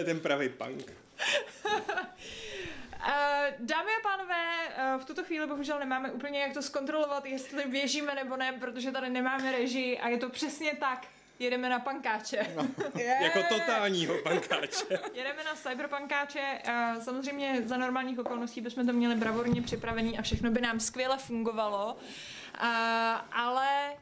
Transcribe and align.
je 0.00 0.04
ten 0.04 0.20
pravý 0.20 0.48
punk. 0.48 0.92
Uh, 1.66 1.80
dámy 3.58 3.90
a 3.98 4.02
pánové, 4.02 4.68
uh, 4.94 5.02
v 5.02 5.04
tuto 5.04 5.24
chvíli 5.24 5.46
bohužel 5.46 5.78
nemáme 5.78 6.10
úplně 6.10 6.40
jak 6.40 6.52
to 6.52 6.62
zkontrolovat, 6.62 7.26
jestli 7.26 7.64
běžíme 7.64 8.14
nebo 8.14 8.36
ne, 8.36 8.52
protože 8.52 8.92
tady 8.92 9.10
nemáme 9.10 9.52
režii 9.52 9.98
a 9.98 10.08
je 10.08 10.18
to 10.18 10.30
přesně 10.30 10.76
tak. 10.80 11.06
Jedeme 11.38 11.68
na 11.68 11.78
pankáče. 11.78 12.46
No, 12.56 12.66
yeah. 12.98 13.22
jako 13.34 13.38
totálního 13.48 14.14
pankáče. 14.22 14.84
Jedeme 15.14 15.44
na 15.44 15.54
cyberpankáče. 15.54 16.58
Uh, 16.68 17.02
samozřejmě 17.02 17.62
za 17.64 17.76
normálních 17.76 18.18
okolností 18.18 18.60
bychom 18.60 18.86
to 18.86 18.92
měli 18.92 19.14
bravurně 19.14 19.62
připravený 19.62 20.18
a 20.18 20.22
všechno 20.22 20.50
by 20.50 20.60
nám 20.60 20.80
skvěle 20.80 21.18
fungovalo. 21.18 21.94
Uh, 21.94 22.68
ale 23.32 23.96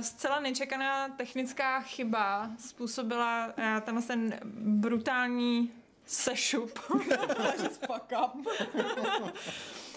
zcela 0.00 0.40
nečekaná 0.40 1.08
technická 1.08 1.80
chyba 1.80 2.50
způsobila 2.58 3.46
uh, 3.46 3.80
tenhle 3.80 4.02
ten 4.02 4.38
brutální 4.54 5.72
sešup. 6.06 6.78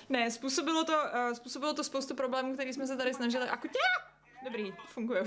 ne, 0.09 0.31
způsobilo 0.31 0.83
to, 0.83 0.93
uh, 0.93 1.33
způsobilo 1.33 1.73
to 1.73 1.83
spoustu 1.83 2.15
problémů, 2.15 2.53
které 2.53 2.73
jsme 2.73 2.87
se 2.87 2.97
tady 2.97 3.13
snažili 3.13 3.49
akutě 3.49 3.79
Dobrý, 4.43 4.73
funguje. 4.85 5.23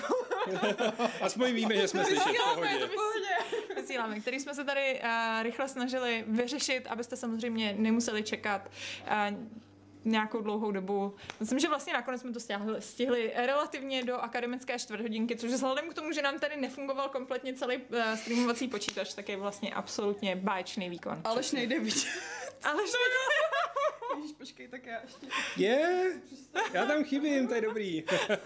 Aspoň 1.23 1.53
víme, 1.53 1.77
že 1.77 1.89
jsme 1.89 2.05
slyšeli 2.05 2.39
v 2.39 2.95
pohodě. 2.95 3.37
Vysíláme, 3.77 4.21
který 4.21 4.41
jsme 4.41 4.55
se 4.55 4.65
tady 4.65 5.01
uh, 5.03 5.43
rychle 5.43 5.69
snažili 5.69 6.25
vyřešit, 6.29 6.87
abyste 6.87 7.17
samozřejmě 7.17 7.75
nemuseli 7.79 8.23
čekat 8.23 8.71
uh, 9.31 9.39
nějakou 10.05 10.41
dlouhou 10.41 10.73
dobu. 10.73 11.15
Myslím, 11.41 11.59
že 11.59 11.69
vlastně 11.69 11.93
nakonec 11.93 12.21
jsme 12.21 12.33
to 12.33 12.41
stihli, 12.41 12.83
stihli 12.83 13.33
relativně 13.37 14.05
do 14.05 14.17
akademické 14.17 14.79
čtvrthodinky, 14.79 15.37
což 15.37 15.51
vzhledem 15.51 15.91
k 15.91 15.95
tomu, 15.95 16.13
že 16.13 16.23
nám 16.23 16.39
tady 16.39 16.57
nefungoval 16.57 17.09
kompletně 17.09 17.55
celý 17.55 17.77
uh, 17.77 18.15
streamovací 18.15 18.69
počítač, 18.69 19.15
tak 19.15 19.29
je 19.29 19.37
vlastně 19.37 19.75
absolutně 19.75 20.37
báječný 20.37 20.91
výkon. 20.91 21.21
Alež 21.25 21.53
nejde 21.53 21.81
vidět. 21.81 22.07
Alež 22.65 22.91
nejde. 22.93 23.17
Ježiš, 24.17 24.33
počkej, 24.39 24.69
tak 24.69 24.87
já 24.87 25.01
ještě... 25.03 25.27
Je, 25.57 25.69
yeah, 25.69 26.73
já 26.73 26.87
tam 26.87 27.05
chybím, 27.05 27.49
to 27.49 27.55
je 27.55 27.61
dobrý. 27.61 28.05
uh, 28.05 28.37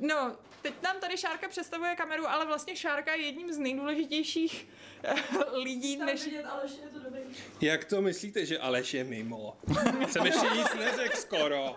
no, 0.08 0.36
teď 0.62 0.74
nám 0.82 1.00
tady 1.00 1.16
Šárka 1.16 1.48
představuje 1.48 1.96
kameru, 1.96 2.28
ale 2.28 2.46
vlastně 2.46 2.76
Šárka 2.76 3.14
je 3.14 3.22
jedním 3.22 3.52
z 3.52 3.58
nejdůležitějších 3.58 4.68
lidí 5.52 5.96
než... 5.96 6.24
Vidět, 6.24 6.44
Aleš, 6.44 6.72
je 6.72 6.88
to 6.88 6.98
dobrý. 6.98 7.20
Jak 7.60 7.84
to 7.84 8.02
myslíte, 8.02 8.46
že 8.46 8.58
Aleš 8.58 8.94
je 8.94 9.04
mimo? 9.04 9.56
Jsem 10.08 10.26
ještě 10.26 10.46
nic 10.56 10.74
neřekl 10.74 11.16
skoro. 11.16 11.76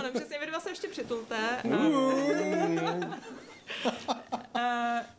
Ale 0.00 0.10
přesně, 0.10 0.38
vy 0.38 0.46
dva 0.46 0.60
se 0.60 0.70
ještě 0.70 0.88
přitulte. 0.88 1.62
Uh. 1.64 3.14
Uh, 4.54 4.62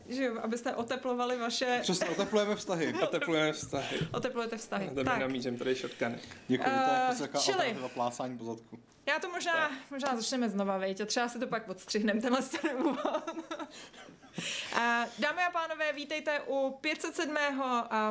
že 0.08 0.24
jo, 0.24 0.40
abyste 0.42 0.74
oteplovali 0.74 1.38
vaše... 1.38 1.78
Přesně, 1.82 2.06
oteplujeme 2.06 2.56
vztahy. 2.56 2.94
Oteplujeme 3.02 3.52
vztahy. 3.52 3.98
Oteplujete 4.12 4.56
vztahy. 4.56 4.90
Tady 4.94 5.04
tak. 5.04 5.18
namířím 5.18 5.58
tady 5.58 5.74
shotguny. 5.74 6.18
Děkuji, 6.48 6.70
uh, 6.70 6.84
to 6.84 6.92
je 6.92 7.00
prostě 7.06 7.22
taková 7.22 7.44
čili, 7.44 7.76
plácání 7.94 8.38
po 8.38 8.44
zadku. 8.44 8.78
Já 9.06 9.18
to 9.18 9.30
možná, 9.30 9.70
možná 9.90 10.16
začneme 10.16 10.48
znova, 10.48 10.78
vejť, 10.78 11.00
a 11.00 11.06
třeba 11.06 11.28
si 11.28 11.38
to 11.38 11.46
pak 11.46 11.68
odstřihneme, 11.68 12.20
tenhle 12.20 12.42
ten 12.42 12.76
úvod. 12.76 13.30
Dámy 15.18 15.42
a 15.48 15.50
pánové, 15.52 15.92
vítejte 15.92 16.40
u 16.46 16.78
507. 16.80 17.36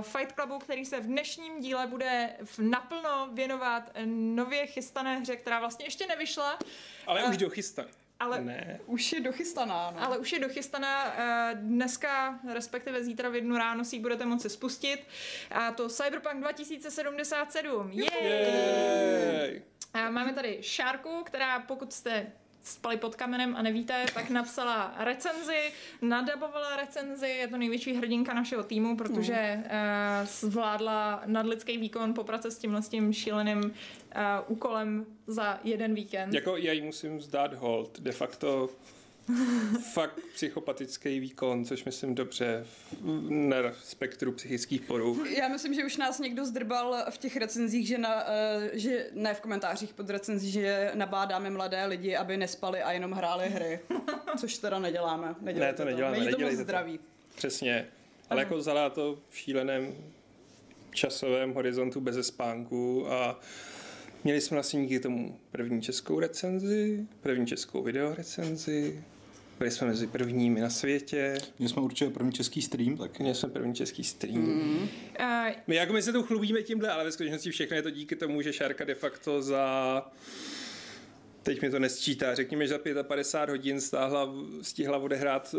Fight 0.02 0.36
Clubu, 0.36 0.60
který 0.60 0.86
se 0.86 1.00
v 1.00 1.06
dnešním 1.06 1.60
díle 1.62 1.88
bude 1.88 2.30
naplno 2.58 3.30
věnovat 3.34 3.92
nově 4.06 4.68
chystané 4.68 5.20
hře, 5.20 5.36
která 5.36 5.60
vlastně 5.60 5.86
ještě 5.86 6.08
nevyšla. 6.08 6.60
Ale 7.08 7.24
už 7.24 7.38
dochystané. 7.38 7.90
Ale 8.20 8.42
ne. 8.42 8.80
už 8.86 9.14
je 9.14 9.20
dochystaná. 9.20 9.92
No. 9.92 10.04
Ale 10.04 10.18
už 10.18 10.34
je 10.34 10.40
dochystaná. 10.40 11.14
Dneska, 11.54 12.40
respektive 12.54 13.04
zítra 13.04 13.30
v 13.30 13.36
jednu 13.36 13.58
ráno 13.58 13.86
si 13.86 13.96
ji 13.96 14.00
budete 14.02 14.26
moci 14.26 14.50
spustit. 14.50 15.00
A 15.52 15.72
to 15.72 15.90
Cyberpunk 15.90 16.42
2077. 16.42 17.92
Jej! 17.92 18.08
Jej! 18.22 19.62
Máme 20.10 20.34
tady 20.34 20.58
Šárku, 20.62 21.24
která 21.24 21.60
pokud 21.60 21.94
jste 21.94 22.32
spali 22.64 22.98
pod 22.98 23.16
kamenem 23.16 23.56
a 23.56 23.62
nevíte, 23.62 24.06
tak 24.14 24.30
napsala 24.30 24.94
recenzi, 24.98 25.72
nadabovala 26.02 26.76
recenzi, 26.76 27.28
je 27.28 27.48
to 27.48 27.58
největší 27.58 27.94
hrdinka 27.94 28.34
našeho 28.34 28.64
týmu, 28.64 28.98
protože 28.98 29.64
uh, 29.64 30.28
zvládla 30.28 31.24
nadlidský 31.26 31.78
výkon 31.78 32.14
poprat 32.14 32.46
s 32.46 32.58
tímhle 32.58 32.82
s 32.82 32.90
tím 32.90 33.14
šíleným 33.14 33.64
uh, 33.64 33.72
úkolem 34.48 35.06
za 35.28 35.60
jeden 35.64 35.94
víkend. 35.96 36.34
Jako 36.34 36.58
já 36.58 36.72
jí 36.72 36.82
musím 36.82 37.22
zdát 37.22 37.54
hold, 37.54 38.00
de 38.00 38.12
facto 38.12 38.70
fakt 39.94 40.20
psychopatický 40.34 41.20
výkon, 41.20 41.66
což 41.66 41.84
myslím 41.84 42.16
dobře 42.16 42.66
na 43.30 43.56
spektru 43.84 44.32
psychických 44.32 44.82
poruch. 44.82 45.32
Já 45.32 45.48
myslím, 45.48 45.74
že 45.74 45.86
už 45.86 45.98
nás 45.98 46.20
někdo 46.20 46.46
zdrbal 46.46 47.06
v 47.10 47.18
těch 47.18 47.38
recenzích, 47.38 47.88
že, 47.88 47.98
na, 47.98 48.24
eh, 48.28 48.70
že 48.74 49.10
ne 49.14 49.34
v 49.34 49.42
komentářích 49.42 49.94
pod 49.94 50.10
recenzí, 50.10 50.52
že 50.52 50.92
nabádáme 50.94 51.50
mladé 51.50 51.86
lidi, 51.86 52.16
aby 52.16 52.38
nespali 52.38 52.82
a 52.82 52.92
jenom 52.92 53.12
hráli 53.12 53.50
hry. 53.50 53.80
Což 54.40 54.58
teda 54.58 54.80
neděláme. 54.80 55.36
ne, 55.42 55.74
to 55.74 55.86
neděláme. 55.86 56.20
Není 56.20 56.32
to 56.32 56.40
moc 56.40 56.54
zdraví. 56.54 56.98
To. 56.98 57.04
Přesně. 57.36 57.88
Ale 58.30 58.42
jako 58.42 58.58
vzala 58.58 58.90
to 58.90 59.20
v 59.30 59.38
šíleném 59.38 59.94
časovém 60.92 61.54
horizontu 61.54 62.02
bez 62.02 62.28
spánku 62.28 63.12
a 63.12 63.40
Měli 64.24 64.42
jsme 64.42 64.56
vlastně 64.56 64.82
díky 64.82 65.00
tomu 65.00 65.40
první 65.52 65.82
českou 65.82 66.20
recenzi, 66.20 67.08
první 67.22 67.48
českou 67.48 67.84
videorecenzi, 67.84 69.04
byli 69.60 69.72
jsme 69.72 69.88
mezi 69.88 70.08
prvními 70.08 70.62
na 70.62 70.70
světě. 70.70 71.38
Měli 71.60 71.70
jsme 71.70 71.82
určitě 71.82 72.12
první 72.12 72.32
český 72.32 72.62
stream, 72.62 72.98
tak. 72.98 73.20
Měli 73.20 73.36
jsme 73.36 73.50
první 73.50 73.76
český 73.76 74.04
stream. 74.04 74.42
Mm. 74.42 74.88
My 75.68 75.76
jako 75.76 75.94
my 75.94 76.02
se 76.02 76.14
tu 76.14 76.24
chlubíme 76.24 76.64
tímhle, 76.64 76.90
ale 76.90 77.04
ve 77.04 77.12
skutečnosti 77.12 77.52
všechno 77.52 77.76
je 77.76 77.82
to 77.82 77.90
díky 77.90 78.16
tomu, 78.16 78.42
že 78.42 78.54
Šárka 78.54 78.86
de 78.86 78.96
facto 78.96 79.42
za 79.42 80.04
teď 81.44 81.62
mi 81.62 81.70
to 81.70 81.80
nesčítá, 81.80 82.36
řekněme, 82.36 82.68
že 82.68 82.78
za 82.94 83.04
55 83.04 83.50
hodin 83.50 83.82
stáhla, 83.82 84.34
stihla 84.62 84.98
odehrát 84.98 85.56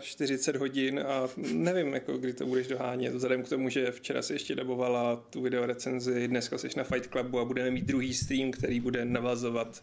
45 0.00 0.58
hodin 0.60 1.00
a 1.06 1.28
nevím, 1.52 1.94
jako, 1.94 2.18
kdy 2.18 2.32
to 2.32 2.46
budeš 2.46 2.66
dohánět, 2.66 3.14
vzhledem 3.14 3.42
k 3.42 3.48
tomu, 3.48 3.68
že 3.68 3.90
včera 3.90 4.22
si 4.22 4.32
ještě 4.32 4.54
dabovala 4.54 5.16
tu 5.16 5.42
videorecenzi, 5.42 6.28
dneska 6.28 6.58
jsi 6.58 6.68
na 6.76 6.84
Fight 6.84 7.10
Clubu 7.10 7.40
a 7.40 7.44
budeme 7.44 7.70
mít 7.70 7.84
druhý 7.84 8.14
stream, 8.14 8.50
který 8.50 8.80
bude 8.80 9.04
navazovat 9.04 9.82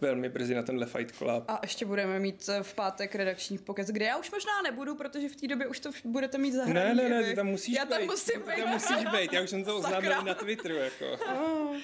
velmi 0.00 0.28
brzy 0.28 0.54
na 0.54 0.62
tenhle 0.62 0.86
Fight 0.86 1.16
Club. 1.16 1.44
A 1.48 1.58
ještě 1.62 1.84
budeme 1.84 2.18
mít 2.18 2.48
eh, 2.48 2.62
v 2.62 2.74
pátek 2.74 3.14
redakční 3.14 3.58
pokec, 3.58 3.88
kde 3.88 4.04
já 4.04 4.16
už 4.16 4.30
možná 4.30 4.62
nebudu, 4.62 4.94
protože 4.94 5.28
v 5.28 5.36
té 5.36 5.46
době 5.46 5.66
už 5.66 5.80
to 5.80 5.90
budete 6.04 6.38
mít 6.38 6.52
zahraný. 6.52 6.96
Ne, 6.96 7.08
ne, 7.08 7.08
ne, 7.08 7.24
ty 7.24 7.34
tam 7.34 7.46
musíš 7.46 7.74
Já 7.74 7.84
tam 7.84 8.02
musím 8.04 8.40
být. 8.40 8.62
Tam 8.62 8.68
musíš 8.68 8.96
být, 8.96 9.32
já 9.32 9.42
už 9.42 9.50
jsem 9.50 9.64
to 9.64 9.76
oznámil 9.78 10.22
na 10.22 10.34
Twitteru. 10.34 10.74
Jako. 10.74 11.06
Oh. 11.34 11.76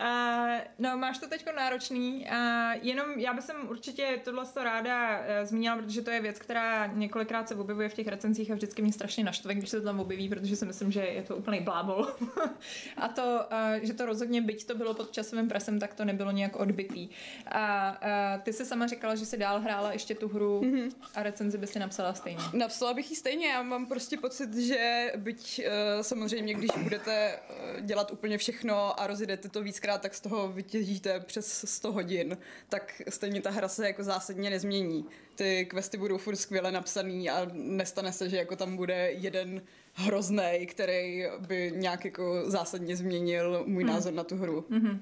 Uh, 0.00 0.60
no, 0.78 0.96
máš 0.96 1.18
to 1.18 1.28
teď 1.28 1.46
náročný. 1.56 2.26
Uh, 2.30 2.86
jenom 2.86 3.10
já 3.16 3.34
bych 3.34 3.44
určitě 3.68 4.20
tohle 4.24 4.46
to 4.54 4.64
ráda 4.64 5.18
uh, 5.18 5.24
zmínila, 5.42 5.76
protože 5.76 6.02
to 6.02 6.10
je 6.10 6.20
věc, 6.20 6.38
která 6.38 6.86
několikrát 6.86 7.48
se 7.48 7.54
objevuje 7.54 7.88
v 7.88 7.94
těch 7.94 8.08
recenzích 8.08 8.50
a 8.50 8.54
vždycky 8.54 8.82
mě 8.82 8.92
strašně 8.92 9.24
naštve, 9.24 9.54
když 9.54 9.70
se 9.70 9.80
to 9.80 9.84
tam 9.84 10.00
objeví, 10.00 10.28
protože 10.28 10.56
si 10.56 10.66
myslím, 10.66 10.92
že 10.92 11.00
je 11.00 11.22
to 11.22 11.36
úplný 11.36 11.60
blábol. 11.60 12.08
a 12.96 13.08
to, 13.08 13.22
uh, 13.22 13.84
že 13.84 13.94
to 13.94 14.06
rozhodně, 14.06 14.42
byť 14.42 14.66
to 14.66 14.74
bylo 14.74 14.94
pod 14.94 15.12
časovým 15.12 15.48
presem, 15.48 15.80
tak 15.80 15.94
to 15.94 16.04
nebylo 16.04 16.30
nějak 16.30 16.56
odbitý. 16.56 17.08
A 17.54 17.96
uh, 18.36 18.42
ty 18.42 18.52
se 18.52 18.64
sama 18.64 18.86
říkala, 18.86 19.14
že 19.14 19.26
si 19.26 19.36
dál 19.36 19.60
hrála 19.60 19.92
ještě 19.92 20.14
tu 20.14 20.28
hru 20.28 20.60
mm-hmm. 20.60 20.90
a 21.14 21.22
recenzi 21.22 21.58
by 21.58 21.66
si 21.66 21.78
napsala 21.78 22.14
stejně. 22.14 22.42
Napsala 22.52 22.94
bych 22.94 23.10
ji 23.10 23.16
stejně, 23.16 23.46
já 23.46 23.62
mám 23.62 23.86
prostě 23.86 24.16
pocit, 24.16 24.54
že 24.54 25.12
byť 25.16 25.66
uh, 25.66 26.02
samozřejmě, 26.02 26.54
když 26.54 26.70
budete 26.82 27.38
uh, 27.38 27.80
dělat 27.80 28.10
úplně 28.10 28.38
všechno 28.38 29.00
a 29.00 29.06
rozjedete 29.06 29.48
to 29.48 29.62
víc 29.62 29.74
víckrát, 29.74 30.02
tak 30.02 30.14
z 30.14 30.20
toho 30.20 30.48
vytěžíte 30.48 31.20
přes 31.20 31.64
100 31.68 31.92
hodin, 31.92 32.38
tak 32.68 33.02
stejně 33.08 33.42
ta 33.42 33.50
hra 33.50 33.68
se 33.68 33.86
jako 33.86 34.04
zásadně 34.04 34.50
nezmění. 34.50 35.04
Ty 35.34 35.66
questy 35.70 35.98
budou 35.98 36.18
furt 36.18 36.36
skvěle 36.36 36.72
napsaný 36.72 37.30
a 37.30 37.46
nestane 37.52 38.12
se, 38.12 38.28
že 38.28 38.36
jako 38.36 38.56
tam 38.56 38.76
bude 38.76 39.10
jeden 39.12 39.62
hrozný, 39.92 40.66
který 40.66 41.24
by 41.38 41.72
nějak 41.76 42.04
jako 42.04 42.50
zásadně 42.50 42.96
změnil 42.96 43.64
můj 43.66 43.82
hmm. 43.82 43.92
názor 43.92 44.12
na 44.12 44.24
tu 44.24 44.36
hru. 44.36 44.64
Mm-hmm. 44.70 44.98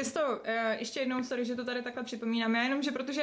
Ty 0.00 0.06
jsi 0.06 0.14
to, 0.14 0.20
uh, 0.20 0.78
ještě 0.78 1.00
jednou, 1.00 1.24
sorry, 1.24 1.44
že 1.44 1.54
to 1.54 1.64
tady 1.64 1.82
takhle 1.82 2.04
připomínám, 2.04 2.54
já 2.54 2.62
jenom, 2.62 2.82
že 2.82 2.92
protože 2.92 3.22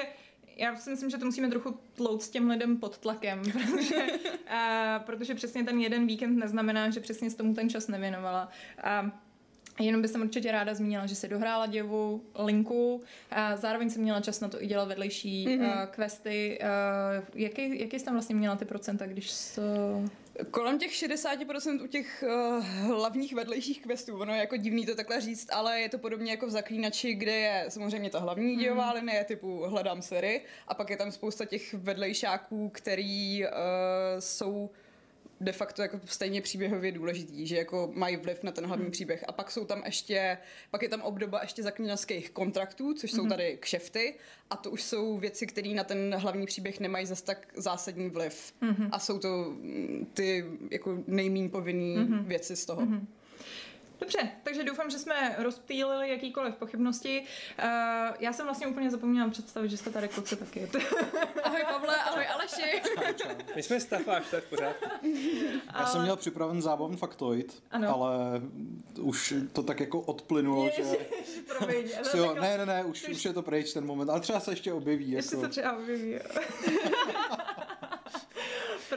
já 0.55 0.75
si 0.75 0.89
myslím, 0.89 1.09
že 1.09 1.17
to 1.17 1.25
musíme 1.25 1.49
trochu 1.49 1.79
tlout 1.93 2.23
s 2.23 2.29
těm 2.29 2.49
lidem 2.49 2.77
pod 2.77 2.97
tlakem, 2.97 3.41
protože, 3.51 3.95
uh, 3.95 5.05
protože 5.05 5.35
přesně 5.35 5.63
ten 5.63 5.79
jeden 5.79 6.07
víkend 6.07 6.37
neznamená, 6.37 6.89
že 6.89 6.99
přesně 6.99 7.29
s 7.29 7.35
tomu 7.35 7.53
ten 7.53 7.69
čas 7.69 7.87
nevěnovala. 7.87 8.49
Uh, 9.03 9.09
Jenom 9.79 10.01
bych 10.01 10.11
určitě 10.15 10.51
ráda 10.51 10.73
zmínila, 10.73 11.05
že 11.05 11.15
se 11.15 11.27
dohrála 11.27 11.65
děvu 11.65 12.23
linku 12.45 13.01
a 13.31 13.55
zároveň 13.55 13.89
jsem 13.89 14.01
měla 14.01 14.21
čas 14.21 14.39
na 14.39 14.47
to 14.47 14.63
i 14.63 14.67
dělat 14.67 14.87
vedlejší 14.87 15.47
mm-hmm. 15.47 15.83
uh, 15.83 15.85
questy. 15.95 16.59
Uh, 16.61 17.25
jaký, 17.35 17.79
jaký 17.79 17.99
jsi 17.99 18.05
tam 18.05 18.13
vlastně 18.13 18.35
měla 18.35 18.55
ty 18.55 18.65
procenta, 18.65 19.07
když 19.07 19.31
to... 19.55 19.61
Kolem 20.51 20.79
těch 20.79 20.91
60% 20.91 21.83
u 21.83 21.87
těch 21.87 22.23
uh, 22.27 22.65
hlavních 22.65 23.33
vedlejších 23.33 23.81
questů, 23.81 24.19
ono 24.19 24.33
je 24.33 24.39
jako 24.39 24.57
divný 24.57 24.85
to 24.85 24.95
takhle 24.95 25.21
říct, 25.21 25.47
ale 25.51 25.81
je 25.81 25.89
to 25.89 25.97
podobně 25.97 26.31
jako 26.31 26.47
v 26.47 26.49
Zaklínači, 26.49 27.13
kde 27.13 27.35
je 27.35 27.65
samozřejmě 27.69 28.09
ta 28.09 28.19
hlavní 28.19 28.53
mm. 28.53 28.59
dějová 28.59 28.91
linie 28.91 29.23
typu 29.23 29.63
hledám 29.67 30.01
sery 30.01 30.41
a 30.67 30.73
pak 30.73 30.89
je 30.89 30.97
tam 30.97 31.11
spousta 31.11 31.45
těch 31.45 31.73
vedlejšáků, 31.73 32.69
který 32.69 33.43
uh, 33.43 33.49
jsou 34.19 34.69
de 35.41 35.51
facto 35.51 35.81
jako 35.81 35.99
stejně 36.05 36.41
příběhově 36.41 36.91
důležitý, 36.91 37.47
že 37.47 37.57
jako 37.57 37.91
mají 37.93 38.17
vliv 38.17 38.43
na 38.43 38.51
ten 38.51 38.65
hlavní 38.65 38.85
hmm. 38.85 38.91
příběh. 38.91 39.23
A 39.27 39.31
pak 39.31 39.51
jsou 39.51 39.65
tam 39.65 39.83
ještě, 39.85 40.37
pak 40.71 40.81
je 40.81 40.89
tam 40.89 41.01
obdoba 41.01 41.41
ještě 41.41 41.63
zaklinačských 41.63 42.31
kontraktů, 42.31 42.93
což 42.93 43.11
jsou 43.11 43.21
hmm. 43.21 43.29
tady 43.29 43.57
kšefty 43.59 44.15
a 44.49 44.57
to 44.57 44.71
už 44.71 44.83
jsou 44.83 45.17
věci, 45.17 45.47
které 45.47 45.69
na 45.69 45.83
ten 45.83 46.15
hlavní 46.15 46.45
příběh 46.45 46.79
nemají 46.79 47.05
zas 47.05 47.21
tak 47.21 47.47
zásadní 47.55 48.09
vliv. 48.09 48.53
Hmm. 48.61 48.89
A 48.91 48.99
jsou 48.99 49.19
to 49.19 49.45
mm, 49.49 50.07
ty 50.13 50.45
jako 50.71 51.03
nejmín 51.07 51.49
povinný 51.49 51.95
hmm. 51.95 52.25
věci 52.25 52.55
z 52.55 52.65
toho. 52.65 52.81
Hmm. 52.81 53.07
Dobře, 53.99 54.31
takže 54.43 54.63
doufám, 54.63 54.89
že 54.89 54.99
jsme 54.99 55.35
rozptýlili 55.37 56.09
jakýkoliv 56.09 56.55
pochybnosti. 56.55 57.21
Uh, 57.21 57.67
já 58.19 58.33
jsem 58.33 58.45
vlastně 58.45 58.67
úplně 58.67 58.91
zapomněla 58.91 59.29
představit, 59.29 59.69
že 59.69 59.77
jste 59.77 59.89
tady 59.89 60.07
kluci 60.07 60.35
taky. 60.35 60.69
ahoj 61.43 61.63
Pavle, 61.71 61.95
ahoj 61.95 62.25
Aleši. 62.33 62.81
My 63.55 63.63
jsme 63.63 63.79
stafáž, 63.79 64.23
to 64.29 64.35
je 64.35 64.41
v 64.41 64.49
pořádku. 64.49 64.89
Já 65.79 65.85
jsem 65.85 66.01
měl 66.01 66.15
připraven 66.15 66.61
zábavný 66.61 66.97
faktoid, 66.97 67.63
ano. 67.71 67.95
ale 67.95 68.41
už 69.01 69.33
to 69.53 69.63
tak 69.63 69.79
jako 69.79 69.99
odplynulo, 69.99 70.65
Ježiš, 70.65 70.85
že... 70.85 70.97
Promiň, 71.57 71.89
jo, 72.13 72.35
ne, 72.41 72.57
ne, 72.57 72.65
ne, 72.65 72.83
už, 72.83 73.07
už 73.07 73.25
je 73.25 73.33
to 73.33 73.41
pryč 73.41 73.73
ten 73.73 73.85
moment, 73.85 74.09
ale 74.09 74.19
třeba 74.19 74.39
se 74.39 74.51
ještě 74.51 74.73
objeví. 74.73 75.11
Ještě 75.11 75.35
jako... 75.35 75.45
se 75.45 75.51
třeba 75.51 75.77
objeví, 75.77 76.15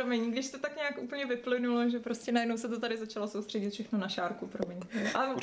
promiň, 0.00 0.30
když 0.30 0.50
to 0.50 0.58
tak 0.58 0.76
nějak 0.76 0.98
úplně 0.98 1.26
vyplynulo, 1.26 1.88
že 1.88 1.98
prostě 1.98 2.32
najednou 2.32 2.56
se 2.56 2.68
to 2.68 2.80
tady 2.80 2.96
začalo 2.96 3.28
soustředit 3.28 3.70
všechno 3.70 3.98
na 3.98 4.08
šárku, 4.08 4.46
promiň. 4.46 4.80
Ale 5.14 5.36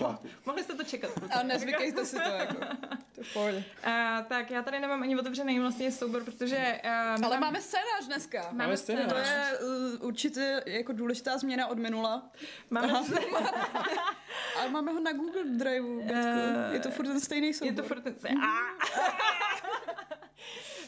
mohli 0.45 0.63
jste 0.63 0.73
to 0.73 0.83
čekat. 0.83 1.11
A 1.31 1.43
nezvykejte 1.43 2.05
si 2.05 2.15
to, 2.15 2.29
jako. 2.29 2.55
To 3.15 3.23
v 3.23 3.33
pohodě. 3.33 3.57
Uh, 3.57 4.25
tak 4.27 4.51
já 4.51 4.61
tady 4.61 4.79
nemám 4.79 5.03
ani 5.03 5.19
otevřený 5.19 5.59
vlastně 5.59 5.91
soubor, 5.91 6.23
protože... 6.23 6.79
Uh, 6.85 7.25
Ale 7.25 7.39
máme 7.39 7.61
scénář 7.61 8.05
dneska. 8.05 8.41
Máme, 8.41 8.63
máme 8.63 8.77
scénář. 8.77 9.09
To 9.09 9.17
je 9.17 9.59
uh, 9.59 10.05
určitě 10.05 10.63
jako 10.65 10.93
důležitá 10.93 11.37
změna 11.37 11.67
od 11.67 11.77
minula. 11.77 12.29
Máme 12.69 12.93
Ale 14.59 14.69
máme 14.71 14.91
ho 14.91 14.99
na 14.99 15.11
Google 15.11 15.43
Driveu, 15.43 15.99
uh, 15.99 16.09
Je 16.73 16.79
to 16.79 16.91
furt 16.91 17.05
ten 17.05 17.19
stejný 17.19 17.53
soubor. 17.53 17.73
Je 17.73 17.81
to 17.81 17.87
furt 17.87 18.01
ten 18.01 18.15
stejný. 18.15 18.41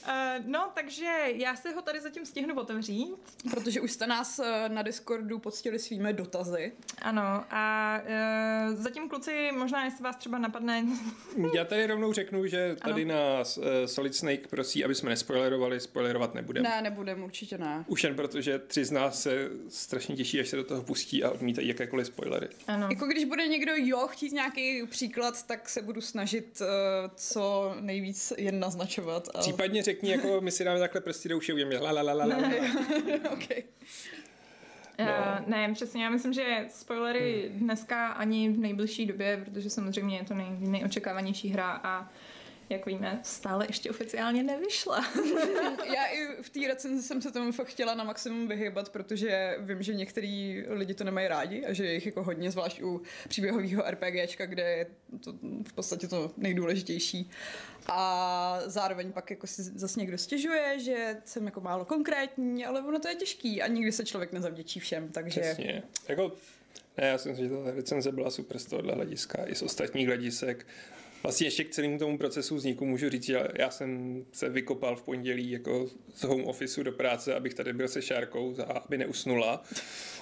Uh, 0.10 0.46
no, 0.46 0.72
takže 0.74 1.12
já 1.34 1.56
se 1.56 1.72
ho 1.72 1.82
tady 1.82 2.02
zatím 2.02 2.26
stihnu 2.26 2.56
otevřít. 2.56 3.16
Protože 3.52 3.82
už 3.82 3.92
jste 3.92 4.08
nás 4.08 4.40
uh, 4.40 4.46
na 4.68 4.82
Discordu 4.82 5.40
poctili 5.40 5.80
svými 5.80 6.14
dotazy. 6.14 6.72
Ano, 7.02 7.46
a 7.50 7.96
uh, 8.70 8.76
zatím 8.76 9.10
kluci, 9.10 9.50
možná 9.58 9.86
jestli 9.86 10.04
vás 10.04 10.16
třeba 10.16 10.38
napadne... 10.38 10.86
já 11.54 11.66
tady 11.66 11.88
rovnou 11.88 12.14
řeknu, 12.14 12.48
že 12.48 12.76
tady 12.84 13.06
ano. 13.06 13.14
nás 13.14 13.58
uh, 13.58 13.64
Solid 13.86 14.16
Snake 14.16 14.48
prosí, 14.48 14.86
aby 14.86 14.96
jsme 14.96 15.10
nespoilerovali, 15.10 15.80
spoilerovat 15.80 16.34
nebudeme. 16.34 16.70
Ne, 16.70 16.82
nebudeme, 16.82 17.24
určitě 17.24 17.58
ne. 17.58 17.86
Už 17.88 18.04
jen 18.04 18.16
protože 18.16 18.60
tři 18.60 18.86
z 18.86 18.92
nás 18.92 19.22
se 19.22 19.50
strašně 19.70 20.16
těší, 20.16 20.40
až 20.40 20.48
se 20.48 20.56
do 20.56 20.64
toho 20.64 20.82
pustí 20.82 21.24
a 21.24 21.32
odmítají 21.32 21.68
jakékoliv 21.68 22.08
spoilery. 22.08 22.48
Ano. 22.68 22.88
Jako 22.92 23.06
když 23.06 23.26
bude 23.26 23.48
někdo 23.48 23.72
jo 23.76 24.08
chtít 24.08 24.32
nějaký 24.32 24.88
příklad, 24.88 25.48
tak 25.48 25.70
se 25.70 25.82
budu 25.82 26.02
snažit 26.02 26.62
uh, 26.62 26.68
co 27.16 27.76
nejvíc 27.80 28.34
jen 28.38 28.60
naznačovat. 28.60 29.30
A... 29.34 29.40
Případně 29.40 29.84
řekni, 30.00 30.12
jako 30.12 30.42
my 30.42 30.52
si 30.52 30.64
dáme 30.64 30.80
takhle 30.80 31.02
prsty 31.02 31.30
do 31.30 31.38
uši, 31.38 31.54
uděláme 31.54 31.80
la 31.80 31.92
la 31.92 32.02
la 32.02 32.14
la 32.14 32.26
la. 32.26 32.38
okay. 33.32 33.64
No. 35.00 35.06
Uh, 35.06 35.48
ne, 35.50 35.74
přesně, 35.74 36.04
já 36.04 36.10
myslím, 36.10 36.34
že 36.34 36.66
spoilery 36.70 37.52
dneska 37.54 38.08
ani 38.08 38.50
v 38.50 38.60
nejbližší 38.60 39.06
době, 39.06 39.42
protože 39.46 39.70
samozřejmě 39.70 40.18
je 40.18 40.24
to 40.24 40.34
nej, 40.34 40.48
nejočekávanější 40.60 41.50
hra 41.50 41.82
a 41.84 42.10
jak 42.70 42.86
víme, 42.86 43.20
stále 43.24 43.66
ještě 43.70 43.90
oficiálně 43.90 44.44
nevyšla. 44.44 45.06
Já 45.96 46.06
i 46.06 46.42
v 46.42 46.50
té 46.50 46.60
recenzi 46.68 47.04
jsem 47.04 47.22
se 47.22 47.32
tomu 47.32 47.52
fakt 47.52 47.68
chtěla 47.68 47.96
na 47.96 48.04
maximum 48.04 48.48
vyhybat, 48.48 48.90
protože 48.90 49.58
vím, 49.60 49.84
že 49.84 49.94
některý 49.94 50.64
lidi 50.68 50.94
to 50.94 51.04
nemají 51.04 51.28
rádi 51.28 51.66
a 51.66 51.74
že 51.74 51.86
je 51.86 51.94
jich 51.94 52.06
jako 52.06 52.24
hodně, 52.24 52.52
zvlášť 52.52 52.82
u 52.82 53.02
příběhového 53.28 53.84
RPGčka, 53.90 54.46
kde 54.46 54.64
je 54.64 54.88
to 55.20 55.34
v 55.68 55.74
podstatě 55.74 56.08
to 56.08 56.32
nejdůležitější. 56.38 57.30
A 57.88 58.60
zároveň 58.66 59.12
pak 59.12 59.30
jako 59.30 59.48
si 59.48 59.64
zase 59.64 60.00
někdo 60.00 60.18
stěžuje, 60.18 60.80
že 60.80 61.18
jsem 61.26 61.46
jako 61.46 61.62
málo 61.62 61.86
konkrétní, 61.86 62.66
ale 62.66 62.82
ono 62.82 63.00
to 63.00 63.08
je 63.08 63.16
těžký 63.16 63.62
a 63.62 63.68
nikdy 63.68 63.92
se 63.92 64.06
člověk 64.06 64.32
nezavděčí 64.32 64.80
všem, 64.80 65.10
takže... 65.12 65.42
Přesně. 65.42 65.84
Jako, 66.08 66.32
ne, 66.98 67.08
já 67.08 67.18
si 67.18 67.30
myslím, 67.30 67.50
že 67.50 67.56
ta 67.56 67.72
recenze 67.72 68.12
byla 68.12 68.32
super 68.32 68.60
z 68.60 68.66
tohohle 68.66 68.94
hlediska 68.94 69.46
i 69.48 69.56
z 69.56 69.62
ostatních 69.62 70.08
hledisek. 70.08 70.66
Vlastně 71.24 71.48
ještě 71.48 71.64
k 71.64 71.70
celému 71.70 71.98
tomu 71.98 72.18
procesu 72.18 72.56
vzniku 72.56 72.86
můžu 72.86 73.10
říct, 73.10 73.24
že 73.24 73.48
já 73.54 73.72
jsem 73.72 74.24
se 74.32 74.50
vykopal 74.50 74.96
v 74.96 75.02
pondělí 75.02 75.52
jako 75.52 75.88
z 76.16 76.24
home 76.24 76.46
officeu 76.46 76.84
do 76.84 76.92
práce, 76.92 77.36
abych 77.36 77.54
tady 77.54 77.74
byl 77.74 77.88
se 77.88 78.02
Šárkou, 78.02 78.56
aby 78.68 78.98
neusnula 78.98 79.64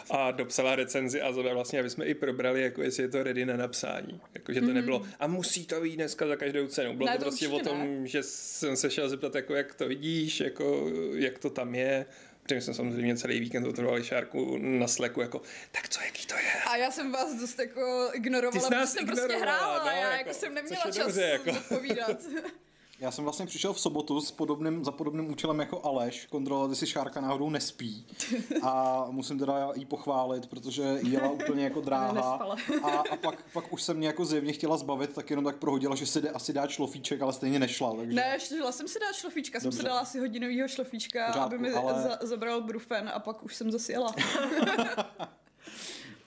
a 0.10 0.32
dopsala 0.32 0.76
recenzi 0.76 1.22
a 1.22 1.32
vlastně, 1.32 1.80
aby 1.80 1.90
jsme 1.90 2.06
i 2.06 2.14
probrali, 2.14 2.62
jako 2.62 2.82
jestli 2.82 3.04
je 3.04 3.10
to 3.10 3.24
ready 3.24 3.46
na 3.46 3.58
napsání. 3.58 4.22
Jako, 4.34 4.54
že 4.54 4.62
to 4.62 4.68
mm. 4.68 4.74
nebylo, 4.74 5.06
a 5.20 5.28
musí 5.28 5.66
to 5.66 5.82
být 5.82 5.96
dneska 5.96 6.28
za 6.28 6.36
každou 6.36 6.68
cenu. 6.68 6.96
Bylo 6.96 7.10
ne, 7.10 7.18
to, 7.18 7.18
to 7.18 7.24
prostě 7.24 7.48
o 7.48 7.60
tom, 7.60 7.80
ne. 7.80 8.08
že 8.08 8.24
jsem 8.24 8.76
se 8.76 8.90
šel 8.90 9.10
zeptat, 9.10 9.36
jako, 9.36 9.56
jak 9.56 9.74
to 9.74 9.88
vidíš, 9.88 10.40
jako, 10.40 10.92
jak 11.14 11.40
to 11.40 11.50
tam 11.50 11.76
je, 11.76 12.06
protože 12.48 12.62
jsme 12.62 12.74
samozřejmě 12.74 13.18
celý 13.18 13.40
víkend 13.40 13.66
otevřeli 13.66 14.04
šárku 14.04 14.58
na 14.58 14.88
sleku, 14.88 15.22
jako, 15.22 15.42
tak 15.72 15.90
co, 15.90 16.02
jaký 16.02 16.26
to 16.26 16.36
je? 16.36 16.64
A 16.68 16.76
já 16.76 16.92
jsem 16.92 17.12
vás 17.12 17.34
dost 17.34 17.60
jako 17.60 18.10
ignorovala, 18.14 18.70
protože 18.70 18.88
jsem 18.88 19.06
prostě 19.06 19.38
hrála, 19.38 19.86
no, 19.86 19.92
já 19.92 19.98
jako, 19.98 20.14
jako 20.14 20.34
jsem 20.34 20.54
neměla 20.54 20.84
čas 20.84 20.98
dobře, 20.98 21.22
jako. 21.22 21.52
odpovídat. 21.52 22.22
Já 23.00 23.12
jsem 23.12 23.24
vlastně 23.24 23.46
přišel 23.46 23.74
v 23.74 23.80
sobotu 23.80 24.22
s 24.22 24.32
podobným, 24.32 24.86
za 24.86 24.92
podobným 24.92 25.32
účelem 25.32 25.60
jako 25.60 25.86
Aleš, 25.86 26.26
kontrolovat, 26.26 26.70
jestli 26.70 26.88
Šárka 26.88 27.22
náhodou 27.22 27.50
nespí. 27.50 28.08
A 28.62 29.06
musím 29.12 29.40
teda 29.40 29.72
jí 29.76 29.86
pochválit, 29.86 30.48
protože 30.48 31.00
jela 31.04 31.30
úplně 31.30 31.64
jako 31.64 31.82
dráha. 31.88 32.56
A, 32.84 32.90
a 32.90 33.16
pak, 33.16 33.44
pak 33.54 33.74
už 33.74 33.84
se 33.84 33.94
mě 33.94 34.08
jako 34.08 34.26
zjevně 34.26 34.54
chtěla 34.54 34.78
zbavit, 34.78 35.14
tak 35.14 35.30
jenom 35.30 35.45
tak 35.45 35.57
prohodila, 35.57 35.95
že 35.95 36.06
si 36.06 36.21
jde 36.21 36.30
asi 36.30 36.54
dát 36.54 36.69
šlofíček, 36.69 37.21
ale 37.21 37.33
stejně 37.33 37.60
nešla. 37.60 37.95
Takže... 37.95 38.16
Ne, 38.16 38.38
šla 38.40 38.71
jsem 38.71 38.88
si 38.88 39.00
dát 39.00 39.16
šlofíčka, 39.16 39.60
Dobře. 39.60 39.76
jsem 39.76 39.81
si 39.81 39.88
dala 39.88 40.00
asi 40.00 40.19
hodinovýho 40.19 40.68
šlofíčka, 40.68 41.28
Pořádku, 41.28 41.45
aby 41.45 41.57
mi 41.57 41.71
ale... 41.71 42.02
za, 42.02 42.18
zabral 42.21 42.62
brufen 42.62 43.12
a 43.14 43.19
pak 43.19 43.44
už 43.44 43.56
jsem 43.56 43.71
zase 43.71 43.92
jela. 43.92 44.14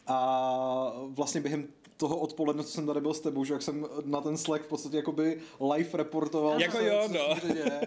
a 0.06 0.92
vlastně 1.09 1.40
během 1.40 1.68
toho 2.00 2.16
odpoledne, 2.16 2.64
co 2.64 2.71
jsem 2.71 2.87
tady 2.87 3.00
byl 3.00 3.14
s 3.14 3.21
tebou, 3.21 3.45
že 3.45 3.52
jak 3.52 3.62
jsem 3.62 3.87
na 4.04 4.21
ten 4.21 4.37
Slack 4.37 4.64
v 4.64 4.69
podstatě 4.69 4.97
jakoby 4.97 5.40
live 5.75 5.90
reportoval. 5.92 6.61
Jako 6.61 6.78
jo, 6.78 7.09
no. 7.12 7.30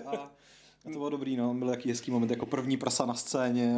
A, 0.05 0.17
a 0.17 0.31
to 0.83 0.89
bylo 0.89 1.09
dobrý, 1.09 1.37
no, 1.37 1.53
byl 1.53 1.69
jaký 1.69 1.89
hezký 1.89 2.11
moment, 2.11 2.29
jako 2.29 2.45
první 2.45 2.77
prasa 2.77 3.05
na 3.05 3.13
scéně. 3.13 3.77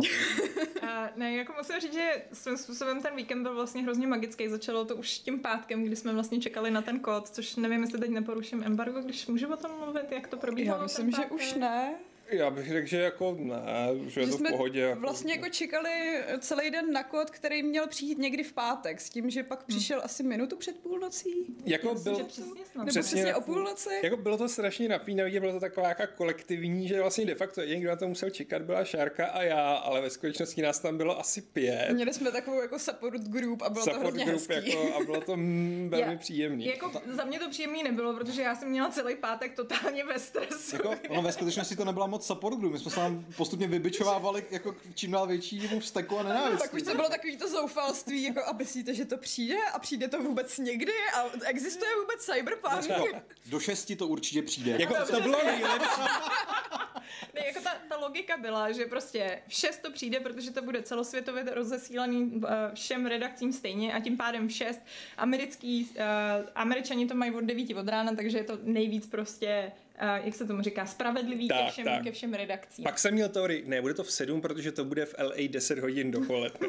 A 0.89 1.09
ne, 1.15 1.35
jako 1.35 1.53
musím 1.57 1.79
říct, 1.79 1.93
že 1.93 2.23
svým 2.33 2.57
způsobem 2.57 3.01
ten 3.01 3.15
víkend 3.15 3.43
byl 3.43 3.55
vlastně 3.55 3.83
hrozně 3.83 4.07
magický. 4.07 4.47
Začalo 4.47 4.85
to 4.85 4.95
už 4.95 5.19
tím 5.19 5.39
pátkem, 5.39 5.83
kdy 5.83 5.95
jsme 5.95 6.13
vlastně 6.13 6.41
čekali 6.41 6.71
na 6.71 6.81
ten 6.81 6.99
kód, 6.99 7.29
což 7.29 7.55
nevím, 7.55 7.81
jestli 7.81 7.99
teď 7.99 8.09
neporuším 8.09 8.63
embargo, 8.63 9.01
když 9.01 9.27
můžu 9.27 9.53
o 9.53 9.57
tom 9.57 9.71
mluvit, 9.83 10.11
jak 10.11 10.27
to 10.27 10.37
probíhalo. 10.37 10.79
Já 10.79 10.83
myslím, 10.83 11.11
že 11.11 11.25
už 11.25 11.53
ne. 11.53 11.95
Já 12.29 12.49
bych 12.49 12.69
řekl, 12.69 12.87
že 12.87 12.97
jako 12.97 13.37
ne, 13.39 13.61
že 14.07 14.21
je 14.21 14.27
to 14.27 14.37
v 14.37 14.51
pohodě. 14.51 14.79
Jako... 14.79 15.01
Vlastně 15.01 15.33
jako 15.33 15.49
čekali 15.49 16.23
celý 16.39 16.71
den 16.71 16.93
na 16.93 17.03
kód, 17.03 17.29
který 17.29 17.63
měl 17.63 17.87
přijít 17.87 18.17
někdy 18.17 18.43
v 18.43 18.53
pátek, 18.53 19.01
s 19.01 19.09
tím, 19.09 19.29
že 19.29 19.43
pak 19.43 19.59
hmm. 19.59 19.67
přišel 19.67 19.97
hmm. 19.97 20.05
asi 20.05 20.23
minutu 20.23 20.55
před 20.57 20.79
půlnocí. 20.79 21.45
Jako 21.65 21.93
Myslím, 21.93 22.15
byl, 22.15 22.25
přesně, 22.25 22.43
Nebo 22.75 22.87
přesně, 22.87 23.01
přesně 23.01 23.35
o 23.35 23.41
půlnoci. 23.41 23.89
Jako 24.03 24.17
bylo 24.17 24.37
to 24.37 24.49
strašně 24.49 24.89
napínavý, 24.89 25.39
bylo 25.39 25.53
to 25.53 25.59
taková 25.59 25.87
jako 25.87 26.03
kolektivní, 26.15 26.87
že 26.87 27.01
vlastně 27.01 27.25
de 27.25 27.35
facto 27.35 27.61
jediný, 27.61 27.81
kdo 27.81 27.89
na 27.89 27.95
to 27.95 28.07
musel 28.07 28.29
čekat, 28.29 28.61
byla 28.61 28.85
Šárka 28.85 29.27
a 29.27 29.41
já, 29.41 29.75
ale 29.75 30.01
ve 30.01 30.09
skutečnosti 30.09 30.61
nás 30.61 30.79
tam 30.79 30.97
bylo 30.97 31.19
asi 31.19 31.41
pět. 31.41 31.91
Měli 31.91 32.13
jsme 32.13 32.31
takovou 32.31 32.61
jako 32.61 32.79
support 32.79 33.21
group 33.21 33.61
a 33.61 33.69
bylo 33.69 33.83
support 33.83 34.01
to 34.01 34.07
hrozně 34.07 34.25
group 34.25 34.49
hezký. 34.49 34.69
Jako, 34.69 34.95
a 34.95 35.03
bylo 35.03 35.21
to 35.21 35.37
mm, 35.37 35.87
velmi 35.91 36.13
já, 36.13 36.19
příjemný. 36.19 36.65
Jako 36.65 36.91
za 37.11 37.25
mě 37.25 37.39
to 37.39 37.49
příjemný 37.49 37.83
nebylo, 37.83 38.13
protože 38.13 38.41
já 38.41 38.55
jsem 38.55 38.69
měla 38.69 38.89
celý 38.89 39.15
pátek 39.15 39.55
totálně 39.55 40.05
ve 40.05 40.19
stresu. 40.19 40.75
Jako, 40.75 40.95
ono 41.09 41.21
ve 41.21 41.31
skutečnosti 41.31 41.75
to 41.75 41.85
nebyla 41.85 42.07
moc 42.15 42.25
support 42.25 42.59
group, 42.59 42.73
my 42.73 42.79
jsme 42.79 42.91
se 42.91 42.99
nám 42.99 43.25
postupně 43.37 43.67
vybičovávali 43.67 44.45
jako 44.51 44.75
čím 44.93 45.11
dál 45.11 45.27
většímu 45.27 45.79
vzteku 45.79 46.19
a 46.19 46.23
nenávistí. 46.23 46.61
Tak 46.61 46.73
už 46.73 46.81
to 46.81 46.95
bylo 46.95 47.09
takový 47.09 47.37
to 47.37 47.49
zoufalství, 47.49 48.23
jako 48.23 48.41
a 48.45 48.53
myslíte, 48.53 48.93
že 48.93 49.05
to 49.05 49.17
přijde 49.17 49.57
a 49.73 49.79
přijde 49.79 50.07
to 50.07 50.23
vůbec 50.23 50.57
někdy 50.57 50.91
a 51.15 51.23
existuje 51.45 51.91
vůbec 52.01 52.25
cyberpunk? 52.25 52.89
No, 52.89 53.21
do 53.45 53.59
šesti 53.59 53.95
to 53.95 54.07
určitě 54.07 54.41
přijde. 54.41 54.77
Jako 54.79 54.95
to 55.11 55.21
bylo 55.21 55.45
nejlepší. 55.45 56.01
ne, 57.33 57.45
jako 57.45 57.59
ta, 57.59 57.71
ta, 57.89 57.97
logika 57.97 58.37
byla, 58.37 58.71
že 58.71 58.85
prostě 58.85 59.41
v 59.47 59.53
šest 59.53 59.81
to 59.81 59.91
přijde, 59.91 60.19
protože 60.19 60.51
to 60.51 60.61
bude 60.61 60.83
celosvětově 60.83 61.43
rozesílaný 61.53 62.23
uh, 62.23 62.41
všem 62.73 63.05
redakcím 63.05 63.53
stejně 63.53 63.93
a 63.93 63.99
tím 63.99 64.17
pádem 64.17 64.47
v 64.47 64.51
šest 64.51 64.81
americký, 65.17 65.89
uh, 65.95 66.49
američani 66.55 67.07
to 67.07 67.15
mají 67.15 67.31
od 67.31 67.43
devíti 67.43 67.75
od 67.75 67.87
rána, 67.87 68.15
takže 68.15 68.37
je 68.37 68.43
to 68.43 68.57
nejvíc 68.63 69.07
prostě 69.07 69.71
jak 69.99 70.35
se 70.35 70.45
tomu 70.45 70.61
říká, 70.61 70.85
spravedlivý 70.85 71.47
tak, 71.47 71.65
ke, 71.65 71.71
všem, 71.71 71.85
tak. 71.85 72.03
ke 72.03 72.11
všem 72.11 72.33
redakcím. 72.33 72.83
Pak 72.83 72.99
jsem 72.99 73.13
měl 73.13 73.29
teorii, 73.29 73.63
ne, 73.67 73.81
bude 73.81 73.93
to 73.93 74.03
v 74.03 74.11
7, 74.11 74.41
protože 74.41 74.71
to 74.71 74.85
bude 74.85 75.05
v 75.05 75.15
LA 75.19 75.47
10 75.47 75.79
hodin 75.79 76.11
dopoledne. 76.11 76.67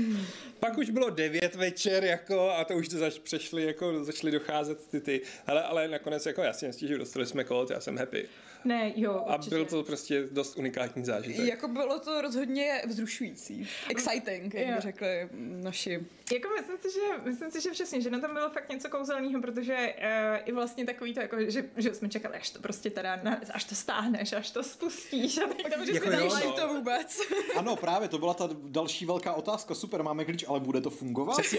Pak 0.60 0.78
už 0.78 0.90
bylo 0.90 1.10
9 1.10 1.54
večer, 1.54 2.04
jako, 2.04 2.50
a 2.50 2.64
to 2.64 2.74
už 2.74 2.88
to 2.88 2.98
zač, 2.98 3.18
přešli, 3.18 3.62
jako, 3.62 4.04
začaly 4.04 4.32
docházet 4.32 4.86
ty 4.88 5.00
ty. 5.00 5.20
Ale, 5.46 5.62
ale 5.62 5.88
nakonec, 5.88 6.26
jako, 6.26 6.42
já 6.42 6.52
si 6.52 6.66
nestížu, 6.66 6.98
dostali 6.98 7.26
jsme 7.26 7.44
kód, 7.44 7.70
já 7.70 7.80
jsem 7.80 7.96
happy. 7.96 8.28
Ne, 8.64 8.92
jo, 8.96 9.24
určitě. 9.34 9.54
A 9.54 9.58
byl 9.58 9.64
to 9.64 9.82
prostě 9.84 10.28
dost 10.30 10.56
unikátní 10.56 11.04
zážitek. 11.04 11.46
Jako 11.46 11.68
bylo 11.68 11.98
to 11.98 12.20
rozhodně 12.20 12.82
vzrušující. 12.86 13.68
Exciting, 13.88 14.54
jak 14.54 14.74
by 14.74 14.80
řekli 14.80 15.28
naši. 15.36 16.06
Jako 16.32 16.48
myslím 16.60 16.78
si, 16.78 16.88
že, 16.92 17.30
myslím 17.30 17.50
si, 17.50 17.60
že 17.60 17.70
přesně, 17.70 18.00
že 18.00 18.10
na 18.10 18.20
tom 18.20 18.32
bylo 18.34 18.50
fakt 18.50 18.68
něco 18.68 18.88
kouzelného, 18.88 19.40
protože 19.40 19.94
uh, 19.98 20.38
i 20.44 20.52
vlastně 20.52 20.86
takový 20.86 21.14
to, 21.14 21.20
jako, 21.20 21.36
že, 21.50 21.64
že 21.76 21.94
jsme 21.94 22.08
čekali, 22.08 22.36
až 22.36 22.50
to 22.50 22.58
prostě 22.58 22.90
teda, 22.90 23.20
na, 23.22 23.40
až 23.54 23.64
to 23.64 23.74
stáhneš, 23.74 24.32
až 24.32 24.50
to 24.50 24.62
spustíš 24.62 25.38
a 25.38 25.46
teď 25.46 25.70
tam, 25.70 25.86
že 25.86 25.92
Jako 25.92 26.10
jo, 26.10 26.30
no. 26.44 26.52
to 26.52 26.68
vůbec. 26.68 27.20
Ano, 27.56 27.76
právě, 27.76 28.08
to 28.08 28.18
byla 28.18 28.34
ta 28.34 28.48
další 28.64 29.06
velká 29.06 29.32
otázka. 29.32 29.74
Super, 29.74 30.02
máme 30.02 30.24
klíč, 30.24 30.44
ale 30.48 30.60
bude 30.60 30.80
to 30.80 30.90
fungovat? 30.90 31.40
Přesně. 31.40 31.58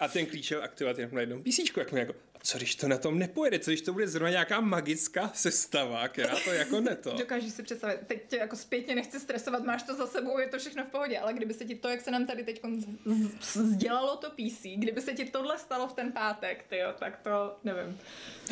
A 0.00 0.08
ten 0.08 0.26
klíč 0.26 0.44
šel 0.44 0.62
aktivovat 0.62 0.98
jenom 0.98 1.14
na 1.14 1.20
jednom 1.20 1.42
písíčku, 1.42 1.80
jak, 1.80 1.92
jako, 1.92 2.12
a 2.34 2.38
co 2.42 2.56
když 2.58 2.74
to 2.74 2.88
na 2.88 2.98
tom 2.98 3.18
nepojede, 3.18 3.58
co 3.58 3.70
když 3.70 3.80
to 3.80 3.92
bude 3.92 4.08
zrovna 4.08 4.30
nějaká 4.30 4.60
magická 4.60 5.30
sestava, 5.34 5.85
která 6.08 6.34
to 6.44 6.52
jako 6.52 6.80
neto. 6.80 7.12
Dokážeš 7.12 7.52
si 7.52 7.62
představit, 7.62 8.00
teď 8.06 8.28
tě 8.28 8.36
jako 8.36 8.56
zpětně 8.56 8.94
nechci 8.94 9.20
stresovat, 9.20 9.64
máš 9.64 9.82
to 9.82 9.94
za 9.94 10.06
sebou, 10.06 10.38
je 10.38 10.48
to 10.48 10.58
všechno 10.58 10.84
v 10.84 10.88
pohodě, 10.88 11.18
ale 11.18 11.32
kdyby 11.32 11.54
se 11.54 11.64
ti 11.64 11.74
to, 11.74 11.88
jak 11.88 12.00
se 12.00 12.10
nám 12.10 12.26
tady 12.26 12.44
teď 12.44 12.62
sdělalo 13.52 14.16
to 14.16 14.30
PC, 14.30 14.62
kdyby 14.76 15.00
se 15.00 15.12
ti 15.12 15.24
tohle 15.24 15.58
stalo 15.58 15.88
v 15.88 15.92
ten 15.92 16.12
pátek, 16.12 16.64
tyjo, 16.68 16.92
tak 16.98 17.18
to 17.22 17.56
nevím. 17.64 18.00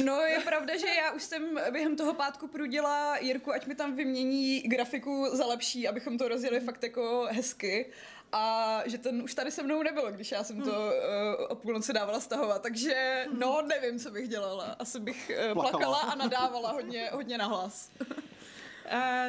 No 0.05 0.21
je 0.21 0.41
pravda, 0.41 0.77
že 0.77 0.87
já 0.87 1.13
už 1.13 1.23
jsem 1.23 1.61
během 1.71 1.97
toho 1.97 2.15
pátku 2.15 2.49
prudila 2.49 3.19
Jirku, 3.19 3.53
ať 3.53 3.67
mi 3.67 3.75
tam 3.75 3.97
vymění 3.97 4.61
grafiku 4.61 5.29
za 5.33 5.47
lepší, 5.47 5.89
abychom 5.89 6.19
to 6.19 6.29
rozjeli 6.29 6.61
fakt 6.61 6.83
jako 6.83 7.29
hezky. 7.31 7.87
A 8.37 8.83
že 8.87 8.99
ten 8.99 9.23
už 9.23 9.35
tady 9.35 9.51
se 9.51 9.63
mnou 9.63 9.83
nebylo, 9.83 10.13
když 10.13 10.33
já 10.33 10.45
jsem 10.45 10.63
to 10.63 10.71
uh, 10.71 11.47
o 11.49 11.55
půlnoci 11.55 11.93
dávala 11.93 12.21
stahovat, 12.21 12.63
takže 12.63 13.27
no 13.39 13.63
nevím, 13.63 13.99
co 13.99 14.11
bych 14.11 14.29
dělala. 14.29 14.77
Asi 14.79 15.01
bych 15.01 15.31
uh, 15.47 15.53
Plakala. 15.53 15.71
plakala 15.71 15.99
a 15.99 16.15
nadávala 16.15 16.73
hodně, 16.73 17.11
hodně 17.13 17.39
nahlas. 17.39 17.91
Uh, 18.01 18.07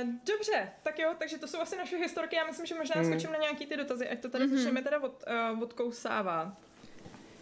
dobře, 0.26 0.72
tak 0.84 1.00
jo, 1.00 1.16
takže 1.18 1.38
to 1.38 1.48
jsou 1.48 1.60
asi 1.60 1.78
naše 1.78 1.98
historky. 1.98 2.36
Já 2.36 2.46
myslím, 2.46 2.66
že 2.66 2.76
možná 2.76 2.96
hmm. 3.02 3.12
skočím 3.12 3.32
na 3.32 3.38
nějaký 3.38 3.66
ty 3.66 3.78
dotazy, 3.78 4.10
ať 4.10 4.20
to 4.20 4.30
tady 4.30 4.46
mm-hmm. 4.46 4.56
začneme 4.56 4.82
teda 4.82 5.04
od, 5.04 5.24
uh, 5.54 5.64
odkousávat. 5.64 6.65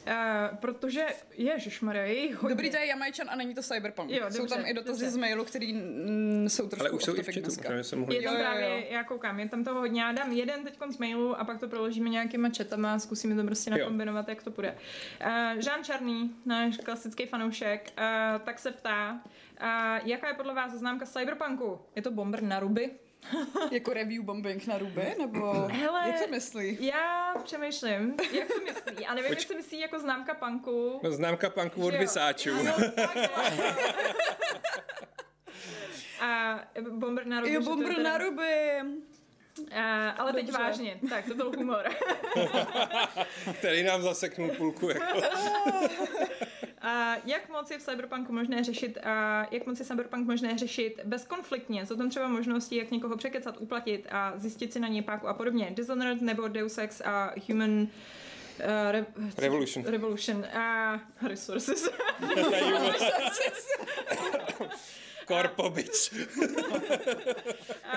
Uh, 0.07 0.57
protože, 0.57 1.05
ježišmarja, 1.38 2.03
je 2.03 2.19
jich 2.19 2.36
hodně. 2.36 2.50
Dobrý, 2.50 2.69
to 2.72 2.77
je 2.77 2.86
Jamajčan 2.86 3.29
a 3.29 3.36
není 3.36 3.55
to 3.55 3.62
Cyberpunk. 3.63 4.12
Jo, 4.12 4.25
jsou 4.29 4.38
dobře, 4.38 4.55
tam 4.55 4.65
i 4.65 4.74
dotazy 4.74 5.00
dobře. 5.00 5.10
z 5.12 5.17
mailu, 5.17 5.45
který 5.45 5.74
mm, 5.74 6.50
jsou 6.50 6.67
trošku 6.67 6.81
Ale 6.86 6.89
už 6.89 7.03
jsou 7.03 7.15
i 7.15 7.24
v 7.24 7.25
chatu, 7.25 7.41
možná, 7.41 7.83
jsem 7.83 8.00
mohl... 8.00 8.13
Je 8.13 8.22
tam 8.22 8.33
Jo, 8.33 8.39
jo, 8.39 8.45
právě, 8.45 8.69
jo. 8.69 8.83
já 8.89 9.03
koukám, 9.03 9.39
je 9.39 9.50
tam 9.50 9.63
toho 9.63 9.79
hodně. 9.79 10.01
Já 10.01 10.12
dám 10.12 10.31
jeden 10.31 10.63
teď 10.63 10.77
z 10.89 10.98
mailu 10.98 11.39
a 11.39 11.43
pak 11.43 11.60
to 11.60 11.67
proložíme 11.67 12.10
nějakýma 12.10 12.50
chatama 12.57 12.93
a 12.93 13.00
zkusíme 13.00 13.36
to 13.36 13.43
prostě 13.43 13.72
Jo. 13.72 13.77
nakombinovat, 13.77 14.27
jak 14.29 14.43
to 14.43 14.51
půjde. 14.51 14.77
Uh, 15.25 15.62
Žán 15.62 15.83
Čarný, 15.83 16.36
náš 16.45 16.77
klasický 16.77 17.25
fanoušek, 17.25 17.93
uh, 17.98 18.41
tak 18.41 18.60
se 18.60 18.72
ptá, 18.72 19.22
uh, 19.62 20.07
jaká 20.07 20.27
je 20.27 20.33
podle 20.33 20.53
vás 20.53 20.72
známka 20.72 21.05
Cyberpunku? 21.05 21.79
Je 21.95 22.01
to 22.01 22.12
bomber 22.12 22.43
na 22.43 22.60
ruby? 22.60 22.91
Jako 23.72 23.94
review 23.94 24.24
bombing 24.24 24.68
na 24.68 24.77
ruby, 24.77 25.15
nebo 25.20 25.53
Hele, 25.53 26.08
jak 26.08 26.22
to 26.22 26.27
myslí? 26.32 26.77
Já 26.86 27.34
přemýšlím, 27.44 28.15
jak 28.32 28.48
to 28.48 28.60
myslí. 28.65 29.06
A 29.06 29.13
nevím, 29.13 29.32
Poč- 29.32 29.36
jestli 29.38 29.56
myslí 29.56 29.80
jako 29.80 30.00
známka 30.00 30.34
punku. 30.34 31.00
No, 31.03 31.12
známka 31.12 31.50
punku 31.50 31.86
od 31.86 31.94
vysáčů. 31.96 32.50
A 36.22 36.60
bomber 36.89 37.25
na 37.27 37.39
ruby. 37.39 37.53
Jo, 37.53 37.62
bomber 37.62 37.96
teda- 37.96 38.10
na 38.12 38.18
ruby. 38.18 38.80
A, 39.75 40.10
ale 40.10 40.34
teď 40.34 40.46
Dobře. 40.46 40.62
vážně. 40.62 41.00
Tak, 41.10 41.25
to 41.25 41.36
byl 41.36 41.51
humor. 41.58 41.89
Který 43.60 43.84
nám 43.84 44.01
zaseknul 44.01 44.50
půlku. 44.50 44.89
Jako. 44.89 45.22
A 46.84 47.16
jak 47.25 47.50
moc 47.50 47.72
je 47.72 47.78
v 47.78 47.82
Cyberpunku 47.82 48.34
možné 48.34 48.63
řešit, 48.63 48.98
a 49.04 49.48
jak 49.52 49.66
moc 49.66 49.80
je 49.80 49.86
Cyberpunk 49.86 50.28
možné 50.28 50.58
řešit 50.58 51.02
bezkonfliktně? 51.04 51.86
Jsou 51.86 51.96
tam 51.96 52.10
třeba 52.10 52.28
možnosti, 52.28 52.75
jak 52.75 52.92
někoho 52.92 53.18
překecat, 53.18 53.58
uplatit 53.60 54.08
a 54.12 54.34
zjistit 54.36 54.74
si 54.74 54.80
na 54.80 54.88
něj 54.88 55.02
páku 55.02 55.28
a 55.28 55.34
podobně. 55.34 55.72
Dishonored 55.72 56.22
nebo 56.22 56.48
Deus 56.48 56.78
Ex 56.78 57.02
a 57.02 57.34
Human 57.50 57.70
uh, 57.72 57.88
re, 58.92 59.06
Revolution. 59.38 59.86
Revolution 59.86 60.46
a 60.46 61.00
Resources. 61.28 61.90
Korpo 65.25 65.70
bitch. 65.75 66.13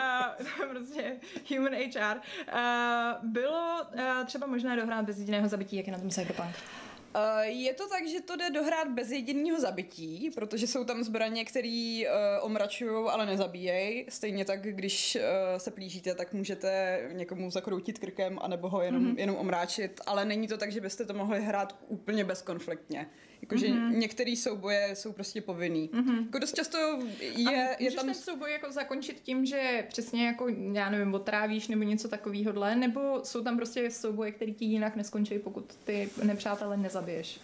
a 0.00 0.34
prostě 0.70 1.16
Human 1.50 1.74
HR. 1.74 2.20
A 2.52 3.18
bylo 3.22 3.76
uh, 3.94 4.26
třeba 4.26 4.46
možné 4.46 4.76
dohrát 4.76 5.04
bez 5.04 5.18
jediného 5.18 5.48
zabití, 5.48 5.76
jak 5.76 5.86
je 5.86 5.92
na 5.92 5.98
tom 5.98 6.10
Cyberpunk. 6.10 6.56
Uh, 7.16 7.42
je 7.42 7.74
to 7.74 7.88
tak, 7.88 8.08
že 8.08 8.20
to 8.20 8.36
jde 8.36 8.50
dohrát 8.50 8.88
bez 8.88 9.10
jediného 9.10 9.60
zabití, 9.60 10.30
protože 10.34 10.66
jsou 10.66 10.84
tam 10.84 11.04
zbraně, 11.04 11.44
které 11.44 12.02
uh, 12.02 12.46
omračují, 12.46 13.06
ale 13.10 13.26
nezabíjejí. 13.26 14.06
Stejně 14.08 14.44
tak, 14.44 14.62
když 14.62 15.16
uh, 15.16 15.58
se 15.58 15.70
plížíte, 15.70 16.14
tak 16.14 16.32
můžete 16.32 17.00
někomu 17.12 17.50
zakroutit 17.50 17.98
krkem, 17.98 18.38
anebo 18.42 18.68
ho 18.68 18.82
jenom, 18.82 19.04
mm-hmm. 19.04 19.18
jenom 19.18 19.36
omráčit, 19.36 20.00
ale 20.06 20.24
není 20.24 20.48
to 20.48 20.56
tak, 20.56 20.72
že 20.72 20.80
byste 20.80 21.04
to 21.04 21.14
mohli 21.14 21.42
hrát 21.42 21.76
úplně 21.88 22.24
bezkonfliktně. 22.24 23.06
Jakože 23.42 23.66
mm-hmm. 23.66 23.96
některé 23.96 24.36
souboje 24.36 24.90
jsou 24.96 25.12
prostě 25.12 25.40
povinný. 25.40 25.90
Mm-hmm. 25.92 26.24
Jako 26.26 26.38
dost 26.38 26.56
často 26.56 26.78
je, 27.20 27.30
je 27.34 27.76
Můžeš 27.80 27.94
tam... 27.94 28.04
ten 28.06 28.14
souboj 28.14 28.52
jako 28.52 28.72
zakončit 28.72 29.20
tím, 29.20 29.46
že 29.46 29.86
přesně 29.88 30.26
jako, 30.26 30.48
já 30.72 30.90
nevím, 30.90 31.14
otrávíš 31.14 31.68
nebo 31.68 31.82
něco 31.82 32.08
takového, 32.08 32.74
nebo 32.74 33.20
jsou 33.24 33.44
tam 33.44 33.56
prostě 33.56 33.90
souboje, 33.90 34.32
které 34.32 34.52
ti 34.52 34.64
jinak 34.64 34.96
neskončí, 34.96 35.38
pokud 35.38 35.74
ty 35.84 36.08
nepřátelé 36.22 36.76
nezabiješ? 36.76 37.40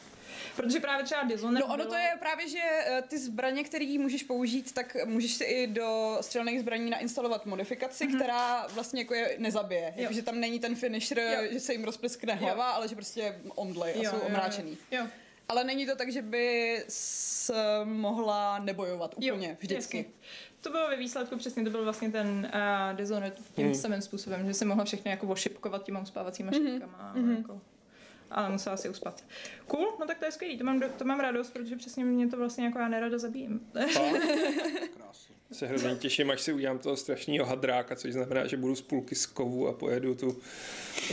Protože 0.56 0.80
právě 0.80 1.04
třeba 1.04 1.22
Dishonored 1.22 1.60
No 1.60 1.66
ono 1.66 1.76
bylo... 1.76 1.88
to 1.88 1.94
je 1.94 2.10
právě, 2.18 2.48
že 2.48 2.58
eh, 2.62 3.02
ty 3.08 3.18
zbraně, 3.18 3.64
které 3.64 3.98
můžeš 3.98 4.22
použít, 4.22 4.72
tak 4.72 4.96
můžeš 5.04 5.34
si 5.34 5.44
i 5.44 5.66
do 5.66 6.18
střelných 6.20 6.60
zbraní 6.60 6.90
nainstalovat 6.90 7.46
modifikaci, 7.46 8.06
mm-hmm. 8.06 8.16
která 8.16 8.66
vlastně 8.66 9.00
jako 9.00 9.14
je 9.14 9.36
nezabije. 9.38 9.92
Jakože 9.96 10.22
tam 10.22 10.40
není 10.40 10.60
ten 10.60 10.74
finisher, 10.74 11.18
Jo. 11.18 11.52
že 11.52 11.60
se 11.60 11.72
jim 11.72 11.84
rozpliskne 11.84 12.34
hlava, 12.34 12.70
ale 12.70 12.88
že 12.88 12.94
prostě 12.94 13.40
omdlej 13.54 13.94
a 13.94 13.96
Jo, 13.96 14.10
jsou 14.10 14.16
jo, 14.16 14.22
jo. 14.22 14.28
omráčený. 14.28 14.78
Jo. 14.90 15.06
Ale 15.48 15.64
není 15.64 15.86
to 15.86 15.96
tak, 15.96 16.12
že 16.12 16.22
by 16.22 16.76
s 16.88 17.52
mohla 17.84 18.58
nebojovat 18.58 19.14
úplně 19.16 19.48
Jo, 19.48 19.56
vždycky. 19.60 19.96
jasně. 19.96 20.04
To 20.60 20.70
bylo 20.70 20.88
ve 20.88 20.96
výsledku 20.96 21.36
přesně, 21.36 21.64
to 21.64 21.70
byl 21.70 21.84
vlastně 21.84 22.10
ten 22.10 22.50
uh, 22.54 22.96
Dishonored 22.96 23.38
tím 23.54 23.64
Hmm. 23.66 23.74
samým 23.74 24.00
způsobem, 24.02 24.46
že 24.46 24.54
si 24.54 24.64
mohla 24.64 24.84
všechny 24.84 25.10
jako 25.10 25.26
ošipkovat 25.26 25.84
těma 25.84 26.00
uspávacíma 26.00 26.50
Mhm. 26.54 26.66
šipkama. 26.70 27.14
Jako, 27.38 27.60
ale 28.30 28.48
musela 28.48 28.76
si 28.76 28.88
uspat. 28.88 29.24
Cool, 29.66 29.96
no 30.00 30.06
tak 30.06 30.18
to 30.18 30.24
je 30.24 30.32
skvělý, 30.32 30.58
to 30.58 30.64
mám, 30.64 30.82
to 30.98 31.04
mám 31.04 31.20
radost, 31.20 31.50
protože 31.50 31.76
přesně 31.76 32.04
mě 32.04 32.28
to 32.28 32.36
vlastně 32.36 32.64
jako 32.64 32.78
já 32.78 32.88
nerada 32.88 33.18
zabijím. 33.18 33.60
Se 35.52 35.66
hrozně 35.66 35.96
těším, 35.96 36.30
až 36.30 36.40
si 36.40 36.52
udělám 36.52 36.78
toho 36.78 36.96
strašného 36.96 37.46
hadráka, 37.46 37.96
což 37.96 38.12
znamená, 38.12 38.46
že 38.46 38.56
budu 38.56 38.76
z 38.76 38.82
půlky 38.82 39.14
z 39.14 39.26
kovu 39.26 39.68
a 39.68 39.72
pojedu 39.72 40.14
tu 40.14 40.40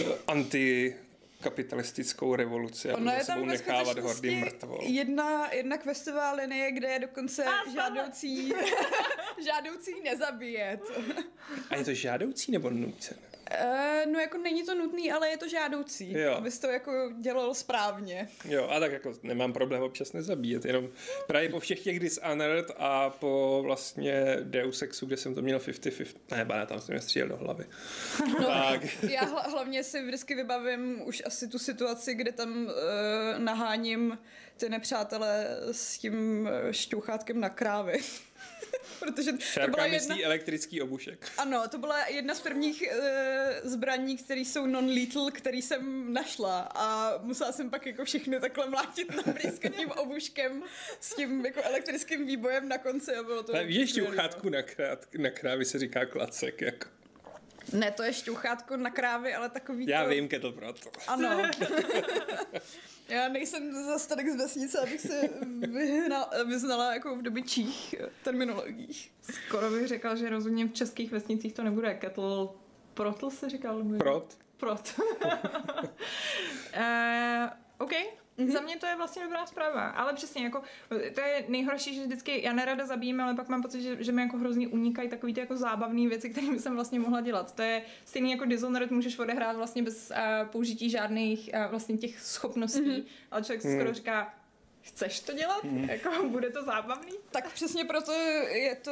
eh, 0.01 0.03
antikapitalistickou 1.39 2.35
revoluci 2.35 2.91
a 2.91 2.97
Ono 2.97 3.11
je 3.11 3.25
tam 3.25 3.45
nechávat 3.47 3.87
skutečnosti 3.87 4.27
hordy 4.27 4.35
mrtvol. 4.35 4.79
jedna, 4.81 5.53
jedna 5.53 5.77
questová 5.77 6.31
linie, 6.31 6.71
kde 6.71 6.87
je 6.87 6.99
dokonce 6.99 7.43
A, 7.45 7.69
žádoucí, 7.73 8.53
žádoucí 9.45 9.91
nezabíjet. 10.03 10.81
A 11.69 11.75
je 11.75 11.83
to 11.85 11.93
žádoucí 11.93 12.51
nebo 12.51 12.69
nucené? 12.69 13.21
Uh, 13.51 14.11
no 14.11 14.19
jako 14.19 14.37
není 14.37 14.63
to 14.63 14.75
nutný, 14.75 15.11
ale 15.11 15.29
je 15.29 15.37
to 15.37 15.47
žádoucí, 15.47 16.11
Jo. 16.11 16.33
abys 16.33 16.59
to 16.59 16.67
jako 16.67 16.91
dělal 17.19 17.53
správně. 17.53 18.29
Jo, 18.45 18.67
a 18.69 18.79
tak 18.79 18.91
jako 18.91 19.13
nemám 19.23 19.53
problém 19.53 19.81
občas 19.83 20.13
nezabíjet, 20.13 20.65
jenom 20.65 20.89
právě 21.27 21.49
po 21.49 21.59
všech 21.59 21.79
těch 21.79 21.99
Dishonored 21.99 22.71
a 22.77 23.09
po 23.09 23.59
vlastně 23.63 24.37
Deus 24.43 24.81
Exu, 24.81 25.05
kde 25.05 25.17
jsem 25.17 25.35
to 25.35 25.41
měl 25.41 25.57
50-50, 25.59 26.15
ne, 26.31 26.45
bána, 26.45 26.65
tam 26.65 26.81
jsem 26.81 26.93
mě 26.93 27.01
střílel 27.01 27.29
do 27.29 27.37
hlavy. 27.37 27.65
No, 28.39 28.45
tak, 28.47 28.81
Já 29.09 29.23
hla, 29.25 29.41
hlavně 29.41 29.83
si 29.83 30.01
vždycky 30.05 30.35
vybavím 30.35 31.01
už 31.05 31.23
asi 31.25 31.47
tu 31.47 31.59
situaci, 31.59 32.13
kdy 32.15 32.31
tam 32.31 32.65
uh, 32.65 32.71
naháním 33.37 34.17
ty 34.57 34.69
nepřátelé 34.69 35.47
s 35.71 35.97
tím 35.97 36.41
uh, 36.65 36.71
šťouchátkem 36.71 37.39
na 37.39 37.49
krávy. 37.49 37.99
Protože 38.99 39.31
to 39.31 39.37
byla 39.37 39.51
Šárka 39.51 39.85
jedna... 39.85 40.15
elektrický 40.23 40.81
obušek. 40.81 41.31
Ano, 41.37 41.67
to 41.67 41.77
byla 41.77 42.07
jedna 42.07 42.35
z 42.35 42.41
prvních 42.41 42.83
uh, 42.91 43.69
zbraní, 43.69 44.17
které 44.17 44.41
jsou 44.41 44.65
non-lethal, 44.65 45.31
který 45.31 45.61
jsem 45.61 46.13
našla 46.13 46.59
a 46.75 47.17
musela 47.21 47.51
jsem 47.51 47.69
pak 47.69 47.85
jako 47.85 48.05
všechny 48.05 48.39
takhle 48.39 48.69
mlátit 48.69 49.15
na 49.15 49.33
blízko 49.33 49.69
tím 49.69 49.91
obuškem 49.97 50.63
s 50.99 51.15
tím 51.15 51.45
jako 51.45 51.61
elektrickým 51.63 52.25
výbojem 52.25 52.69
na 52.69 52.77
konci 52.77 53.15
a 53.15 53.23
bylo 53.23 53.43
to 53.43 53.53
Ale 53.53 53.63
víš, 53.63 53.89
skvělý, 53.89 54.17
no. 54.43 54.49
na, 54.49 54.61
krát, 54.61 55.07
na 55.17 55.29
krávy 55.29 55.65
se 55.65 55.79
říká 55.79 56.05
klacek, 56.05 56.61
jako. 56.61 56.87
Ne, 57.73 57.91
to 57.91 58.03
je 58.03 58.13
šťouchátko 58.13 58.77
na 58.77 58.89
krávy, 58.89 59.33
ale 59.33 59.49
takový 59.49 59.87
Já 59.87 60.03
to... 60.03 60.09
vím, 60.09 60.27
kettle 60.27 60.51
proto. 60.51 60.91
Ano. 61.07 61.49
Já 63.09 63.29
nejsem 63.29 63.73
zase 63.85 64.09
tolik 64.09 64.29
z 64.29 64.35
vesnice, 64.35 64.79
abych 64.79 65.01
se 65.01 65.21
vyhna, 65.61 66.29
vyznala 66.47 66.93
jako 66.93 67.15
v 67.15 67.21
dobyčích 67.21 67.95
terminologiích. 68.23 69.11
Skoro 69.21 69.69
bych 69.69 69.87
řekla, 69.87 70.15
že 70.15 70.29
rozhodně 70.29 70.65
v 70.65 70.73
českých 70.73 71.11
vesnicích 71.11 71.53
to 71.53 71.63
nebude 71.63 71.93
kettle 71.93 72.47
protl 72.93 73.29
se 73.29 73.49
říkal? 73.49 73.83
Prot. 73.97 74.37
Prot. 74.57 74.99
uh, 74.99 75.33
OK, 77.77 77.91
Mm-hmm. 78.39 78.51
Za 78.51 78.61
mě 78.61 78.77
to 78.77 78.85
je 78.85 78.95
vlastně 78.95 79.23
dobrá 79.23 79.45
zpráva, 79.45 79.87
ale 79.89 80.13
přesně 80.13 80.43
jako, 80.43 80.61
to 80.89 81.21
je 81.21 81.45
nejhorší, 81.47 81.95
že 81.95 82.03
vždycky 82.03 82.43
já 82.43 82.53
nerada 82.53 82.85
zabijím, 82.85 83.21
ale 83.21 83.35
pak 83.35 83.49
mám 83.49 83.61
pocit, 83.61 83.81
že, 83.81 84.03
že 84.03 84.11
mi 84.11 84.21
jako 84.21 84.37
hrozně 84.37 84.67
unikají 84.67 85.09
takový 85.09 85.33
ty 85.33 85.39
jako 85.39 85.57
zábavné 85.57 86.07
věci, 86.07 86.29
kterými 86.29 86.59
jsem 86.59 86.75
vlastně 86.75 86.99
mohla 86.99 87.21
dělat. 87.21 87.55
To 87.55 87.61
je 87.61 87.81
stejný 88.05 88.31
jako 88.31 88.45
Dishonored 88.45 88.91
můžeš 88.91 89.19
odehrát 89.19 89.55
vlastně 89.55 89.83
bez 89.83 90.11
uh, 90.11 90.47
použití 90.49 90.89
žádných 90.89 91.49
uh, 91.53 91.71
vlastně 91.71 91.97
těch 91.97 92.19
schopností, 92.19 92.81
mm-hmm. 92.81 93.03
ale 93.31 93.43
člověk 93.43 93.61
si 93.61 93.67
mm. 93.67 93.75
skoro 93.75 93.93
říká, 93.93 94.33
chceš 94.89 95.19
to 95.19 95.33
dělat? 95.33 95.63
Mm. 95.63 95.89
Jako, 95.89 96.09
bude 96.29 96.49
to 96.49 96.63
zábavný? 96.63 97.11
Tak 97.31 97.53
přesně 97.53 97.85
proto 97.85 98.11
je 98.51 98.75
to 98.75 98.91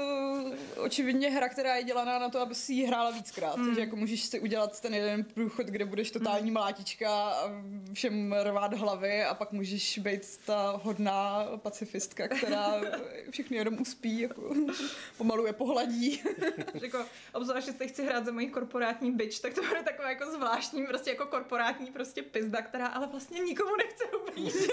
očividně 0.77 1.29
hra, 1.29 1.49
která 1.49 1.75
je 1.75 1.83
dělaná 1.83 2.19
na 2.19 2.29
to, 2.29 2.39
aby 2.39 2.55
si 2.55 2.73
ji 2.73 2.85
hrála 2.85 3.11
víckrát. 3.11 3.57
Mm. 3.57 3.65
Takže 3.65 3.81
jako 3.81 3.95
můžeš 3.95 4.23
si 4.23 4.39
udělat 4.39 4.81
ten 4.81 4.93
jeden 4.93 5.23
průchod, 5.23 5.65
kde 5.65 5.85
budeš 5.85 6.11
totální 6.11 6.51
mm. 6.51 6.53
mlátička 6.53 7.09
a 7.09 7.51
všem 7.93 8.35
rvát 8.43 8.73
hlavy 8.73 9.23
a 9.23 9.33
pak 9.33 9.51
můžeš 9.51 9.99
být 9.99 10.39
ta 10.45 10.79
hodná 10.83 11.45
pacifistka, 11.57 12.27
která 12.27 12.73
všechny 13.29 13.57
jenom 13.57 13.81
uspí, 13.81 14.19
jako 14.19 14.53
pomalu 15.17 15.45
je 15.45 15.53
pohladí. 15.53 16.23
jako, 16.73 17.05
obzvlášť, 17.33 17.67
jestli 17.67 17.87
chci 17.87 18.05
hrát 18.05 18.25
za 18.25 18.31
mojí 18.31 18.49
korporátní 18.49 19.11
bitch, 19.11 19.39
tak 19.39 19.53
to 19.53 19.61
bude 19.61 19.83
takové 19.83 20.09
jako 20.09 20.31
zvláštní, 20.31 20.85
prostě 20.85 21.09
jako 21.09 21.25
korporátní 21.25 21.91
prostě 21.91 22.21
pizda, 22.23 22.61
která 22.61 22.87
ale 22.87 23.07
vlastně 23.07 23.39
nikomu 23.39 23.75
nechce 23.75 24.03
ublížit. 24.05 24.71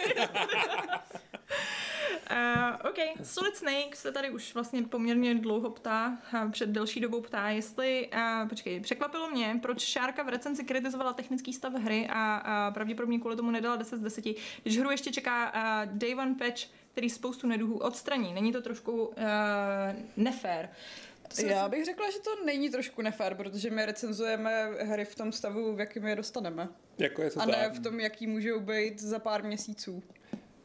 Uh, 2.31 2.91
OK, 2.91 3.27
Solid 3.27 3.57
Snake 3.57 3.97
se 3.97 4.13
tady 4.13 4.31
už 4.31 4.55
vlastně 4.55 4.83
poměrně 4.83 5.35
dlouho 5.35 5.71
ptá, 5.71 6.19
uh, 6.35 6.51
před 6.51 6.69
delší 6.69 7.01
dobou 7.01 7.21
ptá, 7.21 7.49
jestli, 7.49 8.11
uh, 8.15 8.49
počkej, 8.49 8.81
překvapilo 8.81 9.31
mě, 9.31 9.59
proč 9.63 9.81
Šárka 9.81 10.23
v 10.23 10.29
recenzi 10.29 10.65
kritizovala 10.65 11.13
technický 11.13 11.53
stav 11.53 11.73
hry 11.73 12.09
a 12.11 12.43
uh, 12.69 12.75
pravděpodobně 12.75 13.19
kvůli 13.19 13.37
tomu 13.37 13.51
nedala 13.51 13.77
10 13.77 13.97
z 13.97 14.01
10, 14.01 14.25
když 14.63 14.79
hru 14.79 14.91
ještě 14.91 15.13
čeká 15.13 15.53
uh, 15.53 15.93
Day 15.99 16.15
One 16.15 16.35
patch, 16.35 16.61
který 16.93 17.11
spoustu 17.11 17.47
neduhů 17.47 17.79
odstraní. 17.79 18.35
Není 18.35 18.53
to 18.53 18.63
trošku 18.63 19.07
uh, 19.07 19.15
nefér? 20.17 20.69
Já 21.47 21.69
bych 21.69 21.85
řekla, 21.85 22.11
že 22.11 22.19
to 22.19 22.45
není 22.45 22.71
trošku 22.71 23.03
nefér, 23.03 23.35
protože 23.35 23.71
my 23.71 23.87
recenzujeme 23.87 24.71
hry 24.81 25.05
v 25.05 25.15
tom 25.15 25.33
stavu, 25.33 25.75
v 25.77 25.81
jakém 25.81 26.07
je 26.07 26.17
dostaneme. 26.17 26.69
Jako 26.99 27.23
je 27.23 27.31
to 27.31 27.41
a 27.41 27.47
ne 27.47 27.71
v 27.75 27.83
tom, 27.83 28.01
jaký 28.01 28.27
můžou 28.27 28.61
být 28.61 29.01
za 29.01 29.19
pár 29.19 29.45
měsíců. 29.45 30.03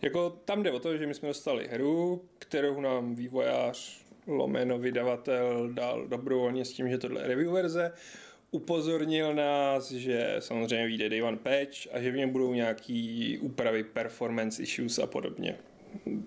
Jako 0.01 0.29
tam 0.45 0.63
jde 0.63 0.71
o 0.71 0.79
to, 0.79 0.97
že 0.97 1.07
my 1.07 1.13
jsme 1.13 1.27
dostali 1.27 1.67
hru, 1.67 2.21
kterou 2.39 2.81
nám 2.81 3.15
vývojář 3.15 4.05
lomeno 4.27 4.79
vydavatel 4.79 5.69
dal 5.73 6.07
dobrovolně 6.07 6.65
s 6.65 6.73
tím, 6.73 6.89
že 6.89 6.97
tohle 6.97 7.21
je 7.21 7.27
review 7.27 7.51
verze. 7.51 7.93
Upozornil 8.51 9.33
nás, 9.33 9.91
že 9.91 10.35
samozřejmě 10.39 10.85
vyjde 10.85 11.09
day 11.09 11.23
one 11.23 11.37
patch 11.37 11.87
a 11.91 12.01
že 12.01 12.11
v 12.11 12.15
něm 12.15 12.29
budou 12.29 12.53
nějaký 12.53 13.37
úpravy 13.41 13.83
performance 13.83 14.63
issues 14.63 14.99
a 14.99 15.07
podobně. 15.07 15.55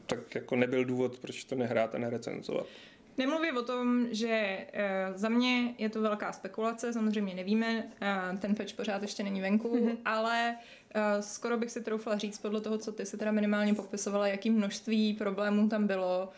Tak 0.06 0.34
jako 0.34 0.56
nebyl 0.56 0.84
důvod, 0.84 1.18
proč 1.18 1.44
to 1.44 1.54
nehrát 1.54 1.94
a 1.94 1.98
nerecenzovat. 1.98 2.66
Nemluvím 3.18 3.56
o 3.56 3.62
tom, 3.62 4.06
že 4.10 4.66
uh, 4.74 5.16
za 5.16 5.28
mě 5.28 5.74
je 5.78 5.88
to 5.88 6.02
velká 6.02 6.32
spekulace, 6.32 6.92
samozřejmě 6.92 7.34
nevíme, 7.34 7.90
uh, 8.32 8.38
ten 8.38 8.54
patch 8.54 8.74
pořád 8.74 9.02
ještě 9.02 9.22
není 9.22 9.40
venku, 9.40 9.76
mm-hmm. 9.76 9.96
ale 10.04 10.56
uh, 10.56 10.62
skoro 11.20 11.56
bych 11.56 11.70
si 11.70 11.82
troufla 11.82 12.18
říct 12.18 12.38
podle 12.38 12.60
toho, 12.60 12.78
co 12.78 12.92
ty 12.92 13.06
si 13.06 13.16
teda 13.16 13.32
minimálně 13.32 13.74
popisovala, 13.74 14.26
jaký 14.28 14.50
množství 14.50 15.14
problémů 15.14 15.68
tam 15.68 15.86
bylo, 15.86 16.28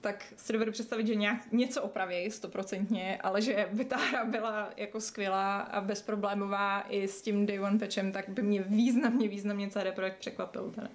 tak 0.00 0.24
si 0.36 0.52
dovedu 0.52 0.72
představit, 0.72 1.06
že 1.06 1.14
nějak, 1.14 1.52
něco 1.52 1.82
opraví 1.82 2.30
stoprocentně, 2.30 3.18
ale 3.20 3.42
že 3.42 3.68
by 3.72 3.84
ta 3.84 3.96
hra 3.96 4.24
byla 4.24 4.70
jako 4.76 5.00
skvělá 5.00 5.60
a 5.60 5.80
bezproblémová 5.80 6.80
i 6.88 7.08
s 7.08 7.22
tím 7.22 7.46
Day 7.46 7.60
One 7.60 7.78
patchem, 7.78 8.12
tak 8.12 8.28
by 8.28 8.42
mě 8.42 8.62
významně, 8.62 9.28
významně 9.28 9.70
CD 9.70 9.94
Projekt 9.94 10.18
překvapil. 10.18 10.72
Teda. 10.74 10.88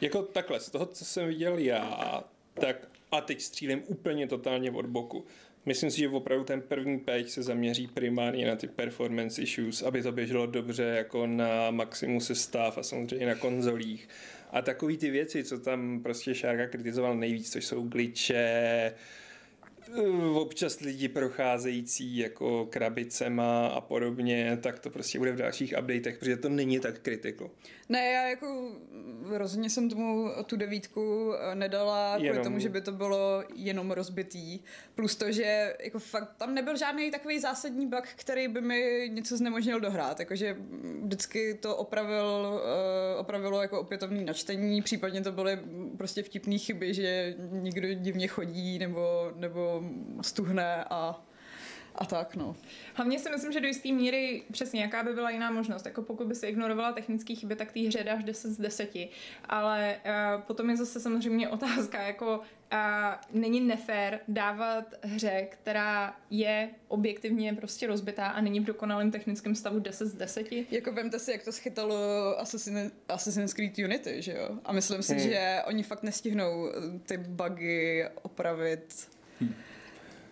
Jako 0.00 0.22
takhle, 0.22 0.60
z 0.60 0.70
toho, 0.70 0.86
co 0.86 1.04
jsem 1.04 1.26
viděl 1.26 1.58
já, 1.58 2.24
tak 2.54 2.76
a 3.12 3.20
teď 3.20 3.40
střílím 3.40 3.82
úplně 3.86 4.26
totálně 4.26 4.70
od 4.70 4.86
boku. 4.86 5.24
Myslím 5.66 5.90
si, 5.90 5.98
že 5.98 6.08
opravdu 6.08 6.44
ten 6.44 6.60
první 6.60 6.98
patch 7.00 7.30
se 7.30 7.42
zaměří 7.42 7.86
primárně 7.86 8.46
na 8.46 8.56
ty 8.56 8.66
performance 8.66 9.42
issues, 9.42 9.82
aby 9.82 10.02
to 10.02 10.12
běželo 10.12 10.46
dobře 10.46 10.82
jako 10.82 11.26
na 11.26 11.70
maximum 11.70 12.20
sestav 12.20 12.78
a 12.78 12.82
samozřejmě 12.82 13.26
na 13.26 13.34
konzolích. 13.34 14.08
A 14.50 14.62
takový 14.62 14.96
ty 14.96 15.10
věci, 15.10 15.44
co 15.44 15.58
tam 15.58 16.00
prostě 16.02 16.34
Šárka 16.34 16.66
kritizoval 16.66 17.16
nejvíc, 17.16 17.52
což 17.52 17.64
jsou 17.64 17.88
glitche, 17.88 18.94
občas 20.34 20.80
lidi 20.80 21.08
procházející 21.08 22.16
jako 22.16 22.66
krabicema 22.66 23.66
a 23.66 23.80
podobně, 23.80 24.58
tak 24.62 24.78
to 24.78 24.90
prostě 24.90 25.18
bude 25.18 25.32
v 25.32 25.36
dalších 25.36 25.74
updatech, 25.78 26.18
protože 26.18 26.36
to 26.36 26.48
není 26.48 26.80
tak 26.80 26.98
kritiku. 26.98 27.50
Ne, 27.88 28.12
já 28.12 28.28
jako 28.28 28.72
rozhodně 29.28 29.70
jsem 29.70 29.90
tomu 29.90 30.30
tu 30.46 30.56
devítku 30.56 31.32
eh, 31.34 31.54
nedala 31.54 32.14
kvůli 32.14 32.28
jenom... 32.28 32.44
tomu, 32.44 32.58
že 32.58 32.68
by 32.68 32.80
to 32.80 32.92
bylo 32.92 33.44
jenom 33.54 33.90
rozbitý. 33.90 34.60
Plus 34.94 35.16
to, 35.16 35.32
že 35.32 35.74
jako 35.80 35.98
fakt 35.98 36.36
tam 36.36 36.54
nebyl 36.54 36.76
žádný 36.76 37.10
takový 37.10 37.40
zásadní 37.40 37.86
bug, 37.86 38.04
který 38.16 38.48
by 38.48 38.60
mi 38.60 39.10
něco 39.12 39.36
znemožnil 39.36 39.80
dohrát. 39.80 40.20
Jakože 40.20 40.56
vždycky 41.02 41.54
to 41.54 41.76
opravil, 41.76 42.52
uh, 42.54 43.20
opravilo 43.20 43.62
jako 43.62 43.80
opětovný 43.80 44.24
načtení, 44.24 44.82
případně 44.82 45.20
to 45.20 45.32
byly 45.32 45.58
prostě 45.96 46.22
vtipné 46.22 46.58
chyby, 46.58 46.94
že 46.94 47.34
někdo 47.50 47.94
divně 47.94 48.28
chodí 48.28 48.78
nebo, 48.78 49.32
nebo 49.36 49.71
stuhne 50.22 50.84
a 50.84 51.22
a 51.94 52.04
tak, 52.04 52.36
no. 52.36 52.56
Hlavně 52.94 53.18
si 53.18 53.30
myslím, 53.30 53.52
že 53.52 53.60
do 53.60 53.66
jisté 53.66 53.92
míry 53.92 54.42
přesně 54.52 54.82
jaká 54.82 55.02
by 55.02 55.14
byla 55.14 55.30
jiná 55.30 55.50
možnost. 55.50 55.86
Jako 55.86 56.02
pokud 56.02 56.26
by 56.26 56.34
se 56.34 56.48
ignorovala 56.48 56.92
technické 56.92 57.34
chyby, 57.34 57.56
tak 57.56 57.72
té 57.72 57.80
hře 57.80 58.04
dáš 58.04 58.24
10 58.24 58.48
z 58.48 58.58
10. 58.58 58.90
Ale 59.44 59.96
uh, 60.04 60.42
potom 60.42 60.70
je 60.70 60.76
zase 60.76 61.00
samozřejmě 61.00 61.48
otázka, 61.48 62.02
jako 62.02 62.38
uh, 62.38 62.40
není 63.40 63.60
nefér 63.60 64.20
dávat 64.28 64.84
hře, 65.02 65.48
která 65.50 66.16
je 66.30 66.70
objektivně 66.88 67.54
prostě 67.54 67.86
rozbitá 67.86 68.26
a 68.26 68.40
není 68.40 68.60
v 68.60 68.64
dokonalém 68.64 69.10
technickém 69.10 69.54
stavu 69.54 69.78
10 69.78 70.06
z 70.06 70.14
10. 70.14 70.52
Jako 70.70 70.92
vemte 70.92 71.18
si, 71.18 71.32
jak 71.32 71.44
to 71.44 71.52
schytalo 71.52 71.96
Assassin, 72.38 72.90
Assassin's 73.08 73.54
Creed 73.54 73.78
Unity, 73.78 74.22
že 74.22 74.32
jo? 74.32 74.58
A 74.64 74.72
myslím 74.72 75.02
si, 75.02 75.14
hmm. 75.14 75.22
že 75.22 75.58
oni 75.66 75.82
fakt 75.82 76.02
nestihnou 76.02 76.72
ty 77.06 77.16
bugy 77.16 78.04
opravit. 78.22 79.08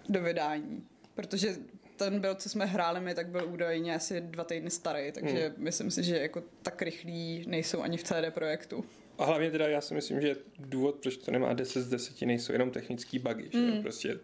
Do 0.09 0.23
vydání 0.23 0.83
protože 1.21 1.57
ten 1.97 2.21
byl, 2.21 2.35
co 2.35 2.49
jsme 2.49 2.67
hráli 2.67 3.01
my, 3.01 3.15
tak 3.15 3.29
byl 3.29 3.49
údajně 3.49 3.95
asi 3.95 4.21
dva 4.21 4.45
týdny 4.45 4.71
starý, 4.71 5.13
takže 5.13 5.49
hmm. 5.49 5.65
myslím 5.65 5.91
si, 5.91 6.03
že 6.03 6.19
jako 6.19 6.43
tak 6.63 6.83
rychlí 6.83 7.45
nejsou 7.47 7.81
ani 7.81 7.97
v 7.97 8.03
CD 8.03 8.15
projektu. 8.31 8.85
A 9.19 9.25
hlavně 9.25 9.51
teda 9.51 9.69
já 9.69 9.81
si 9.81 9.95
myslím, 9.95 10.21
že 10.21 10.37
důvod, 10.59 10.95
proč 10.95 11.17
to 11.17 11.31
nemá 11.31 11.53
10 11.53 11.81
z 11.81 11.89
10, 11.89 12.23
nejsou 12.23 12.53
jenom 12.53 12.71
technický 12.71 13.19
bugy. 13.19 13.51
Hmm. 13.53 13.75
Že? 13.75 13.81
Prostě 13.83 14.19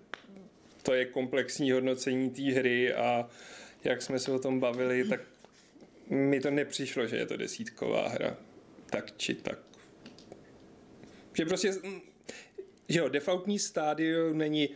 to 0.83 0.95
je 0.95 1.05
komplexní 1.05 1.73
hodnocení 1.73 2.31
té 2.31 2.43
hry 2.43 2.95
a 2.95 3.29
jak 3.85 4.03
jsme 4.03 4.19
se 4.19 4.33
o 4.33 4.39
tom 4.39 4.61
bavili, 4.61 5.09
tak 5.09 5.21
mi 6.11 6.41
to 6.41 6.51
nepřišlo, 6.51 7.07
že 7.07 7.17
je 7.17 7.27
to 7.27 7.37
desítková 7.37 8.09
hra. 8.09 8.37
Tak 8.91 9.17
či 9.17 9.35
tak. 9.35 9.59
Že 11.33 11.45
prostě, 11.45 11.73
že 12.89 12.99
jo, 12.99 13.09
defaultní 13.09 13.59
stádium 13.59 14.39
není 14.39 14.69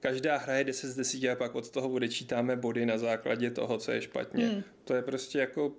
každá 0.00 0.36
hra 0.36 0.54
je 0.54 0.64
10 0.64 0.88
z 0.88 0.96
10 0.96 1.24
a 1.24 1.36
pak 1.36 1.54
od 1.54 1.70
toho 1.70 1.88
odečítáme 1.88 2.56
body 2.56 2.86
na 2.86 2.98
základě 2.98 3.50
toho, 3.50 3.78
co 3.78 3.92
je 3.92 4.02
špatně. 4.02 4.46
Hmm. 4.46 4.62
To 4.84 4.94
je 4.94 5.02
prostě 5.02 5.38
jako 5.38 5.72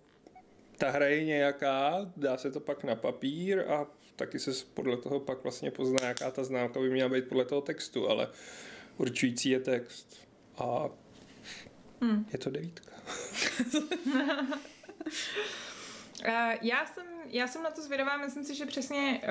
ta 0.77 0.89
hra 0.89 1.05
je 1.05 1.23
nějaká, 1.23 2.11
dá 2.17 2.37
se 2.37 2.51
to 2.51 2.59
pak 2.59 2.83
na 2.83 2.95
papír 2.95 3.59
a 3.59 3.87
taky 4.15 4.39
se 4.39 4.51
podle 4.73 4.97
toho 4.97 5.19
pak 5.19 5.43
vlastně 5.43 5.71
pozná, 5.71 6.07
jaká 6.07 6.31
ta 6.31 6.43
známka 6.43 6.79
by 6.79 6.89
měla 6.89 7.09
být 7.09 7.27
podle 7.27 7.45
toho 7.45 7.61
textu, 7.61 8.09
ale 8.09 8.27
určující 8.97 9.49
je 9.49 9.59
text 9.59 10.27
a 10.57 10.89
hmm. 12.01 12.25
je 12.33 12.39
to 12.39 12.49
devítka. 12.49 12.91
Uh, 16.27 16.33
já 16.61 16.85
jsem, 16.85 17.05
já 17.29 17.47
jsem 17.47 17.63
na 17.63 17.71
to 17.71 17.81
zvědavá, 17.81 18.17
myslím 18.17 18.43
si, 18.43 18.55
že 18.55 18.65
přesně 18.65 19.21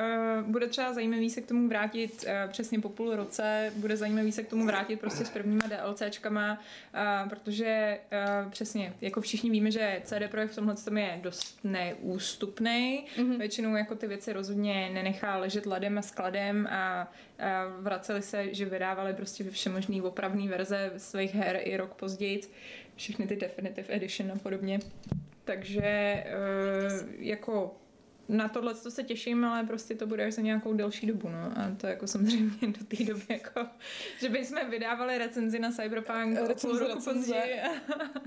uh, 0.42 0.50
bude 0.50 0.66
třeba 0.66 0.92
zajímavý 0.92 1.30
se 1.30 1.40
k 1.40 1.46
tomu 1.46 1.68
vrátit 1.68 2.24
uh, 2.24 2.50
přesně 2.50 2.80
po 2.80 2.88
půl 2.88 3.16
roce, 3.16 3.72
bude 3.76 3.96
zajímavý 3.96 4.32
se 4.32 4.42
k 4.42 4.48
tomu 4.48 4.66
vrátit 4.66 5.00
prostě 5.00 5.24
s 5.24 5.30
prvníma 5.30 5.64
DLCčkama, 5.66 6.52
uh, 6.52 7.28
protože 7.28 7.98
uh, 8.44 8.50
přesně, 8.50 8.94
jako 9.00 9.20
všichni 9.20 9.50
víme, 9.50 9.70
že 9.70 10.02
CD 10.04 10.30
Projekt 10.30 10.50
v 10.50 10.54
tomhle 10.54 10.74
tom 10.74 10.98
je 10.98 11.20
dost 11.22 11.58
neústupný, 11.64 13.06
mm-hmm. 13.16 13.38
většinou 13.38 13.76
jako 13.76 13.94
ty 13.94 14.06
věci 14.06 14.32
rozhodně 14.32 14.90
nenechá 14.92 15.36
ležet 15.36 15.66
ladem 15.66 15.98
a 15.98 16.02
skladem 16.02 16.66
a, 16.70 16.72
a 16.72 17.08
vraceli 17.78 18.22
se, 18.22 18.54
že 18.54 18.64
vydávali 18.64 19.14
prostě 19.14 19.50
všemožný 19.50 20.02
opravný 20.02 20.48
verze 20.48 20.92
svých 20.96 21.34
her 21.34 21.60
i 21.62 21.76
rok 21.76 21.94
později, 21.94 22.40
všechny 22.96 23.26
ty 23.26 23.36
Definitive 23.36 23.94
Edition 23.94 24.32
a 24.32 24.38
podobně. 24.38 24.78
Takže 25.48 25.82
eh, 25.82 26.24
jako 27.18 27.74
na 28.28 28.48
tohle 28.48 28.74
to 28.74 28.90
se 28.90 29.02
těším, 29.02 29.44
ale 29.44 29.64
prostě 29.64 29.94
to 29.94 30.06
bude 30.06 30.24
až 30.24 30.34
za 30.34 30.42
nějakou 30.42 30.72
delší 30.72 31.06
dobu, 31.06 31.28
no. 31.28 31.38
A 31.38 31.74
to 31.76 31.86
jako 31.86 32.06
samozřejmě 32.06 32.50
do 32.78 32.84
té 32.84 33.04
doby, 33.04 33.24
jako, 33.28 33.66
že 34.20 34.28
bychom 34.28 34.70
vydávali 34.70 35.18
recenzi 35.18 35.58
na 35.58 35.72
Cyberpunk 35.72 36.38
recenze, 36.38 36.68
půl 36.68 36.78
roku 36.78 37.02
později. 37.04 37.60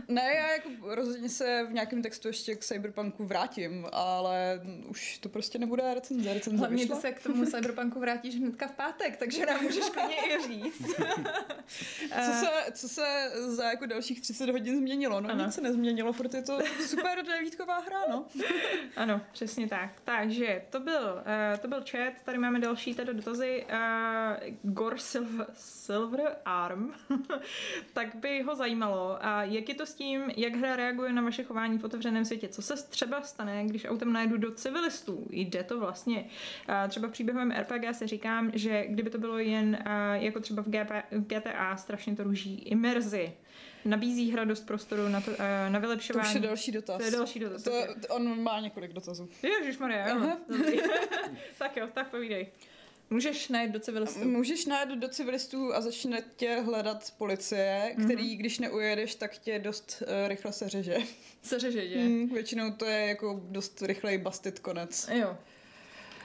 ne, 0.08 0.34
já 0.36 0.52
jako 0.52 0.70
rozhodně 0.96 1.30
se 1.30 1.66
v 1.70 1.74
nějakém 1.74 2.02
textu 2.02 2.28
ještě 2.28 2.56
k 2.56 2.64
Cyberpunku 2.64 3.26
vrátím, 3.26 3.88
ale 3.92 4.62
už 4.88 5.18
to 5.18 5.30
prostě 5.30 5.60
nebude 5.60 5.94
recenze. 5.94 6.34
recenze 6.34 6.58
Hlavně 6.58 6.88
ty 6.88 6.96
se 6.96 7.12
k 7.12 7.24
tomu 7.24 7.46
Cyberpunku 7.46 8.00
vrátíš 8.00 8.36
hnedka 8.36 8.68
v 8.68 8.76
pátek, 8.76 9.18
takže 9.18 9.46
nám 9.46 9.64
můžeš 9.64 9.90
klidně 9.90 10.16
i 10.16 10.48
říct. 10.48 10.96
co, 12.26 12.32
se, 12.32 12.50
co 12.74 12.90
se 12.90 13.32
za 13.48 13.70
jako 13.70 13.86
dalších 13.86 14.22
30 14.22 14.50
hodin 14.50 14.78
změnilo? 14.78 15.22
No 15.22 15.30
ano. 15.30 15.46
nic 15.46 15.56
se 15.56 15.62
nezměnilo, 15.62 16.14
protože 16.14 16.38
je 16.38 16.42
to 16.42 16.60
super 16.86 17.26
devítková 17.26 17.80
hra, 17.80 18.00
no. 18.10 18.26
ano, 18.96 19.22
přesně 19.32 19.68
tak. 19.68 19.91
Takže 20.04 20.62
to 20.70 20.80
byl, 20.80 21.04
uh, 21.04 21.60
to 21.60 21.68
byl 21.68 21.84
chat, 21.92 22.14
tady 22.26 22.38
máme 22.38 22.60
další 22.60 22.96
tady 22.96 23.14
dotazy. 23.14 23.66
Uh, 23.70 24.72
Gor 24.74 24.98
Silver, 24.98 25.48
Silver 25.54 26.36
Arm, 26.46 26.94
tak 27.94 28.16
by 28.16 28.42
ho 28.42 28.56
zajímalo, 28.56 29.20
uh, 29.24 29.54
jak 29.54 29.70
je 29.70 29.76
to 29.76 29.86
s 29.86 29.94
tím, 29.94 30.22
jak 30.38 30.56
hra 30.56 30.76
reaguje 30.76 31.14
na 31.14 31.22
vaše 31.22 31.44
chování 31.44 31.78
v 31.78 31.84
otevřeném 31.84 32.26
světě. 32.26 32.48
Co 32.48 32.62
se 32.62 32.88
třeba 32.90 33.22
stane, 33.22 33.66
když 33.66 33.86
autem 33.86 34.14
najedu 34.14 34.38
do 34.38 34.52
civilistů? 34.52 35.28
Jde 35.30 35.64
to 35.64 35.80
vlastně. 35.80 36.26
Uh, 36.70 36.90
třeba 36.90 37.08
v 37.08 37.12
příběhovém 37.12 37.52
RPG 37.52 37.96
se 37.96 38.08
říkám, 38.08 38.52
že 38.54 38.86
kdyby 38.88 39.10
to 39.10 39.18
bylo 39.18 39.40
jen 39.40 39.78
uh, 39.86 40.24
jako 40.24 40.40
třeba 40.40 40.64
v 40.64 40.70
GTA, 41.10 41.78
strašně 41.78 42.16
to 42.16 42.24
ruží 42.24 42.56
imerzi. 42.60 43.34
Nabízí 43.86 44.32
hra 44.32 44.44
dost 44.44 44.66
prostoru 44.66 45.10
na, 45.10 45.22
to, 45.22 45.32
eh, 45.40 45.70
na 45.70 45.80
vylepšování. 45.80 46.26
To 46.26 46.30
už 46.30 46.42
je 46.42 46.48
další 46.48 46.72
dotaz. 46.72 46.98
To 46.98 47.04
je 47.04 47.12
další 47.12 47.40
dotaz. 47.40 47.64
To, 47.64 47.72
okay. 47.72 47.96
on 48.10 48.44
má 48.44 48.60
několik 48.60 48.94
dotazů. 48.94 49.30
Ježišmarja, 49.44 50.10
jo. 50.10 50.38
tak 51.58 51.78
jo, 51.78 51.88
tak 51.94 52.12
povídej. 52.12 52.48
Můžeš 53.10 53.48
najít 53.50 53.72
do 53.72 53.80
civilistů. 53.80 54.26
Můžeš 54.26 54.66
najít 54.66 55.00
do 55.00 55.10
civilistů 55.10 55.74
a 55.74 55.82
začne 55.82 56.24
tě 56.36 56.56
hledat 56.56 57.14
policie, 57.18 57.96
který, 58.04 58.24
mm-hmm. 58.24 58.38
když 58.38 58.60
neujedeš, 58.60 59.16
tak 59.16 59.38
tě 59.38 59.60
dost 59.60 60.04
uh, 60.08 60.28
rychle 60.28 60.54
seřeže. 60.54 60.98
Seřeže 61.42 61.88
tě. 61.88 61.98
Mm, 61.98 62.30
většinou 62.30 62.72
to 62.72 62.86
je 62.86 63.08
jako 63.08 63.42
dost 63.44 63.82
rychlej 63.82 64.18
bastit 64.18 64.60
konec. 64.60 65.10
Jo. 65.14 65.38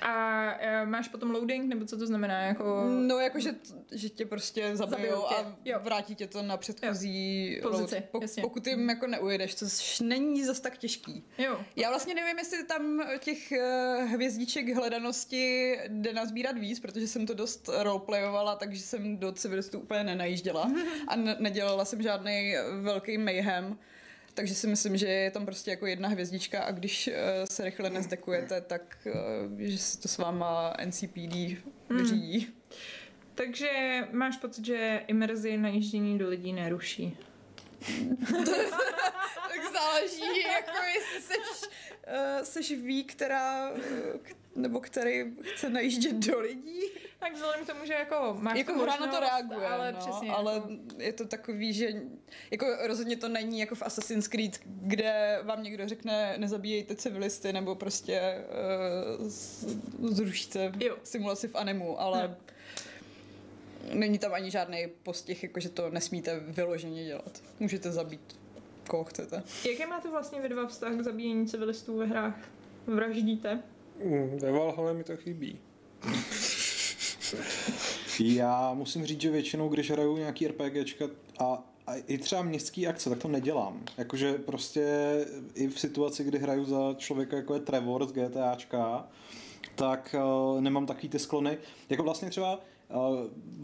A 0.03 0.45
uh, 0.83 0.89
máš 0.89 1.09
potom 1.09 1.31
loading, 1.31 1.69
nebo 1.69 1.85
co 1.85 1.99
to 1.99 2.07
znamená? 2.07 2.43
Jako... 2.43 2.85
No, 3.01 3.19
jako, 3.19 3.41
že, 3.41 3.55
že 3.93 4.09
tě 4.09 4.27
prostě 4.27 4.77
zabijou 4.77 5.25
tě. 5.29 5.35
a 5.35 5.55
jo. 5.65 5.81
vrátí 5.83 6.15
tě 6.15 6.27
to 6.27 6.43
na 6.43 6.57
předchozí 6.57 7.59
pozici. 7.63 8.03
Po, 8.13 8.21
pokud 8.41 8.67
jim 8.67 8.89
jako 8.89 9.07
neujedeš, 9.07 9.55
což 9.55 10.01
není 10.01 10.45
zas 10.45 10.61
tak 10.61 10.79
těžký. 10.79 11.25
Jo. 11.39 11.61
Já 11.77 11.89
vlastně 11.89 12.15
nevím, 12.15 12.39
jestli 12.39 12.65
tam 12.65 13.03
těch 13.19 13.53
uh, 13.53 14.05
hvězdiček 14.05 14.69
hledanosti 14.69 15.77
jde 15.89 16.13
nazbírat 16.13 16.59
víc, 16.59 16.81
protože 16.81 17.09
jsem 17.09 17.27
to 17.27 17.35
dost 17.35 17.71
roleplayovala, 17.79 18.57
takže 18.57 18.83
jsem 18.83 19.17
do 19.17 19.33
civilistů 19.33 19.81
úplně 19.81 20.05
nenajížděla 20.05 20.73
a 21.09 21.17
ne- 21.17 21.37
nedělala 21.39 21.85
jsem 21.85 22.03
žádný 22.03 22.55
velký 22.83 23.19
mayhem. 23.19 23.79
Takže 24.37 24.55
si 24.55 24.67
myslím, 24.67 24.97
že 24.97 25.07
je 25.07 25.31
tam 25.31 25.45
prostě 25.45 25.71
jako 25.71 25.87
jedna 25.87 26.09
hvězdička 26.09 26.63
a 26.63 26.73
když 26.73 27.09
uh, 27.09 27.15
se 27.45 27.65
rychle 27.65 27.91
nezdekujete, 27.91 28.61
tak 28.61 29.07
uh, 29.07 29.61
že 29.61 29.79
se 29.79 29.99
to 30.01 30.09
s 30.09 30.19
váma 30.19 30.75
NCPD 30.85 31.35
hmm. 31.35 31.57
vyřídí. 31.89 32.39
Hmm. 32.39 32.53
Takže 33.35 33.69
máš 34.13 34.37
pocit, 34.37 34.65
že 34.65 35.01
imerzi 35.07 35.57
na 35.57 35.71
do 36.19 36.29
lidí 36.29 36.53
neruší? 36.53 37.17
tak 39.49 39.73
záleží, 39.73 40.43
jako 40.43 40.71
jestli 40.95 41.21
seš, 41.23 41.71
uh, 42.07 42.43
seš 42.43 42.71
ví, 42.73 43.05
která, 43.05 43.73
nebo 44.57 44.81
který 44.81 45.25
chce 45.43 45.71
najíždět 45.71 46.17
do 46.17 46.41
lidí. 46.41 46.81
Tak 47.19 47.35
vzhledem 47.35 47.65
k 47.65 47.67
tomu, 47.67 47.87
že 47.87 47.93
jako 47.93 48.37
máš 48.41 48.59
jako 48.59 48.75
hra 48.79 48.97
na 48.97 49.07
to 49.07 49.21
reaguje, 49.21 49.67
ale, 49.67 49.93
no, 49.93 49.99
přesně, 49.99 50.31
ale 50.31 50.55
jako... 50.55 50.69
je 50.99 51.13
to 51.13 51.27
takový, 51.27 51.73
že 51.73 52.03
jako 52.51 52.67
rozhodně 52.81 53.17
to 53.17 53.29
není 53.29 53.61
jako 53.61 53.75
v 53.75 53.83
Assassin's 53.83 54.29
Creed, 54.29 54.61
kde 54.65 55.41
vám 55.43 55.63
někdo 55.63 55.89
řekne 55.89 56.35
nezabíjejte 56.39 56.97
civilisty 56.97 57.53
nebo 57.53 57.75
prostě 57.75 58.45
uh, 59.21 59.29
zrušíte 60.11 60.73
jo. 60.81 60.97
simulaci 61.03 61.49
v 61.49 61.55
anemu, 61.55 62.01
ale 62.01 62.29
no. 62.29 62.37
Není 63.95 64.19
tam 64.19 64.35
ani 64.35 64.51
žádný 64.51 64.87
postih, 65.03 65.43
jako 65.43 65.61
že 65.61 65.69
to 65.69 65.91
nesmíte 65.91 66.41
vyloženě 66.41 67.05
dělat. 67.05 67.43
Můžete 67.61 67.93
zabít 67.93 68.37
koho 68.87 69.05
chcete. 69.05 69.43
Jaké 69.71 69.87
máte 69.87 70.11
vlastně 70.11 70.41
vy 70.41 70.49
dva 70.49 70.67
vztah 70.67 70.97
k 70.97 71.01
zabíjení 71.01 71.47
civilistů 71.47 71.97
ve 71.97 72.07
hrách? 72.07 72.39
Vraždíte? 72.87 73.63
Mm, 74.05 74.39
ve 74.39 74.53
Valhalle 74.53 74.95
mi 74.95 75.05
to 75.05 75.17
chybí. 75.17 75.59
Já 78.21 78.75
musím 78.75 79.07
říct, 79.07 79.21
že 79.21 79.31
většinou, 79.31 79.69
když 79.69 79.91
hraju 79.91 80.17
nějaký 80.17 80.49
RPGčka 80.49 81.05
a, 81.39 81.65
a 81.87 81.95
i 81.95 82.19
třeba 82.19 82.43
městský 82.43 82.87
akce, 82.87 83.11
tak 83.11 83.19
to 83.19 83.29
nedělám. 83.29 83.83
Jakože 83.99 84.33
prostě 84.33 84.85
i 85.55 85.69
v 85.69 85.81
situaci, 85.81 86.25
kdy 86.25 86.39
hraju 86.39 86.65
za 86.65 86.95
člověka 86.97 87.37
jako 87.37 87.55
je 87.55 87.61
Trevor 87.61 88.07
z 88.07 88.13
GTAčka, 88.13 89.09
tak 89.75 90.15
uh, 90.19 90.61
nemám 90.61 90.87
takový 90.87 91.09
ty 91.09 91.19
sklony. 91.19 91.59
Jako 91.91 92.03
vlastně 92.03 92.31
třeba 92.31 92.53
Uh, 92.55 92.61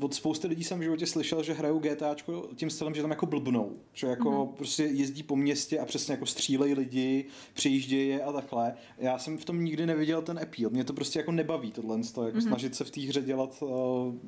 od 0.01 0.15
spousty 0.15 0.47
lidí 0.47 0.65
jsem 0.65 0.79
v 0.79 0.83
životě 0.83 1.07
slyšel, 1.07 1.43
že 1.43 1.53
hrajou 1.53 1.79
GTAčko 1.79 2.49
tím 2.55 2.71
stylem, 2.71 2.95
že 2.95 3.03
tam 3.03 3.11
jako 3.11 3.27
blbnou. 3.27 3.77
Že 3.93 4.07
jako 4.07 4.31
mm-hmm. 4.31 4.53
prostě 4.53 4.85
jezdí 4.85 5.23
po 5.23 5.37
městě 5.37 5.79
a 5.79 5.85
přesně 5.85 6.13
jako 6.13 6.27
střílejí 6.27 6.75
lidi, 6.75 7.25
přejíždějí 7.55 8.09
je 8.09 8.23
a 8.23 8.33
takhle. 8.33 8.75
Já 8.99 9.19
jsem 9.19 9.39
v 9.39 9.45
tom 9.45 9.65
nikdy 9.65 9.87
neviděl 9.87 10.23
ten 10.23 10.39
appeal. 10.39 10.71
Mě 10.71 10.85
to 10.85 10.93
prostě 10.93 11.19
jako 11.19 11.33
nebaví 11.33 11.73
tohle, 11.73 11.97
jako 11.97 12.19
mm-hmm. 12.19 12.41
snažit 12.41 12.75
se 12.75 12.85
v 12.85 12.91
té 12.91 13.01
hře 13.01 13.23
dělat 13.23 13.63
uh, 13.63 13.69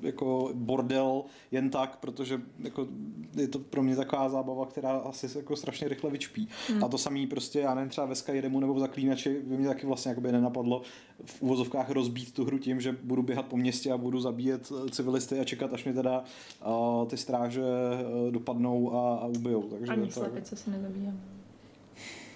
jako 0.02 0.50
bordel 0.54 1.24
jen 1.50 1.70
tak, 1.70 1.96
protože 1.96 2.40
jako 2.58 2.88
je 3.36 3.48
to 3.48 3.58
pro 3.58 3.82
mě 3.82 3.96
taková 3.96 4.28
zábava, 4.28 4.66
která 4.66 4.90
asi 4.90 5.28
jako 5.36 5.56
strašně 5.56 5.88
rychle 5.88 6.10
vyčpí. 6.10 6.48
Mm. 6.74 6.84
A 6.84 6.88
to 6.88 6.98
samý 6.98 7.26
prostě, 7.26 7.60
já 7.60 7.74
nevím, 7.74 7.90
třeba 7.90 8.06
ve 8.06 8.14
Skyremu 8.14 8.60
nebo 8.60 8.74
v 8.74 8.78
Zaklínači 8.78 9.42
by 9.44 9.56
mě 9.56 9.68
taky 9.68 9.86
vlastně 9.86 10.08
jakoby 10.08 10.32
nenapadlo 10.32 10.82
v 11.24 11.42
uvozovkách 11.42 11.90
rozbít 11.90 12.34
tu 12.34 12.44
hru 12.44 12.58
tím, 12.58 12.80
že 12.80 12.96
budu 13.02 13.22
běhat 13.22 13.46
po 13.46 13.56
městě 13.56 13.92
a 13.92 13.96
budu 13.96 14.20
zabíjet 14.20 14.72
civilisty 14.90 15.40
a 15.40 15.44
čekat, 15.44 15.72
až 15.72 15.84
mě 15.84 15.94
teda 15.94 16.24
uh, 16.66 17.08
ty 17.08 17.16
stráže 17.16 17.62
uh, 17.62 18.32
dopadnou 18.32 18.94
a, 18.94 19.16
a 19.16 19.26
ubijou. 19.26 19.62
Takže 19.62 19.92
Ani 19.92 20.10
slepice 20.10 20.56
si 20.56 20.70
nezabíjám. 20.70 21.20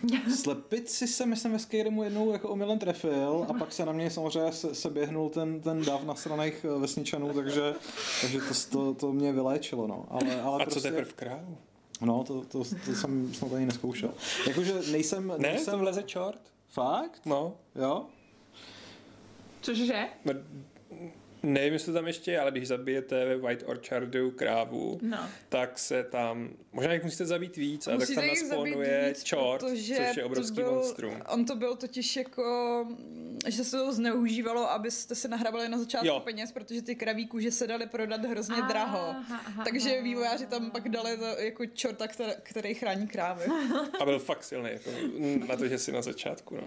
Slepici 0.36 1.06
se 1.06 1.26
myslím 1.26 1.52
ve 1.52 1.58
Skyrimu 1.58 2.04
jednou 2.04 2.32
jako 2.32 2.48
omylem 2.48 2.78
trefil 2.78 3.46
a 3.48 3.52
pak 3.52 3.72
se 3.72 3.86
na 3.86 3.92
mě 3.92 4.10
samozřejmě 4.10 4.52
se, 4.52 4.74
se 4.74 4.90
běhnul 4.90 5.28
ten, 5.28 5.60
ten 5.60 5.84
dav 5.84 6.04
na 6.04 6.14
straných 6.14 6.64
eh, 6.64 6.78
vesničanů, 6.78 7.32
takže, 7.34 7.74
takže 8.20 8.38
to, 8.38 8.54
to, 8.70 8.94
to 8.94 9.12
mě 9.12 9.32
vyléčilo. 9.32 9.86
No. 9.86 10.06
Ale, 10.10 10.42
ale 10.42 10.62
a 10.62 10.64
prostě, 10.64 10.80
co 10.80 10.88
teprve 10.88 11.12
král? 11.12 11.56
No, 12.00 12.24
to, 12.24 12.40
to, 12.40 12.64
to 12.84 12.94
jsem 12.94 13.34
snad 13.34 13.52
ani 13.52 13.66
neskoušel. 13.66 14.14
Jakože 14.48 14.74
nejsem... 14.90 15.26
Ne, 15.26 15.38
nejsem... 15.38 15.72
to 15.72 15.78
vleze 15.78 16.02
čort. 16.02 16.40
Fakt? 16.68 17.26
No. 17.26 17.54
Jo? 17.74 18.06
Cože? 19.60 20.08
No, 20.24 20.32
Nevím, 21.42 21.72
jestli 21.72 21.92
to 21.92 21.98
tam 21.98 22.06
ještě 22.06 22.30
je, 22.30 22.40
ale 22.40 22.50
když 22.50 22.68
zabijete 22.68 23.24
ve 23.24 23.36
White 23.36 23.62
Orchardu 23.66 24.30
krávu, 24.30 24.98
no. 25.02 25.18
tak 25.48 25.78
se 25.78 26.04
tam, 26.04 26.50
možná 26.72 26.92
jich 26.92 27.04
musíte 27.04 27.26
zabít 27.26 27.56
víc, 27.56 27.88
a 27.88 27.96
tak 27.96 28.08
tam 28.14 28.26
nasponuje 28.26 29.14
čort, 29.22 29.60
což 29.60 29.88
je 29.88 30.24
obrovský 30.24 30.54
byl, 30.54 30.74
monstrum. 30.74 31.22
On 31.28 31.44
to 31.44 31.56
byl 31.56 31.76
totiž 31.76 32.16
jako, 32.16 32.86
že 33.46 33.64
se 33.64 33.76
to 33.76 33.92
zneužívalo, 33.92 34.70
abyste 34.70 35.14
se 35.14 35.28
nahrabali 35.28 35.68
na 35.68 35.78
začátku 35.78 36.06
jo. 36.06 36.20
peněz, 36.20 36.52
protože 36.52 36.82
ty 36.82 36.94
kraví 36.94 37.26
kůže 37.26 37.50
se 37.50 37.66
dali 37.66 37.86
prodat 37.86 38.24
hrozně 38.24 38.56
aha, 38.56 38.68
draho. 38.68 38.98
Aha, 38.98 39.40
aha, 39.46 39.64
Takže 39.64 40.02
vývojáři 40.02 40.46
tam 40.46 40.70
pak 40.70 40.88
dali 40.88 41.16
to 41.16 41.24
jako 41.24 41.66
čorta, 41.66 42.08
který, 42.08 42.32
který 42.42 42.74
chrání 42.74 43.08
krávy. 43.08 43.44
A 44.00 44.04
byl 44.04 44.18
fakt 44.18 44.44
silný, 44.44 44.70
jako 44.70 44.90
na 45.48 45.56
to, 45.56 45.68
že 45.68 45.78
si 45.78 45.92
na 45.92 46.02
začátku. 46.02 46.56
No. 46.56 46.62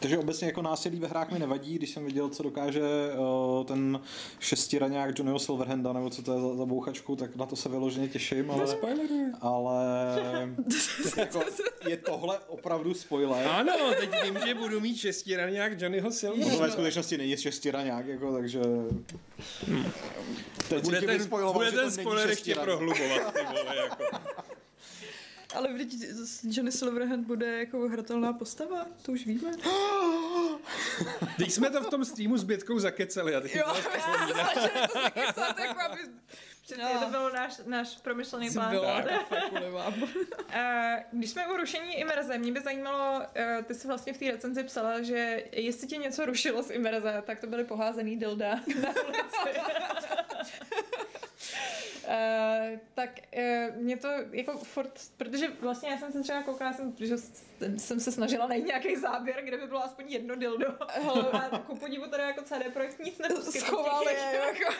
Takže 0.00 0.18
obecně 0.18 0.46
jako 0.46 0.62
násilí 0.62 0.98
ve 0.98 1.08
hrách 1.08 1.30
mi 1.30 1.38
nevadí, 1.38 1.74
když 1.74 1.90
jsem 1.90 2.04
viděl, 2.04 2.28
co 2.28 2.42
dokáže 2.42 2.80
uh, 2.80 3.64
ten 3.64 4.00
šestiraňák 4.40 5.18
Johnnyho 5.18 5.38
Silverhanda, 5.38 5.92
nebo 5.92 6.10
co 6.10 6.22
to 6.22 6.34
je 6.34 6.40
za, 6.40 6.56
za 6.56 6.66
bouchačku, 6.66 7.16
tak 7.16 7.36
na 7.36 7.46
to 7.46 7.56
se 7.56 7.68
vyloženě 7.68 8.08
těším. 8.08 8.50
Ale, 8.50 8.76
ale 9.40 9.84
jako, 11.16 11.40
je 11.88 11.96
tohle 11.96 12.38
opravdu 12.38 12.94
spoiler. 12.94 13.46
Ano, 13.46 13.72
teď 14.00 14.10
vím, 14.22 14.38
že 14.46 14.54
budu 14.54 14.80
mít 14.80 14.96
šestiraňák 14.96 15.80
Johnnyho 15.80 16.10
Silverhanda. 16.10 16.56
To 16.56 16.62
ve 16.62 16.70
skutečnosti 16.70 17.18
není 17.18 17.36
šestiraňák, 17.36 18.06
jako, 18.06 18.32
takže... 18.32 18.60
Hmm. 19.66 19.84
Teď 20.68 20.84
bude 20.84 21.00
ten, 21.00 21.28
bude 21.52 21.72
ten 21.72 21.90
spoiler 21.90 22.30
ještě 22.30 22.54
prohlubovat. 22.54 23.34
Ty 23.34 23.40
vole, 23.44 23.76
jako. 23.76 24.04
Ale 25.54 25.72
vždyť 25.72 25.94
Johnny 26.42 26.72
Silverhand 26.72 27.26
bude 27.26 27.58
jako 27.58 27.88
hratelná 27.88 28.32
postava, 28.32 28.86
to 29.02 29.12
už 29.12 29.26
víme. 29.26 29.50
Teď 31.38 31.50
jsme 31.50 31.70
to 31.70 31.80
v 31.80 31.90
tom 31.90 32.04
streamu 32.04 32.38
s 32.38 32.44
Bětkou 32.44 32.78
zakeceli 32.78 33.34
a 33.34 33.40
teď 33.40 33.54
jo, 33.54 33.64
to 33.66 33.74
snažili 34.00 34.78
to 34.92 35.00
zakecat, 35.02 35.58
jako 35.58 35.80
aby 35.80 35.98
no. 36.78 37.00
to 37.00 37.10
byl 37.10 37.30
náš, 37.30 37.60
náš 37.66 37.96
promyšlený 37.96 38.50
plán. 38.50 38.76
Kvůli 39.48 39.70
vám. 39.70 39.94
Když 41.12 41.30
jsme 41.30 41.46
u 41.46 41.56
rušení 41.56 41.94
imerze, 41.94 42.38
mě 42.38 42.52
by 42.52 42.60
zajímalo, 42.60 43.22
eh, 43.34 43.62
ty 43.66 43.74
jsi 43.74 43.86
vlastně 43.86 44.12
v 44.12 44.18
té 44.18 44.30
recenzi 44.30 44.64
psala, 44.64 45.02
že 45.02 45.44
jestli 45.52 45.86
tě 45.86 45.96
něco 45.96 46.26
rušilo 46.26 46.62
z 46.62 46.70
imerze, 46.70 47.22
tak 47.26 47.40
to 47.40 47.46
byly 47.46 47.64
poházený 47.64 48.16
dilda 48.16 48.50
na 48.82 48.90
ulici. 49.06 49.60
Uh, 52.08 52.78
tak 52.94 53.10
uh, 53.36 53.76
mě 53.76 53.96
to 53.96 54.08
jako 54.32 54.58
furt, 54.58 55.00
protože 55.16 55.48
vlastně 55.60 55.88
já 55.90 55.98
jsem 55.98 56.12
se 56.12 56.20
třeba 56.20 56.42
koukala, 56.42 56.72
jsem, 56.72 56.92
protože 56.92 57.16
jsem 57.76 58.00
se 58.00 58.12
snažila 58.12 58.46
najít 58.46 58.66
nějaký 58.66 58.96
záběr, 58.96 59.40
kde 59.44 59.58
by 59.58 59.66
bylo 59.66 59.84
aspoň 59.84 60.04
jedno 60.08 60.36
dildo. 60.36 60.66
a 61.32 61.58
ku 61.58 61.76
podivu 61.76 62.06
teda 62.06 62.26
jako 62.26 62.42
CD 62.42 62.72
Projekt 62.72 62.98
nic. 62.98 63.20
Schovali 63.50 64.14
jako. 64.32 64.74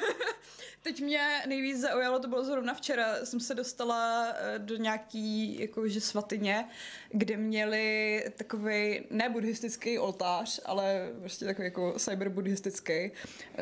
Teď 0.83 1.01
mě 1.01 1.43
nejvíc 1.47 1.81
zaujalo, 1.81 2.19
to 2.19 2.29
bylo 2.29 2.45
zrovna 2.45 2.75
včera, 2.75 3.25
jsem 3.25 3.41
se 3.41 3.55
dostala 3.55 4.29
eh, 4.29 4.59
do 4.59 4.77
nějaký 4.77 5.61
jakože 5.61 6.01
svatyně, 6.01 6.69
kde 7.17 7.37
měli 7.37 8.25
takový 8.37 9.01
ne 9.11 9.29
buddhistický 9.29 9.99
oltář, 9.99 10.61
ale 10.65 11.13
prostě 11.21 11.45
takový 11.45 11.65
jako 11.65 11.95
cyberbuddhistický, 11.99 13.11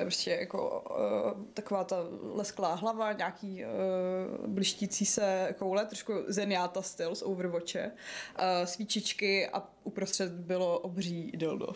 prostě 0.01 0.31
jako 0.31 0.85
uh, 0.91 1.45
taková 1.55 1.85
ta 1.85 1.97
lesklá 2.35 2.75
hlava, 2.75 3.13
nějaký 3.13 3.65
uh, 3.65 4.47
blištící 4.47 5.07
se 5.07 5.55
koule, 5.59 5.87
trošku 5.87 6.13
zeniáta 6.27 6.83
styl 6.83 7.15
z 7.15 7.23
Overwatche, 7.23 7.93
uh, 7.93 8.67
svíčičky 8.67 9.49
a 9.49 9.69
uprostřed 9.85 10.33
bylo 10.33 10.79
obří 10.79 11.33
dildo. 11.35 11.69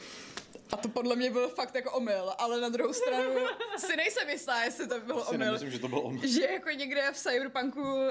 A 0.72 0.76
to 0.76 0.88
podle 0.88 1.16
mě 1.16 1.30
byl 1.30 1.48
fakt 1.48 1.74
jako 1.74 1.92
omyl, 1.92 2.32
ale 2.38 2.60
na 2.60 2.68
druhou 2.68 2.92
stranu 2.92 3.30
si 3.78 3.96
nejsem 3.96 4.28
jistá, 4.28 4.62
jestli 4.62 4.88
to 4.88 5.00
bylo 5.00 5.24
omyl. 5.24 5.46
Nemyslím, 5.46 5.70
že 5.70 5.78
to 5.78 5.88
byl 5.88 5.98
omyl. 5.98 6.26
Že 6.26 6.42
jako 6.52 6.70
někde 6.70 7.12
v 7.12 7.16
Cyberpunku 7.16 7.82
uh, 7.82 8.08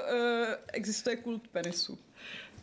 existuje 0.74 1.16
kult 1.16 1.48
penisu. 1.48 1.98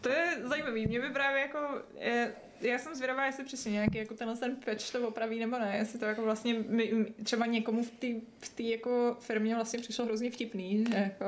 To 0.03 0.09
je 0.09 0.39
zajímavý. 0.43 0.87
Mě 0.87 1.01
by 1.01 1.11
právě 1.11 1.41
jako... 1.41 1.59
Je, 1.99 2.35
já 2.61 2.79
jsem 2.79 2.95
zvědavá, 2.95 3.27
jestli 3.27 3.45
přesně 3.45 3.73
nějaký 3.73 3.99
jako 3.99 4.15
tenhle 4.15 4.37
ten 4.37 4.57
patch 4.57 4.93
to 4.93 5.09
opraví 5.09 5.39
nebo 5.39 5.59
ne, 5.59 5.77
jestli 5.79 5.99
to 5.99 6.05
jako 6.05 6.23
vlastně 6.23 6.55
my, 6.69 7.07
třeba 7.25 7.47
někomu 7.47 7.85
v 7.85 7.91
té 7.91 8.07
v 8.39 8.61
jako 8.61 9.17
firmě 9.21 9.55
vlastně 9.55 9.79
přišlo 9.79 10.05
hrozně 10.05 10.31
vtipný. 10.31 10.85
Jako. 10.95 11.25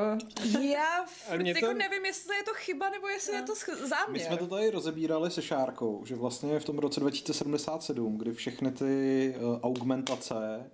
Já 0.61 1.05
v, 1.07 1.47
jako 1.47 1.67
to... 1.67 1.75
nevím, 1.75 2.05
jestli 2.05 2.37
je 2.37 2.43
to 2.43 2.55
chyba 2.55 2.91
nebo 2.91 3.09
jestli 3.09 3.33
no. 3.33 3.39
je 3.39 3.45
to 3.45 3.55
záměr. 3.87 4.11
My 4.11 4.21
jsme 4.21 4.37
to 4.37 4.47
tady 4.47 4.71
rozebírali 4.71 5.31
se 5.31 5.43
Šárkou, 5.43 6.03
že 6.07 6.15
vlastně 6.15 6.61
v 6.61 6.65
tom 6.65 6.79
roce 6.79 7.01
2077, 7.01 8.19
kdy 8.19 8.33
všechny 8.33 8.71
ty 8.71 9.35
uh, 9.39 9.59
augmentace 9.63 10.71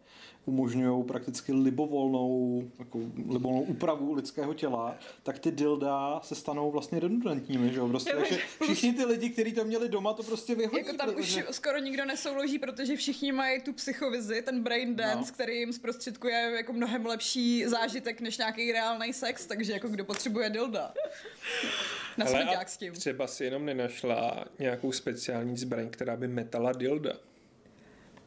umožňují 0.51 1.05
prakticky 1.05 1.53
libovolnou, 1.53 2.63
jako 2.79 2.99
libovolnou 3.29 3.63
úpravu 3.63 4.13
lidského 4.13 4.55
těla, 4.55 4.97
tak 5.23 5.39
ty 5.39 5.51
dilda 5.51 6.21
se 6.23 6.35
stanou 6.35 6.71
vlastně 6.71 7.01
redundantními, 7.01 7.73
že 7.73 7.79
jo? 7.79 7.89
Prostě, 7.89 8.13
takže 8.13 8.39
všichni 8.63 8.93
ty 8.93 9.05
lidi, 9.05 9.31
kteří 9.31 9.53
to 9.53 9.65
měli 9.65 9.89
doma, 9.89 10.13
to 10.13 10.23
prostě 10.23 10.55
vyhodí. 10.55 10.87
Jako 10.87 10.97
tam 10.97 11.15
protože... 11.15 11.45
už 11.45 11.57
skoro 11.57 11.79
nikdo 11.79 12.05
nesouloží, 12.05 12.59
protože 12.59 12.97
všichni 12.97 13.33
mají 13.33 13.61
tu 13.61 13.73
psychovizi, 13.73 14.43
ten 14.43 14.63
brain 14.63 14.97
dance, 14.97 15.31
no. 15.31 15.35
který 15.35 15.59
jim 15.59 15.73
zprostředkuje 15.73 16.53
jako 16.57 16.73
mnohem 16.73 17.07
lepší 17.07 17.65
zážitek 17.67 18.21
než 18.21 18.39
nějaký 18.39 18.73
reálný 18.73 19.13
sex, 19.13 19.47
takže 19.47 19.73
jako 19.73 19.89
kdo 19.89 20.05
potřebuje 20.05 20.51
dilda. 20.51 20.95
Na 22.19 22.27
Ale 22.27 22.67
s 22.67 22.77
tím. 22.77 22.93
třeba 22.93 23.27
si 23.27 23.45
jenom 23.45 23.65
nenašla 23.65 24.45
nějakou 24.59 24.93
speciální 24.93 25.57
zbraň, 25.57 25.89
která 25.91 26.17
by 26.17 26.29
metala 26.29 26.73
dilda. 26.73 27.13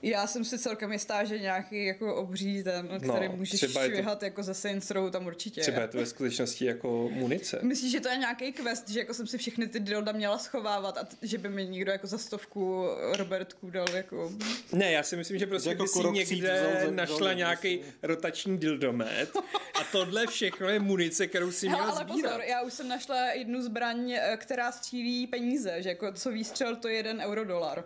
Já 0.06 0.28
jsem 0.28 0.46
si 0.46 0.60
celkem 0.60 0.92
jistá, 0.92 1.24
že 1.24 1.40
nějaký 1.40 1.86
jako 1.86 2.16
obří 2.16 2.64
ten, 2.64 2.88
no, 2.92 3.00
který 3.00 3.30
můžeš 3.30 3.60
švihat 3.60 4.20
to, 4.20 4.26
jako 4.26 4.44
ze 4.44 4.54
Saints 4.54 4.92
Row, 4.92 5.12
tam 5.12 5.26
určitě 5.26 5.62
Třeba 5.62 5.82
je 5.82 5.88
to 5.88 5.98
ve 5.98 6.06
skutečnosti 6.06 6.66
jako 6.66 7.10
munice. 7.14 7.60
Myslíš, 7.62 7.92
že 7.92 8.00
to 8.00 8.10
je 8.10 8.18
nějaký 8.18 8.52
quest, 8.52 8.90
že 8.90 9.00
jako 9.00 9.14
jsem 9.14 9.28
si 9.28 9.38
všechny 9.38 9.68
ty 9.68 9.80
dilda 9.80 10.12
měla 10.12 10.38
schovávat 10.38 10.98
a 10.98 11.04
t- 11.04 11.16
že 11.22 11.38
by 11.38 11.50
mi 11.50 11.66
někdo 11.66 11.92
jako 11.92 12.08
za 12.08 12.18
stovku 12.18 12.86
Robertku 13.18 13.70
dal 13.70 13.86
jako... 13.94 14.32
Ne, 14.72 14.92
já 14.92 15.04
si 15.04 15.16
myslím, 15.16 15.40
že 15.40 15.48
prostě 15.48 15.70
jako 15.70 15.84
by 15.84 15.90
si 15.90 16.08
někde 16.12 16.78
vzal, 16.80 16.92
našla 16.92 17.34
nějaký 17.34 17.80
rotační 18.04 18.58
dildomet 18.58 19.30
a 19.80 19.84
tohle 19.92 20.28
všechno 20.28 20.70
je 20.70 20.80
munice, 20.80 21.28
kterou 21.28 21.52
si 21.52 21.68
měla 21.68 21.84
ale 21.84 21.96
sbírat. 22.04 22.32
pozor, 22.32 22.42
já 22.42 22.62
už 22.62 22.74
jsem 22.74 22.88
našla 22.88 23.26
jednu 23.26 23.62
zbraň, 23.62 24.12
eh, 24.12 24.38
která 24.38 24.72
střílí 24.72 25.28
peníze, 25.28 25.82
že 25.82 25.90
jako 25.90 26.12
co 26.14 26.32
výstřel 26.32 26.76
to 26.76 26.88
je 26.88 26.96
jeden 26.96 27.22
euro 27.26 27.46
dolar. 27.46 27.84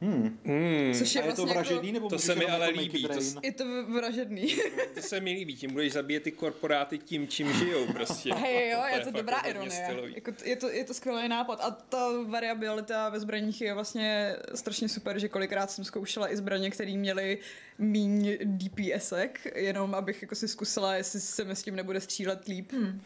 Hmm. 0.00 0.38
Hmm. 0.44 0.94
Což 0.94 1.14
je, 1.14 1.22
a 1.22 1.24
je 1.24 1.28
vlastně 1.28 1.46
to 1.46 1.52
vražedný, 1.52 1.88
jako... 1.88 1.94
nebo 1.94 2.08
to 2.08 2.18
se 2.18 2.34
mi 2.34 2.46
ale 2.46 2.66
jako 2.66 2.80
líbí. 2.80 3.02
To, 3.02 3.40
je 3.42 3.52
to 3.52 3.64
vražedný. 3.88 4.56
to 4.94 5.02
se 5.02 5.20
mi 5.20 5.32
líbí, 5.32 5.56
tím 5.56 5.72
budeš 5.72 5.92
zabíjet 5.92 6.22
ty 6.22 6.32
korporáty 6.32 6.98
tím, 6.98 7.28
čím 7.28 7.52
žijou 7.52 7.92
prostě. 7.92 8.34
Hej 8.44 8.70
jo, 8.70 8.82
je 8.84 8.92
to, 8.92 9.08
je 9.08 9.12
to 9.12 9.18
dobrá 9.18 9.40
ironie. 9.40 9.96
Jako, 10.14 10.32
je, 10.44 10.56
to, 10.56 10.70
je 10.70 10.84
to 10.84 10.94
skvělý 10.94 11.28
nápad. 11.28 11.60
A 11.60 11.70
ta 11.70 12.08
variabilita 12.26 13.08
ve 13.08 13.20
zbraních 13.20 13.60
je 13.60 13.74
vlastně 13.74 14.36
strašně 14.54 14.88
super, 14.88 15.18
že 15.18 15.28
kolikrát 15.28 15.70
jsem 15.70 15.84
zkoušela 15.84 16.32
i 16.32 16.36
zbraně, 16.36 16.70
které 16.70 16.96
měly 16.96 17.38
míň 17.78 18.38
DPSek, 18.44 19.52
jenom 19.54 19.94
abych 19.94 20.22
jako 20.22 20.34
si 20.34 20.48
zkusila, 20.48 20.94
jestli 20.94 21.20
se 21.20 21.44
mi 21.44 21.56
s 21.56 21.62
tím 21.62 21.76
nebude 21.76 22.00
střílet 22.00 22.48
líp. 22.48 22.72
Hmm. 22.72 23.00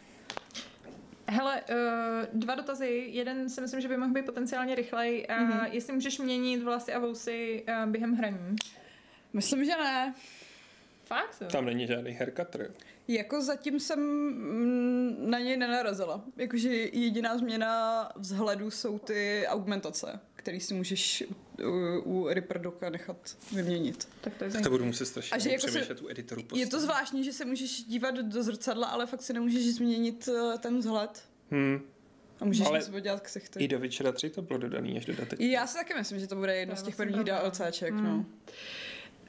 Hele, 1.31 1.61
uh, 1.61 2.39
dva 2.39 2.55
dotazy. 2.55 3.05
Jeden 3.09 3.49
si 3.49 3.61
myslím, 3.61 3.81
že 3.81 3.87
by 3.87 3.97
mohl 3.97 4.13
být 4.13 4.25
potenciálně 4.25 4.75
rychlej. 4.75 5.27
Uh, 5.29 5.35
mm-hmm. 5.35 5.67
Jestli 5.71 5.93
můžeš 5.93 6.19
měnit 6.19 6.63
vlasy 6.63 6.93
a 6.93 6.99
vousy 6.99 7.65
uh, 7.67 7.91
během 7.91 8.15
hraní? 8.15 8.55
Myslím, 9.33 9.65
že 9.65 9.71
ne. 9.71 10.13
Fakt? 11.05 11.41
Jo? 11.41 11.47
Tam 11.51 11.65
není 11.65 11.87
žádný 11.87 12.11
haircutter. 12.13 12.71
Jako 13.07 13.41
zatím 13.41 13.79
jsem 13.79 13.99
na 15.29 15.39
něj 15.39 15.57
nenarazila. 15.57 16.21
Jakože 16.37 16.69
jediná 16.75 17.37
změna 17.37 18.09
vzhledu 18.15 18.71
jsou 18.71 18.99
ty 18.99 19.43
augmentace, 19.47 20.19
které 20.39 20.59
si 20.59 20.73
můžeš 20.73 21.23
u, 22.03 22.27
u 22.27 22.27
nechat 22.89 23.37
vyměnit. 23.55 24.07
Tak 24.21 24.33
to, 24.35 24.43
je 24.43 24.51
to 24.51 24.69
budu 24.69 24.85
muset 24.85 25.05
strašně 25.05 25.35
a 25.35 25.39
že 25.39 25.49
jako 25.49 25.67
se, 25.67 25.95
u 26.01 26.09
editoru 26.09 26.41
Je 26.55 26.67
to 26.67 26.79
zvláštní, 26.79 27.23
že 27.23 27.33
se 27.33 27.45
můžeš 27.45 27.83
dívat 27.83 28.15
do 28.15 28.43
zrcadla, 28.43 28.87
ale 28.87 29.05
fakt 29.05 29.21
si 29.21 29.33
nemůžeš 29.33 29.65
změnit 29.65 30.29
eh, 30.31 30.57
ten 30.57 30.77
vzhled. 30.77 31.23
Hmm. 31.51 31.81
A 32.39 32.45
můžeš 32.45 32.67
ale 32.67 32.81
si 32.81 33.01
dělat 33.01 33.21
ksichty. 33.21 33.63
I 33.63 33.67
do 33.67 33.79
Witchera 33.79 34.11
3 34.11 34.29
to 34.29 34.41
bylo 34.41 34.59
dodaný 34.59 34.97
až 34.97 35.05
dodatečně. 35.05 35.47
Já 35.47 35.67
si 35.67 35.77
taky 35.77 35.93
myslím, 35.93 36.19
že 36.19 36.27
to 36.27 36.35
bude 36.35 36.55
jedno 36.55 36.75
to 36.75 36.81
z 36.81 36.83
těch 36.83 36.95
prvních 36.95 37.23
DLCček. 37.23 37.93
Hmm. 37.93 38.03
No. 38.03 38.25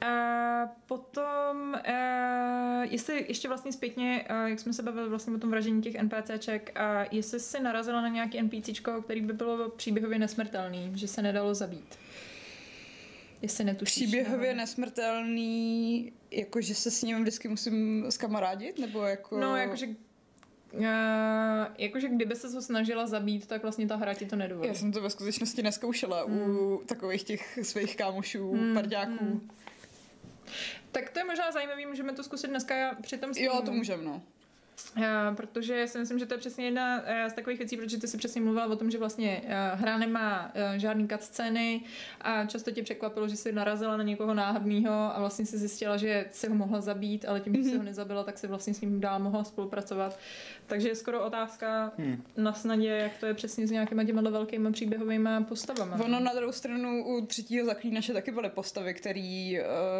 A 0.01 0.67
potom, 0.85 1.73
uh, 1.73 2.83
jestli 2.83 3.25
ještě 3.27 3.47
vlastně 3.47 3.71
zpětně, 3.71 4.25
uh, 4.29 4.49
jak 4.49 4.59
jsme 4.59 4.73
se 4.73 4.83
bavili 4.83 5.09
vlastně 5.09 5.35
o 5.35 5.37
tom 5.37 5.49
vražení 5.49 5.81
těch 5.81 5.95
NPCček, 6.01 6.79
a 6.79 6.99
uh, 6.99 7.07
jestli 7.11 7.39
jsi 7.39 7.59
narazila 7.59 8.01
na 8.01 8.07
nějaký 8.07 8.41
NPCčko, 8.41 9.01
který 9.01 9.21
by 9.21 9.33
bylo 9.33 9.69
příběhově 9.69 10.19
nesmrtelný, 10.19 10.91
že 10.95 11.07
se 11.07 11.21
nedalo 11.21 11.53
zabít. 11.53 11.97
Jestli 13.41 13.63
netušíš. 13.63 14.03
Příběhově 14.03 14.49
nebo... 14.49 14.57
nesmrtelný, 14.57 16.13
jakože 16.31 16.75
se 16.75 16.91
s 16.91 17.01
ním 17.01 17.21
vždycky 17.21 17.47
musím 17.47 18.05
skamarádit, 18.09 18.79
nebo 18.79 19.03
jako... 19.03 19.39
No, 19.39 19.55
jakože 19.55 19.87
Uh, 20.73 20.83
jakože 21.77 22.09
kdyby 22.09 22.35
se 22.35 22.47
ho 22.47 22.61
snažila 22.61 23.07
zabít, 23.07 23.47
tak 23.47 23.61
vlastně 23.61 23.87
ta 23.87 23.95
hra 23.95 24.13
ti 24.13 24.25
to 24.25 24.35
nedovolí. 24.35 24.67
Já 24.67 24.73
jsem 24.73 24.91
to 24.91 25.01
ve 25.01 25.09
skutečnosti 25.09 25.63
neskoušela 25.63 26.25
mm. 26.25 26.41
u 26.41 26.77
hmm. 26.77 26.87
takových 26.87 27.23
těch 27.23 27.59
svých 27.61 27.95
kámošů, 27.95 28.55
mm. 28.55 28.73
parďáků. 28.73 29.23
Mm. 29.23 29.49
Tak 30.91 31.09
to 31.09 31.19
je 31.19 31.25
možná 31.25 31.51
zajímavé, 31.51 31.85
můžeme 31.85 32.13
to 32.13 32.23
zkusit 32.23 32.47
dneska 32.47 32.95
při 33.01 33.17
tom 33.17 33.33
streamu. 33.33 33.55
Jo, 33.55 33.61
to 33.65 33.71
můžeme, 33.71 34.03
no. 34.03 34.21
Uh, 34.97 35.03
protože 35.35 35.87
si 35.87 35.97
myslím, 35.97 36.19
že 36.19 36.25
to 36.25 36.33
je 36.33 36.37
přesně 36.37 36.65
jedna 36.65 37.01
uh, 37.01 37.29
z 37.29 37.33
takových 37.33 37.59
věcí, 37.59 37.77
protože 37.77 37.97
ty 37.97 38.07
si 38.07 38.17
přesně 38.17 38.41
mluvila 38.41 38.65
o 38.65 38.75
tom, 38.75 38.91
že 38.91 38.97
vlastně 38.97 39.41
uh, 39.43 39.79
hra 39.79 39.97
nemá 39.97 40.51
žádný 40.77 41.07
scény 41.19 41.83
a 42.21 42.45
často 42.45 42.71
tě 42.71 42.83
překvapilo, 42.83 43.27
že 43.27 43.37
jsi 43.37 43.51
narazila 43.51 43.97
na 43.97 44.03
někoho 44.03 44.33
náhodného 44.33 44.93
a 44.93 45.19
vlastně 45.19 45.45
si 45.45 45.57
zjistila, 45.57 45.97
že 45.97 46.25
si 46.31 46.49
ho 46.49 46.55
mohla 46.55 46.81
zabít, 46.81 47.25
ale 47.25 47.39
tím, 47.39 47.55
že 47.55 47.61
mm-hmm. 47.61 47.71
si 47.71 47.77
ho 47.77 47.83
nezabila, 47.83 48.23
tak 48.23 48.37
si 48.37 48.47
vlastně 48.47 48.73
s 48.73 48.81
ním 48.81 48.99
dál 48.99 49.19
mohla 49.19 49.43
spolupracovat. 49.43 50.19
Takže 50.71 50.87
je 50.87 50.95
skoro 50.95 51.25
otázka 51.25 51.91
hmm. 51.97 52.23
na 52.37 52.53
snadě, 52.53 52.87
jak 52.87 53.17
to 53.17 53.25
je 53.25 53.33
přesně 53.33 53.67
s 53.67 53.71
nějakýma 53.71 54.03
těma 54.03 54.21
velkými 54.21 54.71
příběhovými 54.71 55.29
postavami. 55.47 56.03
Ono 56.03 56.19
na 56.19 56.33
druhou 56.33 56.51
stranu 56.51 57.05
u 57.05 57.25
třetího 57.25 57.65
zaklínače 57.65 58.13
taky 58.13 58.31
byly 58.31 58.49
postavy, 58.49 58.93
které 58.93 59.53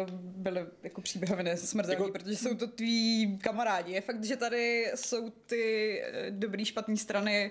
uh, 0.04 0.10
byly 0.18 0.60
jako 0.82 1.00
příběhově 1.00 1.44
nesmrtelné, 1.44 2.04
jako... 2.04 2.12
protože 2.12 2.36
jsou 2.36 2.54
to 2.54 2.66
tví 2.66 3.38
kamarádi. 3.42 3.92
Je 3.92 4.00
fakt, 4.00 4.24
že 4.24 4.36
tady 4.36 4.92
jsou 4.94 5.30
ty 5.30 6.00
eh, 6.04 6.30
dobrý, 6.30 6.64
špatné 6.64 6.96
strany 6.96 7.50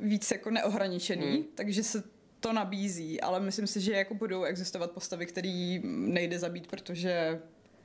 víc 0.00 0.30
jako 0.30 0.50
neohraničený, 0.50 1.32
hmm. 1.32 1.44
takže 1.54 1.82
se 1.82 2.02
to 2.40 2.52
nabízí, 2.52 3.20
ale 3.20 3.40
myslím 3.40 3.66
si, 3.66 3.80
že 3.80 3.92
jako 3.92 4.14
budou 4.14 4.44
existovat 4.44 4.90
postavy, 4.90 5.26
které 5.26 5.78
nejde 5.84 6.38
zabít, 6.38 6.66
protože 6.66 7.40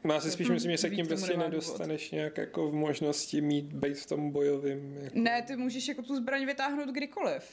No, 0.05 0.13
já 0.13 0.21
si 0.21 0.31
spíš 0.31 0.49
myslím, 0.49 0.71
že 0.71 0.77
se 0.77 0.89
k 0.89 0.95
tím 0.95 1.07
prostě 1.07 1.37
nedostaneš 1.37 2.01
důvod. 2.01 2.11
nějak 2.11 2.37
jako 2.37 2.69
v 2.69 2.73
možnosti 2.73 3.41
mít 3.41 3.65
být 3.65 3.97
v 3.97 4.05
tom 4.05 4.31
bojovým. 4.31 4.97
Jako... 5.01 5.19
Ne, 5.19 5.41
ty 5.41 5.55
můžeš 5.55 5.87
jako 5.87 6.01
tu 6.01 6.15
zbraň 6.15 6.45
vytáhnout 6.45 6.89
kdykoliv. 6.89 7.43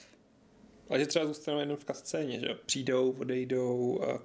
A 0.91 0.99
že 0.99 1.07
třeba 1.07 1.27
zůstanou 1.27 1.59
jenom 1.59 1.77
v 1.77 1.85
kascéně, 1.85 2.41
že 2.41 2.49
Přijdou, 2.67 3.11
odejdou 3.19 4.03
a... 4.03 4.23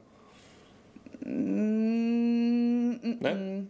Mm, 1.26 3.00
mm, 3.04 3.18
ne? 3.22 3.34
Mm, 3.34 3.70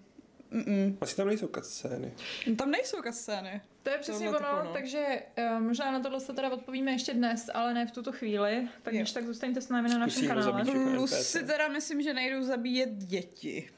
Mm-mm. 0.52 0.98
Asi 1.02 1.16
tam 1.16 1.28
nejsou 1.28 1.48
cutscény. 1.48 2.14
Tam 2.58 2.72
nejsou 2.72 2.98
cutscény. 3.02 3.62
To 3.84 3.90
je 3.90 3.98
přesně 3.98 4.30
ono, 4.30 4.64
no. 4.64 4.74
takže 4.74 5.22
uh, 5.38 5.60
možná 5.60 5.92
na 5.92 6.00
tohle 6.00 6.20
se 6.20 6.34
teda 6.34 6.54
odpovíme 6.54 6.92
ještě 6.92 7.14
dnes, 7.14 7.50
ale 7.54 7.74
ne 7.74 7.86
v 7.88 7.92
tuto 7.92 8.12
chvíli. 8.12 8.68
Tak 8.84 8.94
když 8.94 9.12
tak 9.12 9.26
zůstaňte 9.26 9.62
s 9.62 9.70
námi 9.70 9.90
na 9.90 9.98
našem 9.98 10.28
kanále. 10.28 10.66
Plus 10.96 11.12
si 11.12 11.46
teda 11.46 11.68
myslím, 11.68 12.02
že 12.02 12.14
nejdou 12.14 12.44
zabíjet 12.44 12.90
děti. 12.90 13.70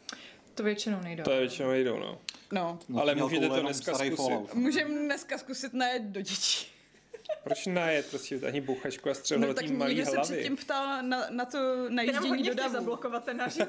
To 0.59 0.63
většinou 0.63 1.01
nejdou. 1.01 1.23
To 1.23 1.31
je 1.31 1.39
většinou 1.39 1.69
nejdou, 1.69 1.99
no. 1.99 2.17
No. 2.51 2.79
Ale 3.01 3.15
můžete 3.15 3.47
to 3.47 3.61
dneska 3.61 3.93
zkusit. 3.93 4.53
Můžeme 4.53 4.89
dneska 4.89 5.37
zkusit 5.37 5.73
najet 5.73 6.03
do 6.03 6.21
dětí. 6.21 6.67
Proč 7.43 7.65
najet 7.65 8.09
prostě 8.09 8.39
ani 8.47 8.61
bouchačku 8.61 9.09
a 9.09 9.13
střelu 9.13 9.41
no, 9.41 9.53
tak 9.53 9.69
malý 9.69 10.01
hlavy? 10.01 10.17
se 10.17 10.33
předtím 10.33 10.57
ptal 10.57 11.03
na, 11.03 11.25
na 11.29 11.45
to 11.45 11.89
najíždění 11.89 12.43
do 12.43 12.53
davu. 12.53 12.73
zablokovat 12.73 13.25
ten 13.25 13.37
náš 13.37 13.57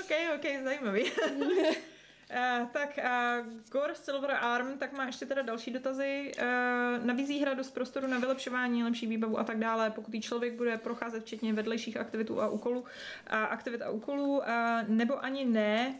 OK, 0.00 0.10
OK, 0.34 0.44
zajímavý. 0.64 1.12
Uh, 2.30 2.68
tak 2.68 2.98
uh, 2.98 3.52
Gore 3.70 3.94
Silver 3.94 4.30
Arm, 4.40 4.78
tak 4.78 4.92
má 4.92 5.06
ještě 5.06 5.26
teda 5.26 5.42
další 5.42 5.70
dotazy. 5.70 6.32
Uh, 6.38 7.06
nabízí 7.06 7.40
hra 7.40 7.54
dost 7.54 7.70
prostoru 7.70 8.06
na 8.06 8.18
vylepšování, 8.18 8.84
lepší 8.84 9.06
výbavu 9.06 9.38
a 9.38 9.44
tak 9.44 9.58
dále. 9.58 9.90
Pokud 9.90 10.14
jí 10.14 10.20
člověk 10.20 10.54
bude 10.54 10.78
procházet 10.78 11.24
včetně 11.24 11.52
vedlejších 11.52 11.96
aktivitů 11.96 12.42
a 12.42 12.48
úkolů, 12.48 12.80
uh, 12.80 12.86
aktivit 13.30 13.82
a 13.82 13.90
úkolů, 13.90 14.38
uh, 14.38 14.44
nebo 14.88 15.24
ani 15.24 15.44
ne, 15.44 15.94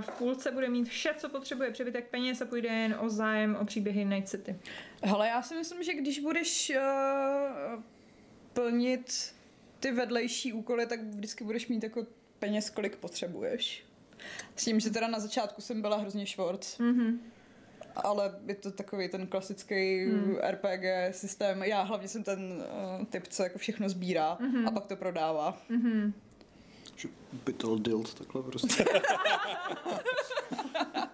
v 0.00 0.10
půlce 0.18 0.50
bude 0.50 0.68
mít 0.68 0.88
vše, 0.88 1.14
co 1.16 1.28
potřebuje, 1.28 1.70
přebytek 1.70 2.08
peněz 2.10 2.40
a 2.40 2.44
půjde 2.44 2.68
jen 2.68 2.96
o 3.00 3.08
zájem 3.08 3.56
o 3.56 3.64
příběhy 3.64 4.04
Night 4.04 4.28
City. 4.28 4.56
Hele, 5.02 5.28
já 5.28 5.42
si 5.42 5.54
myslím, 5.54 5.82
že 5.82 5.94
když 5.94 6.18
budeš 6.18 6.72
uh, 6.76 7.82
plnit 8.52 9.34
ty 9.80 9.92
vedlejší 9.92 10.52
úkoly, 10.52 10.86
tak 10.86 11.00
vždycky 11.00 11.44
budeš 11.44 11.68
mít 11.68 11.82
jako 11.82 12.06
peněz, 12.38 12.70
kolik 12.70 12.96
potřebuješ. 12.96 13.83
S 14.56 14.64
tím, 14.64 14.80
že 14.80 14.90
teda 14.90 15.08
na 15.08 15.20
začátku 15.20 15.60
jsem 15.60 15.82
byla 15.82 15.96
hrozně 15.96 16.26
švort. 16.26 16.60
Mm-hmm. 16.60 17.18
Ale 17.96 18.34
je 18.46 18.54
to 18.54 18.70
takový 18.70 19.08
ten 19.08 19.26
klasický 19.26 20.06
mm. 20.06 20.36
RPG 20.50 20.84
systém. 21.10 21.62
Já 21.62 21.82
hlavně 21.82 22.08
jsem 22.08 22.22
ten 22.22 22.64
uh, 22.98 23.04
typ, 23.04 23.28
co 23.28 23.42
jako 23.42 23.58
všechno 23.58 23.88
sbírá 23.88 24.38
mm-hmm. 24.40 24.68
a 24.68 24.70
pak 24.70 24.86
to 24.86 24.96
prodává. 24.96 25.58
Mm-hmm. 25.70 26.12
Bytel 27.44 27.78
dild, 27.78 28.14
takhle 28.14 28.42
prostě. 28.42 28.84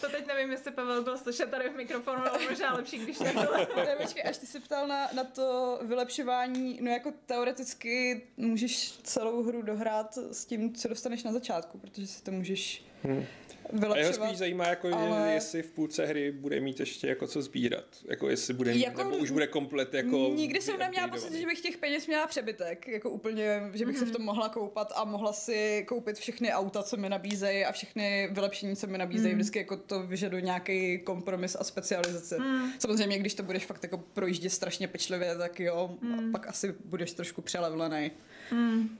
to 0.00 0.08
teď 0.08 0.26
nevím, 0.26 0.50
jestli 0.50 0.70
Pavel 0.70 1.02
byl 1.02 1.18
slyšet 1.18 1.50
tady 1.50 1.68
v 1.68 1.76
mikrofonu, 1.76 2.22
ale 2.22 2.38
možná 2.48 2.74
lepší, 2.74 2.98
když 2.98 3.18
nebyl. 3.18 3.66
ne, 3.76 3.96
počkej, 4.02 4.22
až 4.28 4.38
ty 4.38 4.46
se 4.46 4.60
ptal 4.60 4.88
na, 4.88 5.08
na 5.12 5.24
to 5.24 5.78
vylepšování, 5.82 6.78
no 6.82 6.90
jako 6.90 7.12
teoreticky 7.26 8.22
můžeš 8.36 8.92
celou 9.02 9.42
hru 9.42 9.62
dohrát 9.62 10.18
s 10.32 10.44
tím, 10.44 10.74
co 10.74 10.88
dostaneš 10.88 11.22
na 11.22 11.32
začátku, 11.32 11.78
protože 11.78 12.06
si 12.06 12.22
to 12.22 12.30
můžeš 12.30 12.84
hmm 13.02 13.26
vylepšovat. 13.72 13.96
A 13.96 13.98
jeho 13.98 14.12
spíš 14.12 14.38
zajímá, 14.38 14.66
jako, 14.66 14.94
ale... 14.94 15.32
jestli 15.32 15.62
v 15.62 15.70
půlce 15.70 16.06
hry 16.06 16.32
bude 16.32 16.60
mít 16.60 16.80
ještě 16.80 17.08
jako 17.08 17.26
co 17.26 17.42
sbírat. 17.42 17.84
Jako 18.08 18.28
jestli 18.28 18.54
bude 18.54 18.74
mít, 18.74 18.80
jako, 18.80 19.04
nebo 19.04 19.16
už 19.16 19.30
bude 19.30 19.46
komplet 19.46 19.94
jako... 19.94 20.32
Nikdy 20.36 20.60
jsem 20.60 20.78
neměla 20.78 21.08
pocit, 21.08 21.32
že 21.32 21.46
bych 21.46 21.60
těch 21.60 21.76
peněz 21.76 22.06
měla 22.06 22.26
přebytek. 22.26 22.88
Jako 22.88 23.10
úplně, 23.10 23.60
že 23.74 23.86
bych 23.86 23.96
mm-hmm. 23.96 23.98
se 23.98 24.04
v 24.04 24.10
tom 24.10 24.22
mhm. 24.22 24.26
mohla 24.26 24.48
koupat 24.48 24.92
a 24.96 25.04
mohla 25.04 25.32
si 25.32 25.84
koupit 25.88 26.18
všechny 26.18 26.52
auta, 26.52 26.82
co 26.82 26.96
mi 26.96 27.08
nabízejí 27.08 27.64
a 27.64 27.72
všechny 27.72 28.28
vylepšení, 28.32 28.76
co 28.76 28.86
mi 28.86 28.98
nabízejí. 28.98 29.34
Mm. 29.34 29.38
Vždycky 29.40 29.58
jako 29.58 29.76
to 29.76 30.02
vyžaduje 30.02 30.42
nějaký 30.42 30.98
kompromis 30.98 31.56
a 31.60 31.64
specializaci. 31.64 32.34
Mm. 32.38 32.70
Samozřejmě, 32.78 33.18
když 33.18 33.34
to 33.34 33.42
budeš 33.42 33.66
fakt 33.66 33.82
jako 33.82 33.98
projíždět 33.98 34.52
strašně 34.52 34.88
pečlivě, 34.88 35.36
tak 35.36 35.60
jo, 35.60 35.96
mm. 36.00 36.32
pak 36.32 36.48
asi 36.48 36.74
budeš 36.84 37.12
trošku 37.12 37.42
přelevlený. 37.42 38.10
Mm. 38.52 38.98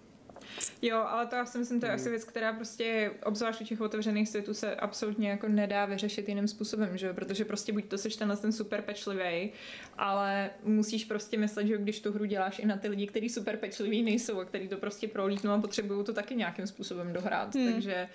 Jo, 0.82 0.98
ale 0.98 1.26
to 1.26 1.36
já 1.36 1.46
si 1.46 1.58
myslím, 1.58 1.80
to 1.80 1.86
je 1.86 1.92
mm. 1.92 1.96
asi 1.96 2.10
věc, 2.10 2.24
která 2.24 2.52
prostě, 2.52 3.10
obzvlášť 3.24 3.60
u 3.60 3.64
těch 3.64 3.80
otevřených 3.80 4.28
světů, 4.28 4.54
se 4.54 4.76
absolutně 4.76 5.30
jako 5.30 5.48
nedá 5.48 5.84
vyřešit 5.84 6.28
jiným 6.28 6.48
způsobem, 6.48 6.96
že 6.96 7.12
protože 7.12 7.44
prostě 7.44 7.72
buď 7.72 7.84
to 7.84 7.98
seš 7.98 8.16
tenhle 8.16 8.36
ten 8.36 8.52
super 8.52 8.82
pečlivý, 8.82 9.52
ale 9.98 10.50
musíš 10.62 11.04
prostě 11.04 11.38
myslet, 11.38 11.66
že 11.66 11.78
když 11.78 12.00
tu 12.00 12.12
hru 12.12 12.24
děláš 12.24 12.58
i 12.58 12.66
na 12.66 12.76
ty 12.76 12.88
lidi, 12.88 13.06
kteří 13.06 13.28
super 13.28 13.56
pečliví 13.56 14.02
nejsou 14.02 14.40
a 14.40 14.44
kteří 14.44 14.68
to 14.68 14.76
prostě 14.76 15.08
prolítnou 15.08 15.50
a 15.50 15.60
potřebují 15.60 16.04
to 16.04 16.12
taky 16.12 16.36
nějakým 16.36 16.66
způsobem 16.66 17.12
dohrát, 17.12 17.54
mm. 17.54 17.72
takže 17.72 18.08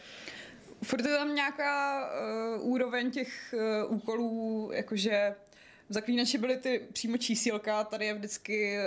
Furt 0.83 1.05
je 1.05 1.17
tam 1.17 1.35
nějaká 1.35 2.05
uh, 2.59 2.69
úroveň 2.69 3.11
těch 3.11 3.55
uh, 3.87 3.95
úkolů, 3.95 4.69
jakože 4.73 5.35
v 5.91 5.93
Zaklínači 5.93 6.37
byly 6.37 6.57
ty 6.57 6.81
přímo 6.93 7.17
čísílka, 7.17 7.83
tady 7.83 8.05
je 8.05 8.13
vždycky 8.13 8.77
uh, 8.77 8.83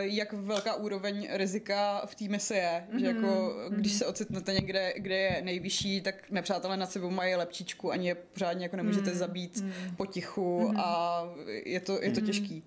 jak 0.00 0.32
velká 0.32 0.74
úroveň 0.74 1.28
rizika 1.30 2.02
v 2.06 2.14
té 2.14 2.24
misi 2.24 2.54
je. 2.54 2.86
Mm-hmm. 2.92 2.98
Že 2.98 3.06
jako, 3.06 3.26
mm-hmm. 3.26 3.74
když 3.74 3.92
se 3.92 4.06
ocitnete 4.06 4.52
někde, 4.52 4.92
kde 4.96 5.16
je 5.16 5.42
nejvyšší, 5.44 6.00
tak 6.00 6.30
nepřátelé 6.30 6.76
nad 6.76 6.92
sebou 6.92 7.10
mají 7.10 7.34
lepčičku, 7.34 7.92
ani 7.92 8.08
je 8.08 8.14
pořádně 8.14 8.64
jako 8.64 8.76
nemůžete 8.76 9.10
mm-hmm. 9.10 9.14
zabít 9.14 9.56
mm-hmm. 9.56 9.96
potichu 9.96 10.60
mm-hmm. 10.60 10.80
a 10.80 11.22
je 11.64 11.80
to, 11.80 12.02
je 12.02 12.10
to 12.10 12.20
mm-hmm. 12.20 12.26
těžký. 12.26 12.62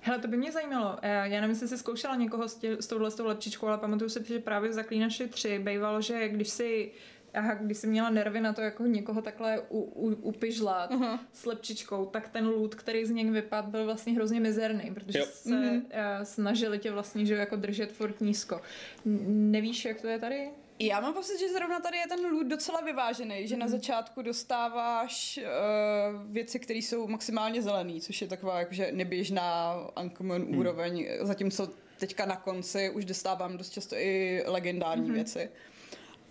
Hele, 0.00 0.18
to 0.18 0.28
by 0.28 0.36
mě 0.36 0.52
zajímalo. 0.52 0.96
Eh, 1.02 1.08
já 1.08 1.40
nevím, 1.40 1.50
jestli 1.50 1.68
jsi 1.68 1.78
zkoušela 1.78 2.16
někoho 2.16 2.48
s, 2.48 2.54
tě, 2.54 2.76
s 2.80 2.86
touhle 2.86 3.10
s 3.10 3.14
tou 3.14 3.26
lepčičkou, 3.26 3.66
ale 3.66 3.78
pamatuju 3.78 4.10
si, 4.10 4.24
že 4.24 4.38
právě 4.38 4.70
v 4.70 4.72
Zaklínači 4.72 5.28
3 5.28 5.58
bývalo, 5.58 6.00
že 6.00 6.28
když 6.28 6.48
si 6.48 6.90
a 7.34 7.54
když 7.54 7.78
jsem 7.78 7.90
měla 7.90 8.10
nervy 8.10 8.40
na 8.40 8.52
to 8.52 8.60
jako 8.60 8.86
někoho 8.86 9.22
takhle 9.22 9.60
u, 9.60 9.80
u, 9.80 10.14
upižlat 10.14 10.90
uh-huh. 10.90 11.18
s 11.32 11.46
lepčičkou, 11.46 12.06
tak 12.06 12.28
ten 12.28 12.46
loot, 12.46 12.74
který 12.74 13.04
z 13.04 13.10
něj 13.10 13.30
vypadl, 13.30 13.70
byl 13.70 13.84
vlastně 13.84 14.12
hrozně 14.12 14.40
mizerný, 14.40 14.90
protože 14.94 15.18
jo. 15.18 15.26
se 15.28 15.50
uh-huh. 15.50 16.22
snažili 16.22 16.78
tě 16.78 16.90
vlastně 16.90 17.26
že 17.26 17.34
jako 17.34 17.56
držet 17.56 17.92
furt 17.92 18.20
nízko. 18.20 18.60
Nevíš, 19.04 19.84
jak 19.84 20.00
to 20.00 20.08
je 20.08 20.18
tady? 20.18 20.50
Já 20.78 21.00
mám 21.00 21.14
pocit, 21.14 21.38
že 21.38 21.52
zrovna 21.52 21.80
tady 21.80 21.96
je 21.96 22.06
ten 22.08 22.26
loot 22.32 22.46
docela 22.46 22.80
vyvážený, 22.80 23.48
že 23.48 23.54
mm. 23.54 23.60
na 23.60 23.66
mhm. 23.66 23.72
začátku 23.72 24.22
dostáváš 24.22 25.40
uh, 25.42 26.32
věci, 26.32 26.58
které 26.58 26.78
jsou 26.78 27.06
maximálně 27.06 27.62
zelený, 27.62 28.00
což 28.00 28.22
je 28.22 28.28
taková 28.28 28.58
jakože 28.58 28.92
neběžná 28.92 29.76
uncommon 30.02 30.42
mm. 30.42 30.58
úroveň, 30.58 31.08
zatímco 31.20 31.70
teďka 31.98 32.26
na 32.26 32.36
konci 32.36 32.90
už 32.90 33.04
dostávám 33.04 33.56
dost 33.56 33.70
často 33.70 33.96
i 33.96 34.42
legendární 34.46 35.08
mm. 35.08 35.14
věci 35.14 35.50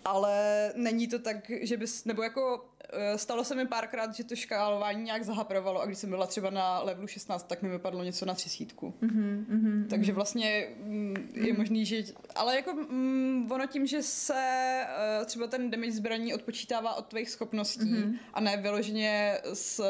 ale 0.06 0.72
není 0.76 1.08
to 1.08 1.20
tak, 1.20 1.52
že 1.62 1.78
bys, 1.78 2.06
nebo 2.06 2.24
jako 2.24 2.66
eh, 2.90 3.18
stalo 3.18 3.44
se 3.44 3.56
mi 3.56 3.68
párkrát, 3.68 4.16
že 4.16 4.24
to 4.24 4.36
škálování 4.36 5.04
nějak 5.04 5.24
zahaprovalo 5.24 5.82
a 5.82 5.86
když 5.86 5.98
jsem 5.98 6.10
byla 6.10 6.28
třeba 6.28 6.50
na 6.50 6.80
levelu 6.80 7.08
16, 7.08 7.48
tak 7.48 7.62
mi 7.62 7.70
vypadlo 7.70 8.04
něco 8.04 8.26
na 8.26 8.34
třicítku. 8.34 8.94
Mm-hmm, 9.02 9.46
mm-hmm. 9.46 9.88
Takže 9.88 10.14
vlastně 10.14 10.68
mm, 10.78 11.16
je 11.34 11.44
mm-hmm. 11.44 11.58
možný, 11.58 11.86
že, 11.86 12.04
ale 12.36 12.56
jako 12.56 12.74
mm, 12.74 13.52
ono 13.52 13.68
tím, 13.68 13.88
že 13.88 14.04
se 14.04 14.82
uh, 15.20 15.26
třeba 15.26 15.48
ten 15.48 15.72
damage 15.72 15.92
zbraní 15.92 16.34
odpočítává 16.34 16.94
od 16.96 17.06
tvých 17.06 17.30
schopností 17.30 17.94
mm-hmm. 17.94 18.18
a 18.34 18.42
ne 18.42 18.58
vyloženě 18.58 19.38
z 19.54 19.80
uh, 19.80 19.86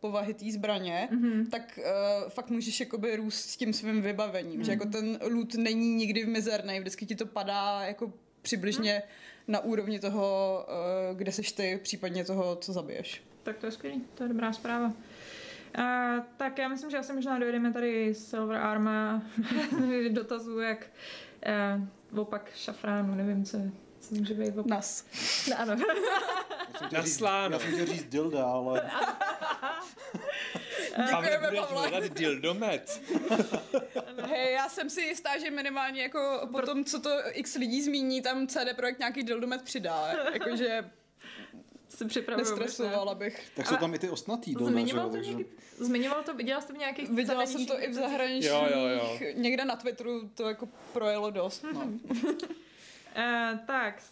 povahy 0.00 0.34
té 0.34 0.52
zbraně, 0.52 1.08
mm-hmm. 1.12 1.50
tak 1.50 1.78
uh, 1.78 2.30
fakt 2.30 2.50
můžeš 2.50 2.80
jakoby 2.80 3.16
růst 3.16 3.50
s 3.50 3.56
tím 3.56 3.72
svým 3.72 4.02
vybavením, 4.02 4.60
mm-hmm. 4.60 4.64
že 4.64 4.72
jako 4.72 4.86
ten 4.86 5.18
loot 5.22 5.54
není 5.54 5.94
nikdy 5.94 6.26
mizerný, 6.26 6.80
vždycky 6.80 7.06
ti 7.06 7.14
to 7.14 7.26
padá 7.26 7.82
jako 7.82 8.12
přibližně 8.44 9.02
mm 9.04 9.24
na 9.48 9.60
úrovni 9.60 9.98
toho, 9.98 10.66
eh, 10.68 11.14
kde 11.14 11.32
seš 11.32 11.52
ty, 11.52 11.80
případně 11.82 12.24
toho, 12.24 12.56
co 12.56 12.72
zabiješ. 12.72 13.22
Tak 13.42 13.58
to 13.58 13.66
je 13.66 13.72
skvělý, 13.72 14.04
to 14.14 14.22
je 14.22 14.28
dobrá 14.28 14.52
zpráva. 14.52 14.92
Uh, 15.78 16.24
tak 16.36 16.58
já 16.58 16.68
myslím, 16.68 16.90
že 16.90 16.98
asi 16.98 17.12
možná 17.12 17.38
dojedeme 17.38 17.72
tady 17.72 18.14
Silver 18.14 18.56
Arma 18.56 19.22
dotazů, 20.10 20.60
jak 20.60 20.86
uh, 22.12 22.20
opak 22.20 22.50
šafránu, 22.54 23.14
nevím, 23.14 23.44
co, 23.44 23.58
co 24.00 24.14
může 24.14 24.34
být 24.34 24.58
opak. 24.58 24.66
Nas. 24.66 25.06
No, 25.50 25.60
ano. 25.60 25.76
Já 26.90 27.02
jsem 27.02 27.72
chtěl 27.72 27.86
říct 27.86 28.04
dilda, 28.04 28.44
ale... 28.44 28.90
Děkujeme, 30.96 31.50
Pavle. 31.60 32.08
dildomet. 32.08 33.02
Hej, 34.22 34.52
já 34.52 34.68
jsem 34.68 34.90
si 34.90 35.00
jistá, 35.00 35.38
že 35.38 35.50
minimálně 35.50 36.02
jako 36.02 36.48
po 36.52 36.62
tom, 36.62 36.84
co 36.84 37.00
to 37.00 37.10
x 37.30 37.54
lidí 37.54 37.82
zmíní, 37.82 38.22
tam 38.22 38.46
CD 38.46 38.76
Projekt 38.76 38.98
nějaký 38.98 39.22
dildomet 39.22 39.62
přidá. 39.62 40.14
Jakože 40.32 40.90
si 41.88 42.04
připravuju. 42.04 42.46
Nestresovala 42.46 43.14
bych. 43.14 43.50
Tak 43.56 43.66
jsou 43.66 43.76
tam 43.76 43.94
i 43.94 43.98
ty 43.98 44.10
ostnatý 44.10 44.54
dilda, 44.54 44.72
Zmiňoval 44.72 45.10
to, 45.10 45.16
někdy, 45.16 45.46
zmiňoval 45.78 46.22
to, 46.22 46.34
viděla 46.34 46.60
jsi 46.60 46.66
to 46.66 46.72
v 46.74 46.78
nějakých 46.78 47.10
Viděla 47.10 47.46
jsem 47.46 47.66
to 47.66 47.82
i 47.82 47.88
v 47.88 47.94
zahraničí. 47.94 48.48
Jo, 48.48 48.66
jo, 48.74 48.86
jo. 48.86 49.18
Někde 49.34 49.64
na 49.64 49.76
Twitteru 49.76 50.28
to 50.34 50.48
jako 50.48 50.68
projelo 50.92 51.30
dost. 51.30 51.64
No. 51.72 51.88
Uh, 53.18 53.58
tak, 53.66 54.02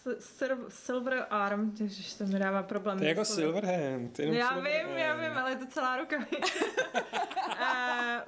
Silver 0.69 1.25
Arm, 1.29 1.73
ježiš, 1.79 2.13
to 2.13 2.25
mi 2.25 2.39
dává 2.39 2.63
problém. 2.63 2.97
To 2.97 3.03
je 3.03 3.09
jako 3.09 3.25
Silverhand. 3.25 4.19
Já 4.19 4.59
vím, 4.59 4.87
hand. 4.87 4.97
já 4.97 5.15
vím, 5.15 5.37
ale 5.37 5.51
je 5.51 5.55
to 5.55 5.65
celá 5.65 5.97
ruka. 5.97 6.17
uh, 6.17 6.25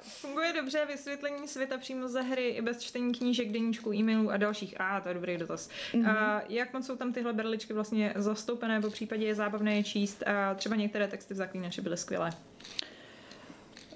funguje 0.00 0.52
dobře 0.52 0.86
vysvětlení 0.86 1.48
světa 1.48 1.78
přímo 1.78 2.08
ze 2.08 2.22
hry 2.22 2.48
i 2.48 2.62
bez 2.62 2.82
čtení 2.82 3.14
knížek, 3.14 3.52
deníčků, 3.52 3.92
e-mailů 3.92 4.30
a 4.30 4.36
dalších. 4.36 4.80
A, 4.80 4.96
ah, 4.96 5.00
to 5.00 5.08
je 5.08 5.14
dobrý 5.14 5.36
dotaz. 5.36 5.68
Mm-hmm. 5.92 6.36
Uh, 6.36 6.42
jak 6.48 6.72
moc 6.72 6.86
jsou 6.86 6.96
tam 6.96 7.12
tyhle 7.12 7.32
berličky 7.32 7.72
vlastně 7.72 8.12
zastoupené, 8.16 8.80
po 8.80 8.90
případě 8.90 9.26
je 9.26 9.34
zábavné 9.34 9.76
je 9.76 9.82
číst. 9.82 10.22
Uh, 10.26 10.56
třeba 10.56 10.76
některé 10.76 11.08
texty 11.08 11.34
v 11.34 11.36
zaklínači 11.36 11.80
byly 11.80 11.96
skvělé. 11.96 12.30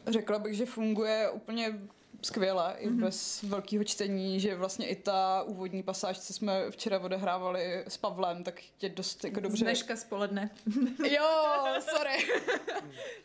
Řekla 0.07 0.39
bych, 0.39 0.55
že 0.55 0.67
funguje 0.67 1.31
úplně 1.31 1.79
skvěle, 2.23 2.75
i 2.79 2.91
bez 2.91 3.43
velkého 3.43 3.85
čtení, 3.85 4.41
že 4.41 4.57
vlastně 4.57 4.87
i 4.87 4.97
ta 4.97 5.43
úvodní 5.43 5.83
pasáž, 5.83 6.21
co 6.21 6.33
jsme 6.33 6.71
včera 6.71 6.99
odehrávali 6.99 7.85
s 7.89 7.97
Pavlem, 7.97 8.45
tak 8.45 8.61
tě 8.79 8.89
dost 8.89 9.25
jako 9.25 9.41
dobře... 9.41 9.65
Dneška 9.65 9.97
spoledne. 9.97 10.51
jo, 11.11 11.27
sorry. 11.81 12.29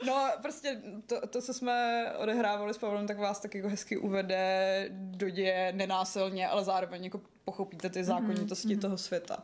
no 0.05 0.31
prostě 0.41 0.81
to, 1.05 1.27
to, 1.27 1.41
co 1.41 1.53
jsme 1.53 2.05
odehrávali 2.17 2.73
s 2.73 2.77
Pavlem, 2.77 3.07
tak 3.07 3.19
vás 3.19 3.39
tak 3.39 3.55
jako 3.55 3.69
hezky 3.69 3.97
uvede 3.97 4.85
do 4.91 5.29
děje 5.29 5.73
nenásilně, 5.75 6.47
ale 6.47 6.63
zároveň 6.63 7.03
jako 7.03 7.21
pochopíte 7.45 7.89
ty 7.89 8.03
zákonitosti 8.03 8.67
mm-hmm. 8.67 8.81
toho 8.81 8.97
světa. 8.97 9.43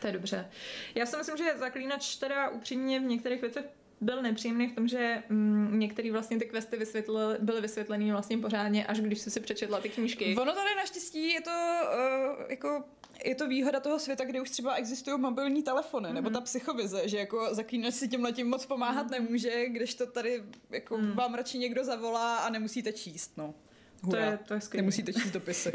To 0.00 0.06
je 0.06 0.12
dobře. 0.12 0.50
Já 0.94 1.06
si 1.06 1.16
myslím, 1.16 1.36
že 1.36 1.58
Zaklínač 1.58 2.16
teda 2.16 2.48
upřímně 2.48 3.00
v 3.00 3.02
některých 3.02 3.40
věcech 3.40 3.64
byl 4.00 4.22
nepříjemný 4.22 4.68
v 4.68 4.74
tom, 4.74 4.88
že 4.88 5.22
mm, 5.28 5.78
některé 5.78 6.12
vlastně 6.12 6.38
ty 6.38 6.44
questy 6.44 6.76
vysvětl, 6.76 7.36
byly 7.40 7.60
vysvětlené 7.60 8.12
vlastně 8.12 8.38
pořádně, 8.38 8.86
až 8.86 9.00
když 9.00 9.18
jsi 9.18 9.30
si 9.30 9.40
přečetla 9.40 9.80
ty 9.80 9.88
knížky. 9.88 10.36
Ono 10.36 10.52
tady 10.52 10.74
naštěstí 10.76 11.32
je 11.32 11.40
to 11.40 11.50
uh, 11.50 12.50
jako 12.50 12.84
je 13.24 13.34
to 13.34 13.48
výhoda 13.48 13.80
toho 13.80 13.98
světa, 13.98 14.24
kde 14.24 14.40
už 14.40 14.50
třeba 14.50 14.74
existují 14.74 15.20
mobilní 15.20 15.62
telefony, 15.62 16.08
mm-hmm. 16.08 16.14
nebo 16.14 16.30
ta 16.30 16.40
psychovize, 16.40 17.08
že 17.08 17.18
jako 17.18 17.54
zaklínač 17.54 17.94
si 17.94 18.08
tímhle 18.08 18.32
tím 18.32 18.48
moc 18.48 18.66
pomáhat 18.66 19.06
mm-hmm. 19.06 19.10
nemůže, 19.10 19.68
když 19.68 19.94
to 19.94 20.06
tady 20.06 20.42
jako 20.70 20.98
mm. 20.98 21.12
vám 21.12 21.34
radši 21.34 21.58
někdo 21.58 21.84
zavolá 21.84 22.36
a 22.36 22.50
nemusíte 22.50 22.92
číst, 22.92 23.32
no. 23.36 23.54
Hura. 24.02 24.20
To 24.20 24.30
je, 24.30 24.38
to 24.38 24.54
je 24.54 24.60
skvělé. 24.60 24.82
Nemusíte 24.82 25.12
číst 25.12 25.30
dopisy. 25.30 25.72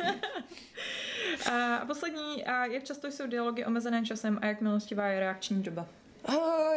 a 1.51 1.85
poslední, 1.85 2.45
a 2.45 2.65
jak 2.65 2.83
často 2.83 3.07
jsou 3.07 3.27
dialogy 3.27 3.65
omezené 3.65 4.05
časem 4.05 4.39
a 4.41 4.45
jak 4.45 4.61
milostivá 4.61 5.07
je 5.07 5.19
reakční 5.19 5.63
doba? 5.63 5.87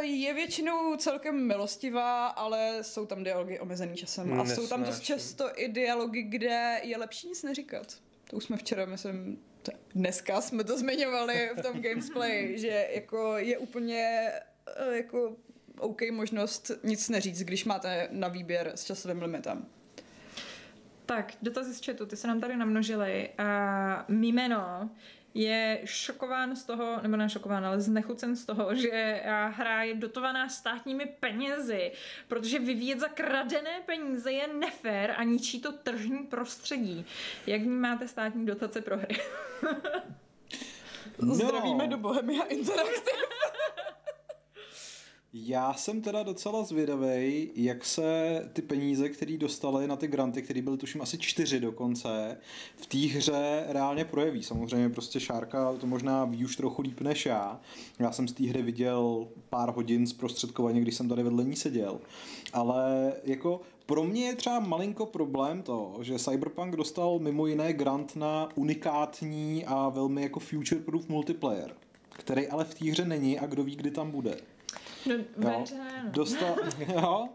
Je 0.01 0.35
většinou 0.35 0.97
celkem 0.97 1.47
milostivá, 1.47 2.27
ale 2.27 2.79
jsou 2.83 3.07
tam 3.07 3.25
dialogy 3.25 3.59
omezený 3.59 3.97
časem. 3.97 4.41
A 4.41 4.45
jsou 4.45 4.67
tam 4.67 4.85
dost 4.85 5.01
často 5.01 5.51
i 5.55 5.69
dialogy, 5.69 6.23
kde 6.23 6.81
je 6.83 6.97
lepší 6.97 7.29
nic 7.29 7.43
neříkat. 7.43 7.87
To 8.31 8.37
už 8.37 8.45
jsme 8.45 8.57
včera, 8.57 8.87
myslím, 8.87 9.39
dneska 9.95 10.41
jsme 10.41 10.65
to 10.65 10.79
zmiňovali 10.79 11.51
v 11.59 11.63
tom 11.63 11.83
gamesplay, 11.83 12.59
že 12.59 12.89
jako 12.95 13.37
je 13.37 13.59
úplně 13.59 14.33
eh, 14.67 14.97
jako 14.97 15.37
OK 15.79 16.01
možnost 16.11 16.71
nic 16.83 17.09
neříct, 17.09 17.41
když 17.41 17.65
máte 17.65 18.09
na 18.11 18.29
výběr 18.29 18.73
s 18.75 18.85
časovým 18.85 19.23
limitem. 19.23 19.67
Tak, 21.07 21.33
dotazy 21.43 21.75
z 21.75 21.85
chatu, 21.85 22.07
ty 22.07 22.17
se 22.17 22.29
nám 22.29 22.41
tady 22.41 22.57
namnožily. 22.57 23.31
A 23.39 24.05
jméno 24.09 24.91
je 25.35 25.81
šokován 25.85 26.57
z 26.57 26.65
toho, 26.65 27.01
nebo 27.03 27.17
ne 27.17 27.29
šokován, 27.29 27.67
ale 27.67 27.81
znechucen 27.81 28.37
z 28.37 28.45
toho, 28.45 28.75
že 28.75 29.23
hra 29.49 29.83
je 29.83 29.95
dotovaná 29.95 30.49
státními 30.49 31.07
penězi, 31.21 31.93
protože 32.29 32.59
vyvíjet 32.59 33.01
za 33.01 33.09
kradené 33.09 33.81
peníze 33.87 34.33
je 34.33 34.49
nefér 34.55 35.15
a 35.17 35.23
ničí 35.25 35.61
to 35.61 35.73
tržní 35.73 36.19
prostředí. 36.19 37.07
Jak 37.47 37.63
vnímáte 37.63 38.09
státní 38.09 38.47
dotace 38.47 38.81
pro 38.81 38.99
hry? 38.99 39.17
no. 41.19 41.35
Zdravíme 41.35 41.89
do 41.89 41.97
Bohemia 41.97 42.45
Interactive. 42.45 43.23
Já 45.35 45.75
jsem 45.75 46.01
teda 46.01 46.23
docela 46.23 46.65
zvědavý, 46.65 47.51
jak 47.55 47.85
se 47.85 48.41
ty 48.53 48.63
peníze, 48.63 49.09
které 49.09 49.37
dostali 49.37 49.87
na 49.87 49.97
ty 49.97 50.07
granty, 50.07 50.43
které 50.43 50.63
byly 50.63 50.77
tuším 50.77 51.03
asi 51.03 51.19
čtyři 51.19 51.61
dokonce, 51.61 52.39
v 52.77 52.87
té 52.87 52.99
hře 52.99 53.65
reálně 53.69 54.05
projeví. 54.05 54.43
Samozřejmě 54.43 54.89
prostě 54.89 55.21
Šárka 55.21 55.73
to 55.73 55.87
možná 55.87 56.25
ví 56.25 56.45
už 56.45 56.57
trochu 56.57 56.83
líp 56.83 57.01
než 57.01 57.27
já. 57.27 57.61
Já 57.99 58.13
jsem 58.13 58.29
z 58.29 58.33
té 58.33 58.45
hry 58.47 58.63
viděl 58.63 59.29
pár 59.51 59.75
hodin 59.75 60.07
zprostředkovaně, 60.07 60.81
když 60.81 60.95
jsem 60.95 61.09
tady 61.09 61.23
vedle 61.23 61.45
ní 61.45 61.57
seděl. 61.57 62.01
Ale 62.53 63.13
jako 63.25 63.61
pro 63.87 64.05
mě 64.05 64.25
je 64.25 64.37
třeba 64.37 64.61
malinko 64.61 65.07
problém 65.07 65.63
to, 65.63 65.99
že 66.01 66.19
Cyberpunk 66.19 66.77
dostal 66.77 67.19
mimo 67.19 67.47
jiné 67.47 67.73
grant 67.73 68.17
na 68.17 68.49
unikátní 68.55 69.65
a 69.67 69.89
velmi 69.89 70.23
jako 70.23 70.41
future-proof 70.41 71.09
multiplayer, 71.09 71.75
který 72.11 72.49
ale 72.49 72.65
v 72.65 72.75
té 72.75 72.91
hře 72.91 73.05
není 73.05 73.39
a 73.39 73.47
kdo 73.47 73.65
ví, 73.65 73.77
kdy 73.77 73.91
tam 73.91 74.11
bude. 74.11 74.37
No, 75.37 75.51
jo. 75.51 75.65
Dostal, 76.05 76.57
jo, 76.89 77.29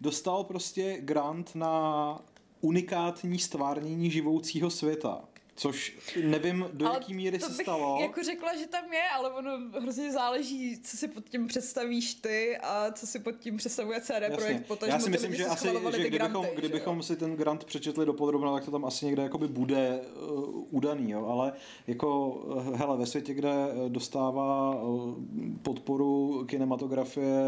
dostal 0.00 0.44
prostě 0.44 0.96
grant 1.00 1.54
na 1.54 2.18
unikátní 2.60 3.38
stvárnění 3.38 4.10
živoucího 4.10 4.70
světa. 4.70 5.24
Což 5.56 5.96
nevím, 6.24 6.66
do 6.72 6.86
ale 6.86 6.96
jaký 6.96 7.14
míry 7.14 7.40
se 7.40 7.54
stalo. 7.62 7.98
jako 8.00 8.22
řekla, 8.22 8.56
že 8.56 8.66
tam 8.66 8.92
je, 8.92 9.02
ale 9.16 9.30
ono 9.30 9.80
hrozně 9.80 10.12
záleží, 10.12 10.80
co 10.82 10.96
si 10.96 11.08
pod 11.08 11.28
tím 11.28 11.46
představíš 11.46 12.14
ty 12.14 12.56
a 12.62 12.92
co 12.92 13.06
si 13.06 13.18
pod 13.18 13.32
tím 13.32 13.56
představuje 13.56 14.00
CD 14.00 14.10
Jasně. 14.10 14.36
Projekt. 14.36 14.66
Potažmo 14.66 14.94
Já 14.94 15.00
si 15.00 15.10
myslím, 15.10 15.34
že 15.34 15.46
asi, 15.46 15.68
že 15.68 16.08
kdybychom, 16.08 16.42
granty, 16.42 16.56
kdybychom 16.56 16.96
že? 16.96 17.06
si 17.06 17.16
ten 17.16 17.36
grant 17.36 17.64
přečetli 17.64 18.06
dopodrobna, 18.06 18.52
tak 18.54 18.64
to 18.64 18.70
tam 18.70 18.84
asi 18.84 19.06
někde 19.06 19.22
jakoby 19.22 19.48
bude 19.48 20.00
uh, 20.30 20.64
udaný, 20.70 21.10
jo? 21.10 21.26
ale 21.26 21.52
jako, 21.86 22.28
uh, 22.28 22.76
hele, 22.76 22.96
ve 22.96 23.06
světě, 23.06 23.34
kde 23.34 23.52
dostává 23.88 24.82
uh, 24.82 25.14
podporu 25.62 26.44
kinematografie, 26.48 27.42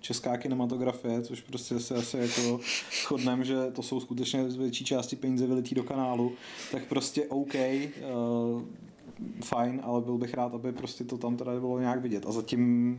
česká 0.00 0.36
kinematografie, 0.36 1.22
což 1.22 1.40
prostě 1.40 1.80
se 1.80 1.94
asi 1.94 2.18
jako 2.18 2.60
shodneme, 3.02 3.44
že 3.44 3.56
to 3.72 3.82
jsou 3.82 4.00
skutečně 4.00 4.50
z 4.50 4.56
větší 4.56 4.84
části 4.84 5.16
peníze 5.16 5.46
vylitý 5.46 5.74
do 5.74 5.82
kanálu, 5.82 6.32
tak 6.70 6.84
prostě 6.84 7.21
prostě 7.22 7.28
OK, 7.28 7.54
uh, 8.14 8.62
fajn, 9.44 9.80
ale 9.84 10.00
byl 10.00 10.18
bych 10.18 10.34
rád, 10.34 10.54
aby 10.54 10.72
prostě 10.72 11.04
to 11.04 11.18
tam 11.18 11.36
teda 11.36 11.60
bylo 11.60 11.78
nějak 11.78 12.00
vidět. 12.00 12.26
A 12.26 12.32
zatím... 12.32 12.98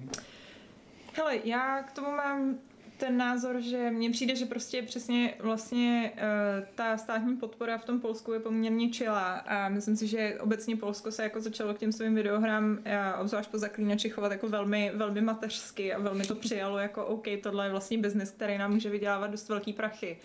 Hele, 1.13 1.39
já 1.43 1.83
k 1.83 1.91
tomu 1.91 2.07
mám 2.07 2.55
ten 2.97 3.17
názor, 3.17 3.61
že 3.61 3.91
mně 3.91 4.11
přijde, 4.11 4.35
že 4.35 4.45
prostě 4.45 4.81
přesně 4.81 5.33
vlastně 5.39 6.11
uh, 6.15 6.65
ta 6.75 6.97
státní 6.97 7.37
podpora 7.37 7.77
v 7.77 7.85
tom 7.85 7.99
Polsku 7.99 8.33
je 8.33 8.39
poměrně 8.39 8.89
čilá 8.89 9.33
a 9.33 9.69
myslím 9.69 9.95
si, 9.95 10.07
že 10.07 10.37
obecně 10.39 10.75
Polsko 10.75 11.11
se 11.11 11.23
jako 11.23 11.41
začalo 11.41 11.73
k 11.73 11.77
těm 11.77 11.91
svým 11.91 12.15
videohrám, 12.15 12.71
uh, 12.71 13.21
obzvlášť 13.21 13.51
po 13.51 13.57
zaklínači, 13.57 14.09
chovat 14.09 14.31
jako 14.31 14.49
velmi, 14.49 14.91
velmi 14.95 15.21
mateřsky 15.21 15.93
a 15.93 15.99
velmi 15.99 16.23
to 16.23 16.35
přijalo 16.35 16.77
jako 16.77 17.05
OK, 17.05 17.25
tohle 17.43 17.65
je 17.65 17.71
vlastně 17.71 17.97
biznis, 17.97 18.31
který 18.31 18.57
nám 18.57 18.71
může 18.71 18.89
vydělávat 18.89 19.31
dost 19.31 19.49
velký 19.49 19.73
prachy. 19.73 20.17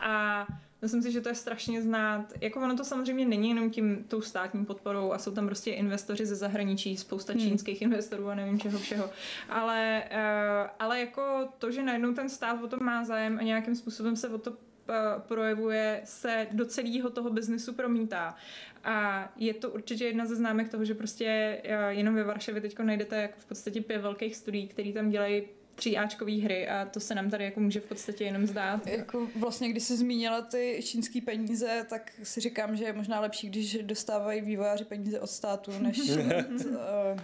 A 0.00 0.46
Myslím 0.82 1.02
si, 1.02 1.12
že 1.12 1.20
to 1.20 1.28
je 1.28 1.34
strašně 1.34 1.82
znát. 1.82 2.32
Jako 2.40 2.60
ono 2.60 2.76
to 2.76 2.84
samozřejmě 2.84 3.26
není 3.26 3.48
jenom 3.48 3.70
tím 3.70 4.04
tou 4.08 4.20
státní 4.20 4.64
podporou 4.64 5.12
a 5.12 5.18
jsou 5.18 5.30
tam 5.30 5.46
prostě 5.46 5.70
investoři 5.70 6.26
ze 6.26 6.36
zahraničí, 6.36 6.96
spousta 6.96 7.32
hmm. 7.32 7.42
čínských 7.42 7.82
investorů 7.82 8.28
a 8.28 8.34
nevím 8.34 8.60
čeho 8.60 8.78
všeho. 8.78 9.10
Ale, 9.48 10.04
uh, 10.10 10.70
ale 10.78 11.00
jako 11.00 11.48
to, 11.58 11.70
že 11.70 11.82
najednou 11.82 12.14
ten 12.14 12.28
stát 12.28 12.62
o 12.62 12.68
to 12.68 12.76
má 12.80 13.04
zájem 13.04 13.38
a 13.38 13.42
nějakým 13.42 13.76
způsobem 13.76 14.16
se 14.16 14.28
o 14.28 14.38
to 14.38 14.52
eh, 14.90 14.94
projevuje, 15.28 16.00
se 16.04 16.46
do 16.52 16.66
celého 16.66 17.10
toho 17.10 17.30
biznesu 17.30 17.74
promítá. 17.74 18.36
A 18.84 19.28
je 19.36 19.54
to 19.54 19.70
určitě 19.70 20.04
jedna 20.04 20.26
ze 20.26 20.36
známek 20.36 20.68
toho, 20.68 20.84
že 20.84 20.94
prostě 20.94 21.60
eh, 21.64 21.92
jenom 21.94 22.14
ve 22.14 22.24
Varšavě 22.24 22.60
teď 22.60 22.78
najdete 22.78 23.22
jako 23.22 23.34
v 23.38 23.44
podstatě 23.44 23.80
pět 23.80 23.98
velkých 23.98 24.36
studií, 24.36 24.68
které 24.68 24.92
tam 24.92 25.10
dělají 25.10 25.42
tříáčkový 25.78 26.40
hry 26.40 26.68
a 26.68 26.84
to 26.84 27.00
se 27.00 27.14
nám 27.14 27.30
tady 27.30 27.44
jako 27.44 27.60
může 27.60 27.80
v 27.80 27.84
podstatě 27.84 28.24
jenom 28.24 28.46
zdát. 28.46 28.86
Jako 28.86 29.28
vlastně, 29.36 29.68
když 29.68 29.82
jsi 29.82 29.96
zmínila 29.96 30.42
ty 30.42 30.80
čínský 30.84 31.20
peníze, 31.20 31.86
tak 31.90 32.12
si 32.22 32.40
říkám, 32.40 32.76
že 32.76 32.84
je 32.84 32.92
možná 32.92 33.20
lepší, 33.20 33.48
když 33.48 33.78
dostávají 33.82 34.40
vývojáři 34.40 34.84
peníze 34.84 35.20
od 35.20 35.30
státu, 35.30 35.70
než 35.80 35.98
od, 36.10 36.64
uh, 36.66 37.20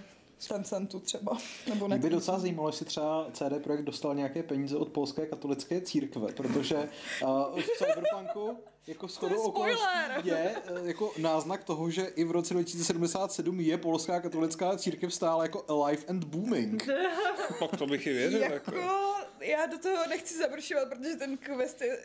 Tencentu 0.49 1.01
třeba. 1.01 1.39
Nebo 1.69 1.89
Mě 1.89 1.99
by 1.99 2.11
docela 2.11 2.39
zajímalo, 2.39 2.69
jestli 2.69 2.87
třeba 2.87 3.27
CD 3.33 3.63
Projekt 3.63 3.83
dostal 3.83 4.15
nějaké 4.15 4.43
peníze 4.43 4.77
od 4.77 4.89
polské 4.89 5.27
katolické 5.27 5.81
církve, 5.81 6.33
protože 6.33 6.89
uh, 7.23 7.61
v 7.61 7.69
Cyberpunku 7.79 8.59
jako 8.87 9.09
shodou 9.09 9.43
okolností 9.43 9.85
je 10.23 10.57
uh, 10.71 10.87
jako 10.87 11.13
náznak 11.19 11.65
toho, 11.65 11.91
že 11.91 12.03
i 12.03 12.25
v 12.25 12.31
roce 12.31 12.55
2077 12.55 13.61
je 13.61 13.79
polská 13.79 14.21
katolická 14.21 14.77
církev 14.77 15.15
stále 15.15 15.45
jako 15.45 15.65
alive 15.69 16.03
and 16.09 16.25
booming. 16.25 16.89
Pak 17.59 17.77
to 17.77 17.87
bych 17.87 18.07
i 18.07 18.13
věřil. 18.13 18.41
Jako, 18.41 18.55
jako, 18.55 19.15
já 19.41 19.67
do 19.67 19.79
toho 19.79 20.07
nechci 20.09 20.39
zabršovat, 20.39 20.89
protože 20.89 21.17
ten 21.17 21.37
quest 21.37 21.81
je 21.81 21.99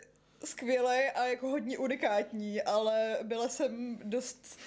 skvělý 0.44 1.10
a 1.14 1.26
jako 1.26 1.48
hodně 1.48 1.78
unikátní, 1.78 2.62
ale 2.62 3.18
byla 3.22 3.48
jsem 3.48 3.98
dost 4.04 4.58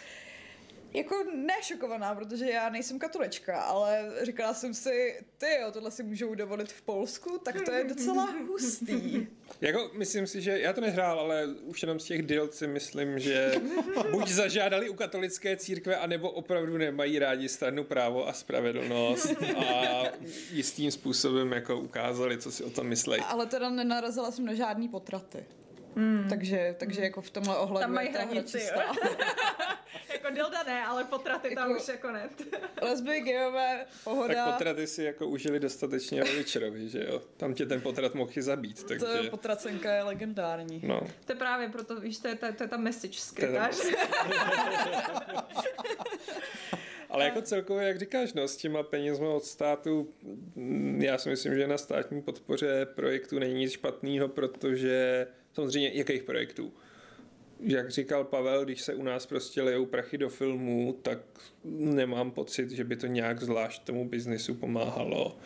jako 0.94 1.16
nešokovaná, 1.36 2.16
protože 2.16 2.50
já 2.50 2.70
nejsem 2.70 3.00
katolička, 3.00 3.62
ale 3.62 4.12
říkala 4.22 4.54
jsem 4.54 4.74
si, 4.74 5.20
ty 5.38 5.46
jo, 5.62 5.72
tohle 5.72 5.92
si 5.92 6.04
můžou 6.04 6.36
dovolit 6.36 6.72
v 6.72 6.82
Polsku, 6.82 7.38
tak 7.38 7.62
to 7.62 7.72
je 7.72 7.84
docela 7.84 8.30
hustý. 8.48 9.28
jako 9.62 9.92
myslím 9.94 10.28
si, 10.28 10.42
že 10.42 10.60
já 10.60 10.74
to 10.74 10.82
nehrál, 10.82 11.20
ale 11.20 11.48
už 11.64 11.82
jenom 11.82 12.00
z 12.00 12.06
těch 12.06 12.22
deal 12.22 12.48
si 12.52 12.68
myslím, 12.68 13.20
že 13.20 13.52
buď 14.12 14.30
zažádali 14.30 14.90
u 14.90 14.94
katolické 14.94 15.58
církve, 15.58 15.96
anebo 15.96 16.32
opravdu 16.32 16.78
nemají 16.78 17.20
rádi 17.20 17.50
stranu 17.50 17.84
právo 17.84 18.28
a 18.28 18.34
spravedlnost 18.34 19.36
a 19.58 20.04
jistým 20.52 20.92
způsobem 20.92 21.52
jako 21.52 21.80
ukázali, 21.80 22.38
co 22.38 22.52
si 22.52 22.64
o 22.64 22.70
tom 22.70 22.88
myslejí. 22.88 23.24
Ale 23.28 23.46
teda 23.46 23.70
nenarazila 23.70 24.32
jsem 24.32 24.46
na 24.46 24.54
žádný 24.54 24.90
potraty. 24.90 25.46
Hmm. 25.96 26.26
Takže, 26.30 26.76
takže 26.80 27.02
jako 27.02 27.22
v 27.22 27.30
tomhle 27.30 27.58
ohledu 27.58 27.80
Tam 27.80 27.94
mají 27.94 28.10
hranici, 28.10 28.60
jako 30.24 30.36
Dilda 30.36 30.64
ne, 30.64 30.86
ale 30.86 31.04
potraty 31.04 31.48
jako, 31.48 31.62
tam 31.62 31.72
už 31.72 31.88
jako 31.88 32.12
ne. 32.12 32.30
lesby, 32.82 33.22
gejové, 33.22 33.86
pohoda. 34.04 34.46
Tak 34.46 34.54
potraty 34.54 34.88
si 34.88 35.04
jako 35.04 35.28
užili 35.28 35.60
dostatečně 35.60 36.24
o 36.24 36.26
Witcherovi, 36.26 36.90
že 36.90 37.06
jo? 37.08 37.22
Tam 37.38 37.54
tě 37.54 37.66
ten 37.66 37.82
potrat 37.82 38.16
mohl 38.16 38.32
i 38.36 38.42
zabít, 38.42 38.84
takže... 38.84 39.06
To 39.06 39.30
potracenka 39.30 39.94
je 39.94 40.04
legendární. 40.04 40.82
No. 40.84 41.02
To 41.26 41.32
je 41.32 41.36
právě 41.36 41.70
proto, 41.70 42.00
víš, 42.00 42.18
to 42.18 42.28
je 42.28 42.36
ta, 42.36 42.52
to 42.52 42.64
je 42.64 42.70
ta 42.70 42.78
message 42.78 43.20
skrytá. 43.20 43.70
Ale 47.10 47.26
jako 47.26 47.42
celkově, 47.42 47.88
jak 47.88 48.00
říkáš, 48.00 48.34
no, 48.34 48.48
s 48.48 48.58
těma 48.58 48.84
penězma 48.84 49.30
od 49.30 49.44
státu, 49.44 50.14
mm, 50.56 51.02
já 51.02 51.18
si 51.18 51.30
myslím, 51.30 51.56
že 51.56 51.68
na 51.68 51.78
státní 51.78 52.22
podpoře 52.22 52.86
projektu 52.86 53.40
není 53.40 53.54
nic 53.54 53.72
špatného, 53.72 54.28
protože 54.28 55.28
samozřejmě 55.54 55.92
jakých 55.94 56.24
projektů? 56.24 56.74
Jak 57.66 57.92
říkal 57.92 58.24
Pavel, 58.24 58.66
když 58.66 58.82
se 58.82 58.96
u 58.96 59.04
nás 59.04 59.26
prostě 59.26 59.62
lejou 59.62 59.86
prachy 59.86 60.18
do 60.18 60.30
filmů, 60.30 61.00
tak 61.02 61.20
nemám 61.64 62.32
pocit, 62.32 62.72
že 62.72 62.84
by 62.84 62.96
to 62.96 63.08
nějak 63.08 63.44
zvlášť 63.44 63.84
tomu 63.84 64.10
biznisu 64.10 64.54
pomáhalo 64.56 65.38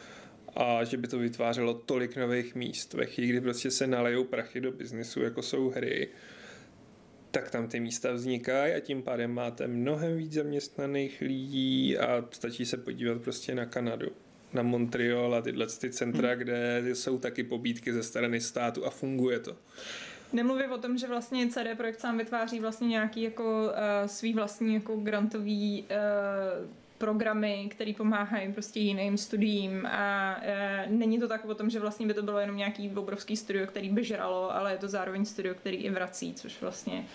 a 0.55 0.83
že 0.83 0.97
by 0.97 1.07
to 1.07 1.19
vytvářelo 1.19 1.73
tolik 1.73 2.15
nových 2.15 2.55
míst. 2.55 2.93
Ve 2.93 3.05
chvíli, 3.05 3.29
kdy 3.29 3.41
prostě 3.41 3.71
se 3.71 3.87
nalejou 3.87 4.23
prachy 4.23 4.61
do 4.61 4.71
biznisu, 4.71 5.21
jako 5.21 5.41
jsou 5.41 5.69
hry, 5.69 6.07
tak 7.31 7.51
tam 7.51 7.67
ty 7.67 7.79
místa 7.79 8.11
vznikají 8.11 8.73
a 8.73 8.79
tím 8.79 9.03
pádem 9.03 9.33
máte 9.33 9.67
mnohem 9.67 10.17
víc 10.17 10.33
zaměstnaných 10.33 11.21
lidí 11.21 11.97
a 11.97 12.25
stačí 12.31 12.65
se 12.65 12.77
podívat 12.77 13.21
prostě 13.21 13.55
na 13.55 13.65
Kanadu 13.65 14.11
na 14.53 14.63
Montreal 14.63 15.35
a 15.35 15.41
tyhle 15.41 15.67
ty 15.67 15.89
centra, 15.89 16.29
hmm. 16.29 16.39
kde 16.39 16.81
jsou 16.93 17.17
taky 17.17 17.43
pobídky 17.43 17.93
ze 17.93 18.03
strany 18.03 18.41
státu 18.41 18.85
a 18.85 18.89
funguje 18.89 19.39
to. 19.39 19.55
Nemluvím 20.33 20.71
o 20.71 20.77
tom, 20.77 20.97
že 20.97 21.07
vlastně 21.07 21.47
CD 21.47 21.77
Projekt 21.77 21.99
sám 21.99 22.17
vytváří 22.17 22.59
vlastně 22.59 22.87
nějaký 22.87 23.21
jako 23.21 23.43
uh, 23.43 23.71
svý 24.07 24.33
vlastní 24.33 24.73
jako 24.73 24.95
grantový 24.95 25.85
uh, 25.91 26.67
programy, 26.97 27.67
které 27.71 27.93
pomáhají 27.97 28.53
prostě 28.53 28.79
jiným 28.79 29.17
studiím 29.17 29.85
a 29.85 30.37
e, 30.41 30.85
není 30.89 31.19
to 31.19 31.27
tak 31.27 31.45
o 31.45 31.55
tom, 31.55 31.69
že 31.69 31.79
vlastně 31.79 32.07
by 32.07 32.13
to 32.13 32.21
bylo 32.21 32.39
jenom 32.39 32.57
nějaký 32.57 32.91
obrovský 32.95 33.37
studio, 33.37 33.67
který 33.67 33.89
by 33.89 34.03
žralo, 34.03 34.55
ale 34.55 34.71
je 34.71 34.77
to 34.77 34.87
zároveň 34.87 35.25
studio, 35.25 35.55
který 35.55 35.77
i 35.77 35.89
vrací, 35.89 36.33
což 36.33 36.61
vlastně 36.61 37.05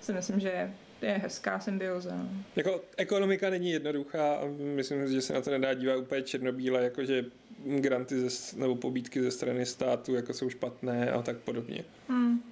si 0.00 0.12
myslím, 0.12 0.40
že 0.40 0.72
je 1.02 1.20
hezká 1.22 1.60
symbioza. 1.60 2.16
No. 2.16 2.28
Jako 2.56 2.80
ekonomika 2.96 3.50
není 3.50 3.70
jednoduchá 3.70 4.34
a 4.34 4.44
myslím, 4.58 5.08
že 5.08 5.22
se 5.22 5.32
na 5.32 5.40
to 5.40 5.50
nedá 5.50 5.74
dívat 5.74 5.96
úplně 5.96 6.22
černobíle, 6.22 6.82
jakože 6.82 7.24
granty 7.64 8.20
ze, 8.20 8.56
nebo 8.56 8.76
pobídky 8.76 9.22
ze 9.22 9.30
strany 9.30 9.66
státu 9.66 10.14
jako 10.14 10.34
jsou 10.34 10.50
špatné 10.50 11.10
a 11.10 11.22
tak 11.22 11.36
podobně. 11.36 11.84
Hmm. 12.08 12.42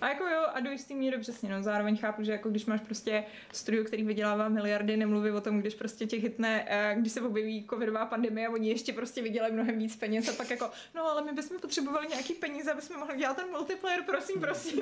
A 0.00 0.08
jako 0.08 0.24
jo, 0.24 0.42
a 0.54 0.60
do 0.60 0.70
jistý 0.70 0.94
míry 0.94 1.18
přesně, 1.18 1.48
no. 1.48 1.62
Zároveň 1.62 1.96
chápu, 1.96 2.22
že 2.22 2.32
jako 2.32 2.50
když 2.50 2.66
máš 2.66 2.80
prostě 2.80 3.24
studio, 3.52 3.84
který 3.84 4.04
vydělává 4.04 4.48
miliardy, 4.48 4.96
nemluví 4.96 5.30
o 5.30 5.40
tom, 5.40 5.60
když 5.60 5.74
prostě 5.74 6.06
tě 6.06 6.20
chytne, 6.20 6.64
eh, 6.68 6.96
když 6.98 7.12
se 7.12 7.20
objeví 7.20 7.66
covidová 7.70 8.06
pandemie 8.06 8.46
a 8.46 8.50
oni 8.50 8.68
ještě 8.68 8.92
prostě 8.92 9.22
vydělají 9.22 9.54
mnohem 9.54 9.78
víc 9.78 9.96
peněz 9.96 10.28
a 10.28 10.32
pak 10.32 10.50
jako, 10.50 10.70
no 10.94 11.04
ale 11.04 11.24
my 11.24 11.32
bychom 11.32 11.58
potřebovali 11.58 12.06
nějaký 12.08 12.34
peníze, 12.34 12.72
aby 12.72 12.82
jsme 12.82 12.96
mohli 12.96 13.16
dělat 13.18 13.36
ten 13.36 13.48
multiplayer, 13.50 14.02
prosím, 14.02 14.40
prosím. 14.40 14.80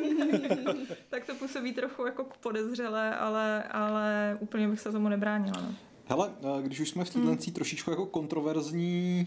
tak 1.09 1.27
to 1.27 1.35
působí 1.35 1.73
trochu 1.73 2.07
jako 2.07 2.27
podezřele, 2.41 3.15
ale, 3.17 3.63
ale 3.63 4.37
úplně 4.41 4.69
bych 4.69 4.81
se 4.81 4.93
tomu 4.93 5.09
nebránila. 5.09 5.61
No. 5.61 5.75
Hele, 6.07 6.33
eh, 6.41 6.63
když 6.63 6.81
už 6.81 6.89
jsme 6.89 7.05
v 7.05 7.11
této 7.11 7.27
hmm. 7.27 7.37
trošičku 7.37 7.91
jako 7.91 8.07
kontroverzní 8.07 9.27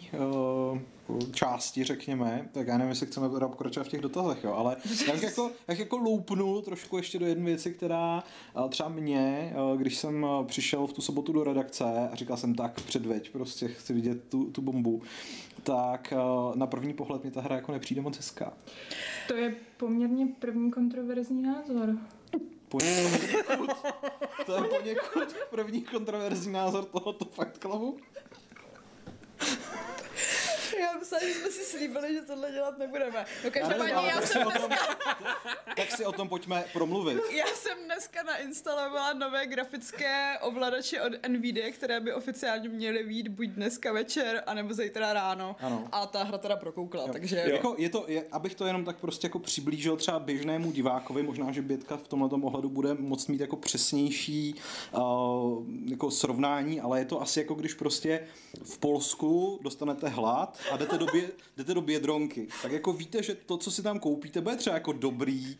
uh, 1.09 1.19
části, 1.31 1.83
řekněme, 1.83 2.49
tak 2.51 2.67
já 2.67 2.77
nevím, 2.77 2.89
jestli 2.89 3.07
chceme 3.07 3.29
teda 3.29 3.47
pokračovat 3.47 3.83
v 3.83 3.89
těch 3.89 4.01
dotazech, 4.01 4.43
jo, 4.43 4.53
ale 4.53 4.75
jak 5.07 5.21
jako, 5.21 5.51
jak 5.67 5.79
jako 5.79 5.97
loupnul 5.97 6.61
trošku 6.61 6.97
ještě 6.97 7.19
do 7.19 7.25
jedné 7.25 7.45
věci, 7.45 7.73
která 7.73 8.23
uh, 8.55 8.69
třeba 8.69 8.89
mě, 8.89 9.53
uh, 9.71 9.77
když 9.77 9.97
jsem 9.97 10.25
přišel 10.47 10.87
v 10.87 10.93
tu 10.93 11.01
sobotu 11.01 11.33
do 11.33 11.43
redakce 11.43 12.09
a 12.11 12.15
říkal 12.15 12.37
jsem 12.37 12.55
tak 12.55 12.81
předveď, 12.81 13.29
prostě 13.29 13.67
chci 13.67 13.93
vidět 13.93 14.23
tu, 14.29 14.45
tu 14.45 14.61
bombu, 14.61 15.01
tak 15.63 16.13
uh, 16.15 16.55
na 16.55 16.67
první 16.67 16.93
pohled 16.93 17.23
mi 17.23 17.31
ta 17.31 17.41
hra 17.41 17.55
jako 17.55 17.71
nepřijde 17.71 18.01
moc 18.01 18.17
hezká. 18.17 18.53
To 19.27 19.35
je 19.35 19.55
poměrně 19.77 20.27
první 20.39 20.71
kontroverzní 20.71 21.41
názor 21.41 21.97
poněkud, 22.69 23.71
to 24.45 24.55
je 24.55 24.63
poněkud 24.63 25.35
první 25.49 25.81
kontroverzní 25.81 26.53
názor 26.53 26.85
tohoto 26.85 27.25
fakt 27.25 27.57
klavu. 27.57 27.97
Já 30.79 30.97
myslím, 30.99 31.19
že 31.33 31.39
jsme 31.39 31.51
si 31.51 31.63
slíbili, 31.63 32.13
že 32.13 32.21
tohle 32.21 32.51
dělat 32.51 32.77
nebudeme. 32.77 33.25
No 33.43 33.51
každopádně 33.51 33.93
já, 33.93 34.05
já 34.05 34.21
jsem 34.21 34.43
dneska... 34.43 34.97
tak 35.75 35.91
si 35.91 36.05
o 36.05 36.11
tom 36.11 36.29
pojďme 36.29 36.65
promluvit. 36.73 37.21
Já 37.31 37.45
jsem 37.45 37.77
dneska 37.85 38.23
nainstalovala 38.23 39.13
nové 39.13 39.47
grafické 39.47 40.39
ovladače 40.41 41.01
od 41.01 41.27
NVIDIA, 41.27 41.71
které 41.71 41.99
by 41.99 42.13
oficiálně 42.13 42.69
měly 42.69 43.03
být 43.03 43.27
buď 43.27 43.47
dneska 43.47 43.93
večer, 43.93 44.43
anebo 44.47 44.73
zítra 44.73 45.13
ráno. 45.13 45.55
Ano. 45.59 45.87
A 45.91 46.05
ta 46.05 46.23
hra 46.23 46.37
teda 46.37 46.55
prokoukla, 46.55 47.01
jo. 47.01 47.09
takže... 47.13 47.43
Jo. 47.45 47.55
Jako 47.55 47.75
je 47.77 47.89
to, 47.89 48.05
je, 48.07 48.23
abych 48.31 48.55
to 48.55 48.65
jenom 48.65 48.85
tak 48.85 48.97
prostě 48.97 49.25
jako 49.25 49.39
přiblížil 49.39 49.97
třeba 49.97 50.19
běžnému 50.19 50.71
divákovi, 50.71 51.23
možná, 51.23 51.51
že 51.51 51.61
Bětka 51.61 51.97
v 51.97 52.07
tomhle 52.07 52.29
ohledu 52.41 52.69
bude 52.69 52.93
moct 52.93 53.27
mít 53.27 53.41
jako 53.41 53.55
přesnější 53.55 54.55
uh, 54.91 55.63
jako 55.85 56.11
srovnání, 56.11 56.81
ale 56.81 56.99
je 56.99 57.05
to 57.05 57.21
asi 57.21 57.39
jako 57.39 57.53
když 57.53 57.73
prostě 57.73 58.27
v 58.63 58.77
Polsku 58.77 59.59
dostanete 59.61 60.07
hlad 60.07 60.57
a 60.71 60.77
jdete 60.77 60.97
do, 60.97 61.05
bě, 61.05 61.29
jdete 61.57 61.73
do 61.73 61.81
Bědronky, 61.81 62.47
tak 62.61 62.71
jako 62.71 62.93
víte, 62.93 63.23
že 63.23 63.35
to, 63.35 63.57
co 63.57 63.71
si 63.71 63.83
tam 63.83 63.99
koupíte, 63.99 64.41
bude 64.41 64.55
třeba 64.55 64.73
jako 64.73 64.93
dobrý 64.93 65.57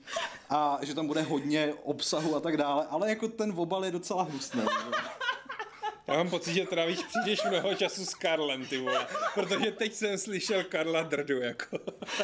a 0.49 0.79
že 0.81 0.95
tam 0.95 1.07
bude 1.07 1.21
hodně 1.21 1.73
obsahu 1.83 2.35
a 2.35 2.39
tak 2.39 2.57
dále, 2.57 2.85
ale 2.89 3.09
jako 3.09 3.27
ten 3.27 3.53
obal 3.55 3.85
je 3.85 3.91
docela 3.91 4.23
hnusný. 4.23 4.61
Já 6.07 6.17
mám 6.17 6.29
pocit, 6.29 6.53
že 6.53 6.65
trávíš 6.65 6.99
příliš 7.03 7.39
mnoho 7.49 7.75
času 7.75 8.05
s 8.05 8.13
Karlem, 8.13 8.65
ty 8.65 8.77
vole. 8.77 9.07
Protože 9.33 9.71
teď 9.71 9.93
jsem 9.93 10.17
slyšel 10.17 10.63
Karla 10.63 11.03
drdu, 11.03 11.41
jako. 11.41 11.79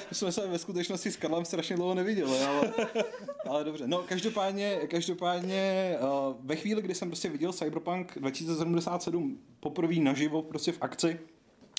My 0.09 0.15
jsme 0.15 0.31
se 0.31 0.47
ve 0.47 0.59
skutečnosti 0.59 1.11
s 1.11 1.17
Karlem 1.17 1.45
strašně 1.45 1.75
dlouho 1.75 1.93
neviděli, 1.93 2.39
ale, 2.39 2.73
ale 3.49 3.63
dobře. 3.63 3.87
No, 3.87 3.97
každopádně, 3.97 4.79
každopádně 4.89 5.95
uh, 5.99 6.35
ve 6.39 6.55
chvíli, 6.55 6.81
kdy 6.81 6.95
jsem 6.95 7.09
prostě 7.09 7.29
viděl 7.29 7.53
Cyberpunk 7.53 8.19
2077 8.19 9.39
poprvé 9.59 9.95
naživo 9.95 10.41
prostě 10.41 10.71
v 10.71 10.77
akci, 10.81 11.19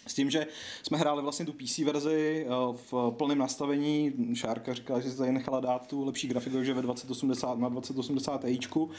s 0.07 0.15
tím, 0.15 0.31
že 0.31 0.47
jsme 0.83 0.99
hráli 0.99 1.23
vlastně 1.23 1.47
tu 1.47 1.53
PC 1.53 1.79
verzi 1.79 2.47
eh, 2.47 2.77
v 2.91 3.11
plném 3.11 3.39
nastavení. 3.39 4.13
Šárka 4.35 4.75
říkala, 4.75 5.01
že 5.01 5.11
se 5.11 5.17
tady 5.17 5.33
nechala 5.33 5.61
dát 5.61 5.87
tu 5.87 6.05
lepší 6.05 6.29
grafiku, 6.29 6.65
že 6.65 6.75
ve 6.75 6.83
2080 6.83 7.59
na 7.59 7.69
2080 7.69 8.45
Tičku. 8.45 8.91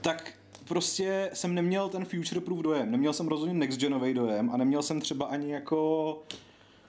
Tak 0.00 0.32
prostě 0.64 1.30
jsem 1.32 1.54
neměl 1.54 1.88
ten 1.88 2.04
future 2.04 2.40
proof 2.40 2.60
dojem. 2.60 2.90
Neměl 2.90 3.12
jsem 3.12 3.28
rozhodně 3.28 3.54
next 3.54 3.80
genový 3.80 4.14
dojem 4.14 4.50
a 4.50 4.56
neměl 4.56 4.82
jsem 4.82 5.00
třeba 5.00 5.26
ani 5.26 5.52
jako 5.52 6.18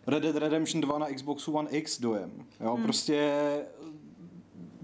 Red 0.08 0.24
Dead 0.24 0.36
Redemption 0.36 0.82
2 0.82 1.00
na 1.00 1.08
Xbox 1.16 1.48
One 1.48 1.70
X 1.70 2.00
dojem. 2.00 2.32
Jo, 2.60 2.74
hmm. 2.74 2.84
prostě 2.84 3.32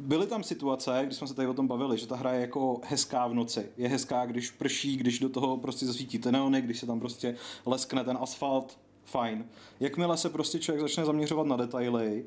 byly 0.09 0.27
tam 0.27 0.43
situace, 0.43 1.01
kdy 1.05 1.15
jsme 1.15 1.27
se 1.27 1.33
tady 1.33 1.47
o 1.47 1.53
tom 1.53 1.67
bavili, 1.67 1.97
že 1.97 2.07
ta 2.07 2.15
hra 2.15 2.33
je 2.33 2.41
jako 2.41 2.81
hezká 2.83 3.27
v 3.27 3.33
noci. 3.33 3.69
Je 3.77 3.89
hezká, 3.89 4.25
když 4.25 4.51
prší, 4.51 4.97
když 4.97 5.19
do 5.19 5.29
toho 5.29 5.57
prostě 5.57 5.85
zasvítí 5.85 6.19
ty 6.19 6.31
neony, 6.31 6.61
když 6.61 6.79
se 6.79 6.85
tam 6.85 6.99
prostě 6.99 7.35
leskne 7.65 8.03
ten 8.03 8.17
asfalt, 8.21 8.79
fajn. 9.05 9.45
Jakmile 9.79 10.17
se 10.17 10.29
prostě 10.29 10.59
člověk 10.59 10.81
začne 10.81 11.05
zaměřovat 11.05 11.47
na 11.47 11.55
detaily, 11.57 12.25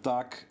tak 0.00 0.46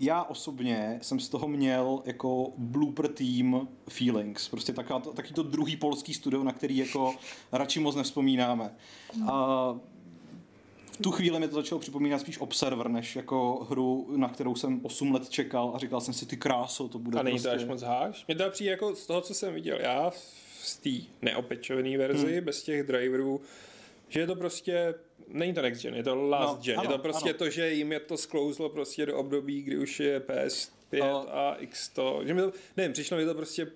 já 0.00 0.22
osobně 0.22 0.98
jsem 1.02 1.20
z 1.20 1.28
toho 1.28 1.48
měl 1.48 2.02
jako 2.04 2.52
blooper 2.56 3.08
team 3.08 3.68
feelings. 3.88 4.48
Prostě 4.48 4.72
taková, 4.72 5.00
taky 5.00 5.34
to 5.34 5.42
druhý 5.42 5.76
polský 5.76 6.14
studio, 6.14 6.44
na 6.44 6.52
který 6.52 6.76
jako 6.76 7.14
radši 7.52 7.80
moc 7.80 7.96
nevzpomínáme. 7.96 8.74
A 9.26 9.74
tu 11.02 11.10
chvíli 11.10 11.40
mi 11.40 11.48
to 11.48 11.54
začalo 11.54 11.78
připomínat 11.78 12.20
spíš 12.20 12.38
Observer, 12.38 12.88
než 12.88 13.16
jako 13.16 13.66
hru, 13.70 14.06
na 14.16 14.28
kterou 14.28 14.54
jsem 14.54 14.80
8 14.82 15.12
let 15.12 15.28
čekal 15.28 15.72
a 15.74 15.78
říkal 15.78 16.00
jsem 16.00 16.14
si, 16.14 16.26
ty 16.26 16.36
kráso, 16.36 16.88
to 16.88 16.98
bude 16.98 17.18
A 17.18 17.22
není 17.22 17.36
prostě... 17.36 17.48
to 17.48 17.54
až 17.54 17.64
moc 17.64 17.82
háš? 17.82 18.24
Mě 18.26 18.36
to 18.36 18.50
přijde 18.50 18.70
jako 18.70 18.94
z 18.94 19.06
toho, 19.06 19.20
co 19.20 19.34
jsem 19.34 19.54
viděl 19.54 19.78
já 19.80 20.12
z 20.60 20.76
té 20.76 20.90
neopečované 21.22 21.98
verzi, 21.98 22.34
hmm. 22.34 22.44
bez 22.44 22.62
těch 22.62 22.82
driverů, 22.82 23.40
že 24.08 24.20
je 24.20 24.26
to 24.26 24.36
prostě 24.36 24.94
není 25.28 25.54
to 25.54 25.62
next 25.62 25.82
gen, 25.82 25.94
je 25.94 26.02
to 26.02 26.14
last 26.14 26.56
no, 26.56 26.62
gen. 26.62 26.78
Ano, 26.78 26.90
je 26.90 26.96
to 26.96 27.02
prostě 27.02 27.28
ano. 27.28 27.38
to, 27.38 27.50
že 27.50 27.72
jim 27.72 27.92
je 27.92 28.00
to 28.00 28.16
sklouzlo 28.16 28.68
prostě 28.68 29.06
do 29.06 29.16
období, 29.16 29.62
kdy 29.62 29.78
už 29.78 30.00
je 30.00 30.20
PS5 30.20 31.02
a, 31.02 31.18
a 31.18 31.54
X 31.54 31.88
to, 31.88 32.20
že 32.24 32.34
mi 32.34 32.40
to, 32.40 32.52
nevím, 32.76 32.92
přišlo 32.92 33.16
mi 33.16 33.24
to 33.24 33.34
prostě 33.34 33.66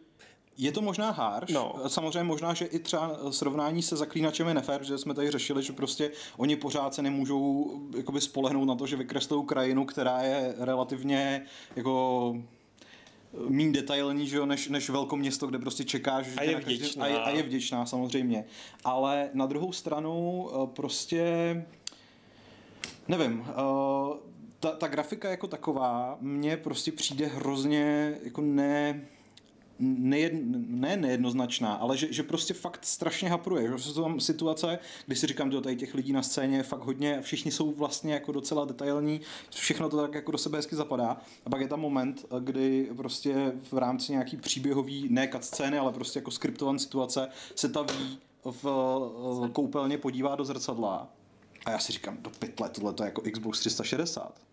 je 0.58 0.72
to 0.72 0.82
možná 0.82 1.10
harš, 1.10 1.50
no. 1.50 1.74
samozřejmě 1.86 2.22
možná, 2.22 2.54
že 2.54 2.64
i 2.64 2.78
třeba 2.78 3.18
srovnání 3.30 3.82
se 3.82 3.96
zaklínačem 3.96 4.48
je 4.48 4.54
nefér, 4.54 4.84
že 4.84 4.98
jsme 4.98 5.14
tady 5.14 5.30
řešili, 5.30 5.62
že 5.62 5.72
prostě 5.72 6.10
oni 6.36 6.56
pořád 6.56 6.94
se 6.94 7.02
nemůžou 7.02 7.72
jakoby 7.96 8.20
spolehnout 8.20 8.68
na 8.68 8.74
to, 8.74 8.86
že 8.86 8.96
vykreslou 8.96 9.42
krajinu, 9.42 9.84
která 9.84 10.22
je 10.22 10.54
relativně 10.58 11.42
jako 11.76 12.36
méně 13.48 13.72
detailní, 13.72 14.26
že 14.26 14.36
jo, 14.36 14.46
než, 14.46 14.68
než 14.68 14.90
město, 15.14 15.46
kde 15.46 15.58
prostě 15.58 15.84
čekáš. 15.84 16.26
A 16.36 16.42
je 16.42 16.56
vděčná. 16.56 17.04
A 17.04 17.08
je, 17.08 17.18
a 17.18 17.30
je 17.30 17.42
vděčná, 17.42 17.86
samozřejmě. 17.86 18.44
Ale 18.84 19.30
na 19.34 19.46
druhou 19.46 19.72
stranu 19.72 20.48
eh, 20.50 20.66
prostě 20.66 21.64
nevím, 23.08 23.40
uh, 23.40 24.16
ta, 24.60 24.70
ta 24.70 24.86
grafika 24.86 25.30
jako 25.30 25.46
taková 25.46 26.16
mně 26.20 26.56
prostě 26.56 26.92
přijde 26.92 27.26
hrozně 27.26 28.14
jako 28.22 28.40
ne 28.40 29.00
nejed, 29.78 30.32
ne 30.68 30.96
nejednoznačná, 30.96 31.74
ale 31.74 31.96
že, 31.96 32.12
že 32.12 32.22
prostě 32.22 32.54
fakt 32.54 32.84
strašně 32.84 33.28
hapruje. 33.28 33.72
Že 33.76 33.84
jsou 33.84 34.02
tam 34.02 34.20
situace, 34.20 34.78
kdy 35.06 35.16
si 35.16 35.26
říkám, 35.26 35.52
že 35.52 35.60
tady 35.60 35.76
těch 35.76 35.94
lidí 35.94 36.12
na 36.12 36.22
scéně 36.22 36.56
je 36.56 36.62
fakt 36.62 36.84
hodně, 36.84 37.20
všichni 37.20 37.50
jsou 37.50 37.72
vlastně 37.72 38.14
jako 38.14 38.32
docela 38.32 38.64
detailní, 38.64 39.20
všechno 39.50 39.88
to 39.88 39.96
tak 39.96 40.14
jako 40.14 40.32
do 40.32 40.38
sebe 40.38 40.58
hezky 40.58 40.76
zapadá. 40.76 41.16
A 41.46 41.50
pak 41.50 41.60
je 41.60 41.68
tam 41.68 41.80
moment, 41.80 42.24
kdy 42.40 42.88
prostě 42.96 43.52
v 43.72 43.78
rámci 43.78 44.12
nějaký 44.12 44.36
příběhový, 44.36 45.08
ne 45.10 45.30
scény, 45.40 45.78
ale 45.78 45.92
prostě 45.92 46.18
jako 46.18 46.30
skriptované 46.30 46.78
situace 46.78 47.28
se 47.54 47.68
ta 47.68 47.82
ví 47.82 48.18
v 48.44 48.64
koupelně 49.52 49.98
podívá 49.98 50.36
do 50.36 50.44
zrcadla 50.44 51.08
a 51.64 51.70
já 51.70 51.78
si 51.78 51.92
říkám, 51.92 52.16
do 52.20 52.30
pytle, 52.30 52.68
tohle 52.68 52.92
to 52.92 53.02
je 53.02 53.06
jako 53.06 53.22
Xbox 53.32 53.60
360. 53.60 54.51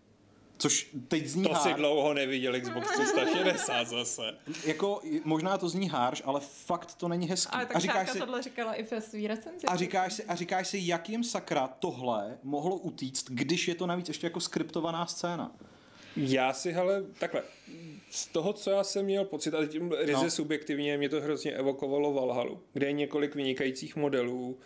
Což 0.62 0.90
teď 1.08 1.28
zní 1.28 1.44
To 1.44 1.56
si 1.56 1.74
dlouho 1.74 2.14
neviděl 2.14 2.62
Xbox 2.62 2.92
360 2.92 3.88
zase. 3.88 4.38
jako, 4.66 5.02
možná 5.24 5.58
to 5.58 5.70
zní 5.70 5.90
harš, 5.90 6.22
ale 6.26 6.40
fakt 6.40 6.96
to 6.96 7.08
není 7.08 7.28
hezký. 7.28 7.52
Ale 7.52 7.66
tak 7.66 7.76
a 7.76 7.80
říkáš 7.80 8.10
si, 8.10 8.20
tohle 8.20 8.42
říkala 8.42 8.74
i 8.74 8.84
ve 8.84 9.02
svý 9.02 9.28
recenzi. 9.28 9.68
A 9.68 9.76
říkáš, 9.76 10.14
si, 10.14 10.24
a 10.24 10.36
říkáš 10.36 10.68
si, 10.68 10.80
jak 10.82 11.10
jim 11.10 11.24
sakra 11.24 11.68
tohle 11.68 12.38
mohlo 12.44 12.76
utíct, 12.76 13.30
když 13.30 13.68
je 13.68 13.76
to 13.76 13.88
navíc 13.88 14.08
ještě 14.08 14.28
jako 14.28 14.40
skriptovaná 14.40 15.06
scéna. 15.06 15.56
Já 16.16 16.54
si, 16.54 16.72
hele, 16.72 17.04
takhle, 17.20 17.44
z 18.10 18.28
toho, 18.28 18.54
co 18.54 18.72
já 18.72 18.84
jsem 18.84 19.06
měl 19.06 19.26
pocit, 19.26 19.54
a 19.54 19.66
tím 19.66 19.92
ryze 19.92 20.24
no. 20.24 20.32
subjektivně, 20.32 20.98
mě 20.98 21.10
to 21.10 21.22
hrozně 21.22 21.52
evokovalo 21.52 22.14
Valhalu, 22.14 22.62
kde 22.74 22.88
je 22.88 22.94
několik 22.94 23.36
vynikajících 23.36 23.96
modelů, 23.96 24.60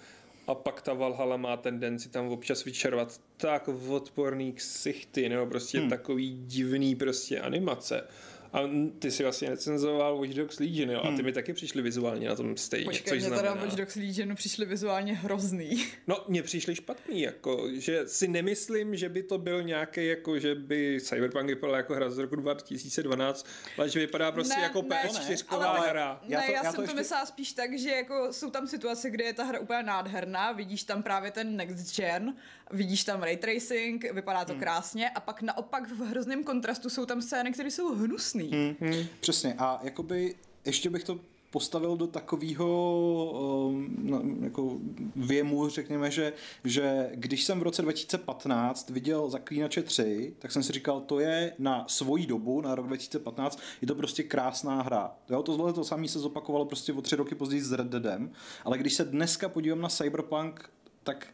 a 0.47 0.55
pak 0.55 0.81
ta 0.81 0.93
Valhalla 0.93 1.37
má 1.37 1.57
tendenci 1.57 2.09
tam 2.09 2.27
občas 2.27 2.63
vyčervat 2.63 3.21
tak 3.37 3.67
odporný 3.67 4.53
ksichty, 4.53 5.29
nebo 5.29 5.45
prostě 5.45 5.79
hmm. 5.79 5.89
takový 5.89 6.43
divný 6.45 6.95
prostě 6.95 7.39
animace. 7.39 8.07
A 8.53 8.59
ty 8.99 9.11
si 9.11 9.23
vlastně 9.23 9.49
recenzoval 9.49 10.17
Watch 10.17 10.33
Dogs 10.33 10.59
Legion, 10.59 10.89
jo? 10.89 11.01
Hmm. 11.03 11.13
A 11.13 11.17
ty 11.17 11.23
mi 11.23 11.31
taky 11.31 11.53
přišly 11.53 11.81
vizuálně 11.81 12.29
na 12.29 12.35
tom 12.35 12.57
stejně. 12.57 12.85
Počkej, 12.85 13.09
což 13.09 13.19
mě 13.19 13.27
znamená... 13.27 13.41
teda 13.41 13.65
Watch 13.65 13.75
Dogs 13.75 13.95
Legion 13.95 14.35
přišly 14.35 14.65
vizuálně 14.65 15.13
hrozný. 15.13 15.85
No, 16.07 16.25
mně 16.27 16.43
přišly 16.43 16.75
špatný, 16.75 17.21
jako, 17.21 17.69
že 17.73 18.07
si 18.07 18.27
nemyslím, 18.27 18.95
že 18.95 19.09
by 19.09 19.23
to 19.23 19.37
byl 19.37 19.63
nějaký, 19.63 20.05
jako, 20.07 20.39
že 20.39 20.55
by 20.55 20.97
Cyberpunk 21.01 21.45
vypadal 21.45 21.75
jako 21.75 21.93
hra 21.95 22.09
z 22.09 22.17
roku 22.17 22.35
2012, 22.35 23.47
ale 23.77 23.89
že 23.89 23.99
vypadá 23.99 24.31
prostě 24.31 24.55
ne, 24.55 24.61
jako 24.61 24.81
PS4 24.81 25.59
ne, 25.59 25.89
hra. 25.89 26.21
Ne, 26.23 26.35
já, 26.35 26.41
to, 26.41 26.51
já, 26.51 26.57
já 26.57 26.63
jsem 26.63 26.75
to, 26.75 26.81
ještě... 26.81 26.95
myslela 26.95 27.25
spíš 27.25 27.53
tak, 27.53 27.77
že 27.79 27.89
jako 27.89 28.33
jsou 28.33 28.49
tam 28.49 28.67
situace, 28.67 29.09
kde 29.09 29.23
je 29.23 29.33
ta 29.33 29.43
hra 29.43 29.59
úplně 29.59 29.83
nádherná, 29.83 30.51
vidíš 30.51 30.83
tam 30.83 31.03
právě 31.03 31.31
ten 31.31 31.55
next 31.55 31.95
gen, 31.95 32.35
vidíš 32.71 33.03
tam 33.03 33.23
ray 33.23 33.37
tracing, 33.37 34.13
vypadá 34.13 34.45
to 34.45 34.51
hmm. 34.53 34.61
krásně 34.61 35.09
a 35.09 35.19
pak 35.19 35.41
naopak 35.41 35.89
v 35.89 35.99
hrozném 35.99 36.43
kontrastu 36.43 36.89
jsou 36.89 37.05
tam 37.05 37.21
scény, 37.21 37.51
které 37.51 37.71
jsou 37.71 37.95
hnusné 37.95 38.42
Hmm, 38.51 38.75
hmm. 38.79 39.05
Přesně. 39.19 39.53
A 39.57 39.79
jakoby 39.83 40.35
ještě 40.65 40.89
bych 40.89 41.03
to 41.03 41.19
postavil 41.53 41.97
do 41.97 42.07
takového 42.07 43.69
um, 43.69 44.43
jako 44.43 44.77
věmu, 45.15 45.69
řekněme, 45.69 46.11
že, 46.11 46.33
že 46.63 47.09
když 47.13 47.43
jsem 47.43 47.59
v 47.59 47.63
roce 47.63 47.81
2015 47.81 48.89
viděl 48.89 49.29
Zaklínače 49.29 49.83
3, 49.83 50.33
tak 50.39 50.51
jsem 50.51 50.63
si 50.63 50.73
říkal, 50.73 51.01
to 51.01 51.19
je 51.19 51.53
na 51.59 51.85
svoji 51.87 52.25
dobu, 52.25 52.61
na 52.61 52.75
rok 52.75 52.87
2015, 52.87 53.59
je 53.81 53.87
to 53.87 53.95
prostě 53.95 54.23
krásná 54.23 54.81
hra. 54.81 55.15
Jo, 55.29 55.43
to, 55.43 55.73
to 55.73 55.83
samé 55.83 56.07
se 56.07 56.19
zopakovalo 56.19 56.65
prostě 56.65 56.93
o 56.93 57.01
tři 57.01 57.15
roky 57.15 57.35
později 57.35 57.61
s 57.61 57.71
Red 57.71 57.87
Deadem, 57.87 58.31
ale 58.65 58.77
když 58.77 58.93
se 58.93 59.05
dneska 59.05 59.49
podívám 59.49 59.81
na 59.81 59.89
Cyberpunk, 59.89 60.69
tak 61.03 61.27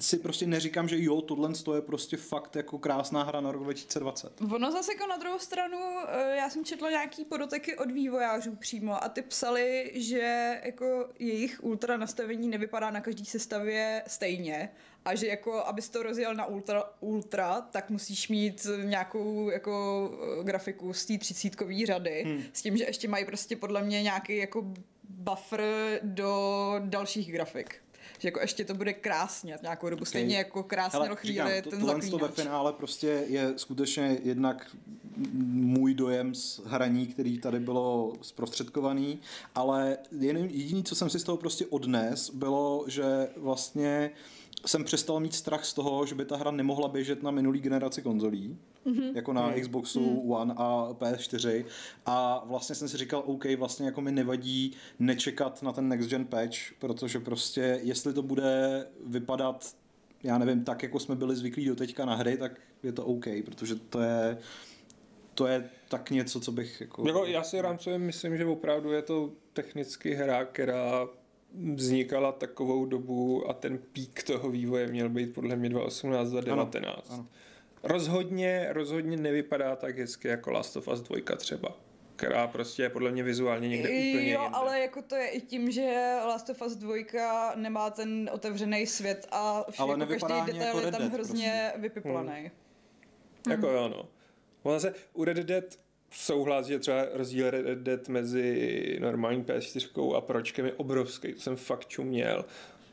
si 0.00 0.18
prostě 0.18 0.46
neříkám, 0.46 0.88
že 0.88 1.02
jo, 1.02 1.20
tohle 1.20 1.52
je 1.74 1.80
prostě 1.80 2.16
fakt 2.16 2.56
jako 2.56 2.78
krásná 2.78 3.22
hra 3.22 3.40
na 3.40 3.52
rok 3.52 3.62
2020. 3.62 4.40
Ono 4.54 4.72
zase 4.72 4.92
jako 4.92 5.06
na 5.06 5.16
druhou 5.16 5.38
stranu, 5.38 5.78
eh, 6.08 6.36
já 6.36 6.50
jsem 6.50 6.64
četla 6.64 6.90
nějaký 6.90 7.24
podoteky 7.24 7.76
od 7.76 7.90
vývojářů 7.90 8.56
přímo 8.56 9.04
a 9.04 9.08
ty 9.08 9.22
psali, 9.22 9.92
že 9.94 10.60
jako 10.64 11.08
jejich 11.18 11.64
ultra 11.64 11.96
nastavení 11.96 12.48
nevypadá 12.48 12.90
na 12.90 13.00
každý 13.00 13.24
sestavě 13.24 14.02
stejně 14.06 14.70
a 15.04 15.14
že 15.14 15.26
jako, 15.26 15.64
abys 15.64 15.88
to 15.88 16.02
rozjel 16.02 16.34
na 16.34 16.46
ultra, 16.46 16.84
ultra 17.00 17.60
tak 17.60 17.90
musíš 17.90 18.28
mít 18.28 18.66
nějakou 18.84 19.50
jako 19.50 20.10
eh, 20.40 20.44
grafiku 20.44 20.92
z 20.92 21.04
té 21.06 21.18
třicítkový 21.18 21.86
řady, 21.86 22.22
hmm. 22.26 22.42
s 22.52 22.62
tím, 22.62 22.76
že 22.76 22.84
ještě 22.84 23.08
mají 23.08 23.24
prostě 23.24 23.56
podle 23.56 23.82
mě 23.82 24.02
nějaký 24.02 24.36
jako 24.36 24.74
buffer 25.08 26.00
do 26.02 26.74
dalších 26.78 27.32
grafik 27.32 27.82
že 28.22 28.28
jako 28.28 28.40
ještě 28.40 28.64
to 28.64 28.74
bude 28.74 28.92
krásně 28.92 29.58
nějakou 29.62 29.90
dobu, 29.90 30.02
okay. 30.02 30.08
stejně 30.10 30.36
jako 30.36 30.62
krásně 30.62 31.00
Hele, 31.00 31.16
chvíli 31.16 31.34
říkám, 31.34 31.62
to, 31.62 31.70
ten 31.70 31.80
tohle 31.80 32.10
to 32.10 32.18
ve 32.18 32.28
finále 32.28 32.72
prostě 32.72 33.24
je 33.26 33.52
skutečně 33.56 34.18
jednak 34.22 34.76
můj 35.42 35.94
dojem 35.94 36.34
z 36.34 36.60
hraní, 36.64 37.06
který 37.06 37.38
tady 37.38 37.60
bylo 37.60 38.12
zprostředkovaný, 38.22 39.20
ale 39.54 39.98
jediný, 40.20 40.84
co 40.84 40.94
jsem 40.94 41.10
si 41.10 41.18
z 41.18 41.24
toho 41.24 41.38
prostě 41.38 41.66
odnes, 41.66 42.30
bylo, 42.30 42.84
že 42.88 43.28
vlastně 43.36 44.10
jsem 44.66 44.84
přestal 44.84 45.20
mít 45.20 45.34
strach 45.34 45.64
z 45.64 45.74
toho, 45.74 46.06
že 46.06 46.14
by 46.14 46.24
ta 46.24 46.36
hra 46.36 46.50
nemohla 46.50 46.88
běžet 46.88 47.22
na 47.22 47.30
minulý 47.30 47.60
generaci 47.60 48.02
konzolí, 48.02 48.58
mm-hmm. 48.86 49.12
jako 49.14 49.32
na 49.32 49.46
mm. 49.46 49.60
Xboxu 49.60 50.00
mm. 50.00 50.30
One 50.30 50.54
a 50.56 50.88
PS4 50.92 51.64
a 52.06 52.44
vlastně 52.46 52.74
jsem 52.74 52.88
si 52.88 52.96
říkal, 52.96 53.22
OK, 53.26 53.44
vlastně 53.56 53.86
jako 53.86 54.00
mi 54.00 54.12
nevadí 54.12 54.72
nečekat 54.98 55.62
na 55.62 55.72
ten 55.72 55.88
next 55.88 56.10
gen 56.10 56.24
patch, 56.24 56.56
protože 56.78 57.20
prostě 57.20 57.80
jestli 57.82 58.14
to 58.14 58.22
bude 58.22 58.86
vypadat 59.06 59.74
já 60.22 60.38
nevím, 60.38 60.64
tak 60.64 60.82
jako 60.82 61.00
jsme 61.00 61.16
byli 61.16 61.36
zvyklí 61.36 61.64
do 61.64 61.76
teďka 61.76 62.04
na 62.04 62.14
hry, 62.14 62.36
tak 62.36 62.60
je 62.82 62.92
to 62.92 63.04
OK, 63.04 63.24
protože 63.44 63.74
to 63.74 64.00
je 64.00 64.38
to 65.34 65.46
je 65.46 65.70
tak 65.88 66.10
něco, 66.10 66.40
co 66.40 66.52
bych 66.52 66.80
jako... 66.80 67.06
jako 67.06 67.24
já 67.24 67.42
si 67.42 67.60
rámcově 67.60 67.98
myslím, 67.98 68.36
že 68.36 68.44
opravdu 68.44 68.92
je 68.92 69.02
to 69.02 69.32
technicky 69.52 70.14
hra, 70.14 70.44
která 70.44 71.08
vznikala 71.74 72.32
takovou 72.32 72.86
dobu 72.86 73.50
a 73.50 73.52
ten 73.52 73.78
pík 73.78 74.22
toho 74.22 74.50
vývoje 74.50 74.86
měl 74.86 75.08
být 75.08 75.34
podle 75.34 75.56
mě 75.56 75.68
2018, 75.68 76.30
2019. 76.30 77.10
Ano, 77.10 77.18
ano. 77.18 77.26
Rozhodně, 77.82 78.66
rozhodně 78.70 79.16
nevypadá 79.16 79.76
tak 79.76 79.98
hezky 79.98 80.28
jako 80.28 80.50
Last 80.50 80.76
of 80.76 80.88
Us 80.88 81.00
2 81.00 81.36
třeba 81.36 81.76
která 82.16 82.46
prostě 82.46 82.82
je 82.82 82.90
podle 82.90 83.10
mě 83.10 83.22
vizuálně 83.22 83.68
někde 83.68 83.88
úplně 83.88 84.32
Jo, 84.32 84.48
ale 84.52 84.80
jako 84.80 85.02
to 85.02 85.14
je 85.14 85.28
i 85.28 85.40
tím, 85.40 85.70
že 85.70 86.18
Last 86.26 86.50
of 86.50 86.62
Us 86.62 86.76
2 86.76 87.54
nemá 87.54 87.90
ten 87.90 88.30
otevřený 88.32 88.86
svět 88.86 89.26
a 89.30 89.64
ale 89.78 89.96
jako 89.98 90.06
každý 90.06 90.52
detail 90.52 90.76
jako 90.76 90.80
je 90.80 90.92
tam 90.92 91.10
hrozně 91.10 91.70
prostě. 91.70 91.80
vypiplaný. 91.80 92.40
Hmm. 92.40 92.50
Hmm. 93.46 93.52
Jako 93.52 93.66
jo, 93.66 93.88
no. 93.88 94.08
Zase 94.72 94.94
u 95.12 95.24
Red 95.24 95.36
Dead 95.36 95.64
souhlas, 96.12 96.66
že 96.66 96.78
třeba 96.78 97.06
rozdíl 97.14 97.50
Red 97.50 97.78
Dead 97.78 98.08
mezi 98.08 98.98
normální 99.00 99.44
PS4 99.44 100.14
a 100.16 100.20
pročkem 100.20 100.66
je 100.66 100.72
obrovský, 100.72 101.32
to 101.32 101.40
jsem 101.40 101.56
fakt 101.56 101.88
čuměl. 101.88 102.44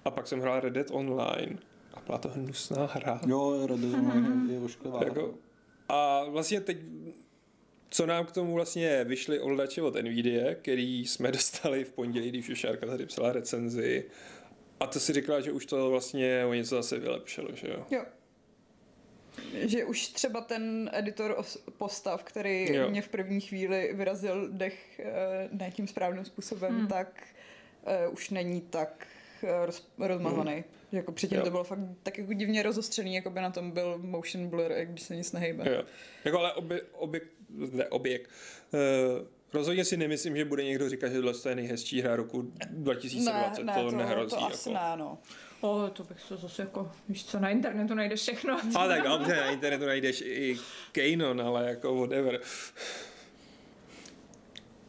A 0.06 0.12
pak 0.12 0.28
jsem 0.28 0.40
hrál 0.40 0.60
Red 0.60 0.74
Dead 0.74 0.92
Online 0.92 1.58
a 1.94 2.02
byla 2.06 2.18
to 2.18 2.30
hnusná 2.30 2.86
hra. 2.86 3.22
Jo, 3.28 3.68
Red 3.68 3.80
Dead 3.80 3.94
Online 3.94 4.54
je 4.54 4.60
ošklivá. 4.60 5.04
Jako, 5.04 5.34
a 5.90 6.24
vlastně 6.24 6.62
teď 6.62 6.78
co 7.90 8.06
nám 8.06 8.26
k 8.26 8.32
tomu 8.32 8.54
vlastně 8.54 9.04
vyšly 9.04 9.40
oldače 9.40 9.82
od 9.82 9.96
NVIDIA, 9.96 10.56
který 10.56 11.08
jsme 11.08 11.32
dostali 11.32 11.84
v 11.84 11.92
pondělí, 11.92 12.30
když 12.30 12.50
už 12.50 12.60
Šárka 12.60 12.88
tady 12.88 13.06
psala 13.06 13.34
recenzi. 13.34 14.06
A 14.80 14.88
to 14.88 15.00
si 15.00 15.14
říkala, 15.14 15.42
že 15.42 15.52
už 15.52 15.66
to 15.66 15.90
vlastně 15.90 16.46
o 16.46 16.54
něco 16.54 16.76
zase 16.76 17.00
vylepšilo, 17.00 17.48
že 17.54 17.68
jo? 17.68 17.86
Jo, 17.92 18.06
že 19.54 19.86
už 19.86 20.08
třeba 20.08 20.42
ten 20.42 20.90
editor 20.94 21.44
postav, 21.78 22.24
který 22.24 22.74
jo. 22.74 22.90
mě 22.90 23.02
v 23.02 23.10
první 23.10 23.42
chvíli 23.42 23.92
vyrazil 23.94 24.50
dech 24.52 25.00
eh, 25.00 25.50
ne 25.52 25.72
tím 25.72 25.88
správným 25.88 26.26
způsobem, 26.26 26.76
hmm. 26.76 26.88
tak 26.88 27.24
uh, 28.08 28.14
už 28.14 28.30
není 28.30 28.62
tak 28.62 29.08
eh, 29.44 29.66
roz, 29.66 29.88
rozmazaný. 29.98 30.54
Hmm. 30.54 30.64
Jako 30.92 31.12
předtím 31.12 31.38
jo. 31.38 31.44
to 31.44 31.52
bylo 31.52 31.64
fakt 31.64 31.80
tak 32.04 32.18
jako 32.18 32.34
divně 32.34 32.64
rozostřený, 32.64 33.16
jako 33.16 33.30
by 33.30 33.42
na 33.42 33.52
tom 33.52 33.72
byl 33.72 33.98
motion 33.98 34.48
blur, 34.48 34.72
když 34.84 35.02
se 35.02 35.16
nic 35.16 35.32
nehejbe. 35.32 35.72
Jo. 35.72 35.84
Jako 36.26 36.40
ale 36.40 36.54
obě, 36.54 36.82
obě, 36.92 37.22
ne, 37.72 37.88
objekt. 37.88 38.30
Uh, 38.74 39.28
rozhodně 39.54 39.86
si 39.86 39.98
nemyslím, 39.98 40.38
že 40.38 40.46
bude 40.46 40.64
někdo 40.64 40.90
říkat, 40.90 41.10
že 41.10 41.16
tohle 41.16 41.34
je 41.50 41.56
nejhezčí 41.56 42.02
hra 42.02 42.16
roku 42.16 42.52
2020. 42.70 43.64
Ne, 43.64 43.74
ne, 43.74 43.84
to, 43.84 43.92
to 43.92 43.98
nehrozí. 43.98 44.30
To 44.30 44.44
asi 44.44 44.70
jako. 44.70 44.84
ne, 44.84 44.98
no. 44.98 45.18
O, 45.62 45.90
to 45.94 46.04
bych 46.04 46.22
se 46.22 46.38
zase 46.38 46.62
jako, 46.62 46.92
víš 47.10 47.26
co, 47.26 47.40
na 47.40 47.50
internetu 47.50 47.94
najdeš 47.94 48.22
všechno. 48.22 48.58
A 48.76 48.88
tak 48.88 49.04
dobře, 49.04 49.36
na 49.36 49.52
internetu 49.52 49.86
najdeš 49.86 50.22
i 50.22 50.58
Canon, 50.94 51.42
ale 51.42 51.70
jako 51.70 51.96
whatever. 51.96 52.40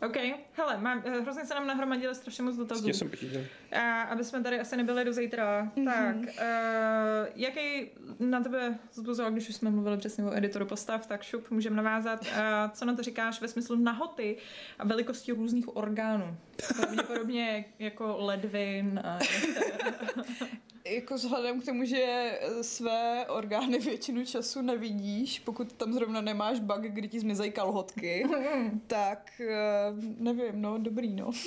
OK, 0.03 0.16
hele, 0.53 0.78
mám, 0.78 1.03
eh, 1.05 1.20
hrozně 1.20 1.44
se 1.44 1.55
nám 1.55 1.66
nahromadilo 1.66 2.14
strašně 2.14 2.44
moc 2.44 2.57
dotazů. 2.57 2.92
Jsem 2.92 3.11
počítal. 3.11 3.42
A 3.72 4.03
aby 4.03 4.24
jsme 4.24 4.42
tady 4.42 4.61
asi 4.61 4.76
nebyli 4.76 5.05
do 5.05 5.12
zítra, 5.12 5.72
mm-hmm. 5.76 5.84
tak 5.84 6.16
uh, 6.16 7.28
jaký 7.34 7.90
na 8.18 8.40
tebe 8.40 8.78
zbuzoval, 8.92 9.32
když 9.32 9.48
už 9.48 9.55
jsme 9.55 9.70
mluvili 9.70 9.96
přesně 9.96 10.24
o 10.24 10.36
editoru 10.36 10.66
postav, 10.66 11.07
tak 11.07 11.22
šup, 11.22 11.51
můžeme 11.51 11.76
navázat. 11.76 12.22
Uh, 12.22 12.28
co 12.72 12.84
na 12.84 12.94
to 12.94 13.03
říkáš 13.03 13.40
ve 13.40 13.48
smyslu 13.48 13.76
nahoty 13.76 14.36
a 14.78 14.86
velikosti 14.86 15.32
různých 15.32 15.76
orgánů? 15.76 16.36
Pravděpodobně 16.76 17.64
jako 17.78 18.16
ledvin 18.18 19.01
a 19.05 19.18
jako 20.91 21.14
vzhledem 21.14 21.61
k 21.61 21.64
tomu, 21.64 21.84
že 21.84 22.38
své 22.62 23.26
orgány 23.28 23.78
většinu 23.78 24.24
času 24.24 24.62
nevidíš, 24.62 25.41
pokud 25.41 25.72
tam 25.72 25.93
zrovna 25.93 26.20
nemáš 26.20 26.61
bug, 26.61 26.80
kdy 26.80 27.09
ti 27.09 27.20
zmizejí 27.20 27.53
kalhotky, 27.53 28.26
tak 28.86 29.41
eh, 29.41 29.55
nevím, 30.18 30.62
no, 30.62 30.78
dobrý, 30.78 31.14
no. 31.14 31.30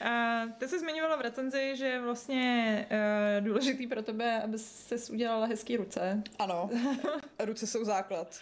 A 0.00 0.42
ty 0.58 0.68
jsi 0.68 0.80
zmiňovala 0.80 1.16
v 1.16 1.20
recenzi, 1.20 1.76
že 1.76 1.86
je 1.86 2.00
vlastně 2.00 2.86
uh, 2.90 3.44
důležitý 3.44 3.86
pro 3.86 4.02
tebe, 4.02 4.42
aby 4.42 4.58
jsi 4.58 5.12
udělala 5.12 5.46
hezký 5.46 5.76
ruce. 5.76 6.22
Ano, 6.38 6.70
ruce 7.44 7.66
jsou 7.66 7.84
základ. 7.84 8.40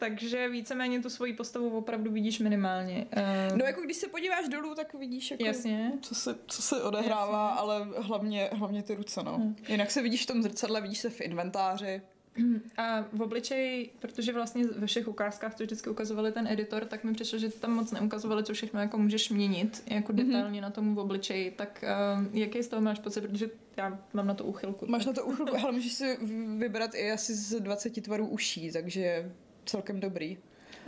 Takže 0.00 0.48
víceméně 0.48 1.02
tu 1.02 1.10
svoji 1.10 1.32
postavu 1.32 1.78
opravdu 1.78 2.10
vidíš 2.10 2.38
minimálně. 2.38 3.06
Uh, 3.50 3.58
no 3.58 3.64
jako 3.64 3.80
když 3.80 3.96
se 3.96 4.08
podíváš 4.08 4.48
dolů, 4.48 4.74
tak 4.74 4.94
vidíš, 4.94 5.30
jako, 5.30 5.44
jasně. 5.44 5.92
Co, 6.02 6.14
se, 6.14 6.38
co 6.46 6.62
se 6.62 6.82
odehrává, 6.82 7.48
jasně. 7.48 7.60
ale 7.60 7.88
hlavně, 7.98 8.50
hlavně 8.52 8.82
ty 8.82 8.94
ruce. 8.94 9.22
No. 9.22 9.36
Hmm. 9.36 9.56
Jinak 9.68 9.90
se 9.90 10.02
vidíš 10.02 10.22
v 10.22 10.26
tom 10.26 10.42
zrcadle, 10.42 10.80
vidíš 10.80 10.98
se 10.98 11.10
v 11.10 11.20
inventáři. 11.20 12.02
A 12.76 13.04
v 13.12 13.22
obličeji, 13.22 13.90
protože 13.98 14.32
vlastně 14.32 14.66
ve 14.66 14.86
všech 14.86 15.08
ukázkách, 15.08 15.54
co 15.54 15.64
vždycky 15.64 15.90
ukazovali 15.90 16.32
ten 16.32 16.46
editor, 16.46 16.84
tak 16.84 17.04
mi 17.04 17.12
přišlo, 17.12 17.38
že 17.38 17.48
tam 17.48 17.72
moc 17.72 17.92
neukazovali, 17.92 18.44
co 18.44 18.52
všechno 18.52 18.80
jako 18.80 18.98
můžeš 18.98 19.30
měnit, 19.30 19.82
jako 19.86 20.12
mhm. 20.12 20.26
detailně 20.26 20.60
mm-hmm. 20.60 20.62
na 20.62 20.70
tom 20.70 20.94
v 20.94 20.98
obličeji. 20.98 21.50
Tak 21.50 21.84
uh, 22.18 22.36
jaký 22.36 22.62
z 22.62 22.68
toho 22.68 22.82
máš 22.82 22.98
pocit, 22.98 23.20
protože 23.20 23.50
já 23.76 23.98
mám 24.12 24.26
na 24.26 24.34
to 24.34 24.44
úchylku. 24.44 24.86
Máš 24.88 25.06
na 25.06 25.12
to 25.12 25.24
úchylku, 25.26 25.56
ale 25.62 25.72
můžeš 25.72 25.92
si 25.92 26.18
vybrat 26.58 26.94
i 26.94 27.12
asi 27.12 27.34
z 27.34 27.60
20 27.60 28.02
tvarů 28.02 28.26
uší, 28.26 28.72
takže 28.72 29.32
celkem 29.66 30.00
dobrý. 30.00 30.38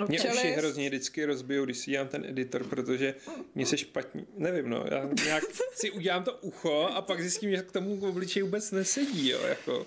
Mě 0.09 0.19
Čelist. 0.19 0.39
uši 0.39 0.53
hrozně 0.53 0.89
vždycky 0.89 1.25
rozbijou, 1.25 1.65
když 1.65 1.79
si 1.79 1.91
dělám 1.91 2.09
ten 2.09 2.25
editor, 2.25 2.65
protože 2.65 3.15
mě 3.55 3.67
se 3.67 3.79
špatně, 3.79 4.25
nevím 4.37 4.71
no, 4.71 4.85
já 4.91 5.09
nějak 5.25 5.45
si 5.75 5.91
udělám 5.91 6.25
to 6.25 6.33
ucho 6.33 6.83
a 6.83 7.03
pak 7.03 7.21
zjistím, 7.21 7.51
že 7.51 7.63
k 7.63 7.73
tomu 7.73 8.09
obličeji 8.09 8.43
vůbec 8.43 8.71
nesedí, 8.71 9.29
jo, 9.29 9.41
jako. 9.49 9.87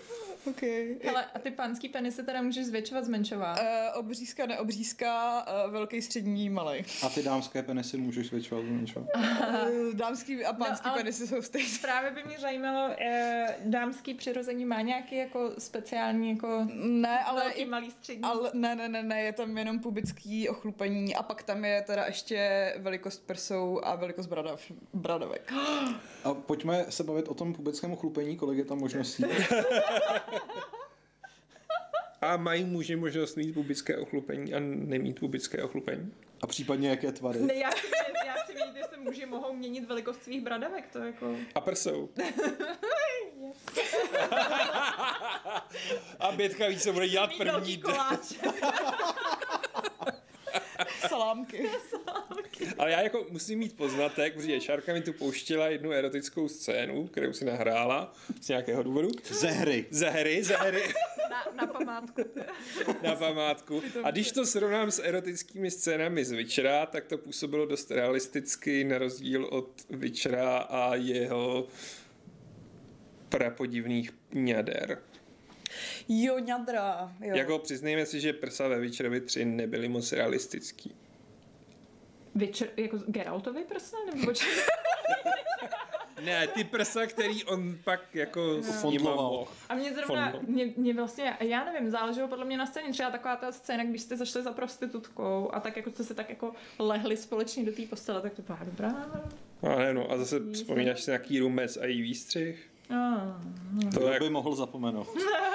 Okay. 0.50 0.96
Ale 1.10 1.26
a 1.26 1.40
ty 1.40 1.52
pánský 1.52 1.90
penisy 1.90 2.24
teda 2.24 2.42
můžeš 2.42 2.66
zvětšovat, 2.66 3.06
zmenšovat? 3.06 3.60
Uh, 3.60 4.00
obřízka, 4.00 4.46
neobřízka, 4.46 5.46
uh, 5.66 5.72
velký, 5.72 6.02
střední, 6.02 6.50
malý. 6.50 6.86
A 7.04 7.10
ty 7.10 7.24
dámské 7.24 7.64
penisy 7.64 7.98
můžeš 7.98 8.28
zvětšovat, 8.28 8.66
zmenšovat? 8.66 9.08
Uh, 9.16 9.94
dámský 9.94 10.46
a 10.46 10.54
pánský 10.54 10.90
no, 10.90 10.96
penisy 10.96 11.28
jsou 11.28 11.42
stejné. 11.42 11.70
Právě 11.82 12.12
by 12.12 12.24
mě 12.24 12.40
zajímalo, 12.40 12.88
uh, 12.88 12.96
dámský 13.66 14.14
přirození 14.14 14.66
má 14.66 14.82
nějaký 14.82 15.16
jako 15.16 15.52
speciální 15.58 16.30
jako 16.30 16.68
ne, 16.76 17.20
ale 17.20 17.44
velký, 17.44 17.62
i, 17.62 17.66
malý, 17.66 17.92
střední? 17.92 18.24
Ale 18.24 18.52
ne, 18.54 18.76
ne, 18.76 18.90
ne, 18.90 19.04
ne, 19.04 19.22
je 19.22 19.34
tam 19.34 19.58
jenom 19.58 19.80
pubický 19.80 20.50
ochlupení 20.50 21.16
a 21.16 21.24
pak 21.24 21.44
tam 21.44 21.66
je 21.66 21.82
teda 21.82 22.06
ještě 22.06 22.74
velikost 22.78 23.28
prsou 23.28 23.82
a 23.84 23.96
velikost 23.96 24.28
bradav, 24.28 24.62
bradavek. 24.94 25.54
A 26.24 26.34
pojďme 26.34 26.86
se 26.90 27.04
bavit 27.04 27.28
o 27.28 27.34
tom 27.34 27.54
pubickém 27.54 27.92
ochlupení, 27.92 28.36
kolik 28.36 28.58
je 28.58 28.66
tam 28.66 28.80
možností. 28.80 29.24
A 32.22 32.38
mají 32.38 32.64
muži 32.64 32.96
možnost 32.96 33.36
mít 33.36 33.54
pubické 33.54 33.98
ochlupení 33.98 34.54
a 34.54 34.60
nemít 34.60 35.20
pubické 35.20 35.64
ochlupení? 35.64 36.14
A 36.42 36.48
případně 36.48 36.90
jaké 36.90 37.12
tvary? 37.12 37.40
Ne, 37.40 37.56
já 37.56 37.70
já 38.26 38.34
chci 38.34 38.54
vědět, 38.54 38.76
jestli 38.76 38.98
muži 38.98 39.26
mohou 39.26 39.54
měnit 39.54 39.88
velikost 39.88 40.24
svých 40.24 40.42
bradavek, 40.42 40.88
to 40.94 41.00
jako... 41.00 41.36
A 41.56 41.62
prsou. 41.62 42.10
a 46.20 46.32
Bětka 46.32 46.68
ví, 46.68 46.80
co 46.80 46.94
bude 46.94 47.10
dělat 47.10 47.30
první. 47.38 47.84
Salámky. 51.10 51.70
Ale 52.78 52.92
já 52.92 53.02
jako 53.02 53.26
musím 53.30 53.60
mít 53.60 53.78
poznatek, 53.78 54.34
protože 54.34 54.62
Šárka 54.62 54.94
mi 54.94 55.02
tu 55.02 55.14
pouštila 55.14 55.68
jednu 55.68 55.92
erotickou 55.92 56.48
scénu, 56.48 57.08
kterou 57.08 57.34
si 57.34 57.46
nahrála 57.46 58.14
z 58.42 58.48
nějakého 58.48 58.84
důvodu. 58.84 59.10
Ze 59.32 59.48
hry. 59.48 59.86
Ze 59.90 60.10
hry, 60.10 60.44
ze 60.44 60.56
hry. 60.56 60.84
Na, 61.30 61.46
na 61.56 61.74
památku. 61.74 62.22
na 63.04 63.16
památku. 63.16 63.84
A 64.04 64.12
když 64.12 64.32
to 64.32 64.46
srovnám 64.46 64.92
s 64.92 65.04
erotickými 65.04 65.72
scénami 65.72 66.26
z 66.26 66.32
Witchera, 66.32 66.86
tak 66.86 67.06
to 67.06 67.18
působilo 67.18 67.66
dost 67.66 67.92
realisticky, 67.92 68.84
na 68.84 68.98
rozdíl 68.98 69.46
od 69.46 69.70
Witchera 69.90 70.58
a 70.58 70.96
jeho 70.96 71.68
prapodivných 73.30 74.12
ňader. 74.34 75.02
Jo, 76.10 76.40
ňadra. 76.40 77.16
Jo. 77.22 77.36
Jako 77.36 77.60
přiznejme 77.60 78.06
si, 78.06 78.20
že 78.20 78.34
prsa 78.34 78.68
ve 78.68 78.80
Witcherovi 78.80 79.22
3 79.22 79.46
nebyly 79.46 79.90
moc 79.90 80.12
realistický. 80.12 80.96
Witcher, 82.36 82.70
jako 82.78 82.98
Geraltovi 83.08 83.64
prsa? 83.64 83.98
Nebo 84.16 84.32
ne, 86.26 86.48
ty 86.48 86.64
prsa, 86.64 87.06
který 87.06 87.44
on 87.44 87.78
pak 87.84 88.16
jako 88.16 88.40
no. 88.40 88.64
s 88.64 88.84
ním 88.84 89.08
A 89.70 89.76
mě 89.76 89.94
zrovna, 89.94 90.34
mě, 90.48 90.74
mě 90.78 90.94
vlastně, 90.94 91.38
já 91.40 91.64
nevím, 91.66 91.92
záleželo 91.92 92.28
podle 92.28 92.46
mě 92.46 92.58
na 92.58 92.66
scéně, 92.66 92.92
třeba 92.92 93.12
taková 93.12 93.36
ta 93.36 93.52
scéna, 93.52 93.84
když 93.84 94.02
jste 94.02 94.18
zašli 94.18 94.44
za 94.44 94.52
prostitutkou 94.52 95.50
a 95.54 95.60
tak 95.60 95.78
jako 95.78 95.90
jste 95.90 96.04
se 96.04 96.14
tak 96.14 96.30
jako 96.30 96.54
lehli 96.80 97.18
společně 97.18 97.66
do 97.66 97.72
té 97.72 97.82
postele, 97.82 98.22
tak 98.22 98.34
to 98.34 98.42
byla 98.42 98.60
dobrá. 98.64 98.90
A 99.62 99.76
ne, 99.76 99.94
no, 99.94 100.12
a 100.12 100.18
zase 100.18 100.40
vzpomínáš 100.54 101.02
si 101.02 101.12
nějaký 101.12 101.40
rumec 101.40 101.78
a 101.78 101.86
její 101.86 102.02
výstřih? 102.02 102.70
A, 102.90 103.42
no. 103.72 103.92
To 103.94 104.08
jak... 104.08 104.22
by 104.22 104.30
mohl 104.30 104.56
zapomenout. 104.56 105.08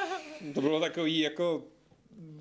to 0.55 0.61
bylo 0.61 0.81
takový 0.81 1.19
jako 1.19 1.65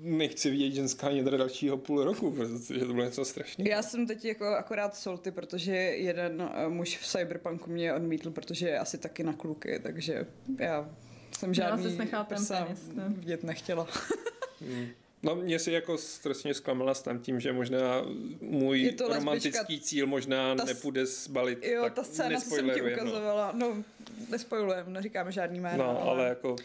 nechci 0.00 0.50
vidět 0.50 0.72
ženská 0.72 1.10
nědra 1.10 1.36
dalšího 1.36 1.76
půl 1.76 2.04
roku, 2.04 2.30
protože 2.30 2.80
to 2.80 2.92
bylo 2.92 3.04
něco 3.04 3.24
strašného. 3.24 3.70
Já 3.70 3.82
jsem 3.82 4.06
teď 4.06 4.24
jako 4.24 4.46
akorát 4.46 4.96
solty, 4.96 5.30
protože 5.30 5.72
jeden 5.76 6.50
eh, 6.54 6.68
muž 6.68 6.98
v 6.98 7.06
Cyberpunku 7.06 7.70
mě 7.70 7.94
odmítl, 7.94 8.30
protože 8.30 8.68
je 8.68 8.78
asi 8.78 8.98
taky 8.98 9.22
na 9.22 9.32
kluky, 9.32 9.80
takže 9.82 10.26
já 10.58 10.90
jsem 11.38 11.54
žádný 11.54 11.98
já 12.12 12.24
prsa 12.24 12.68
ne? 12.94 13.04
vidět 13.08 13.44
nechtěla. 13.44 13.86
No 15.22 15.36
mě 15.36 15.58
si 15.58 15.72
jako 15.72 15.98
strašně 15.98 16.54
zklamala 16.54 16.94
s 16.94 17.04
tím, 17.22 17.40
že 17.40 17.52
možná 17.52 18.02
můj 18.40 18.96
romantický 19.08 19.58
lesbička, 19.58 19.86
cíl 19.86 20.06
možná 20.06 20.54
ta, 20.54 20.64
nepůjde 20.64 21.06
zbalit, 21.06 21.64
Jo, 21.64 21.82
tak 21.82 21.94
ta 21.94 22.04
scéna, 22.04 22.40
co 22.40 22.50
jsem 22.50 22.70
ti 22.70 22.80
no. 22.80 22.92
ukazovala, 22.92 23.52
no, 23.54 23.74
no 23.74 23.84
nespojujeme, 24.28 24.90
neříkáme 24.90 25.32
žádný 25.32 25.60
jméno. 25.60 25.84
No, 25.84 26.02
ale, 26.02 26.10
ale 26.10 26.28
jako 26.28 26.56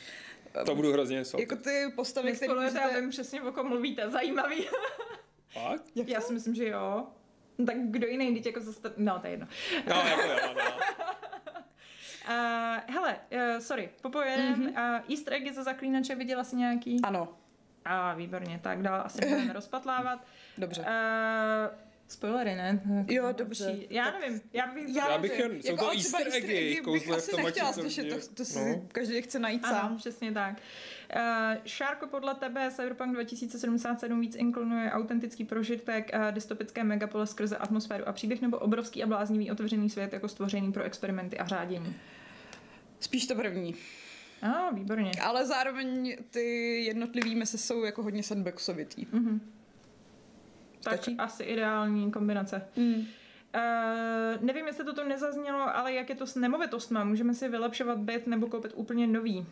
to 0.64 0.76
budu 0.76 0.92
hrozně 0.92 1.26
soudit. 1.26 1.52
Jako 1.52 1.64
ty 1.64 1.94
postavy, 1.96 2.32
které 2.32 2.54
můžete... 2.54 2.80
Já 2.80 3.00
vím 3.00 3.10
přesně, 3.10 3.42
o 3.42 3.52
kom 3.52 3.68
mluvíte. 3.68 4.10
Zajímavý. 4.10 4.66
Fakt? 5.54 5.84
Já 6.06 6.22
si 6.22 6.34
myslím, 6.34 6.56
že 6.56 6.68
jo. 6.68 7.08
No, 7.58 7.66
tak 7.66 7.76
kdo 7.78 8.08
jiný, 8.08 8.34
teď 8.34 8.46
jako 8.46 8.62
zase... 8.62 8.94
No, 8.98 9.20
to 9.20 9.28
je 9.28 9.34
jedno. 9.34 9.48
No, 9.90 9.96
jako 9.96 10.22
jo, 10.22 10.54
no. 10.56 10.62
Uh, 12.30 12.94
hele, 12.96 13.20
uh, 13.32 13.60
sorry, 13.60 13.90
popojedem. 14.02 14.56
Mm-hmm. 14.56 15.00
Uh, 15.00 15.12
Easter 15.12 15.34
eggy 15.34 15.54
za 15.54 15.64
zaklínače 15.64 16.16
viděla 16.16 16.44
jsi 16.44 16.56
nějaký? 16.56 17.00
Ano. 17.04 17.38
A 17.86 18.12
ah, 18.12 18.18
výborně, 18.18 18.60
tak 18.64 18.82
dál 18.82 19.02
asi 19.06 19.22
budeme 19.30 19.54
rozpatlávat. 19.54 20.28
Dobře. 20.58 20.82
Uh, 20.82 20.88
Spoilery, 22.08 22.56
ne? 22.56 22.82
Jo, 23.10 23.32
dobře. 23.32 23.76
Já 23.90 24.12
tak 24.12 24.22
nevím, 24.22 24.42
já 24.54 24.68
bych... 24.74 24.96
Já, 24.96 25.12
já 25.12 25.18
bych 25.18 25.40
jen, 25.40 25.62
jsou 25.62 25.72
jako 25.72 25.86
to 25.86 25.92
easter 25.92 26.28
eggy, 26.34 26.82
kouzle 26.84 27.22
v 27.22 27.30
tom 27.30 27.44
nechtěla 27.44 27.74
slyšet, 27.74 28.10
to, 28.10 28.16
to 28.34 28.46
si 28.46 28.60
no. 28.60 28.88
každý 28.92 29.22
chce 29.22 29.40
najít 29.40 29.66
ano, 29.66 29.76
sám. 29.76 29.98
přesně 29.98 30.32
tak. 30.32 30.62
Uh, 31.16 31.22
Šárko, 31.66 32.08
podle 32.08 32.36
tebe 32.36 32.72
Cyberpunk 32.72 33.14
2077 33.14 34.22
víc 34.22 34.36
inklonuje 34.36 34.92
autentický 34.92 35.46
prožitek 35.46 36.12
uh, 36.14 36.32
dystopické 36.32 36.84
megapole 36.84 37.28
skrze 37.28 37.58
atmosféru 37.58 38.08
a 38.08 38.12
příběh 38.12 38.42
nebo 38.42 38.58
obrovský 38.58 39.04
a 39.04 39.08
bláznivý 39.08 39.52
otevřený 39.52 39.90
svět 39.90 40.14
jako 40.14 40.28
stvořený 40.28 40.72
pro 40.72 40.84
experimenty 40.84 41.38
a 41.38 41.46
řádění? 41.46 41.96
Spíš 43.00 43.28
to 43.28 43.36
první. 43.36 43.76
A, 44.46 44.52
ah, 44.52 44.76
výborně. 44.76 45.12
Ale 45.22 45.46
zároveň 45.46 46.18
ty 46.32 46.44
jednotlivý 46.84 47.36
mise 47.36 47.58
jsou 47.58 47.84
jako 47.84 48.04
hodně 48.04 48.24
sandboxovitý. 48.24 49.06
Mm-hmm. 49.06 49.40
Stačí? 50.82 51.16
Tak 51.16 51.26
asi 51.26 51.44
ideální 51.44 52.12
kombinace. 52.12 52.68
Mm. 52.76 52.94
Uh, 52.94 53.04
nevím, 54.42 54.68
jestli 54.68 54.86
to 54.86 54.94
tu 54.94 55.04
nezaznělo, 55.04 55.78
ale 55.78 55.94
jak 55.94 56.10
je 56.10 56.16
to 56.16 56.28
s 56.28 56.36
nemovitostma? 56.36 57.04
Můžeme 57.04 57.34
si 57.34 57.50
vylepšovat 57.50 57.98
byt 57.98 58.28
nebo 58.28 58.48
koupit 58.48 58.72
úplně 58.76 59.08
nový? 59.08 59.46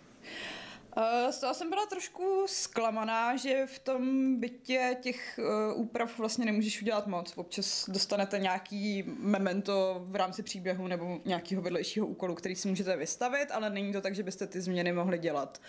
Uh, 0.97 1.31
z 1.31 1.39
toho 1.39 1.53
jsem 1.53 1.69
byla 1.69 1.85
trošku 1.85 2.45
zklamaná, 2.47 3.35
že 3.35 3.65
v 3.65 3.79
tom 3.79 4.35
bytě 4.39 4.97
těch 5.01 5.39
uh, 5.73 5.81
úprav 5.81 6.19
vlastně 6.19 6.45
nemůžeš 6.45 6.81
udělat 6.81 7.07
moc. 7.07 7.33
Občas 7.35 7.89
dostanete 7.89 8.39
nějaký 8.39 9.03
memento 9.19 10.03
v 10.05 10.15
rámci 10.15 10.43
příběhu 10.43 10.87
nebo 10.87 11.19
nějakého 11.25 11.61
vedlejšího 11.61 12.07
úkolu, 12.07 12.35
který 12.35 12.55
si 12.55 12.67
můžete 12.67 12.97
vystavit, 12.97 13.51
ale 13.51 13.69
není 13.69 13.93
to 13.93 14.01
tak, 14.01 14.15
že 14.15 14.23
byste 14.23 14.47
ty 14.47 14.61
změny 14.61 14.93
mohli 14.93 15.17
dělat. 15.17 15.61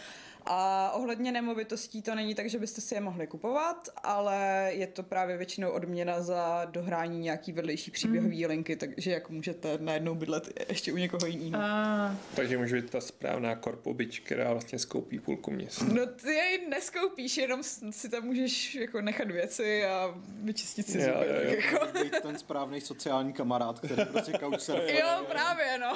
A 0.46 0.90
ohledně 0.94 1.32
nemovitostí 1.32 2.02
to 2.02 2.14
není 2.14 2.34
tak, 2.34 2.48
že 2.48 2.58
byste 2.58 2.80
si 2.80 2.94
je 2.94 3.00
mohli 3.00 3.26
kupovat, 3.26 3.88
ale 4.02 4.68
je 4.72 4.86
to 4.86 5.02
právě 5.02 5.36
většinou 5.36 5.70
odměna 5.70 6.22
za 6.22 6.64
dohrání 6.64 7.18
nějaký 7.18 7.52
vedlejší 7.52 7.90
příběhový 7.90 8.44
mm. 8.44 8.48
linky, 8.48 8.76
takže 8.76 9.10
jak 9.10 9.30
můžete 9.30 9.78
najednou 9.80 10.14
bydlet 10.14 10.68
ještě 10.68 10.92
u 10.92 10.96
někoho 10.96 11.26
jiného. 11.26 11.64
Ah. 11.64 12.16
Takže 12.36 12.58
může 12.58 12.76
být 12.76 12.90
ta 12.90 13.00
správná 13.00 13.56
korpobič, 13.56 14.20
která 14.20 14.52
vlastně 14.52 14.78
skoupí 14.78 15.18
půlku 15.18 15.50
města. 15.50 15.84
No 15.84 16.06
ty 16.06 16.34
jej 16.34 16.68
neskoupíš, 16.68 17.36
jenom 17.36 17.62
si 17.90 18.08
tam 18.08 18.24
můžeš 18.24 18.74
jako 18.74 19.00
nechat 19.00 19.30
věci 19.30 19.84
a 19.84 20.14
vyčistit 20.42 20.86
si 20.86 21.00
zuby. 21.00 21.56
Jako. 21.56 21.86
Být 22.02 22.20
ten 22.22 22.38
správný 22.38 22.80
sociální 22.80 23.32
kamarád, 23.32 23.78
který 23.78 24.04
prostě 24.04 24.32
couchsurfuje. 24.32 24.94
Jo, 25.04 25.24
právě, 25.28 25.78
no. 25.78 25.94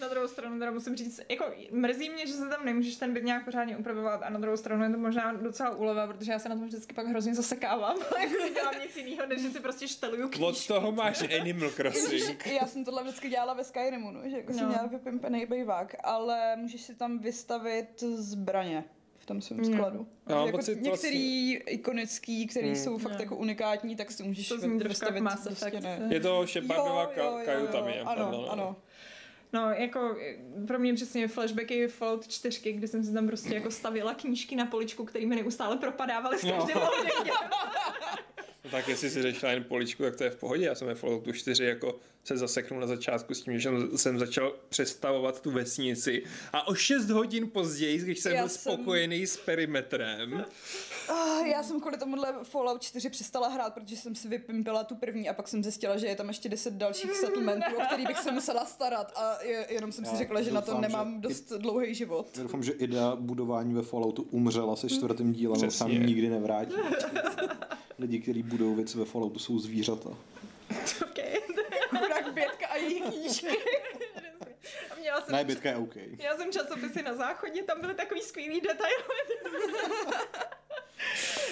Na 0.00 0.08
druhou 0.08 0.28
stranu 0.28 0.58
teda 0.58 0.70
musím 0.70 0.96
říct, 0.96 1.20
jako 1.28 1.44
mrzí 1.72 2.10
mě, 2.10 2.26
že 2.26 2.32
se 2.32 2.48
tam 2.48 2.64
nemůžeš 2.64 2.96
ten 2.96 3.14
byt 3.14 3.24
nějak 3.24 3.35
pořádně 3.40 3.76
upravovat 3.76 4.22
a 4.22 4.30
na 4.30 4.38
druhou 4.38 4.56
stranu 4.56 4.84
je 4.84 4.90
to 4.90 4.98
možná 4.98 5.32
docela 5.32 5.70
úleva, 5.70 6.06
protože 6.06 6.32
já 6.32 6.38
se 6.38 6.48
na 6.48 6.54
tom 6.54 6.64
vždycky 6.64 6.94
pak 6.94 7.06
hrozně 7.06 7.34
zasekávám. 7.34 7.96
Jako 8.20 8.54
dělám 8.54 8.74
nic 8.82 8.96
jiného, 8.96 9.26
než 9.26 9.42
že 9.42 9.50
si 9.50 9.60
prostě 9.60 9.88
šteluju 9.88 10.28
knížky. 10.28 10.44
Od 10.44 10.66
toho 10.66 10.92
máš 10.92 11.22
Animal 11.40 11.70
Crossing. 11.70 12.46
já 12.46 12.66
jsem 12.66 12.84
tohle 12.84 13.02
vždycky 13.02 13.28
dělala 13.28 13.54
ve 13.54 13.64
Skyrimu, 13.64 14.10
no, 14.10 14.20
že 14.28 14.36
jako 14.36 14.52
no. 14.52 14.58
jsem 14.58 14.68
měla 14.68 14.86
vypimpený 14.86 15.46
bejvák, 15.46 15.94
ale 16.04 16.56
můžeš 16.56 16.80
si 16.80 16.94
tam 16.94 17.18
vystavit 17.18 18.00
zbraně 18.00 18.84
v 19.18 19.26
tom 19.26 19.42
svém 19.42 19.64
skladu. 19.64 20.06
No, 20.26 20.46
jako 20.46 20.58
některý 20.58 20.88
vlastně... 20.88 21.54
ikonický, 21.54 22.46
který 22.46 22.66
hmm. 22.66 22.76
jsou 22.76 22.98
fakt 22.98 23.12
no. 23.12 23.20
jako 23.20 23.36
unikátní, 23.36 23.96
tak 23.96 24.12
si 24.12 24.22
můžeš 24.22 24.48
to 24.48 24.56
vystavit. 24.68 25.24
Prostě 25.44 25.80
ne. 25.80 26.08
Je 26.10 26.20
to 26.20 26.46
Shepardova 26.46 27.06
kajuta, 27.44 27.78
ano, 28.04 28.28
ano, 28.28 28.50
ano. 28.50 28.76
No, 29.56 29.70
jako 29.70 30.16
pro 30.66 30.78
mě 30.78 30.94
přesně 30.94 31.28
flashbacky 31.28 31.88
Fallout 31.88 32.28
4, 32.28 32.72
kdy 32.72 32.88
jsem 32.88 33.04
si 33.04 33.12
tam 33.12 33.26
prostě 33.26 33.54
jako 33.54 33.70
stavila 33.70 34.14
knížky 34.14 34.56
na 34.56 34.66
poličku, 34.66 35.04
které 35.04 35.26
mi 35.26 35.36
neustále 35.36 35.76
propadávaly 35.76 36.38
s 36.38 36.40
každým 36.40 36.76
no. 36.76 36.90
no 38.66 38.70
tak 38.70 38.88
jestli 38.88 39.10
si 39.10 39.22
řešila 39.22 39.52
jen 39.52 39.64
poličku, 39.64 40.02
tak 40.02 40.16
to 40.16 40.24
je 40.24 40.30
v 40.30 40.36
pohodě. 40.36 40.64
Já 40.64 40.74
jsem 40.74 40.88
ve 40.88 40.94
Falloutu 40.94 41.32
4 41.32 41.64
jako 41.64 41.98
se 42.24 42.36
zaseknul 42.36 42.80
na 42.80 42.86
začátku 42.86 43.34
s 43.34 43.42
tím, 43.42 43.58
že 43.58 43.70
jsem 43.96 44.18
začal 44.18 44.52
přestavovat 44.68 45.40
tu 45.40 45.50
vesnici 45.50 46.22
a 46.52 46.68
o 46.68 46.74
6 46.74 47.10
hodin 47.10 47.50
později, 47.50 47.98
když 47.98 48.20
jsem 48.20 48.32
já 48.32 48.42
byl 48.42 48.48
jsem... 48.48 48.72
spokojený 48.72 49.26
s 49.26 49.36
perimetrem. 49.36 50.44
Uh, 51.10 51.46
já 51.46 51.62
jsem 51.62 51.80
kvůli 51.80 51.98
tomuhle 51.98 52.34
Fallout 52.42 52.82
4 52.82 53.10
přestala 53.10 53.48
hrát, 53.48 53.74
protože 53.74 53.96
jsem 53.96 54.14
si 54.14 54.28
vypimpila 54.28 54.84
tu 54.84 54.94
první 54.94 55.28
a 55.28 55.32
pak 55.32 55.48
jsem 55.48 55.62
zjistila, 55.62 55.96
že 55.96 56.06
je 56.06 56.16
tam 56.16 56.28
ještě 56.28 56.48
10 56.48 56.74
dalších 56.74 57.16
settlementů, 57.16 57.76
o 57.76 57.80
který 57.80 58.06
bych 58.06 58.18
se 58.18 58.32
musela 58.32 58.64
starat 58.64 59.12
a 59.16 59.42
je, 59.42 59.66
jenom 59.70 59.92
jsem 59.92 60.04
já 60.04 60.10
si 60.10 60.16
řekla, 60.16 60.42
že 60.42 60.50
doufám, 60.50 60.54
na 60.54 60.74
to 60.74 60.80
nemám 60.80 61.20
dost 61.20 61.52
i, 61.52 61.58
dlouhý 61.58 61.94
život. 61.94 62.26
Já 62.36 62.42
doufám, 62.42 62.62
že 62.62 62.72
idea 62.72 63.16
budování 63.16 63.74
ve 63.74 63.82
Falloutu 63.82 64.22
umřela 64.22 64.76
se 64.76 64.88
čtvrtým 64.88 65.32
dílem 65.32 65.68
a 65.68 65.70
sám 65.70 65.90
nikdy 65.90 66.28
nevrátí. 66.28 66.74
Lidi, 67.98 68.20
kteří 68.20 68.42
budou 68.42 68.74
věci 68.74 68.98
ve 68.98 69.04
Falloutu, 69.04 69.38
jsou 69.38 69.58
zvířata. 69.58 70.10
Okay. 71.10 71.36
Chudák 71.88 72.34
Bětka 72.34 72.66
a 72.66 72.76
její 72.76 73.00
knížky. 73.00 73.48
A 74.90 74.94
měla 75.00 75.20
jsem 75.20 75.34
ne, 75.36 75.44
Bětka 75.44 75.68
je 75.68 75.76
OK. 75.76 75.96
Já 76.18 76.36
jsem 76.36 76.52
časopisy 76.52 77.02
na 77.02 77.14
záchodě, 77.14 77.62
tam 77.62 77.80
byly 77.80 77.94
takový 77.94 78.20
skvělý 78.20 78.60
detaily. 78.60 78.94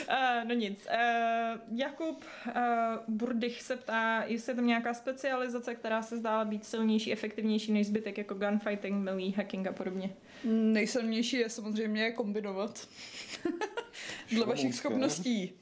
Uh, 0.08 0.48
no 0.48 0.54
nic. 0.54 0.86
Uh, 0.90 1.78
Jakub 1.78 2.24
uh, 2.46 2.52
Burdych 3.08 3.62
se 3.62 3.76
ptá, 3.76 4.24
jestli 4.26 4.50
je 4.52 4.56
tam 4.56 4.66
nějaká 4.66 4.94
specializace, 4.94 5.74
která 5.74 6.02
se 6.02 6.16
zdála 6.16 6.44
být 6.44 6.64
silnější, 6.64 7.12
efektivnější 7.12 7.72
než 7.72 7.86
zbytek, 7.86 8.18
jako 8.18 8.34
gunfighting, 8.34 9.04
melee, 9.04 9.32
hacking 9.36 9.66
a 9.66 9.72
podobně. 9.72 10.14
Nejsilnější 10.44 11.36
je 11.36 11.50
samozřejmě 11.50 12.12
kombinovat. 12.12 12.88
Dle 14.30 14.46
vašich 14.46 14.74
schopností. 14.74 15.52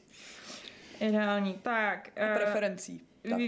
Ideální. 1.03 1.55
Tak. 1.63 2.09
Uh, 2.31 2.37
preferencí. 2.37 3.01
Tak. 3.31 3.41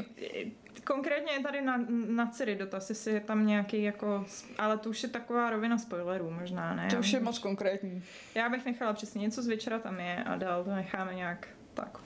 Konkrétně 0.84 1.32
je 1.32 1.40
tady 1.40 1.61
na, 1.62 1.84
na 2.09 2.26
Ciri 2.26 2.55
dotaz, 2.55 2.88
jestli 2.88 3.12
je 3.12 3.20
tam 3.20 3.46
nějaký 3.46 3.82
jako, 3.82 4.26
ale 4.59 4.78
to 4.78 4.90
už 4.90 5.02
je 5.02 5.09
taková 5.09 5.50
rovina 5.50 5.78
spoilerů 5.78 6.30
možná, 6.30 6.74
ne? 6.74 6.88
To 6.90 6.96
už 6.96 7.12
je 7.12 7.20
moc 7.20 7.38
konkrétní. 7.38 8.02
Já 8.34 8.48
bych 8.48 8.64
nechala 8.64 8.92
přesně 8.92 9.20
něco 9.20 9.42
z 9.42 9.48
večera 9.48 9.78
tam 9.78 10.00
je 10.00 10.24
a 10.24 10.36
dál 10.36 10.64
to 10.64 10.70
necháme 10.70 11.14
nějak 11.14 11.48
tak. 11.74 11.98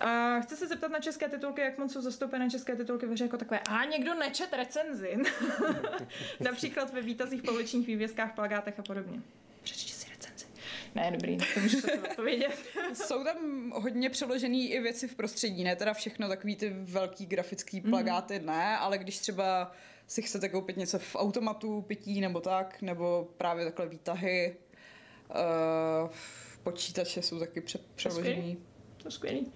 A 0.00 0.40
chci 0.40 0.56
se 0.56 0.68
zeptat 0.68 0.90
na 0.90 0.98
české 1.00 1.28
titulky, 1.28 1.60
jak 1.60 1.78
moc 1.78 1.92
jsou 1.92 2.00
zastoupené 2.00 2.50
české 2.50 2.76
titulky 2.76 3.06
ve 3.06 3.14
jako 3.20 3.36
takové. 3.36 3.60
A 3.60 3.84
někdo 3.84 4.14
nečet 4.14 4.52
recenzi. 4.52 5.16
Například 6.40 6.92
ve 6.92 7.00
výtazích, 7.00 7.42
povlečních 7.42 7.86
vývězkách, 7.86 8.34
plagátech 8.34 8.78
a 8.78 8.82
podobně. 8.82 9.20
Ne, 10.94 11.10
dobrý, 11.10 11.38
to 11.54 11.60
můžeš 11.60 11.84
odpovědět. 12.10 12.58
Jsou 12.94 13.24
tam 13.24 13.70
hodně 13.70 14.10
přeložený 14.10 14.70
i 14.70 14.80
věci 14.80 15.08
v 15.08 15.14
prostředí, 15.14 15.64
ne 15.64 15.76
teda 15.76 15.94
všechno 15.94 16.28
takový 16.28 16.56
ty 16.56 16.68
velký 16.68 17.26
grafický 17.26 17.80
mhm. 17.80 17.90
plagáty, 17.90 18.38
mm. 18.38 18.46
ne, 18.46 18.76
ale 18.76 18.98
když 18.98 19.18
třeba 19.18 19.72
si 20.06 20.22
chcete 20.22 20.48
koupit 20.48 20.76
něco 20.76 20.98
v 20.98 21.16
automatu, 21.16 21.82
pití 21.82 22.20
nebo 22.20 22.40
tak, 22.40 22.82
nebo 22.82 23.28
právě 23.36 23.64
takhle 23.64 23.88
výtahy, 23.88 24.56
uh, 25.30 26.10
počítače 26.62 27.22
jsou 27.22 27.38
taky 27.38 27.60
pře- 27.60 27.80
přeložený. 27.94 28.58
To 28.96 29.08
je 29.08 29.12
skvělý. 29.12 29.52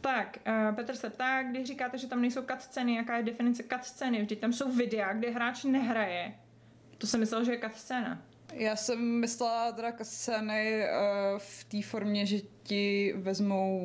Tak, 0.00 0.38
uh, 0.46 0.74
Petr 0.76 0.96
se 0.96 1.10
ptá, 1.10 1.42
když 1.42 1.66
říkáte, 1.66 1.98
že 1.98 2.06
tam 2.06 2.22
nejsou 2.22 2.42
cutscény, 2.42 2.94
jaká 2.94 3.16
je 3.16 3.22
definice 3.22 3.62
cutscény? 3.62 4.22
Vždyť 4.22 4.40
tam 4.40 4.52
jsou 4.52 4.72
videa, 4.72 5.12
kde 5.12 5.30
hráč 5.30 5.64
nehraje. 5.64 6.34
To 6.98 7.06
jsem 7.06 7.20
myslel, 7.20 7.44
že 7.44 7.52
je 7.52 7.58
cutscéna. 7.58 8.22
Já 8.56 8.76
jsem 8.76 9.20
myslela 9.20 9.72
teda 9.72 9.92
scény 10.02 10.84
uh, 10.84 11.38
v 11.38 11.64
té 11.64 11.82
formě, 11.82 12.26
že 12.26 12.38
ti 12.62 13.14
vezmou 13.16 13.78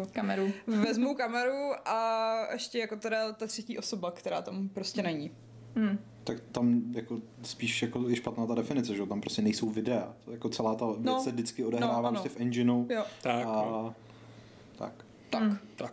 uh, 0.00 0.06
kameru. 0.06 0.52
vezmou 0.66 1.14
kameru 1.14 1.72
a 1.84 2.32
ještě 2.52 2.78
jako 2.78 2.96
teda 2.96 3.32
ta 3.32 3.46
třetí 3.46 3.78
osoba, 3.78 4.10
která 4.10 4.42
tam 4.42 4.68
prostě 4.68 5.02
není. 5.02 5.30
Hmm. 5.76 5.98
Tak 6.24 6.40
tam 6.52 6.82
jako 6.94 7.20
spíš 7.42 7.82
jako 7.82 8.08
je 8.08 8.16
špatná 8.16 8.46
ta 8.46 8.54
definice, 8.54 8.94
že 8.94 9.06
tam 9.06 9.20
prostě 9.20 9.42
nejsou 9.42 9.70
videa. 9.70 10.14
To 10.24 10.32
jako 10.32 10.48
celá 10.48 10.74
ta 10.74 10.86
věc 10.86 10.98
no, 11.00 11.20
se 11.20 11.30
vždycky 11.30 11.64
odehrává 11.64 12.10
no, 12.10 12.10
prostě 12.10 12.28
v 12.28 12.40
engineu. 12.40 12.86
Jo. 12.90 13.04
Tak, 13.22 13.46
a, 13.46 13.52
no. 13.52 13.94
tak. 14.76 14.92
Tak. 15.30 15.42
Hmm. 15.42 15.58
tak. 15.76 15.92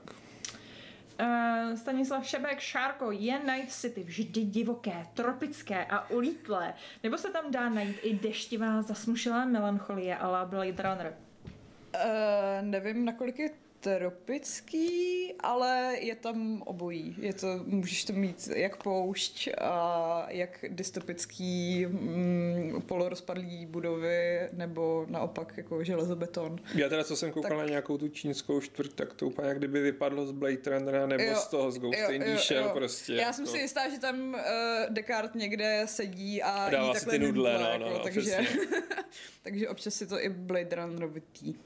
Uh, 1.20 1.78
Stanislav 1.78 2.26
Šebek, 2.26 2.59
Šárko, 2.59 3.11
je 3.11 3.39
Night 3.39 3.72
City 3.72 4.03
vždy 4.03 4.45
divoké, 4.45 5.05
tropické 5.13 5.86
a 5.86 6.09
ulítlé? 6.09 6.74
Nebo 7.03 7.18
se 7.18 7.30
tam 7.30 7.51
dá 7.51 7.70
najít 7.70 7.97
i 8.03 8.13
deštivá, 8.15 8.82
zasmušilá 8.82 9.45
melancholie 9.45 10.18
a 10.18 10.28
la 10.28 10.45
Blade 10.45 10.84
Runner? 10.84 11.18
Uh, 11.95 12.01
nevím, 12.61 13.05
nakolik 13.05 13.39
je 13.39 13.49
tropický, 13.80 15.34
ale 15.39 15.95
je 15.99 16.15
tam 16.15 16.61
obojí. 16.65 17.15
Je 17.19 17.34
to, 17.34 17.47
můžeš 17.65 18.05
to 18.05 18.13
mít 18.13 18.49
jak 18.55 18.84
poušť 18.84 19.49
a 19.57 20.25
jak 20.30 20.65
dystopický 20.69 21.86
mm, 21.86 22.82
polorozpadlý 22.86 23.65
budovy, 23.65 24.49
nebo 24.53 25.05
naopak 25.09 25.57
jako 25.57 25.84
železobeton. 25.84 26.59
Já 26.75 26.89
teda, 26.89 27.03
co 27.03 27.15
jsem 27.15 27.32
koukal 27.32 27.49
tak... 27.49 27.57
na 27.57 27.65
nějakou 27.65 27.97
tu 27.97 28.07
čínskou 28.07 28.61
čtvrť, 28.61 28.93
tak 28.93 29.13
to 29.13 29.28
úplně 29.28 29.47
jak 29.47 29.57
kdyby 29.57 29.82
vypadlo 29.82 30.25
z 30.25 30.32
Blade 30.32 30.69
Runnera 30.78 31.07
nebo 31.07 31.23
jo, 31.23 31.36
z 31.36 31.47
toho 31.47 31.71
z 31.71 31.78
Ghost 31.78 31.99
jo, 31.99 32.09
in 32.09 32.21
the 32.21 32.38
Shell 32.38 32.69
prostě. 32.69 33.13
Já 33.13 33.19
jako... 33.19 33.34
jsem 33.34 33.45
si 33.45 33.57
jistá, 33.57 33.89
že 33.89 33.99
tam 33.99 34.34
uh, 34.34 34.39
Descartes 34.89 35.41
někde 35.41 35.84
sedí 35.86 36.43
a, 36.43 36.69
dává 36.69 36.88
jí 36.88 36.93
takhle 36.93 37.11
ty 37.11 37.19
nudle, 37.19 37.53
nudle, 37.53 37.80
no, 37.80 37.86
jako, 37.86 37.86
no, 37.86 37.97
no, 37.97 37.99
takže, 37.99 38.38
takže 39.43 39.69
občas 39.69 39.93
si 39.93 40.07
to 40.07 40.21
i 40.21 40.30
Blade 40.30 40.75
Runner 40.75 41.07
vytí. 41.07 41.59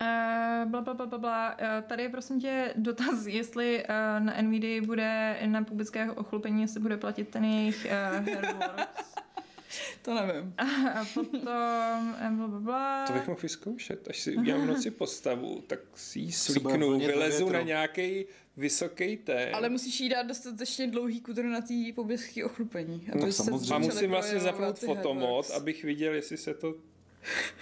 Uh, 0.00 0.70
bla, 0.70 0.80
bla, 0.80 0.94
bla, 0.94 1.06
bla, 1.06 1.18
bla. 1.18 1.52
Uh, 1.52 1.88
tady 1.88 2.02
je 2.02 2.08
prosím 2.08 2.40
tě 2.40 2.72
dotaz, 2.76 3.26
jestli 3.26 3.84
uh, 3.84 4.24
na 4.24 4.42
NVIDIA 4.42 4.82
bude 4.82 5.36
na 5.46 5.64
publické 5.64 6.10
ochlupení, 6.10 6.62
jestli 6.62 6.80
bude 6.80 6.96
platit 6.96 7.28
ten 7.28 7.44
jejich 7.44 7.86
uh, 8.20 8.26
To 10.02 10.14
nevím. 10.14 10.54
A, 10.58 10.64
a 11.00 11.04
potom 11.14 11.40
bla, 11.40 12.00
bla, 12.30 12.60
bla. 12.60 13.06
To 13.06 13.12
bych 13.12 13.26
mohl 13.26 13.40
vyzkoušet. 13.42 14.08
Až 14.08 14.20
si 14.20 14.36
udělám 14.36 14.66
noci 14.72 14.90
postavu, 14.90 15.64
tak 15.66 15.80
si 15.94 16.18
ji 16.18 16.32
slíknu, 16.32 16.98
vylezu 16.98 17.48
na 17.48 17.62
nějaký 17.62 18.24
vysoký 18.56 19.16
ten. 19.16 19.54
Ale 19.54 19.68
musíš 19.68 20.00
jí 20.00 20.08
dát 20.08 20.22
dostatečně 20.22 20.86
dlouhý 20.86 21.20
kudr 21.20 21.44
na 21.44 21.60
té 21.60 21.74
pobližské 21.94 22.44
ochlupení. 22.44 23.08
No, 23.14 23.26
a 23.74 23.78
musím 23.78 24.10
vlastně 24.10 24.40
zapnout 24.40 24.78
fotomod, 24.78 25.50
abych 25.50 25.84
viděl, 25.84 26.14
jestli 26.14 26.36
se 26.36 26.54
to... 26.54 26.74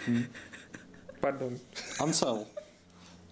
Hmm. 0.06 0.24
Pardon. 1.24 1.58
Ansel. 2.00 2.46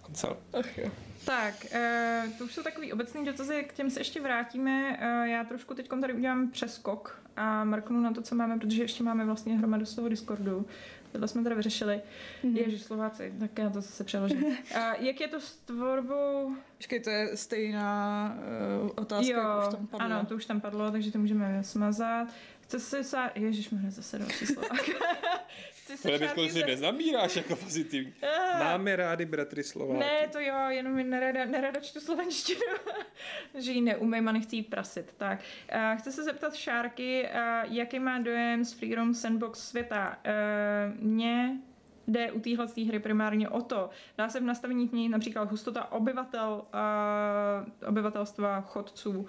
Ansel. 0.07 0.37
Ach 0.53 0.77
jo. 0.77 0.91
Tak, 1.25 1.53
uh, 1.65 2.37
to 2.37 2.43
už 2.43 2.53
jsou 2.53 2.63
takový 2.63 2.93
obecný 2.93 3.25
dotazy, 3.25 3.63
k 3.63 3.73
těm 3.73 3.89
se 3.89 3.99
ještě 3.99 4.21
vrátíme. 4.21 4.97
Uh, 5.01 5.27
já 5.27 5.43
trošku 5.43 5.73
teď 5.73 5.89
tady 6.01 6.13
udělám 6.13 6.51
přeskok 6.51 7.21
a 7.35 7.63
mrknu 7.63 8.01
na 8.01 8.13
to, 8.13 8.21
co 8.21 8.35
máme, 8.35 8.59
protože 8.59 8.83
ještě 8.83 9.03
máme 9.03 9.25
vlastně 9.25 9.57
hromadu 9.57 9.85
z 9.85 9.95
toho 9.95 10.09
Discordu. 10.09 10.65
tohle 11.11 11.27
jsme 11.27 11.43
tady 11.43 11.55
vyřešili. 11.55 12.01
Mm-hmm. 12.43 12.57
Ježiš, 12.57 12.81
Slováci, 12.81 13.33
tak 13.39 13.57
já 13.57 13.69
to 13.69 13.81
zase 13.81 14.03
přeložím. 14.03 14.45
A 14.75 14.95
jak 14.99 15.21
je 15.21 15.27
to 15.27 15.39
s 15.39 15.55
tvorbou... 15.55 16.55
Počkej, 16.77 16.99
to 16.99 17.09
je 17.09 17.37
stejná 17.37 18.37
uh, 18.83 18.91
otázka, 18.95 19.33
jo, 19.33 19.39
jako 19.39 19.67
už 19.67 19.75
tam 19.75 19.87
padlo. 19.87 20.05
ano, 20.05 20.25
to 20.25 20.35
už 20.35 20.45
tam 20.45 20.61
padlo, 20.61 20.91
takže 20.91 21.11
to 21.11 21.19
můžeme 21.19 21.63
smazat. 21.63 22.27
Chce 22.61 22.79
se 22.79 23.03
sa... 23.03 23.31
Ježiš, 23.35 23.69
máme 23.69 23.91
zase 23.91 24.19
další 24.19 24.45
Slovák. 24.45 24.89
Chci 25.93 26.17
se 26.17 26.29
Ale 26.37 26.49
si 26.49 26.63
nezabíráš 26.63 27.35
jako 27.35 27.55
pozitivní. 27.55 28.13
Ah. 28.53 28.59
Máme 28.59 28.95
rádi 28.95 29.25
bratry 29.25 29.63
Slováky. 29.63 29.99
Ne, 29.99 30.27
to 30.27 30.39
jo, 30.39 30.55
jenom 30.69 31.09
nerada, 31.09 31.45
nerada 31.45 31.79
čtu 31.79 31.99
slovenštinu. 31.99 32.61
že 33.55 33.71
ji 33.71 33.81
neumím 33.81 34.27
a 34.27 34.31
nechci 34.31 34.55
jí 34.55 34.63
prasit. 34.63 35.13
Tak, 35.17 35.39
uh, 35.75 35.99
chci 35.99 36.11
se 36.11 36.23
zeptat 36.23 36.55
Šárky, 36.55 37.23
uh, 37.23 37.73
jaký 37.73 37.99
má 37.99 38.19
dojem 38.19 38.65
z 38.65 38.73
Freedom 38.73 39.13
Sandbox 39.13 39.59
světa. 39.59 40.19
Uh, 40.25 41.03
mě 41.03 41.57
jde 42.07 42.31
u 42.31 42.39
téhle 42.39 42.67
hry 42.87 42.99
primárně 42.99 43.49
o 43.49 43.61
to. 43.61 43.89
Dá 44.17 44.29
se 44.29 44.39
v 44.39 44.43
nastavení 44.43 44.87
změnit 44.87 45.09
například 45.09 45.51
hustota 45.51 45.91
obyvatel, 45.91 46.65
uh, 46.73 47.89
obyvatelstva, 47.89 48.61
chodců. 48.61 49.19
Uh, 49.19 49.27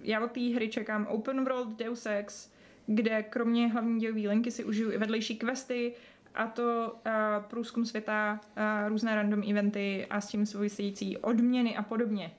já 0.00 0.20
od 0.20 0.32
té 0.32 0.40
hry 0.40 0.68
čekám 0.68 1.06
Open 1.06 1.44
World 1.44 1.68
Deus 1.68 2.06
Ex, 2.06 2.52
kde 2.88 3.22
kromě 3.22 3.68
hlavní 3.68 4.00
dějové 4.00 4.20
linky 4.20 4.50
si 4.50 4.64
užiju 4.64 4.92
i 4.92 4.98
vedlejší 4.98 5.36
questy, 5.38 5.94
a 6.34 6.46
to 6.46 6.96
uh, 7.06 7.44
průzkum 7.48 7.86
světa, 7.86 8.40
uh, 8.56 8.88
různé 8.88 9.14
random 9.14 9.42
eventy 9.50 10.06
a 10.10 10.20
s 10.20 10.28
tím 10.28 10.46
související 10.46 11.16
odměny 11.16 11.76
a 11.76 11.82
podobně. 11.82 12.30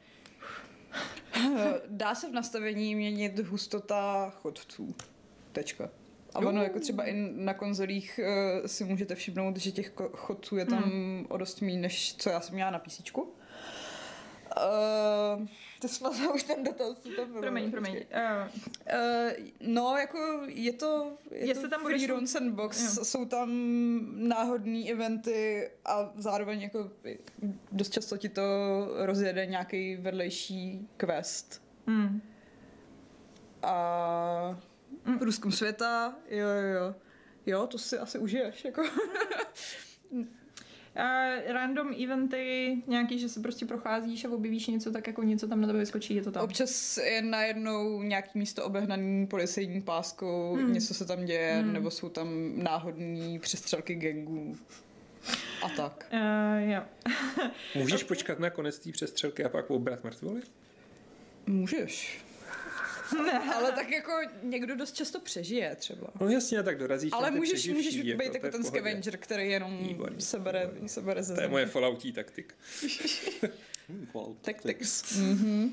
Dá 1.87 2.15
se 2.15 2.29
v 2.29 2.33
nastavení 2.33 2.95
měnit 2.95 3.39
hustota 3.39 4.29
chodců. 4.29 4.95
Tečka. 5.51 5.89
A 6.33 6.39
ono 6.39 6.63
jako 6.63 6.79
třeba 6.79 7.03
i 7.03 7.13
na 7.35 7.53
konzolích 7.53 8.19
uh, 8.23 8.65
si 8.65 8.83
můžete 8.83 9.15
všimnout, 9.15 9.57
že 9.57 9.71
těch 9.71 9.93
chodců 10.13 10.57
je 10.57 10.65
tam 10.65 10.83
hmm. 10.83 11.25
o 11.29 11.37
dost 11.37 11.61
méně, 11.61 11.79
než 11.79 12.15
co 12.15 12.29
já 12.29 12.41
jsem 12.41 12.55
měla 12.55 12.71
na 12.71 12.79
PC. 12.79 13.01
Uh, 14.57 15.47
to 15.79 15.87
smazal 15.87 16.33
už 16.35 16.43
ten 16.43 16.63
dotaz, 16.63 16.99
co 16.99 17.25
bylo. 17.25 17.41
Promiň, 17.41 17.71
promiň. 17.71 17.95
Uh, 17.95 17.99
uh, 17.99 19.31
no, 19.59 19.97
jako 19.97 20.41
je 20.47 20.73
to, 20.73 21.17
je 21.31 21.47
Jestli 21.47 21.63
to 21.63 21.69
tam 21.69 21.81
free 21.85 22.07
run 22.07 22.27
sandbox, 22.27 22.97
jo. 22.97 23.05
jsou 23.05 23.25
tam 23.25 23.49
náhodní 24.27 24.91
eventy 24.91 25.71
a 25.85 26.11
zároveň 26.15 26.61
jako 26.61 26.91
dost 27.71 27.93
často 27.93 28.17
ti 28.17 28.29
to 28.29 28.41
rozjede 28.95 29.45
nějaký 29.45 29.95
vedlejší 29.95 30.87
quest. 30.97 31.61
Mm. 31.87 32.21
A 33.61 34.59
mm. 35.05 35.19
průzkum 35.19 35.51
světa, 35.51 36.15
jo, 36.29 36.47
jo, 36.47 36.67
jo. 36.67 36.95
Jo, 37.45 37.67
to 37.67 37.77
si 37.77 37.97
asi 37.97 38.19
užiješ, 38.19 38.65
jako. 38.65 38.83
Uh, 40.99 41.53
random 41.53 41.93
eventy, 42.03 42.77
nějaký, 42.87 43.19
že 43.19 43.29
se 43.29 43.39
prostě 43.39 43.65
procházíš 43.65 44.25
a 44.25 44.29
objevíš 44.29 44.67
něco, 44.67 44.91
tak 44.91 45.07
jako 45.07 45.23
něco 45.23 45.47
tam 45.47 45.61
na 45.61 45.67
tebe 45.67 45.79
vyskočí, 45.79 46.15
je 46.15 46.21
to 46.21 46.31
tam. 46.31 46.43
Občas 46.43 46.97
je 46.97 47.21
najednou 47.21 48.03
nějaký 48.03 48.39
místo 48.39 48.65
obehnaný 48.65 49.27
policejní 49.27 49.81
páskou, 49.81 50.55
hmm. 50.55 50.73
něco 50.73 50.93
se 50.93 51.05
tam 51.05 51.25
děje, 51.25 51.53
hmm. 51.53 51.73
nebo 51.73 51.91
jsou 51.91 52.09
tam 52.09 52.29
náhodní 52.55 53.39
přestřelky 53.39 53.95
gangů. 53.95 54.57
A 55.61 55.69
tak. 55.69 56.09
Uh, 56.13 56.69
jo. 56.69 56.81
Můžeš 57.75 58.03
počkat 58.13 58.39
na 58.39 58.49
konec 58.49 58.79
té 58.79 58.91
přestřelky 58.91 59.43
a 59.43 59.49
pak 59.49 59.69
obrat 59.69 60.03
mrtvoly? 60.03 60.41
Můžeš. 61.47 62.28
Ne. 63.17 63.39
Ale 63.55 63.71
tak 63.71 63.91
jako 63.91 64.11
někdo 64.43 64.75
dost 64.75 64.91
často 64.95 65.19
přežije 65.19 65.75
třeba. 65.75 66.07
No 66.21 66.29
jasně, 66.29 66.63
tak 66.63 66.77
dorazíš. 66.77 67.11
Ale 67.13 67.31
můžeš, 67.31 67.67
můžeš 67.67 68.01
být 68.01 68.07
jako, 68.07 68.23
jako 68.23 68.49
ten 68.49 68.63
scavenger, 68.63 69.17
který 69.17 69.51
jenom 69.51 69.89
sebere, 70.19 70.71
sebere 70.87 71.23
ze 71.23 71.35
To 71.35 71.41
je 71.41 71.47
moje 71.47 71.65
falloutí 71.65 72.11
taktik. 72.11 72.55
Tactics. 74.41 75.03
Mm-hmm. 75.03 75.69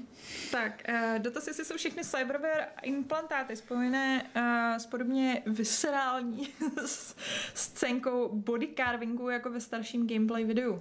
Tak, 0.51 0.83
uh, 0.89 1.19
dotaz, 1.19 1.47
jestli 1.47 1.65
jsou 1.65 1.77
všechny 1.77 2.05
cyberware 2.05 2.69
implantáty 2.83 3.57
spojené 3.57 4.31
uh, 4.37 4.77
s 4.79 4.87
podobně 4.87 5.43
viscerální 5.47 6.49
scénkou 7.55 8.29
body 8.29 8.69
carvingu 8.77 9.29
jako 9.29 9.51
ve 9.51 9.61
starším 9.61 10.07
gameplay 10.07 10.45
videu. 10.45 10.81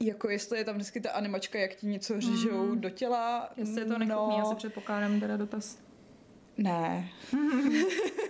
Jako 0.00 0.30
jestli 0.30 0.58
je 0.58 0.64
tam 0.64 0.74
vždycky 0.74 1.00
ta 1.00 1.10
animačka, 1.10 1.58
jak 1.58 1.74
ti 1.74 1.86
něco 1.86 2.20
řežou 2.20 2.66
mm. 2.66 2.80
do 2.80 2.90
těla. 2.90 3.50
Jestli 3.56 3.80
je 3.80 3.84
to 3.84 3.98
nechutný, 3.98 4.38
no... 4.38 4.46
asi 4.46 4.54
předpokládám 4.54 5.20
teda 5.20 5.36
dotaz. 5.36 5.78
Ne. 6.56 7.08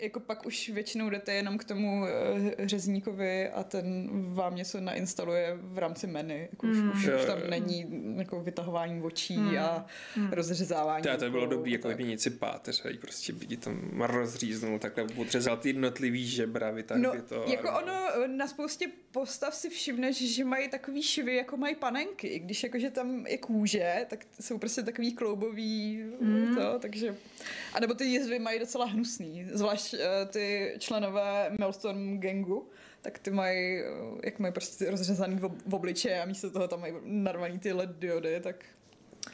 jako 0.00 0.20
pak 0.20 0.46
už 0.46 0.68
většinou 0.68 1.10
jdete 1.10 1.34
jenom 1.34 1.58
k 1.58 1.64
tomu 1.64 2.04
eh, 2.06 2.68
řezníkovi 2.68 3.48
a 3.48 3.64
ten 3.64 4.08
vám 4.34 4.56
něco 4.56 4.80
nainstaluje 4.80 5.58
v 5.60 5.78
rámci 5.78 6.06
menu. 6.06 6.48
Jako 6.50 6.66
už, 6.66 6.76
mm. 6.76 6.90
už, 6.90 7.08
už 7.20 7.24
tam 7.26 7.38
není 7.50 7.86
jako 8.16 8.40
vytahování 8.40 9.02
očí 9.02 9.36
mm. 9.36 9.58
a 9.58 9.86
mm. 10.16 10.32
rozřezávání. 10.32 11.02
To, 11.02 11.16
to 11.16 11.30
bylo 11.30 11.46
dobrý, 11.46 11.72
jako 11.72 11.88
kdyby 11.88 12.04
něco 12.04 12.30
páteř, 12.30 12.82
prostě 13.00 13.32
by 13.32 13.56
tam 13.56 14.00
rozříznul, 14.00 14.78
takhle 14.78 15.06
odřezal 15.16 15.56
ty 15.56 15.68
jednotlivý 15.68 16.26
žebra, 16.26 16.70
vytáhl 16.70 17.00
no, 17.00 17.12
to. 17.28 17.44
Jako 17.46 17.68
a... 17.68 17.82
ono, 17.82 18.26
na 18.26 18.46
spoustě 18.48 18.86
postav 19.12 19.54
si 19.54 19.70
všimneš, 19.70 20.34
že 20.34 20.44
mají 20.44 20.68
takový 20.68 21.02
švy, 21.02 21.36
jako 21.36 21.56
mají 21.56 21.74
panenky. 21.74 22.38
Když 22.38 22.62
jakože 22.62 22.90
tam 22.90 23.26
je 23.26 23.38
kůže, 23.38 24.06
tak 24.08 24.26
jsou 24.40 24.58
prostě 24.58 24.82
takový 24.82 25.12
kloubový 25.12 26.02
mm. 26.20 26.56
to, 26.56 26.78
takže... 26.78 27.14
A 27.74 27.80
nebo 27.80 27.94
ty 27.94 28.04
jizvy 28.04 28.38
mají 28.38 28.58
docela 28.58 28.84
hnusný, 28.84 29.46
zvlášť 29.52 29.94
Eh, 30.08 30.26
ty 30.26 30.74
členové 30.78 31.50
Maelstrom 31.58 32.18
gangu, 32.20 32.68
tak 33.02 33.18
ty 33.18 33.30
mají, 33.30 33.78
eh, 33.78 33.84
jak 34.24 34.38
mají 34.38 34.52
prostě 34.52 34.90
rozřezaný 34.90 35.40
v 35.66 35.74
obliče 35.74 36.20
a 36.20 36.24
místo 36.24 36.50
toho 36.50 36.68
tam 36.68 36.80
mají 36.80 36.94
narvaný 37.02 37.58
ty 37.58 37.72
LED 37.72 37.90
diody, 37.90 38.40
tak 38.40 38.64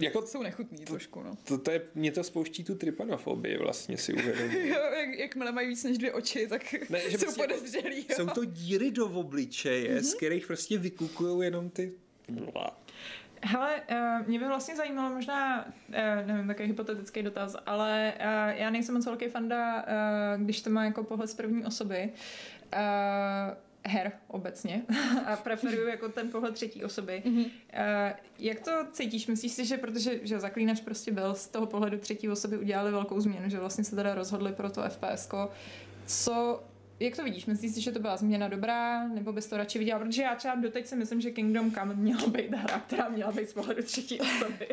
jako, 0.01 0.27
jsou 0.27 0.43
nechutný 0.43 0.79
to, 0.79 0.93
trošku, 0.93 1.23
no. 1.23 1.37
To, 1.45 1.59
to 1.59 1.71
je, 1.71 1.83
mě 1.95 2.13
to 2.13 2.25
spouští 2.25 2.65
tu 2.65 2.75
trypanofobii 2.75 3.59
vlastně 3.59 3.99
si 3.99 4.13
uvědomit. 4.13 4.67
jo, 4.69 4.77
jak, 4.77 5.19
jakmile 5.19 5.53
mají 5.53 5.69
víc 5.69 5.85
než 5.85 5.99
dvě 5.99 6.13
oči, 6.13 6.47
tak 6.47 6.91
ne, 6.91 7.11
že 7.11 7.11
jsou 7.19 7.25
prostě 7.25 7.43
podezřelí. 7.43 8.07
Jsou 8.17 8.27
to 8.27 8.45
díry 8.45 8.91
do 8.91 9.07
obličeje, 9.07 9.97
mm-hmm. 9.97 10.03
z 10.03 10.15
kterých 10.15 10.47
prostě 10.47 10.79
vykukují 10.79 11.45
jenom 11.45 11.71
ty... 11.71 11.93
Hele, 13.47 13.83
uh, 13.91 14.27
mě 14.27 14.39
by 14.39 14.47
vlastně 14.47 14.77
zajímalo 14.77 15.15
možná, 15.15 15.65
uh, 15.65 16.27
nevím, 16.27 16.47
takový 16.47 16.69
hypotetický 16.69 17.23
dotaz, 17.23 17.57
ale 17.67 18.13
uh, 18.17 18.59
já 18.61 18.71
nejsem 18.71 18.95
moc 18.95 19.07
velký 19.07 19.29
fanda, 19.29 19.83
uh, 19.83 20.43
když 20.43 20.63
to 20.63 20.71
má 20.71 20.85
jako 20.85 21.05
pohled 21.05 21.31
z 21.31 21.35
první 21.35 21.65
osoby. 21.65 22.13
Uh, 22.75 23.55
her 23.87 24.13
obecně 24.29 24.83
a 25.27 25.37
preferuju 25.37 25.89
jako 25.89 26.09
ten 26.09 26.31
pohled 26.31 26.55
třetí 26.55 26.85
osoby. 26.85 27.23
Mm-hmm. 27.27 27.45
Uh, 27.45 28.13
jak 28.39 28.61
to 28.61 28.71
cítíš? 28.93 29.27
Myslíš 29.27 29.53
si, 29.53 29.65
že 29.65 29.77
protože 29.77 30.21
že 30.23 30.41
Zaklínač 30.41 30.81
prostě 30.81 31.13
byl 31.13 31.35
z 31.35 31.49
toho 31.49 31.67
pohledu 31.67 31.99
třetí 31.99 32.29
osoby 32.29 32.59
udělali 32.59 32.91
velkou 32.91 33.21
změnu, 33.21 33.49
že 33.49 33.61
vlastně 33.61 33.85
se 33.85 33.97
teda 33.97 34.15
rozhodli 34.15 34.53
pro 34.53 34.71
to 34.71 34.83
FPS, 34.83 35.29
co 36.07 36.63
jak 37.01 37.17
to 37.17 37.25
vidíš? 37.25 37.47
Myslíš 37.47 37.73
si, 37.75 37.81
že 37.81 37.93
to 37.93 37.99
byla 37.99 38.17
změna 38.17 38.49
dobrá, 38.49 39.09
nebo 39.09 39.33
bys 39.33 39.47
to 39.47 39.57
radši 39.57 39.79
viděla? 39.79 39.99
Protože 39.99 40.23
já 40.23 40.35
třeba 40.35 40.55
doteď 40.55 40.87
si 40.87 40.97
myslím, 40.97 41.21
že 41.21 41.31
Kingdom 41.31 41.73
Come 41.73 41.95
měla 41.95 42.27
být 42.27 42.55
hra, 42.55 42.81
která 42.81 43.09
měla 43.09 43.33
být 43.33 43.49
z 43.49 43.53
pohledu 43.53 43.83
třetí 43.83 44.21
osoby. 44.21 44.69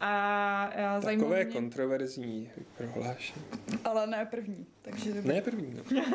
A 0.00 0.72
já 0.76 1.00
Takové 1.00 1.44
mě... 1.44 1.52
kontroverzní 1.52 2.50
prohlášení. 2.76 3.44
Ale 3.84 4.06
ne 4.06 4.26
první. 4.30 4.66
Takže 4.82 5.22
Ne 5.22 5.42
první, 5.42 5.74
no. 5.74 6.02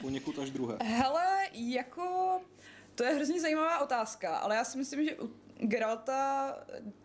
Poněkud 0.00 0.38
až 0.38 0.50
druhé. 0.50 0.76
Hele, 0.82 1.26
jako... 1.52 2.40
To 2.94 3.04
je 3.04 3.14
hrozně 3.14 3.40
zajímavá 3.40 3.78
otázka, 3.78 4.36
ale 4.36 4.56
já 4.56 4.64
si 4.64 4.78
myslím, 4.78 5.04
že 5.04 5.16
Geralta 5.60 6.54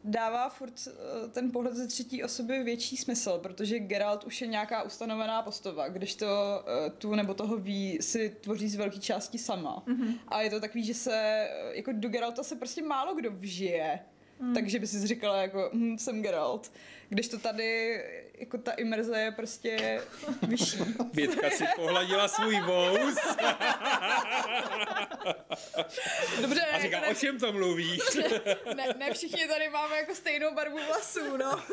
dává 0.03 0.49
furt 0.49 0.87
eh, 0.87 1.27
ten 1.27 1.51
pohled 1.51 1.75
ze 1.75 1.87
třetí 1.87 2.23
osoby 2.23 2.63
větší 2.63 2.97
smysl, 2.97 3.39
protože 3.43 3.79
Geralt 3.79 4.23
už 4.23 4.41
je 4.41 4.47
nějaká 4.47 4.83
ustanovená 4.83 5.41
postava, 5.41 5.87
když 5.87 6.15
to 6.15 6.63
eh, 6.67 6.89
tu 6.89 7.15
nebo 7.15 7.33
toho 7.33 7.57
ví 7.57 7.97
si 8.01 8.29
tvoří 8.41 8.69
z 8.69 8.75
velké 8.75 8.99
části 8.99 9.37
sama. 9.37 9.83
Mm-hmm. 9.87 10.19
A 10.27 10.41
je 10.41 10.49
to 10.49 10.59
takový, 10.59 10.83
že 10.83 10.93
se, 10.93 11.15
eh, 11.15 11.75
jako 11.77 11.91
do 11.93 12.09
Geralta 12.09 12.43
se 12.43 12.55
prostě 12.55 12.83
málo 12.83 13.15
kdo 13.15 13.31
vžije. 13.31 13.99
Mm. 14.39 14.53
Takže 14.53 14.79
by 14.79 14.87
si 14.87 15.07
říkala 15.07 15.41
jako, 15.41 15.69
hm, 15.73 15.97
jsem 15.97 16.21
Geralt. 16.21 16.71
Když 17.09 17.27
to 17.27 17.37
tady, 17.37 18.01
jako 18.37 18.57
ta 18.57 18.71
imerze 18.71 19.19
je 19.19 19.31
prostě 19.31 20.01
vyšší. 20.47 20.77
Bětka 21.13 21.49
si 21.49 21.63
pohladila 21.75 22.27
svůj 22.27 22.59
vous. 22.59 23.17
Dobře. 26.41 26.61
A 26.61 26.79
říká, 26.79 26.99
ne, 26.99 27.07
o 27.07 27.13
čem 27.13 27.39
to 27.39 27.53
mluvíš? 27.53 28.01
ne, 28.75 28.87
ne 28.97 29.13
všichni 29.13 29.47
tady 29.47 29.69
máme 29.69 29.97
jako 29.97 30.15
stejnou 30.15 30.55
barvu 30.55 30.77
vlasů, 30.87 31.37
no. 31.37 31.63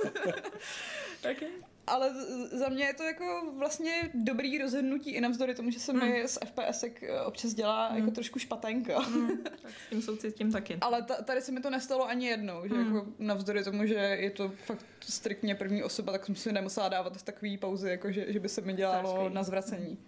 okay. 1.30 1.48
Ale 1.86 2.14
za 2.52 2.68
mě 2.68 2.84
je 2.84 2.94
to 2.94 3.02
jako 3.02 3.52
vlastně 3.58 4.10
dobrý 4.14 4.58
rozhodnutí 4.58 5.10
i 5.10 5.20
navzdory 5.20 5.54
tomu, 5.54 5.70
že 5.70 5.80
se 5.80 5.92
mi 5.92 6.00
hmm. 6.00 6.28
z 6.28 6.38
FPS 6.46 6.84
eh, 6.84 7.20
občas 7.20 7.54
dělá 7.54 7.88
hmm. 7.88 7.98
jako 7.98 8.10
trošku 8.10 8.38
špatenka. 8.38 9.00
Hmm. 9.00 9.38
tak 9.38 9.52
s 9.86 9.90
tím 9.90 10.02
soucítím 10.02 10.52
taky. 10.52 10.78
Ale 10.80 11.02
ta, 11.02 11.14
tady 11.14 11.40
se 11.40 11.52
mi 11.52 11.60
to 11.60 11.70
nestalo 11.70 12.08
ani 12.08 12.26
jednou, 12.26 12.68
že 12.68 12.74
hmm. 12.74 12.96
jako 12.96 13.06
navzdory 13.18 13.64
tomu, 13.64 13.86
že 13.86 13.94
je 13.94 14.30
to 14.30 14.48
fakt 14.48 14.86
striktně 15.00 15.54
první 15.54 15.82
osoba, 15.82 16.12
tak 16.12 16.26
jsem 16.26 16.34
si 16.34 16.52
nemusela 16.52 16.88
dávat 16.88 17.22
takový 17.22 17.58
pauzy, 17.58 17.90
jako 17.90 18.12
že, 18.12 18.32
že 18.32 18.40
by 18.40 18.48
se 18.48 18.60
mi 18.60 18.72
dělalo 18.72 19.28
na 19.28 19.42
zvracení. 19.42 19.98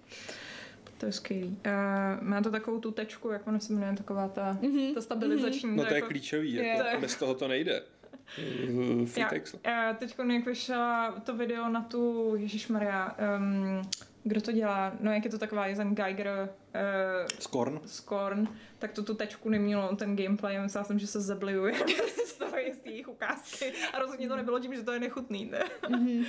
To 0.98 1.06
je 1.06 1.12
skvělý. 1.12 1.48
Uh, 1.66 2.22
má 2.22 2.42
to 2.42 2.50
takovou 2.50 2.80
tu 2.80 2.90
tečku, 2.90 3.28
jak 3.28 3.46
ono 3.46 3.60
se 3.60 3.72
jmenuje, 3.72 3.96
taková 3.96 4.28
ta, 4.28 4.58
mm-hmm. 4.62 4.94
ta 4.94 5.00
stabilizační. 5.00 5.76
No 5.76 5.84
to 5.84 5.94
je 5.94 5.94
jako... 5.94 6.08
klíčový, 6.08 6.52
jako, 6.52 6.88
je. 6.88 6.98
bez 7.00 7.16
toho 7.16 7.34
to 7.34 7.48
nejde. 7.48 7.82
Já, 9.64 9.70
já 9.70 9.94
teď 9.94 10.16
jak 10.32 10.46
vyšla 10.46 11.14
to 11.24 11.36
video 11.36 11.68
na 11.68 11.80
tu, 11.80 12.32
Ježíš 12.36 12.68
Maria, 12.68 13.16
um, 13.38 13.82
kdo 14.24 14.40
to 14.40 14.52
dělá? 14.52 14.92
No 15.00 15.12
jak 15.12 15.24
je 15.24 15.30
to 15.30 15.38
taková 15.38 15.66
Jen 15.66 15.94
Geiger 15.94 16.48
uh, 16.74 17.26
Skorn. 17.38 17.80
Skorn, 17.86 18.48
tak 18.78 18.92
to 18.92 19.02
tu 19.02 19.14
tečku 19.14 19.48
nemělo 19.48 19.96
ten 19.96 20.16
gameplay, 20.16 20.60
myslela 20.60 20.84
jsem, 20.84 20.98
že 20.98 21.06
se 21.06 21.20
zabliju 21.20 21.66
z 22.26 22.32
toho 22.32 22.52
z 22.82 22.86
jejich 22.86 23.08
ukázky 23.08 23.72
a 23.92 23.98
rozhodně 23.98 24.28
to 24.28 24.36
nebylo 24.36 24.60
tím, 24.60 24.74
že 24.74 24.82
to 24.82 24.92
je 24.92 25.00
nechutný. 25.00 25.44
Ne? 25.44 25.64
Mm-hmm. 25.82 26.26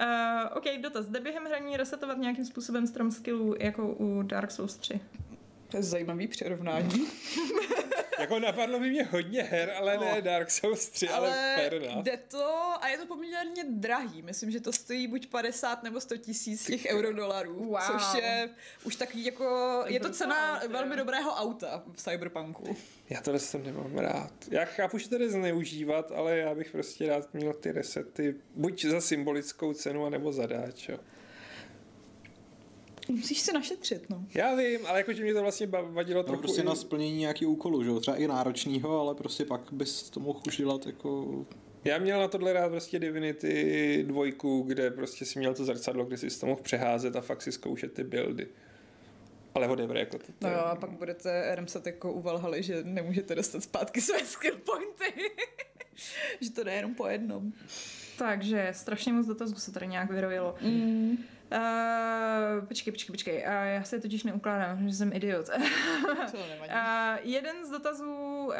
uh, 0.00 0.56
ok, 0.56 0.64
dotaz. 0.82 1.06
Jde 1.06 1.20
během 1.20 1.44
hraní 1.44 1.76
resetovat 1.76 2.18
nějakým 2.18 2.44
způsobem 2.44 2.86
strom 2.86 3.10
skillů 3.10 3.54
jako 3.58 3.88
u 3.88 4.22
Dark 4.22 4.50
Souls 4.50 4.76
3? 4.76 5.00
To 5.68 5.76
je 5.76 5.82
zajímavý 5.82 6.28
přirovnání. 6.28 7.06
jako 8.22 8.38
napadlo 8.38 8.80
by 8.80 8.90
mě 8.90 9.04
hodně 9.04 9.42
her, 9.42 9.70
ale 9.70 9.96
no. 9.96 10.04
ne 10.04 10.22
Dark 10.22 10.50
Souls 10.50 10.88
3, 10.88 11.08
ale, 11.08 11.28
ale 11.28 11.56
fair 11.56 11.74
enough. 11.74 12.04
jde 12.04 12.16
to 12.28 12.74
a 12.80 12.88
je 12.88 12.98
to 12.98 13.06
poměrně 13.06 13.64
drahý. 13.68 14.22
Myslím, 14.22 14.50
že 14.50 14.60
to 14.60 14.72
stojí 14.72 15.06
buď 15.06 15.26
50 15.26 15.82
nebo 15.82 16.00
100 16.00 16.16
tisíc 16.16 16.66
těch 16.66 16.86
eurodolarů, 16.90 17.64
wow. 17.64 17.80
což 17.86 18.22
je 18.22 18.48
už 18.84 18.96
takový 18.96 19.24
jako, 19.24 19.84
je 19.86 20.00
to 20.00 20.10
cena 20.10 20.62
velmi 20.68 20.96
dobrého 20.96 21.34
auta 21.34 21.82
v 21.92 22.02
Cyberpunku. 22.02 22.76
Já 23.10 23.20
to 23.20 23.38
jsem 23.38 23.64
nemám 23.64 23.98
rád. 23.98 24.32
Já 24.50 24.64
chápu, 24.64 24.98
že 24.98 25.08
to 25.08 25.18
jde 25.18 25.30
zneužívat, 25.30 26.12
ale 26.12 26.36
já 26.36 26.54
bych 26.54 26.70
prostě 26.70 27.08
rád 27.08 27.34
měl 27.34 27.52
ty 27.52 27.72
resety 27.72 28.34
buď 28.54 28.84
za 28.84 29.00
symbolickou 29.00 29.72
cenu, 29.72 30.06
anebo 30.06 30.32
za 30.32 30.46
dáčo. 30.46 30.98
Musíš 33.12 33.40
se 33.40 33.52
našetřit, 33.52 34.10
no. 34.10 34.24
Já 34.34 34.54
vím, 34.54 34.86
ale 34.86 34.98
jakože 34.98 35.22
mě 35.22 35.34
to 35.34 35.42
vlastně 35.42 35.66
vadilo 35.66 36.20
no, 36.20 36.26
trochu. 36.26 36.40
prostě 36.40 36.60
i... 36.60 36.64
na 36.64 36.74
splnění 36.74 37.18
nějaký 37.18 37.46
úkolu, 37.46 37.82
že 37.82 37.88
jo? 37.88 38.00
Třeba 38.00 38.16
i 38.16 38.26
náročného, 38.26 39.00
ale 39.00 39.14
prostě 39.14 39.44
pak 39.44 39.60
bys 39.72 40.10
to 40.10 40.20
mohl 40.20 40.40
už 40.46 40.56
dělat 40.56 40.86
jako... 40.86 41.44
Já 41.84 41.98
měl 41.98 42.20
na 42.20 42.28
tohle 42.28 42.52
rád 42.52 42.68
prostě 42.68 42.98
Divinity 42.98 44.04
dvojku, 44.06 44.62
kde 44.62 44.90
prostě 44.90 45.24
si 45.24 45.38
měl 45.38 45.54
to 45.54 45.64
zrcadlo, 45.64 46.04
kde 46.04 46.16
si 46.16 46.40
to 46.40 46.46
mohl 46.46 46.62
přeházet 46.62 47.16
a 47.16 47.20
fakt 47.20 47.42
si 47.42 47.52
zkoušet 47.52 47.92
ty 47.92 48.04
buildy. 48.04 48.48
Ale 49.54 49.68
whatever, 49.68 49.96
jako 49.96 50.18
to, 50.18 50.24
to... 50.26 50.32
No 50.40 50.50
jo, 50.50 50.58
a 50.58 50.76
pak 50.76 50.90
budete 50.90 51.54
RMSat 51.54 51.86
jako 51.86 52.12
uvalhali, 52.12 52.62
že 52.62 52.82
nemůžete 52.84 53.34
dostat 53.34 53.62
zpátky 53.62 54.00
své 54.00 54.24
skill 54.24 54.56
pointy. 54.56 55.30
že 56.40 56.50
to 56.50 56.64
jde 56.64 56.72
jenom 56.74 56.94
po 56.94 57.06
jednom. 57.06 57.52
Takže 58.18 58.68
strašně 58.72 59.12
moc 59.12 59.26
dotazů 59.26 59.54
se 59.54 59.72
tady 59.72 59.86
nějak 59.86 60.10
vyrojilo. 60.10 60.54
Mm. 60.62 61.16
Uh, 61.52 62.66
počkej, 62.66 62.92
počkej, 62.92 63.12
počkej. 63.12 63.34
Uh, 63.34 63.74
já 63.74 63.84
se 63.84 64.00
totiž 64.00 64.24
neukládám, 64.24 64.88
že 64.88 64.94
jsem 64.94 65.12
idiot. 65.12 65.48
uh, 66.34 66.44
jeden 67.22 67.66
z 67.66 67.70
dotazů 67.70 68.14
uh, 68.46 68.54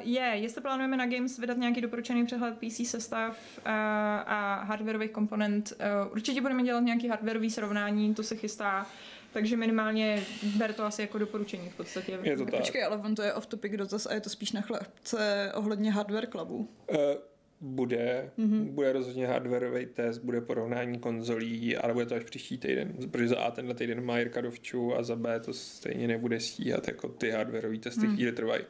je, 0.00 0.22
jestli 0.22 0.60
plánujeme 0.60 0.96
na 0.96 1.06
Games 1.06 1.38
vydat 1.38 1.56
nějaký 1.56 1.80
doporučený 1.80 2.26
přehled 2.26 2.54
PC 2.58 2.88
sestav 2.88 3.36
uh, 3.58 3.72
a 4.26 4.64
hardwareových 4.64 5.10
komponent. 5.10 5.72
Uh, 5.72 6.12
určitě 6.12 6.40
budeme 6.40 6.62
dělat 6.62 6.80
nějaký 6.80 7.08
hardwareový 7.08 7.50
srovnání, 7.50 8.14
to 8.14 8.22
se 8.22 8.36
chystá. 8.36 8.86
Takže 9.32 9.56
minimálně 9.56 10.24
ber 10.56 10.72
to 10.72 10.84
asi 10.84 11.02
jako 11.02 11.18
doporučení 11.18 11.68
v 11.68 11.76
podstatě. 11.76 12.18
Je 12.22 12.36
to 12.36 12.44
tak. 12.44 12.56
Počkej, 12.56 12.84
ale 12.84 12.96
on 12.96 13.14
to 13.14 13.22
je 13.22 13.34
off-topic 13.34 13.76
dotaz 13.76 14.06
a 14.06 14.14
je 14.14 14.20
to 14.20 14.30
spíš 14.30 14.52
na 14.52 14.60
chlebce 14.60 15.52
ohledně 15.54 15.92
hardware 15.92 16.26
clubu. 16.26 16.68
Uh, 16.90 16.96
bude, 17.60 18.30
mm-hmm. 18.38 18.70
bude 18.70 18.92
rozhodně 18.92 19.26
hardwareový 19.26 19.86
test, 19.86 20.18
bude 20.18 20.40
porovnání 20.40 20.98
konzolí, 20.98 21.76
ale 21.76 21.92
bude 21.92 22.06
to 22.06 22.14
až 22.14 22.24
příští 22.24 22.58
týden, 22.58 22.94
protože 23.10 23.28
za 23.28 23.38
A 23.38 23.50
tenhle 23.50 23.74
týden 23.74 24.04
má 24.04 24.18
Jirka 24.18 24.40
Dovču 24.40 24.94
a 24.94 25.02
za 25.02 25.16
B 25.16 25.40
to 25.40 25.52
stejně 25.52 26.08
nebude 26.08 26.40
stíhat, 26.40 26.88
jako 26.88 27.08
ty 27.08 27.30
hardwareové 27.30 27.78
testy 27.78 28.06
mm. 28.06 28.14
chvíli 28.14 28.32
trvají. 28.32 28.62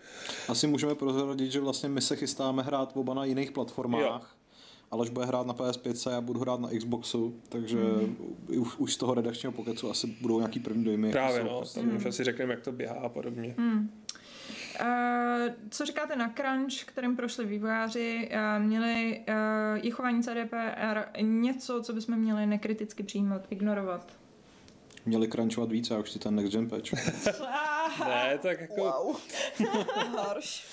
Asi 0.49 0.67
můžeme 0.67 0.95
prozradit, 0.95 1.53
že 1.53 1.61
vlastně 1.61 1.89
my 1.89 2.01
se 2.01 2.17
chystáme 2.17 2.63
hrát 2.63 2.93
oba 2.97 3.15
na 3.15 3.25
jiných 3.25 3.53
platformách. 3.53 4.03
Jo. 4.03 4.21
Aleš 4.91 5.11
bude 5.11 5.27
hrát 5.27 5.47
na 5.47 5.55
PS5 5.55 6.11
a 6.11 6.13
já 6.13 6.21
budu 6.21 6.41
hrát 6.41 6.61
na 6.61 6.69
Xboxu, 6.79 7.41
takže 7.49 7.77
mm. 7.77 8.17
už, 8.61 8.79
už 8.79 8.95
z 8.95 8.97
toho 8.97 9.15
redakčního 9.15 9.53
pokecu 9.53 9.91
asi 9.91 10.07
budou 10.21 10.39
nějaký 10.39 10.61
první 10.61 10.85
dojmy. 10.85 11.11
Právě, 11.13 11.45
no, 11.45 11.63
tam 11.75 11.85
mm. 11.85 11.97
už 11.97 12.05
asi 12.05 12.25
řekneme, 12.25 12.55
jak 12.55 12.63
to 12.63 12.73
běhá 12.73 12.95
a 12.95 13.09
podobně. 13.09 13.55
Mm. 13.59 13.91
Uh, 14.81 15.55
co 15.71 15.87
říkáte 15.87 16.17
na 16.17 16.29
crunch, 16.29 16.85
kterým 16.85 17.17
prošli 17.17 17.47
vývojáři? 17.47 18.31
Uh, 18.33 18.65
měli 18.65 19.25
uh, 19.29 19.85
je 19.85 19.91
chování 19.91 20.23
CDPR 20.23 21.21
něco, 21.21 21.83
co 21.83 21.93
bychom 21.93 22.17
měli 22.17 22.47
nekriticky 22.47 23.03
přijímat, 23.03 23.47
ignorovat? 23.51 24.13
Měli 25.07 25.29
crunchovat 25.29 25.71
více, 25.71 25.95
a 25.95 25.99
už 25.99 26.11
si 26.11 26.19
ten 26.19 26.35
next 26.35 26.53
gen 26.53 26.69
patch. 26.69 26.93
ne, 28.05 28.39
tak 28.43 28.61
jako... 28.61 28.75
Wow. 28.75 29.17
Harš. 30.17 30.67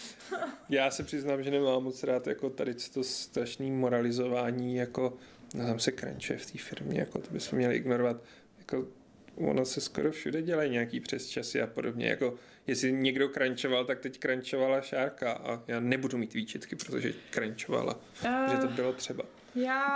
Já 0.70 0.92
se 0.92 1.04
přiznám, 1.04 1.44
že 1.44 1.52
nemám 1.52 1.84
moc 1.84 2.04
rád 2.04 2.28
jako 2.28 2.50
tady 2.50 2.74
to 2.94 3.04
strašný 3.04 3.72
moralizování, 3.72 4.76
jako 4.76 5.18
no, 5.56 5.66
tam 5.66 5.80
se 5.80 5.92
crunchuje 5.92 6.40
v 6.40 6.52
té 6.52 6.58
firmě, 6.58 7.00
jako 7.00 7.20
to 7.20 7.32
bychom 7.32 7.58
měli 7.58 7.76
ignorovat. 7.76 8.18
Jako 8.58 8.88
ono 9.36 9.66
se 9.66 9.82
skoro 9.82 10.12
všude 10.12 10.42
dělají 10.42 10.72
nějaký 10.72 11.00
přesčasy 11.00 11.62
a 11.62 11.68
podobně. 11.68 12.08
Jako, 12.08 12.34
jestli 12.68 12.92
někdo 12.92 13.30
krančoval, 13.30 13.86
tak 13.86 14.00
teď 14.00 14.20
krančovala 14.20 14.82
Šárka 14.82 15.34
a 15.34 15.64
já 15.68 15.80
nebudu 15.80 16.18
mít 16.18 16.34
výčitky, 16.34 16.76
protože 16.76 17.14
krančovala. 17.30 18.00
Uh, 18.26 18.52
že 18.52 18.58
to 18.58 18.68
bylo 18.68 18.94
třeba. 18.94 19.24
Já 19.56 19.96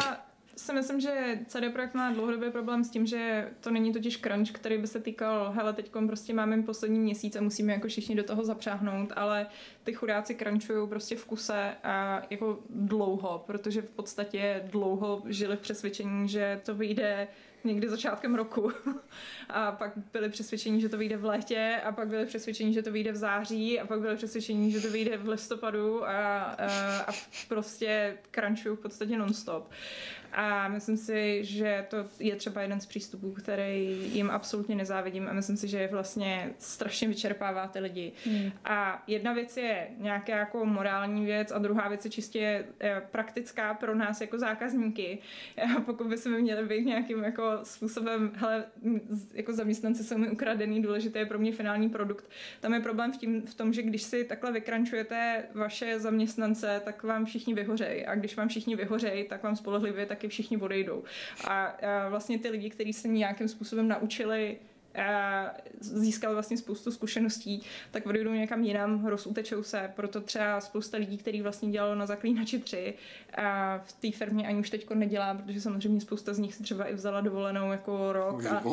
si 0.56 0.74
myslím, 0.74 1.00
že 1.00 1.40
CD 1.48 1.74
Projekt 1.74 1.94
má 1.94 2.12
dlouhodobý 2.12 2.52
problém 2.52 2.84
s 2.84 2.90
tím, 2.90 3.06
že 3.06 3.50
to 3.60 3.72
není 3.72 3.94
totiž 3.94 4.18
crunch, 4.18 4.52
který 4.52 4.78
by 4.78 4.88
se 4.88 5.00
týkal, 5.00 5.52
hele, 5.52 5.74
teď 5.74 5.92
prostě 6.08 6.34
máme 6.34 6.64
poslední 6.64 7.00
měsíc 7.00 7.36
a 7.36 7.42
musíme 7.42 7.74
jako 7.74 7.88
všichni 7.88 8.16
do 8.16 8.24
toho 8.24 8.44
zapřáhnout, 8.44 9.14
ale 9.16 9.48
ty 9.84 9.94
chudáci 9.94 10.36
crunchují 10.36 10.90
prostě 10.90 11.16
v 11.16 11.26
kuse 11.26 11.76
a 11.84 12.22
jako 12.30 12.60
dlouho, 12.70 13.44
protože 13.48 13.82
v 13.82 13.90
podstatě 13.90 14.62
dlouho 14.66 15.24
žili 15.26 15.56
v 15.56 15.60
přesvědčení, 15.60 16.30
že 16.30 16.62
to 16.66 16.76
vyjde 16.76 17.28
někdy 17.64 17.90
začátkem 17.90 18.36
roku 18.36 18.72
a 19.50 19.72
pak 19.72 19.94
byli 20.14 20.30
přesvědčení, 20.30 20.82
že 20.82 20.90
to 20.90 20.98
vyjde 20.98 21.18
v 21.18 21.26
létě 21.26 21.82
a 21.84 21.92
pak 21.92 22.08
byli 22.08 22.26
přesvědčení, 22.26 22.74
že 22.74 22.82
to 22.82 22.92
vyjde 22.92 23.12
v 23.12 23.16
září 23.16 23.80
a 23.80 23.88
pak 23.88 24.00
byli 24.00 24.16
přesvědčení, 24.16 24.72
že 24.72 24.82
to 24.82 24.90
vyjde 24.90 25.18
v 25.18 25.30
listopadu 25.30 26.06
a, 26.06 26.40
a, 26.42 27.00
a 27.08 27.12
prostě 27.48 28.18
crunchují 28.32 28.78
v 28.78 28.80
podstatě 28.80 29.18
nonstop. 29.18 29.72
A 30.34 30.68
myslím 30.68 30.98
si, 30.98 31.44
že 31.44 31.86
to 31.90 31.98
je 32.20 32.36
třeba 32.36 32.62
jeden 32.62 32.80
z 32.80 32.86
přístupů, 32.86 33.32
který 33.32 34.10
jim 34.14 34.30
absolutně 34.30 34.76
nezávidím 34.76 35.28
a 35.28 35.34
myslím 35.34 35.58
si, 35.58 35.68
že 35.68 35.90
vlastně 35.92 36.54
strašně 36.58 37.08
vyčerpává 37.08 37.68
ty 37.68 37.80
lidi. 37.80 38.12
Hmm. 38.26 38.52
A 38.66 39.04
jedna 39.08 39.34
věc 39.34 39.58
je 39.58 39.88
nějaká 39.98 40.36
jako 40.38 40.66
morální 40.66 41.26
věc 41.26 41.52
a 41.52 41.58
druhá 41.58 41.88
věc 41.88 42.06
je 42.06 42.12
čistě 42.12 42.66
eh, 42.80 43.02
praktická 43.12 43.74
pro 43.74 43.96
nás 43.96 44.22
jako 44.22 44.40
zákazníky. 44.40 45.20
A 45.78 45.82
pokud 45.82 46.08
bychom 46.08 46.32
měli 46.32 46.66
být 46.66 46.86
nějakým 46.86 47.24
jako 47.24 47.51
způsobem, 47.64 48.32
hele, 48.36 48.66
jako 49.34 49.54
zaměstnanci 49.54 50.04
jsou 50.04 50.18
mi 50.18 50.30
ukradený, 50.30 50.82
důležité 50.82 51.20
je 51.20 51.26
pro 51.26 51.40
mě 51.40 51.52
finální 51.52 51.90
produkt. 51.90 52.30
Tam 52.60 52.74
je 52.74 52.80
problém 52.80 53.12
v, 53.12 53.18
tím, 53.18 53.42
v 53.42 53.56
tom, 53.56 53.74
že 53.74 53.82
když 53.82 54.02
si 54.02 54.24
takhle 54.24 54.52
vykrančujete 54.52 55.44
vaše 55.54 56.00
zaměstnance, 56.00 56.82
tak 56.86 57.04
vám 57.04 57.26
všichni 57.26 57.54
vyhořejí. 57.54 58.06
A 58.06 58.16
když 58.16 58.36
vám 58.36 58.48
všichni 58.48 58.76
vyhořejí, 58.76 59.28
tak 59.28 59.44
vám 59.44 59.56
spolehlivě 59.56 60.06
tak 60.06 60.22
taky 60.22 60.28
všichni 60.28 60.58
odejdou. 60.58 61.04
A, 61.48 61.66
a 61.66 62.10
vlastně 62.10 62.40
ty 62.40 62.50
lidi, 62.50 62.70
kteří 62.70 62.94
se 62.94 63.08
nějakým 63.08 63.48
způsobem 63.48 63.88
naučili 63.88 64.58
získal 65.80 66.34
vlastně 66.34 66.58
spoustu 66.58 66.92
zkušeností, 66.92 67.64
tak 67.92 68.06
odejdou 68.06 68.32
někam 68.32 68.64
jinam, 68.64 69.06
rozutečou 69.06 69.64
se, 69.64 69.92
proto 69.96 70.22
třeba 70.22 70.62
spousta 70.62 70.98
lidí, 70.98 71.18
který 71.18 71.42
vlastně 71.42 71.72
dělalo 71.72 71.96
na 71.96 72.06
Zaklínači 72.06 72.60
3 72.60 72.94
a 73.38 73.78
v 73.78 73.94
té 73.94 74.12
firmě 74.12 74.48
ani 74.48 74.60
už 74.60 74.70
teďko 74.70 74.96
nedělá, 74.96 75.34
protože 75.34 75.62
samozřejmě 75.62 76.02
spousta 76.02 76.34
z 76.34 76.40
nich 76.40 76.56
si 76.56 76.64
třeba 76.64 76.86
i 76.86 76.94
vzala 76.94 77.22
dovolenou 77.22 77.72
jako 77.72 78.14
rok. 78.14 78.46
A, 78.46 78.64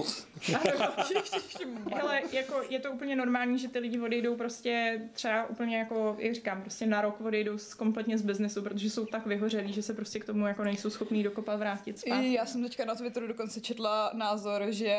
ale 2.01 2.21
jako 2.33 2.63
je 2.71 2.81
to 2.81 2.91
úplně 2.91 3.17
normální, 3.17 3.59
že 3.59 3.69
ty 3.69 3.79
lidi 3.79 4.01
odejdou 4.01 4.37
prostě 4.37 5.01
třeba 5.13 5.47
úplně 5.47 5.79
jako, 5.79 6.17
jak 6.19 6.35
říkám, 6.35 6.63
prostě 6.63 6.87
na 6.87 7.01
rok 7.01 7.21
odejdou 7.21 7.59
z, 7.59 7.75
kompletně 7.75 8.19
z 8.19 8.23
biznesu, 8.23 8.63
protože 8.63 8.91
jsou 8.91 9.07
tak 9.07 9.27
vyhořelí, 9.27 9.73
že 9.73 9.83
se 9.83 9.95
prostě 9.95 10.21
k 10.21 10.25
tomu 10.25 10.47
jako 10.47 10.65
nejsou 10.65 10.91
schopní 10.91 11.23
dokopat 11.23 11.59
vrátit 11.59 11.99
zpátky. 11.99 12.33
Já 12.33 12.47
jsem 12.47 12.63
teďka 12.63 12.85
na 12.85 12.95
Twitteru 12.95 13.27
dokonce 13.27 13.61
četla 13.61 14.11
názor, 14.15 14.67
že 14.69 14.97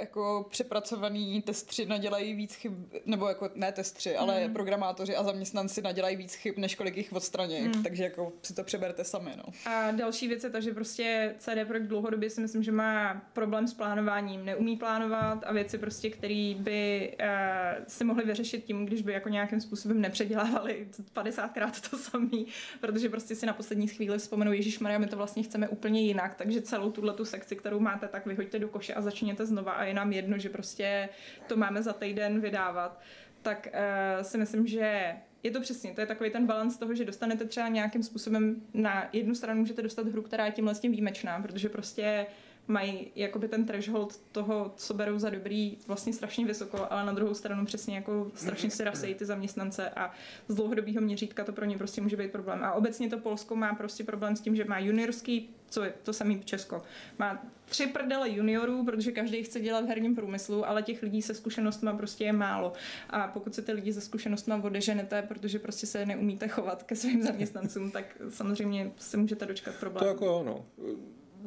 jako 0.00 0.46
přepracovaný 0.56 1.42
testři 1.42 1.86
nadělají 1.86 2.34
víc 2.34 2.54
chyb, 2.54 2.72
nebo 3.06 3.28
jako 3.28 3.50
ne 3.54 3.72
testři, 3.72 4.16
ale 4.16 4.46
mm. 4.46 4.52
programátoři 4.52 5.16
a 5.16 5.24
zaměstnanci 5.24 5.82
nadělají 5.82 6.16
víc 6.16 6.34
chyb, 6.34 6.54
než 6.58 6.74
kolik 6.74 6.96
jich 6.96 7.12
odstraní. 7.12 7.60
Mm. 7.60 7.82
Takže 7.82 8.04
jako 8.04 8.32
si 8.42 8.54
to 8.54 8.64
přeberte 8.64 9.04
sami. 9.04 9.30
No. 9.36 9.44
A 9.72 9.90
další 9.90 10.28
věc 10.28 10.44
je 10.44 10.50
ta, 10.50 10.60
že 10.60 10.74
prostě 10.74 11.34
CD 11.38 11.66
Projekt 11.66 11.86
dlouhodobě 11.86 12.30
si 12.30 12.40
myslím, 12.40 12.62
že 12.62 12.72
má 12.72 13.22
problém 13.32 13.68
s 13.68 13.74
plánováním, 13.74 14.44
neumí 14.44 14.76
plánovat 14.76 15.44
a 15.46 15.52
věci 15.52 15.78
prostě, 15.78 16.10
které 16.10 16.54
by 16.58 17.12
uh, 17.20 17.84
si 17.86 18.04
mohli 18.04 18.24
vyřešit 18.24 18.64
tím, 18.64 18.86
když 18.86 19.02
by 19.02 19.12
jako 19.12 19.28
nějakým 19.28 19.60
způsobem 19.60 20.00
nepředělávali 20.00 20.88
50krát 21.14 21.90
to 21.90 21.96
samý, 21.98 22.46
protože 22.80 23.08
prostě 23.08 23.34
si 23.34 23.46
na 23.46 23.52
poslední 23.52 23.86
chvíli 23.86 24.18
vzpomenou, 24.18 24.52
Ježíš 24.52 24.78
Maria, 24.78 24.98
my 24.98 25.06
to 25.06 25.16
vlastně 25.16 25.42
chceme 25.42 25.68
úplně 25.68 26.00
jinak, 26.00 26.34
takže 26.34 26.60
celou 26.60 26.90
tuhle 26.90 27.12
tu 27.12 27.24
sekci, 27.24 27.56
kterou 27.56 27.80
máte, 27.80 28.08
tak 28.08 28.26
vyhoďte 28.26 28.58
do 28.58 28.68
koše 28.68 28.94
a 28.94 29.00
začněte 29.00 29.46
znova 29.46 29.72
a 29.72 29.84
je 29.84 29.94
nám 29.94 30.12
jedno, 30.12 30.38
že 30.38 30.45
prostě 30.48 31.08
to 31.46 31.56
máme 31.56 31.82
za 31.82 31.92
týden 31.92 32.40
vydávat. 32.40 33.00
Tak 33.42 33.68
uh, 33.72 34.22
si 34.22 34.38
myslím, 34.38 34.66
že 34.66 35.16
je 35.42 35.50
to 35.50 35.60
přesně, 35.60 35.94
to 35.94 36.00
je 36.00 36.06
takový 36.06 36.30
ten 36.30 36.46
balans 36.46 36.78
toho, 36.78 36.94
že 36.94 37.04
dostanete 37.04 37.44
třeba 37.44 37.68
nějakým 37.68 38.02
způsobem 38.02 38.62
na 38.74 39.08
jednu 39.12 39.34
stranu 39.34 39.60
můžete 39.60 39.82
dostat 39.82 40.08
hru, 40.08 40.22
která 40.22 40.46
je 40.46 40.52
tímhle 40.52 40.74
s 40.74 40.80
tím 40.80 40.92
výjimečná, 40.92 41.40
protože 41.42 41.68
prostě 41.68 42.26
mají 42.68 43.12
jakoby 43.14 43.48
ten 43.48 43.66
threshold 43.66 44.20
toho, 44.32 44.72
co 44.76 44.94
berou 44.94 45.18
za 45.18 45.30
dobrý, 45.30 45.78
vlastně 45.86 46.12
strašně 46.12 46.46
vysoko, 46.46 46.86
ale 46.90 47.06
na 47.06 47.12
druhou 47.12 47.34
stranu 47.34 47.66
přesně 47.66 47.96
jako 47.96 48.30
strašně 48.34 48.70
si 48.70 48.84
rasejí 48.84 49.14
ty 49.14 49.24
zaměstnance 49.24 49.90
a 49.90 50.12
z 50.48 50.54
dlouhodobého 50.54 51.00
měřítka 51.00 51.44
to 51.44 51.52
pro 51.52 51.64
ně 51.64 51.78
prostě 51.78 52.00
může 52.00 52.16
být 52.16 52.32
problém. 52.32 52.64
A 52.64 52.72
obecně 52.72 53.10
to 53.10 53.18
Polsko 53.18 53.56
má 53.56 53.74
prostě 53.74 54.04
problém 54.04 54.36
s 54.36 54.40
tím, 54.40 54.56
že 54.56 54.64
má 54.64 54.78
juniorský, 54.78 55.50
co 55.70 55.84
je 55.84 55.94
to 56.02 56.12
samý 56.12 56.42
Česko, 56.44 56.82
má 57.18 57.44
tři 57.64 57.86
prdele 57.86 58.30
juniorů, 58.30 58.84
protože 58.84 59.12
každý 59.12 59.42
chce 59.42 59.60
dělat 59.60 59.84
v 59.84 59.88
herním 59.88 60.14
průmyslu, 60.14 60.68
ale 60.68 60.82
těch 60.82 61.02
lidí 61.02 61.22
se 61.22 61.34
zkušenostmi 61.34 61.90
prostě 61.96 62.24
je 62.24 62.32
málo. 62.32 62.72
A 63.10 63.28
pokud 63.28 63.54
se 63.54 63.62
ty 63.62 63.72
lidi 63.72 63.92
se 63.92 64.00
zkušenostmi 64.00 64.54
odeženete, 64.62 65.22
protože 65.22 65.58
prostě 65.58 65.86
se 65.86 66.06
neumíte 66.06 66.48
chovat 66.48 66.82
ke 66.82 66.96
svým 66.96 67.22
zaměstnancům, 67.22 67.90
tak 67.90 68.04
samozřejmě 68.28 68.92
se 68.96 69.16
můžete 69.16 69.46
dočkat 69.46 69.74
problém. 69.74 70.02
To 70.02 70.08
jako 70.08 70.40
ono 70.40 70.66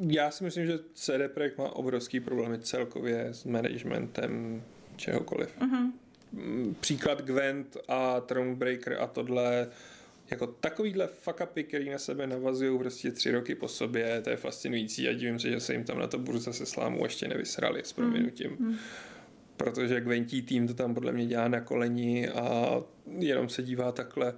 já 0.08 0.30
si 0.30 0.44
myslím, 0.44 0.66
že 0.66 0.78
CD 0.94 1.32
Projekt 1.34 1.58
má 1.58 1.76
obrovský 1.76 2.20
problémy 2.20 2.58
celkově 2.58 3.26
s 3.28 3.44
managementem 3.44 4.62
čehokoliv. 4.96 5.54
Uh-huh. 5.60 5.92
Příklad 6.80 7.22
Gwent 7.22 7.76
a 7.88 8.20
Thronebreaker 8.20 8.96
a 9.00 9.06
tohle 9.06 9.68
jako 10.30 10.46
takovýhle 10.46 11.06
fuck 11.06 11.40
upy, 11.42 11.64
který 11.64 11.90
na 11.90 11.98
sebe 11.98 12.26
navazují 12.26 12.78
prostě 12.78 13.10
tři 13.10 13.30
roky 13.30 13.54
po 13.54 13.68
sobě, 13.68 14.20
to 14.20 14.30
je 14.30 14.36
fascinující 14.36 15.08
a 15.08 15.12
divím 15.12 15.38
se, 15.38 15.50
že 15.50 15.60
se 15.60 15.72
jim 15.72 15.84
tam 15.84 15.98
na 15.98 16.06
to 16.06 16.18
burza 16.18 16.52
se 16.52 16.66
slámu 16.66 17.04
ještě 17.04 17.28
nevysrali 17.28 17.80
s 17.84 17.92
proměnutím. 17.92 18.56
Mm. 18.58 18.76
Protože 19.56 20.00
Gwentí 20.00 20.42
tým 20.42 20.68
to 20.68 20.74
tam 20.74 20.94
podle 20.94 21.12
mě 21.12 21.26
dělá 21.26 21.48
na 21.48 21.60
koleni 21.60 22.28
a 22.28 22.76
jenom 23.18 23.48
se 23.48 23.62
dívá 23.62 23.92
takhle. 23.92 24.34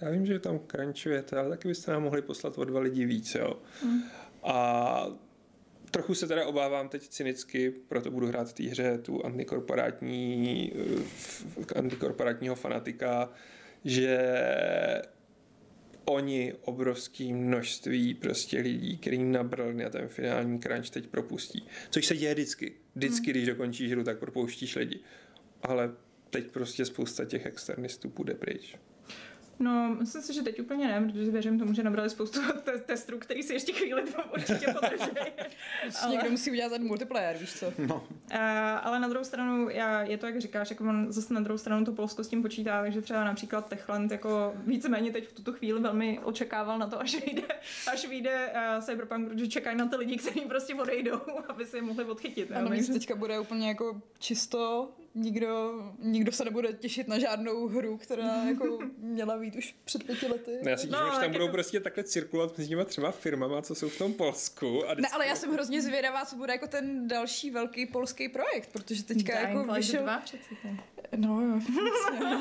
Já 0.00 0.10
vím, 0.10 0.26
že 0.26 0.38
tam 0.38 0.60
crunchujete, 0.70 1.36
ale 1.36 1.48
taky 1.48 1.68
byste 1.68 1.92
nám 1.92 2.02
mohli 2.02 2.22
poslat 2.22 2.58
o 2.58 2.64
dva 2.64 2.80
lidi 2.80 3.04
víc, 3.04 3.34
jo. 3.34 3.58
Mm. 3.84 4.02
A 4.44 5.06
trochu 5.90 6.14
se 6.14 6.28
teda 6.28 6.46
obávám 6.46 6.88
teď 6.88 7.08
cynicky, 7.08 7.70
proto 7.70 8.10
budu 8.10 8.26
hrát 8.26 8.48
v 8.48 8.52
té 8.52 8.62
hře 8.62 8.98
tu 8.98 9.26
antikorporátní, 9.26 10.72
antikorporátního 11.76 12.54
fanatika, 12.54 13.30
že 13.84 14.18
oni 16.04 16.54
obrovský 16.60 17.32
množství 17.32 18.14
prostě 18.14 18.60
lidí, 18.60 18.98
který 18.98 19.24
nabrali 19.24 19.74
na 19.74 19.90
ten 19.90 20.08
finální 20.08 20.60
crunch, 20.60 20.90
teď 20.90 21.06
propustí. 21.06 21.66
Což 21.90 22.06
se 22.06 22.16
děje 22.16 22.34
vždycky. 22.34 22.72
Vždycky, 22.94 23.26
hmm. 23.26 23.30
když 23.30 23.46
dokončíš 23.46 23.92
hru, 23.92 24.04
tak 24.04 24.18
propouštíš 24.18 24.76
lidi. 24.76 25.00
Ale 25.62 25.92
teď 26.30 26.50
prostě 26.50 26.84
spousta 26.84 27.24
těch 27.24 27.46
externistů 27.46 28.10
půjde 28.10 28.34
pryč. 28.34 28.76
No, 29.58 29.96
myslím 29.98 30.22
si, 30.22 30.34
že 30.34 30.42
teď 30.42 30.60
úplně 30.60 30.86
ne, 30.86 31.08
protože 31.08 31.30
věřím 31.30 31.58
tomu, 31.58 31.74
že 31.74 31.82
nabrali 31.82 32.10
spoustu 32.10 32.40
te- 32.64 32.78
testrů, 32.78 33.18
který 33.18 33.42
si 33.42 33.52
ještě 33.52 33.72
chvíli 33.72 34.02
dva 34.02 34.32
určitě 34.32 34.74
podrží. 34.80 35.10
ale... 36.02 36.12
Někdo 36.12 36.30
musí 36.30 36.50
udělat 36.50 36.68
ten 36.68 36.86
multiplayer, 36.86 37.36
víš 37.36 37.52
co? 37.52 37.72
No. 37.78 37.94
Uh, 37.94 38.38
ale 38.82 39.00
na 39.00 39.08
druhou 39.08 39.24
stranu, 39.24 39.68
já, 39.68 40.02
je 40.02 40.18
to, 40.18 40.26
jak 40.26 40.40
říkáš, 40.40 40.70
jako 40.70 40.84
on 40.84 41.06
zase 41.12 41.34
na 41.34 41.40
druhou 41.40 41.58
stranu 41.58 41.84
to 41.84 41.92
Polsko 41.92 42.24
s 42.24 42.28
tím 42.28 42.42
počítá, 42.42 42.82
takže 42.82 43.02
třeba 43.02 43.24
například 43.24 43.68
Techland 43.68 44.12
jako 44.12 44.54
víceméně 44.66 45.10
teď 45.10 45.28
v 45.28 45.32
tuto 45.32 45.52
chvíli 45.52 45.80
velmi 45.80 46.20
očekával 46.22 46.78
na 46.78 46.86
to, 46.86 47.00
až 47.00 47.24
vyjde, 47.24 47.42
až 47.92 48.08
vyjde 48.08 48.52
uh, 48.54 48.84
Cyberpunk, 48.84 49.28
protože 49.28 49.48
čekají 49.48 49.76
na 49.76 49.86
ty 49.86 49.96
lidi, 49.96 50.16
kteří 50.16 50.40
prostě 50.40 50.74
odejdou, 50.74 51.20
aby 51.48 51.66
si 51.66 51.76
je 51.76 51.82
mohli 51.82 52.04
odchytit. 52.04 52.52
Ano, 52.52 52.68
takže... 52.68 52.92
teďka 52.92 53.14
bude 53.14 53.38
úplně 53.38 53.68
jako 53.68 54.02
čisto 54.18 54.90
nikdo, 55.14 55.82
nikdo 55.98 56.32
se 56.32 56.44
nebude 56.44 56.72
těšit 56.72 57.08
na 57.08 57.18
žádnou 57.18 57.68
hru, 57.68 57.96
která 57.96 58.44
jako 58.48 58.78
měla 58.98 59.38
být 59.38 59.56
už 59.56 59.76
před 59.84 60.04
pěti 60.04 60.26
lety. 60.26 60.58
Ne, 60.62 60.70
já 60.70 60.76
si 60.76 60.86
těším, 60.86 61.02
no, 61.06 61.14
že 61.14 61.20
tam 61.20 61.32
budou 61.32 61.46
to... 61.46 61.52
prostě 61.52 61.80
takhle 61.80 62.04
cirkulovat 62.04 62.58
mezi 62.58 62.68
těma 62.68 62.84
třeba 62.84 63.10
firmama, 63.10 63.62
co 63.62 63.74
jsou 63.74 63.88
v 63.88 63.98
tom 63.98 64.12
Polsku. 64.12 64.88
A 64.88 64.94
ne, 64.94 65.08
ale 65.12 65.26
já 65.26 65.36
jsem 65.36 65.52
hrozně 65.52 65.82
zvědavá, 65.82 66.24
co 66.24 66.36
bude 66.36 66.52
jako 66.52 66.66
ten 66.66 67.08
další 67.08 67.50
velký 67.50 67.86
polský 67.86 68.28
projekt, 68.28 68.68
protože 68.72 69.02
teďka 69.02 69.38
Dying 69.38 69.54
jako 69.54 69.72
vyšel... 69.72 70.02
2 70.02 70.18
přeci. 70.18 70.56
No 71.16 71.40
jo. 71.40 71.60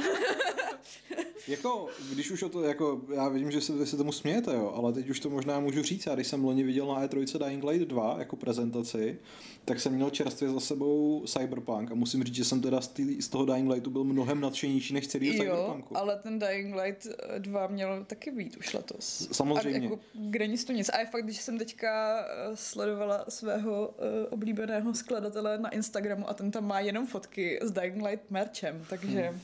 jako, 1.47 1.89
když 2.13 2.31
už 2.31 2.43
o 2.43 2.49
to, 2.49 2.63
jako, 2.63 3.01
já 3.13 3.29
vidím, 3.29 3.51
že 3.51 3.61
se, 3.61 3.85
se 3.85 3.97
tomu 3.97 4.11
smějete, 4.11 4.53
jo, 4.53 4.73
ale 4.75 4.93
teď 4.93 5.09
už 5.09 5.19
to 5.19 5.29
možná 5.29 5.59
můžu 5.59 5.83
říct, 5.83 6.05
já 6.05 6.15
když 6.15 6.27
jsem 6.27 6.43
loni 6.43 6.63
viděl 6.63 6.87
na 6.87 7.07
E3 7.07 7.45
Dying 7.45 7.63
Light 7.63 7.87
2 7.87 8.15
jako 8.19 8.35
prezentaci, 8.35 9.19
tak 9.65 9.79
jsem 9.79 9.93
měl 9.93 10.09
čerstvě 10.09 10.49
za 10.49 10.59
sebou 10.59 11.23
Cyberpunk 11.27 11.91
a 11.91 11.95
musím 11.95 12.23
říct, 12.23 12.35
že 12.35 12.45
jsem 12.45 12.61
teda 12.61 12.81
z, 12.81 12.87
tý, 12.87 13.21
z 13.21 13.27
toho 13.27 13.45
Dying 13.45 13.71
Lightu 13.71 13.89
byl 13.89 14.03
mnohem 14.03 14.41
nadšenější 14.41 14.93
než 14.93 15.07
celý 15.07 15.27
jo, 15.27 15.33
Cyberpunku. 15.33 15.97
ale 15.97 16.19
ten 16.23 16.39
Dying 16.39 16.75
Light 16.75 17.07
2 17.37 17.67
měl 17.67 18.05
taky 18.07 18.31
být 18.31 18.57
už 18.57 18.73
letos. 18.73 19.29
Samozřejmě. 19.31 19.79
A 19.79 19.83
jako, 19.83 19.99
kde 20.13 20.47
nic 20.47 20.63
to 20.63 20.73
nic. 20.73 20.89
A 20.89 20.99
je 20.99 21.05
fakt, 21.05 21.23
když 21.23 21.41
jsem 21.41 21.57
teďka 21.57 22.19
eh, 22.19 22.55
sledovala 22.55 23.25
svého 23.29 23.87
uh, 23.87 24.05
oblíbeného 24.29 24.93
skladatele 24.93 25.57
na 25.57 25.69
Instagramu 25.69 26.29
a 26.29 26.33
ten 26.33 26.51
tam 26.51 26.67
má 26.67 26.79
jenom 26.79 27.07
fotky 27.07 27.59
s 27.61 27.71
Dying 27.71 28.05
Light 28.05 28.31
merchem, 28.31 28.85
takže... 28.89 29.21
Hmm. 29.21 29.39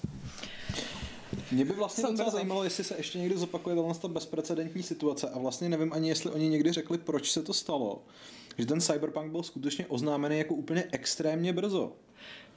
Mě 1.51 1.65
by 1.65 1.73
vlastně 1.73 2.03
docela 2.03 2.29
zajímalo, 2.29 2.63
jestli 2.63 2.83
se 2.83 2.97
ještě 2.97 3.19
někdy 3.19 3.37
zopakuje 3.37 3.75
ta 4.01 4.07
bezprecedentní 4.07 4.83
situace 4.83 5.29
a 5.29 5.39
vlastně 5.39 5.69
nevím 5.69 5.93
ani, 5.93 6.09
jestli 6.09 6.31
oni 6.31 6.49
někdy 6.49 6.71
řekli, 6.71 6.97
proč 6.97 7.31
se 7.31 7.43
to 7.43 7.53
stalo. 7.53 8.01
Že 8.59 8.65
ten 8.65 8.81
Cyberpunk 8.81 9.31
byl 9.31 9.43
skutečně 9.43 9.87
oznámený 9.87 10.37
jako 10.37 10.55
úplně 10.55 10.83
extrémně 10.91 11.53
brzo. 11.53 11.93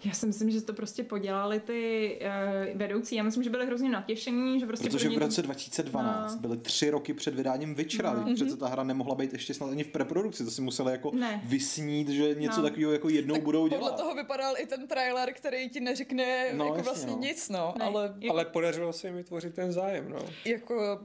Já 0.04 0.12
si 0.12 0.26
myslím, 0.26 0.50
že 0.50 0.60
to 0.60 0.72
prostě 0.72 1.04
podělali 1.04 1.60
ty 1.60 2.18
uh, 2.20 2.78
vedoucí. 2.78 3.16
Já 3.16 3.22
myslím, 3.22 3.42
že 3.42 3.50
byli 3.50 3.66
hrozně 3.66 3.90
natěšení, 3.90 4.60
že 4.60 4.66
prostě... 4.66 4.90
Protože 4.90 5.08
v 5.08 5.18
roce 5.18 5.42
2012 5.42 6.34
no. 6.34 6.40
byly 6.40 6.56
tři 6.56 6.90
roky 6.90 7.14
před 7.14 7.34
vydáním 7.34 7.74
Witchera. 7.74 8.12
No. 8.12 8.34
Přece 8.34 8.56
ta 8.56 8.68
hra 8.68 8.82
nemohla 8.82 9.14
být 9.14 9.32
ještě 9.32 9.54
snad 9.54 9.70
ani 9.70 9.84
v 9.84 9.88
preprodukci. 9.88 10.44
To 10.44 10.50
si 10.50 10.62
museli 10.62 10.92
jako 10.92 11.10
ne. 11.14 11.42
vysnít, 11.44 12.08
že 12.08 12.34
něco 12.34 12.56
no. 12.56 12.68
takového 12.68 12.92
jako 12.92 13.08
jednou 13.08 13.34
tak 13.34 13.44
budou 13.44 13.68
dělat. 13.68 13.80
Podle 13.80 13.98
toho 13.98 14.14
vypadal 14.14 14.54
i 14.58 14.66
ten 14.66 14.86
trailer, 14.86 15.32
který 15.32 15.68
ti 15.68 15.80
neřekne 15.80 16.52
no, 16.52 16.64
jako 16.64 16.76
jasně, 16.76 16.90
vlastně 16.90 17.12
no. 17.12 17.18
nic, 17.18 17.48
no. 17.48 17.74
Ne. 17.78 17.84
Ale, 17.84 18.14
ale 18.30 18.44
podařilo 18.44 18.92
se 18.92 19.08
jim 19.08 19.16
vytvořit 19.16 19.54
ten 19.54 19.72
zájem, 19.72 20.08
no. 20.08 20.18
Jako 20.44 21.00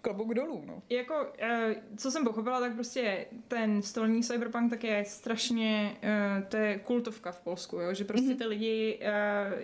klobouk 0.00 0.34
dolů, 0.34 0.62
no. 0.66 0.82
Jako, 0.90 1.14
uh, 1.14 1.74
co 1.96 2.10
jsem 2.10 2.24
pochopila, 2.24 2.60
tak 2.60 2.74
prostě 2.74 3.26
ten 3.48 3.82
stolní 3.82 4.22
cyberpunk 4.22 4.70
tak 4.70 4.84
je 4.84 5.04
strašně, 5.04 5.96
uh, 6.02 6.44
to 6.48 6.56
je 6.56 6.78
kultovka 6.78 7.32
v 7.32 7.40
Polsku, 7.40 7.76
jo? 7.76 7.94
že 7.94 8.04
prostě 8.04 8.28
mm-hmm. 8.28 8.38
ty 8.38 8.46
lidi, 8.46 9.00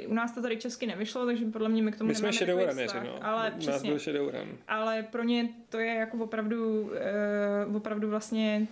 uh, 0.05 0.11
u 0.11 0.15
nás 0.15 0.33
to 0.33 0.43
tady 0.43 0.57
česky 0.57 0.87
nevyšlo, 0.87 1.27
takže 1.27 1.45
podle 1.45 1.69
mě 1.69 1.83
my 1.83 1.93
k 1.93 1.99
tomu 1.99 2.09
my 2.09 2.15
jsme 2.15 2.33
shadowrunneři, 2.33 2.97
no. 3.05 3.19
Ale 3.27 3.51
u 3.51 3.59
přesně, 3.59 3.91
nás 3.91 4.09
byl 4.09 4.33
Ale 4.69 5.03
pro 5.03 5.23
ně 5.23 5.49
to 5.69 5.79
je 5.79 5.95
jako 5.95 6.17
opravdu, 6.17 6.91
opravdu 7.77 8.11
vlastně 8.11 8.67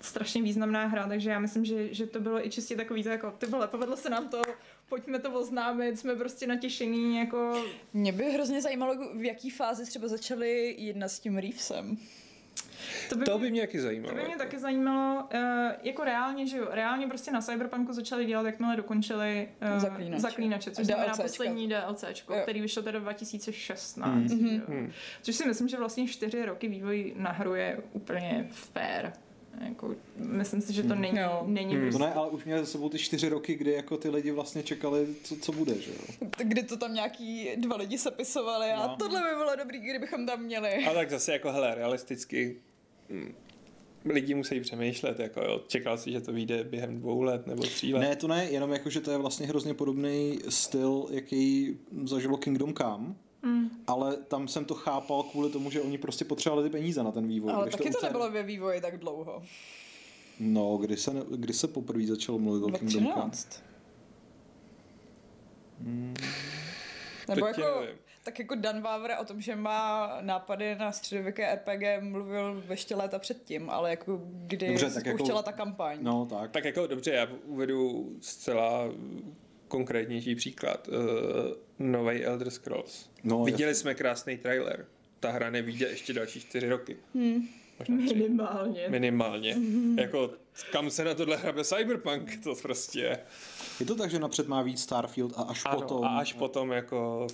strašně 0.00 0.42
významná 0.42 0.86
hra, 0.86 1.08
takže 1.08 1.30
já 1.30 1.38
myslím, 1.38 1.64
že, 1.64 1.94
že 1.94 2.06
to 2.06 2.20
bylo 2.20 2.46
i 2.46 2.50
čistě 2.50 2.76
takový, 2.76 3.02
to 3.02 3.08
jako 3.08 3.30
ty 3.38 3.46
vole, 3.46 3.68
povedlo 3.68 3.96
se 3.96 4.10
nám 4.10 4.28
to, 4.28 4.42
pojďme 4.90 5.18
to 5.18 5.32
oznámit, 5.32 5.98
jsme 5.98 6.16
prostě 6.16 6.46
natěšení, 6.46 7.18
jako... 7.18 7.64
Mě 7.92 8.12
by 8.12 8.24
hrozně 8.24 8.62
zajímalo, 8.62 8.94
v 9.14 9.24
jaký 9.24 9.50
fázi 9.50 9.86
třeba 9.86 10.08
začali 10.08 10.74
jednat 10.78 11.08
s 11.08 11.20
tím 11.20 11.38
Reevesem. 11.38 11.98
To 13.08 13.16
by, 13.16 13.24
to 13.24 13.38
by 13.38 13.50
mě 13.50 13.60
taky 13.60 13.80
zajímalo. 13.80 14.14
To 14.14 14.20
by 14.20 14.26
mě 14.26 14.36
taky 14.36 14.58
zajímalo, 14.58 15.28
uh, 15.34 15.40
jako 15.82 16.04
reálně, 16.04 16.46
že 16.46 16.58
jo, 16.58 16.68
reálně 16.70 17.06
prostě 17.06 17.30
na 17.30 17.40
Cyberpunku 17.40 17.92
začali 17.92 18.24
dělat, 18.24 18.46
jakmile 18.46 18.76
dokončili 18.76 19.48
uh, 19.74 19.80
zaklínače. 19.80 20.20
zaklínače, 20.20 20.70
což 20.70 20.86
znamená 20.86 21.14
poslední 21.16 21.68
DLCčko, 21.68 22.34
jo. 22.34 22.40
který 22.42 22.60
vyšel 22.60 22.82
teda 22.82 22.98
2016. 22.98 24.24
Mm-hmm. 24.24 24.62
Mm. 24.68 24.92
Což 25.22 25.36
si 25.36 25.46
myslím, 25.46 25.68
že 25.68 25.76
vlastně 25.76 26.08
čtyři 26.08 26.44
roky 26.44 26.68
vývoj 26.68 27.14
na 27.16 27.30
hru 27.30 27.54
je 27.54 27.82
úplně 27.92 28.48
fair. 28.50 29.12
Jako, 29.68 29.94
myslím 30.16 30.60
si, 30.60 30.72
že 30.72 30.82
to 30.82 30.88
hmm. 30.88 31.02
není, 31.02 31.18
no. 31.18 31.42
není 31.46 31.74
hmm. 31.74 31.92
To 31.92 31.98
ne, 31.98 32.12
ale 32.12 32.30
už 32.30 32.44
měli 32.44 32.60
za 32.60 32.66
sebou 32.66 32.88
ty 32.88 32.98
čtyři 32.98 33.28
roky, 33.28 33.54
kdy 33.54 33.72
jako 33.72 33.96
ty 33.96 34.08
lidi 34.08 34.30
vlastně 34.30 34.62
čekali, 34.62 35.06
co, 35.22 35.36
co 35.36 35.52
bude, 35.52 35.80
že 35.80 35.90
jo? 35.90 36.28
Kdy 36.38 36.62
to 36.62 36.76
tam 36.76 36.94
nějaký 36.94 37.48
dva 37.56 37.76
lidi 37.76 37.98
sepisovali 37.98 38.70
a 38.70 38.86
no. 38.86 38.96
tohle 38.96 39.20
by 39.20 39.36
bylo 39.36 39.56
dobrý, 39.56 39.78
kdybychom 39.80 40.26
tam 40.26 40.42
měli. 40.42 40.86
A 40.86 40.94
tak 40.94 41.10
zase 41.10 41.32
jako, 41.32 41.52
hele, 41.52 41.74
realisticky, 41.74 42.56
hmm. 43.10 43.34
lidi 44.04 44.34
musí 44.34 44.60
přemýšlet, 44.60 45.18
jako 45.18 45.40
jo, 45.40 45.60
čekal 45.66 45.98
si, 45.98 46.12
že 46.12 46.20
to 46.20 46.32
vyjde 46.32 46.64
během 46.64 47.00
dvou 47.00 47.22
let 47.22 47.46
nebo 47.46 47.62
tří 47.62 47.94
let. 47.94 48.00
Ne, 48.00 48.16
to 48.16 48.28
ne, 48.28 48.44
jenom 48.44 48.72
jako, 48.72 48.90
že 48.90 49.00
to 49.00 49.10
je 49.10 49.18
vlastně 49.18 49.46
hrozně 49.46 49.74
podobný 49.74 50.38
styl, 50.48 51.06
jaký 51.10 51.76
zažilo 52.04 52.36
Kingdom 52.36 52.74
Come, 52.74 53.14
Mm. 53.42 53.70
Ale 53.86 54.16
tam 54.16 54.48
jsem 54.48 54.64
to 54.64 54.74
chápal 54.74 55.22
kvůli 55.22 55.50
tomu, 55.50 55.70
že 55.70 55.80
oni 55.80 55.98
prostě 55.98 56.24
potřebovali 56.24 56.68
ty 56.68 56.72
peníze 56.72 57.02
na 57.02 57.12
ten 57.12 57.26
vývoj. 57.26 57.52
Ale 57.52 57.70
taky 57.70 57.90
to, 57.90 58.00
to 58.00 58.06
nebylo 58.06 58.30
ve 58.30 58.42
vývoji 58.42 58.80
tak 58.80 58.98
dlouho. 58.98 59.42
No, 60.40 60.76
kdy 60.76 60.96
se, 60.96 61.12
kdy 61.30 61.52
se 61.52 61.68
poprvé 61.68 62.06
začalo 62.06 62.38
mluvit 62.38 62.64
o 62.64 62.78
Kingdom 62.78 63.12
Come? 63.14 63.30
Hmm. 65.80 66.14
Nebo 67.28 67.46
jako, 67.46 67.82
tak 68.24 68.38
jako 68.38 68.54
Dan 68.54 68.82
Vávra 68.82 69.18
o 69.18 69.24
tom, 69.24 69.40
že 69.40 69.56
má 69.56 70.18
nápady 70.20 70.76
na 70.76 70.92
středověké 70.92 71.54
RPG, 71.54 72.02
mluvil 72.02 72.64
ještě 72.70 72.94
léta 72.94 73.18
předtím, 73.18 73.70
ale 73.70 73.90
jako 73.90 74.20
kdy 74.24 74.68
dobře, 74.68 74.90
tak 74.90 75.06
jako, 75.06 75.42
ta 75.42 75.52
kampaň. 75.52 75.98
No, 76.02 76.26
tak. 76.26 76.50
tak 76.50 76.64
jako 76.64 76.86
dobře, 76.86 77.10
já 77.10 77.28
uvedu 77.46 78.10
zcela 78.20 78.88
konkrétnější 79.70 80.34
příklad. 80.34 80.88
Uh, 80.88 80.96
Nový 81.78 82.24
Elder 82.24 82.50
Scrolls. 82.50 83.10
No, 83.24 83.44
Viděli 83.44 83.70
jasný. 83.70 83.80
jsme 83.80 83.94
krásný 83.94 84.38
trailer. 84.38 84.86
Ta 85.20 85.30
hra 85.30 85.50
nevíde 85.50 85.88
ještě 85.88 86.12
další 86.12 86.40
čtyři 86.40 86.68
roky. 86.68 86.96
Hmm. 87.14 87.48
Minimálně. 87.88 88.86
Minimálně. 88.88 89.56
jako, 89.96 90.30
kam 90.72 90.90
se 90.90 91.04
na 91.04 91.14
tohle 91.14 91.36
hrabe 91.36 91.64
Cyberpunk, 91.64 92.40
to 92.44 92.54
prostě 92.62 93.00
je. 93.00 93.18
to 93.86 93.94
tak, 93.94 94.10
že 94.10 94.18
napřed 94.18 94.48
má 94.48 94.62
víc 94.62 94.82
Starfield 94.82 95.32
a 95.36 95.42
až 95.42 95.62
ano, 95.64 95.80
potom... 95.80 96.04
a 96.04 96.18
až 96.18 96.32
potom 96.32 96.70
jako 96.70 97.26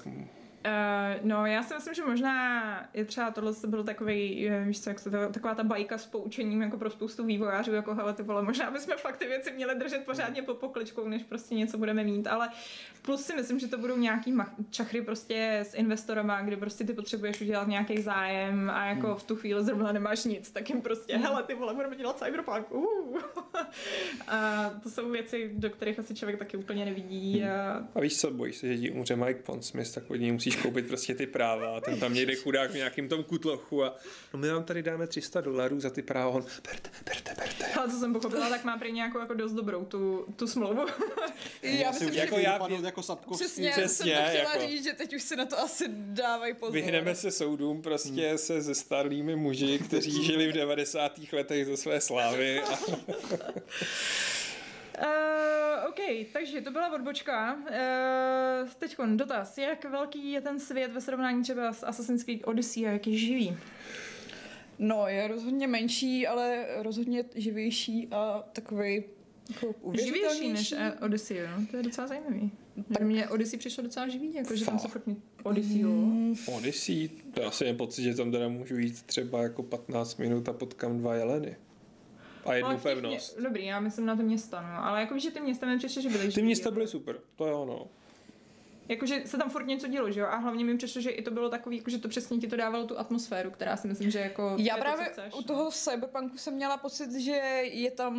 Uh, 0.67 1.27
no, 1.29 1.47
já 1.47 1.63
si 1.63 1.75
myslím, 1.75 1.95
že 1.95 2.05
možná 2.05 2.89
je 2.95 3.05
třeba 3.05 3.31
tohle 3.31 3.55
to 3.55 3.67
byl 3.67 3.85
takový, 3.85 4.51
víš 4.65 4.81
co, 4.81 4.91
jak 4.91 5.01
to, 5.01 5.11
taková 5.11 5.55
ta 5.55 5.65
bajka 5.65 5.99
s 5.99 6.07
poučením 6.07 6.63
jako 6.63 6.79
pro 6.79 6.91
spoustu 6.91 7.25
vývojářů, 7.25 7.73
jako 7.73 7.95
hele, 7.95 8.13
ty 8.13 8.23
vole, 8.23 8.43
možná 8.43 8.71
bychom 8.71 8.95
fakt 8.97 9.17
ty 9.17 9.27
věci 9.27 9.53
měli 9.53 9.75
držet 9.75 10.05
pořádně 10.05 10.43
pod 10.43 10.59
pokličkou, 10.59 11.09
než 11.09 11.23
prostě 11.23 11.55
něco 11.55 11.79
budeme 11.79 12.05
mít, 12.05 12.27
ale 12.27 12.49
plus 13.07 13.25
si 13.25 13.35
myslím, 13.35 13.59
že 13.59 13.69
to 13.69 13.79
budou 13.79 13.97
nějaký 13.97 14.35
čachry 14.71 15.03
prostě 15.03 15.59
s 15.71 15.75
investorama, 15.75 16.43
kdy 16.43 16.57
prostě 16.57 16.85
ty 16.85 16.93
potřebuješ 16.93 17.41
udělat 17.41 17.69
nějaký 17.69 18.03
zájem 18.03 18.71
a 18.71 18.87
jako 18.87 19.07
hmm. 19.07 19.17
v 19.17 19.23
tu 19.23 19.37
chvíli 19.37 19.65
zrovna 19.65 19.93
nemáš 19.93 20.25
nic, 20.25 20.51
tak 20.51 20.71
jim 20.71 20.83
prostě, 20.83 21.15
hmm. 21.15 21.25
hele, 21.25 21.43
ty 21.43 21.55
vole, 21.55 21.75
budeme 21.75 21.97
dělat 21.97 22.19
cyberpunk, 22.19 22.73
uh. 22.73 23.19
a 24.29 24.71
to 24.83 24.91
jsou 24.91 25.11
věci, 25.11 25.51
do 25.55 25.71
kterých 25.71 25.99
asi 25.99 26.15
člověk 26.15 26.39
taky 26.39 26.57
úplně 26.57 26.85
nevidí. 26.85 27.41
Hmm. 27.41 27.51
A, 27.51 27.89
a 27.95 28.01
víš 28.01 28.21
co, 28.21 28.31
bojíš 28.31 28.57
se, 28.57 28.67
že 28.67 28.79
ti 28.79 28.91
umře 28.91 29.17
Mike 29.17 29.43
Pondsmith, 29.43 29.95
tak 29.95 30.11
od 30.11 30.17
něj 30.17 30.33
musíš 30.33 30.57
koupit 30.57 30.89
prostě 30.89 31.15
ty 31.15 31.27
práva 31.27 31.77
a 31.77 31.81
ten 31.81 32.01
tam 32.01 32.15
někde 32.15 32.35
chudák 32.35 32.71
v 32.71 32.75
nějakým 32.75 33.09
tom 33.09 33.25
kutlochu 33.25 33.85
a 33.85 33.97
no 34.35 34.41
my 34.41 34.49
vám 34.49 34.65
tady 34.65 34.83
dáme 34.83 35.07
300 35.07 35.41
dolarů 35.41 35.81
za 35.81 35.91
ty 35.91 36.03
práva, 36.03 36.31
on 36.31 36.45
berte, 36.65 36.91
berte, 37.05 37.35
berte. 37.35 37.67
Ale 37.67 37.91
co 37.91 37.99
jsem 37.99 38.13
pochopila, 38.13 38.49
tak 38.49 38.65
má 38.65 38.79
prý 38.79 38.93
nějakou 38.93 39.19
jako 39.19 39.35
dost 39.35 39.53
dobrou 39.53 39.85
tu, 39.85 40.27
tu 40.37 40.47
smlouvu. 40.47 40.87
já 41.63 41.91
myslím, 41.91 42.13
že 42.13 42.21
jako 42.21 42.39
já, 42.39 42.59
jako 43.03 43.35
Přesně, 43.35 43.71
přesně 43.71 44.15
jsem 44.15 44.25
to 44.25 44.29
chtěla 44.29 44.55
jako, 44.55 44.67
říct, 44.67 44.85
že 44.85 44.93
teď 44.93 45.15
už 45.15 45.23
si 45.23 45.37
na 45.37 45.45
to 45.45 45.59
asi 45.59 45.85
dávají 45.89 46.55
pozor. 46.55 46.75
Vyhneme 46.75 47.15
se 47.15 47.31
soudům 47.31 47.83
prostě 47.83 48.29
hmm. 48.29 48.39
se 48.39 48.63
se 48.63 48.75
starými 48.75 49.37
muži, 49.37 49.79
kteří 49.79 50.25
žili 50.27 50.49
v 50.49 50.53
90. 50.53 51.21
letech 51.33 51.67
ze 51.67 51.77
své 51.77 52.01
slávy. 52.01 52.63
A... 52.71 52.77
Uh, 55.07 55.89
OK, 55.89 56.01
takže 56.33 56.61
to 56.61 56.71
byla 56.71 56.95
odbočka. 56.95 57.55
Uh, 57.55 58.69
teď 58.79 58.97
dotaz. 59.17 59.59
Jak 59.59 59.85
velký 59.85 60.31
je 60.31 60.41
ten 60.41 60.61
svět 60.61 60.93
ve 60.93 61.01
srovnání 61.01 61.43
třeba 61.43 61.73
s 61.73 61.87
Assassin's 61.87 62.25
Creed 62.25 62.41
Odyssey 62.45 62.87
a 62.87 62.91
jak 62.91 63.07
je 63.07 63.19
živý? 63.19 63.57
No, 64.79 65.09
je 65.09 65.29
rozhodně 65.29 65.67
menší, 65.67 66.27
ale 66.27 66.67
rozhodně 66.83 67.25
živější 67.35 68.09
a 68.11 68.45
takový 68.53 69.05
jako 69.51 69.75
Živější 69.93 70.49
než 70.53 70.73
eh, 70.73 70.93
Odyssey, 71.03 71.37
jo? 71.37 71.49
To 71.71 71.77
je 71.77 71.83
docela 71.83 72.07
zajímavý. 72.07 72.51
Tak 72.93 73.03
mě 73.03 73.29
Odyssey 73.29 73.59
přišlo 73.59 73.83
docela 73.83 74.09
živý, 74.09 74.35
jako 74.35 74.57
že 74.57 74.65
tam 74.65 74.79
se 74.79 74.89
fakt 74.89 75.09
Odyssey, 75.43 75.81
jo. 75.81 75.89
Mm. 75.89 76.37
Odyssey, 76.57 77.09
to 77.35 77.41
já 77.43 77.51
si 77.51 77.65
mám 77.67 77.77
pocit, 77.77 78.03
že 78.03 78.15
tam 78.15 78.33
teda 78.33 78.49
můžu 78.49 78.77
jít 78.77 79.03
třeba 79.03 79.43
jako 79.43 79.63
15 79.63 80.17
minut 80.17 80.49
a 80.49 80.53
potkám 80.53 80.99
dva 80.99 81.15
jeleny 81.15 81.57
a 82.47 82.55
jednu 82.55 82.71
ale 82.71 82.79
pevnost. 82.79 83.37
Mě, 83.37 83.45
dobrý, 83.49 83.67
já 83.67 83.81
myslím 83.81 84.07
na 84.07 84.17
to 84.17 84.23
město, 84.23 84.57
no. 84.57 84.85
Ale 84.85 85.01
jako 85.01 85.19
že 85.19 85.31
ty 85.31 85.41
města 85.41 85.67
mi 85.67 85.79
přišlo, 85.79 86.03
že 86.03 86.09
byly 86.09 86.33
Ty 86.33 86.43
města 86.43 86.71
byly 86.71 86.87
super, 86.87 87.17
to 87.37 87.47
je 87.47 87.53
ono. 87.53 87.87
Jakože 88.89 89.23
se 89.25 89.39
tam 89.39 89.51
furt 89.51 89.67
něco 89.67 89.89
dělo, 89.89 90.11
že 90.11 90.21
jo? 90.21 90.27
A 90.27 90.37
hlavně 90.37 90.65
mi 90.65 90.77
přišlo, 90.77 91.01
že 91.01 91.11
i 91.11 91.23
to 91.23 91.31
bylo 91.31 91.51
takový, 91.51 91.83
že 91.87 91.99
to 91.99 92.09
přesně 92.09 92.39
ti 92.39 92.47
to 92.47 92.57
dávalo 92.57 92.87
tu 92.87 92.99
atmosféru, 92.99 93.51
která 93.51 93.77
si 93.77 93.89
myslím, 93.89 94.11
že 94.11 94.19
jako... 94.19 94.57
Já 94.59 94.77
právě 94.77 95.11
to, 95.15 95.39
u 95.39 95.43
toho 95.43 95.71
cyberpunku 95.71 96.39
jsem 96.39 96.55
měla 96.55 96.77
pocit, 96.77 97.13
že 97.13 97.33
je 97.63 97.91
tam 97.91 98.17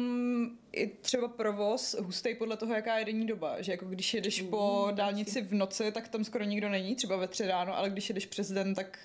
i 0.71 0.87
třeba 0.87 1.27
provoz 1.27 1.95
hustý 1.99 2.35
podle 2.35 2.57
toho, 2.57 2.73
jaká 2.73 2.97
je 2.97 3.05
denní 3.05 3.27
doba. 3.27 3.61
Že 3.61 3.71
jako 3.71 3.85
když 3.85 4.13
jedeš 4.13 4.41
mm, 4.41 4.49
po 4.49 4.87
dálnici 4.91 5.41
v 5.41 5.53
noci, 5.53 5.91
tak 5.91 6.07
tam 6.07 6.23
skoro 6.23 6.43
nikdo 6.43 6.69
není, 6.69 6.95
třeba 6.95 7.15
ve 7.15 7.27
tři 7.27 7.47
ráno, 7.47 7.77
ale 7.77 7.89
když 7.89 8.09
jedeš 8.09 8.25
přes 8.25 8.51
den, 8.51 8.75
tak 8.75 8.99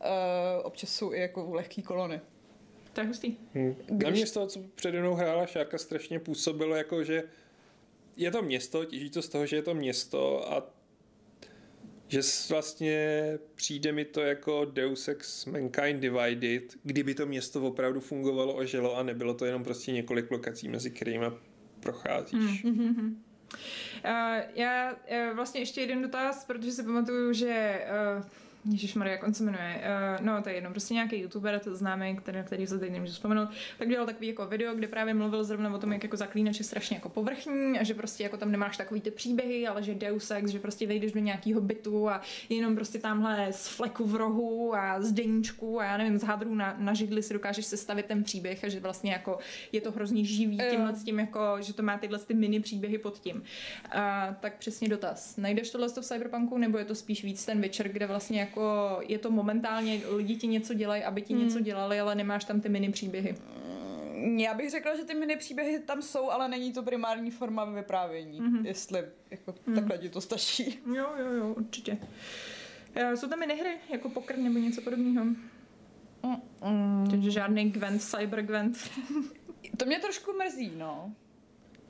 uh, 0.00 0.66
občas 0.66 0.90
jsou 0.90 1.12
i 1.12 1.20
jako 1.20 1.50
lehký 1.50 1.82
kolony. 1.82 2.20
To 2.92 3.00
je 3.00 3.06
hustý. 3.06 3.36
Hmm. 3.54 3.76
Když... 3.86 4.04
Na 4.04 4.10
mě 4.10 4.26
z 4.26 4.32
toho, 4.32 4.46
co 4.46 4.60
přede 4.74 5.00
mnou 5.00 5.14
hrála 5.14 5.46
Šárka, 5.46 5.78
strašně 5.78 6.20
působilo 6.20 6.76
jako, 6.76 7.04
že 7.04 7.22
je 8.16 8.30
to 8.30 8.42
město, 8.42 8.84
těží 8.84 9.10
to 9.10 9.22
z 9.22 9.28
toho, 9.28 9.46
že 9.46 9.56
je 9.56 9.62
to 9.62 9.74
město 9.74 10.52
a 10.52 10.78
že 12.08 12.20
vlastně 12.50 13.22
přijde 13.54 13.92
mi 13.92 14.04
to 14.04 14.20
jako 14.20 14.64
Deus 14.64 15.08
Ex 15.08 15.46
Mankind 15.46 16.00
Divided, 16.00 16.62
kdyby 16.82 17.14
to 17.14 17.26
město 17.26 17.62
opravdu 17.62 18.00
fungovalo 18.00 18.58
a 18.58 18.64
žilo 18.64 18.96
a 18.96 19.02
nebylo 19.02 19.34
to 19.34 19.44
jenom 19.44 19.64
prostě 19.64 19.92
několik 19.92 20.30
lokací, 20.30 20.68
mezi 20.68 20.90
kterými 20.90 21.26
procházíš. 21.80 22.64
Mm-hmm. 22.64 23.14
Uh, 24.04 24.42
já 24.54 24.92
uh, 24.92 25.36
vlastně 25.36 25.60
ještě 25.60 25.80
jeden 25.80 26.02
dotaz, 26.02 26.44
protože 26.44 26.72
si 26.72 26.82
pamatuju, 26.82 27.32
že 27.32 27.84
uh, 28.18 28.24
Ježíš 28.64 28.94
Maria, 28.94 29.12
jak 29.12 29.22
on 29.22 29.34
se 29.34 29.44
jmenuje? 29.44 29.82
Uh, 30.18 30.26
no, 30.26 30.42
to 30.42 30.48
je 30.48 30.54
jedno, 30.54 30.70
prostě 30.70 30.94
nějaký 30.94 31.20
youtuber, 31.20 31.58
to 31.58 31.76
známý, 31.76 32.16
který, 32.16 32.38
který 32.44 32.66
se 32.66 32.78
teď 32.78 32.92
nemůžu 32.92 33.12
vzpomenout, 33.12 33.48
tak 33.78 33.88
dělal 33.88 34.06
takový 34.06 34.28
jako 34.28 34.46
video, 34.46 34.74
kde 34.74 34.88
právě 34.88 35.14
mluvil 35.14 35.44
zrovna 35.44 35.74
o 35.74 35.78
tom, 35.78 35.92
jak 35.92 36.02
jako 36.02 36.16
zaklínač 36.16 36.58
je 36.58 36.64
strašně 36.64 36.96
jako 36.96 37.08
povrchní 37.08 37.78
a 37.78 37.82
že 37.82 37.94
prostě 37.94 38.22
jako 38.22 38.36
tam 38.36 38.52
nemáš 38.52 38.76
takový 38.76 39.00
ty 39.00 39.10
příběhy, 39.10 39.66
ale 39.66 39.82
že 39.82 39.94
Deus 39.94 40.30
Ex, 40.30 40.50
že 40.50 40.58
prostě 40.58 40.86
vejdeš 40.86 41.12
do 41.12 41.20
nějakého 41.20 41.60
bytu 41.60 42.08
a 42.08 42.20
jenom 42.48 42.74
prostě 42.74 42.98
tamhle 42.98 43.52
z 43.52 43.68
fleku 43.68 44.04
v 44.04 44.16
rohu 44.16 44.74
a 44.74 45.00
z 45.00 45.12
deníčku 45.12 45.80
a 45.80 45.84
já 45.84 45.96
nevím, 45.96 46.18
z 46.18 46.22
hadrů 46.22 46.54
na, 46.54 46.76
na 46.78 46.94
židli 46.94 47.22
si 47.22 47.34
dokážeš 47.34 47.66
sestavit 47.66 48.06
ten 48.06 48.24
příběh 48.24 48.64
a 48.64 48.68
že 48.68 48.80
vlastně 48.80 49.12
jako 49.12 49.38
je 49.72 49.80
to 49.80 49.90
hrozně 49.90 50.24
živý 50.24 50.60
tímhle 50.70 50.94
s 50.94 51.04
tím, 51.04 51.18
jako, 51.18 51.40
že 51.60 51.74
to 51.74 51.82
má 51.82 51.98
tyhle 51.98 52.18
ty 52.18 52.34
mini 52.34 52.60
příběhy 52.60 52.98
pod 52.98 53.18
tím. 53.18 53.42
A, 53.90 54.36
tak 54.40 54.56
přesně 54.58 54.88
dotaz. 54.88 55.36
Najdeš 55.36 55.70
tohle 55.70 55.88
v 55.88 55.92
Cyberpunku 55.92 56.58
nebo 56.58 56.78
je 56.78 56.84
to 56.84 56.94
spíš 56.94 57.24
víc 57.24 57.46
ten 57.46 57.60
večer, 57.60 57.88
kde 57.88 58.06
vlastně 58.06 58.40
jako 58.40 58.57
je 59.00 59.18
to 59.18 59.30
momentálně, 59.30 60.00
lidi 60.08 60.36
ti 60.36 60.46
něco 60.46 60.74
dělají, 60.74 61.04
aby 61.04 61.22
ti 61.22 61.34
hmm. 61.34 61.42
něco 61.42 61.60
dělali, 61.60 62.00
ale 62.00 62.14
nemáš 62.14 62.44
tam 62.44 62.60
ty 62.60 62.68
mini 62.68 62.92
příběhy. 62.92 63.34
Mm, 64.14 64.38
já 64.38 64.54
bych 64.54 64.70
řekla, 64.70 64.96
že 64.96 65.04
ty 65.04 65.14
mini 65.14 65.36
příběhy 65.36 65.78
tam 65.78 66.02
jsou, 66.02 66.30
ale 66.30 66.48
není 66.48 66.72
to 66.72 66.82
primární 66.82 67.30
forma 67.30 67.64
vyprávění, 67.64 68.40
mm-hmm. 68.40 68.66
jestli 68.66 69.04
jako 69.30 69.54
mm. 69.66 69.74
takhle 69.74 69.98
ti 69.98 70.08
to 70.08 70.20
stačí. 70.20 70.78
Jo, 70.86 71.06
jo, 71.18 71.32
jo, 71.32 71.54
určitě. 71.56 71.98
Eh, 72.94 73.16
jsou 73.16 73.28
tam 73.28 73.38
minihry, 73.38 73.76
jako 73.92 74.08
pokr 74.08 74.36
nebo 74.38 74.58
něco 74.58 74.82
podobného? 74.82 75.24
Mm. 76.64 77.06
Takže 77.10 77.30
žádný 77.30 77.70
Gwent, 77.70 78.02
Cyber 78.02 78.42
Gwent. 78.42 78.78
to 79.76 79.86
mě 79.86 79.98
trošku 79.98 80.32
mrzí, 80.32 80.72
no. 80.76 81.12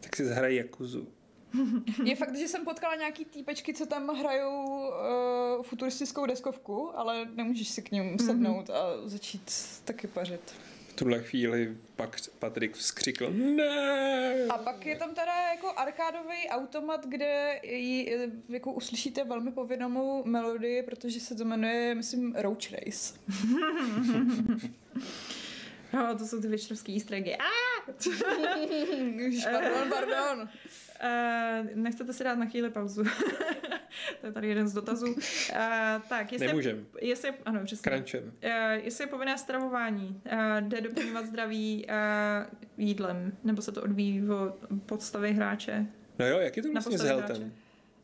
Tak 0.01 0.17
si 0.17 0.25
zahrají 0.25 0.57
Jakuzu. 0.57 1.09
Je 2.05 2.17
fakt, 2.17 2.37
že 2.37 2.49
jsem 2.49 2.65
potkala 2.65 2.95
nějaký 2.95 3.25
týpečky, 3.25 3.75
co 3.75 3.87
tam 3.87 4.09
hrajou 4.09 4.89
uh, 4.89 5.63
futuristickou 5.63 6.27
deskovku, 6.27 6.99
ale 6.99 7.29
nemůžeš 7.35 7.69
si 7.69 7.83
k 7.83 7.91
ním 7.91 8.05
mhm. 8.05 8.19
sednout 8.19 8.69
mm-hmm. 8.69 9.05
a 9.05 9.09
začít 9.09 9.53
taky 9.85 10.07
pařit. 10.07 10.55
V 10.89 10.93
tuhle 10.93 11.23
chvíli 11.23 11.77
pak 11.97 12.17
Patrik 12.39 12.77
vzkřikl 12.77 13.31
ne. 13.31 14.45
A 14.51 14.59
pak 14.59 14.87
je 14.87 14.97
tam 14.97 15.15
teda 15.15 15.33
jako 15.51 15.73
arkádový 15.77 16.49
automat, 16.49 17.07
kde 17.07 17.61
ji, 17.63 18.31
jako 18.49 18.73
uslyšíte 18.73 19.25
velmi 19.25 19.53
povědomou 19.53 20.25
melodii, 20.25 20.83
protože 20.83 21.21
se 21.21 21.35
to 21.35 21.45
jmenuje, 21.45 21.95
myslím, 21.95 22.35
Roach 22.37 22.73
Race. 22.73 23.15
No, 25.93 26.19
to 26.19 26.27
jsou 26.27 26.41
ty 26.41 26.49
večerovský 26.49 26.95
easter 26.95 27.15
eggy. 27.15 27.37
Ah! 27.37 27.93
pardon, 29.53 29.91
pardon. 29.91 30.49
Uh, 31.03 31.67
nechcete 31.75 32.13
si 32.13 32.25
dát 32.25 32.39
na 32.39 32.47
chvíli 32.47 32.71
pauzu? 32.71 33.05
to 34.21 34.27
je 34.27 34.33
tady 34.33 34.49
jeden 34.49 34.69
z 34.69 34.73
dotazů. 34.73 35.07
Uh, 35.07 35.19
tak, 36.09 36.33
jestli, 36.33 36.47
Nemůžem. 36.47 36.87
Jestli, 37.01 37.31
ano, 37.45 37.61
přesně. 37.65 37.93
Uh, 37.93 38.31
jestli 38.73 39.05
je 39.05 39.09
povinné 39.09 39.39
stravování, 39.39 40.23
uh, 40.33 40.69
jde 40.69 40.81
doplňovat 40.81 41.27
zdraví 41.27 41.87
uh, 41.87 42.87
jídlem, 42.87 43.33
nebo 43.45 43.63
se 43.63 43.73
to 43.73 43.83
odvíjí 43.83 44.21
v 44.21 44.53
podstavy 44.87 45.33
hráče? 45.33 45.87
No 46.19 46.27
jo, 46.27 46.39
jak 46.39 46.57
je 46.57 46.63
to 46.63 46.73
vlastně 46.73 46.99
s 46.99 47.03
heltem? 47.03 47.53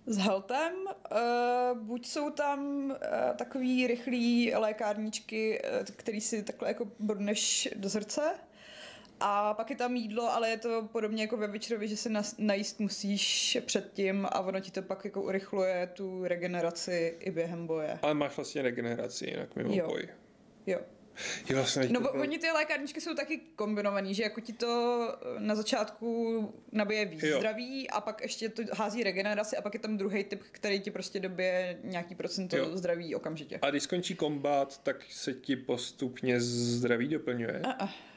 S 0.07 0.16
heltem, 0.16 0.73
uh, 0.85 1.79
buď 1.79 2.07
jsou 2.07 2.31
tam 2.31 2.85
uh, 2.85 2.97
takový 3.37 3.87
rychlý 3.87 4.53
lékárničky, 4.55 5.62
uh, 5.62 5.85
který 5.97 6.21
si 6.21 6.43
takhle 6.43 6.69
jako 6.69 6.91
bodneš 6.99 7.69
do 7.77 7.91
srdce, 7.91 8.23
A 9.20 9.55
pak 9.55 9.70
je 9.70 9.77
tam 9.77 9.97
jídlo, 9.97 10.32
ale 10.32 10.51
je 10.51 10.57
to 10.57 10.89
podobně 10.93 11.23
jako 11.23 11.36
ve 11.36 11.47
Witcherovi, 11.47 11.89
že 11.89 11.97
se 11.97 12.11
najíst 12.39 12.81
musíš 12.81 13.59
předtím 13.66 14.27
a 14.27 14.41
ono 14.41 14.61
ti 14.61 14.70
to 14.70 14.82
pak 14.82 15.05
jako 15.05 15.23
urychluje 15.23 15.91
tu 15.95 16.24
regeneraci 16.24 17.16
i 17.20 17.31
během 17.31 17.66
boje. 17.66 17.99
Ale 18.03 18.15
máš 18.15 18.36
vlastně 18.36 18.62
regeneraci 18.62 19.27
jinak 19.31 19.57
mimo 19.57 19.74
jo. 19.74 19.86
boj. 19.86 20.09
Jo. 20.66 20.78
Jo, 21.49 21.57
vlastně 21.57 21.89
no, 21.91 22.01
bylo... 22.01 22.12
oni 22.12 22.39
ty 22.39 22.51
lékárničky 22.51 23.01
jsou 23.01 23.15
taky 23.15 23.41
kombinovaný, 23.57 24.15
že 24.15 24.23
jako 24.23 24.41
ti 24.41 24.53
to 24.53 25.09
eh, 25.36 25.41
na 25.41 25.55
začátku 25.55 26.55
nabije 26.73 27.05
víc 27.05 27.23
jo. 27.23 27.39
zdraví 27.39 27.91
a 27.91 28.01
pak 28.01 28.23
ještě 28.23 28.49
to 28.49 28.62
hází 28.73 29.05
regeneraci 29.05 29.57
a 29.57 29.62
pak 29.62 29.74
je 29.74 29.81
tam 29.81 29.97
druhý 29.97 30.24
typ, 30.24 30.43
který 30.53 30.81
ti 30.81 30.91
prostě 30.91 31.20
dobije 31.20 31.78
nějaký 31.85 32.15
procento 32.15 32.57
jo. 32.57 32.77
zdraví 32.77 33.15
okamžitě. 33.15 33.59
A 33.62 33.70
když 33.70 33.82
skončí 33.82 34.15
kombat, 34.15 34.82
tak 34.82 35.05
se 35.11 35.32
ti 35.32 35.57
postupně 35.57 36.41
zdraví 36.41 37.09
doplňuje? 37.09 37.61
A-a. 37.61 38.14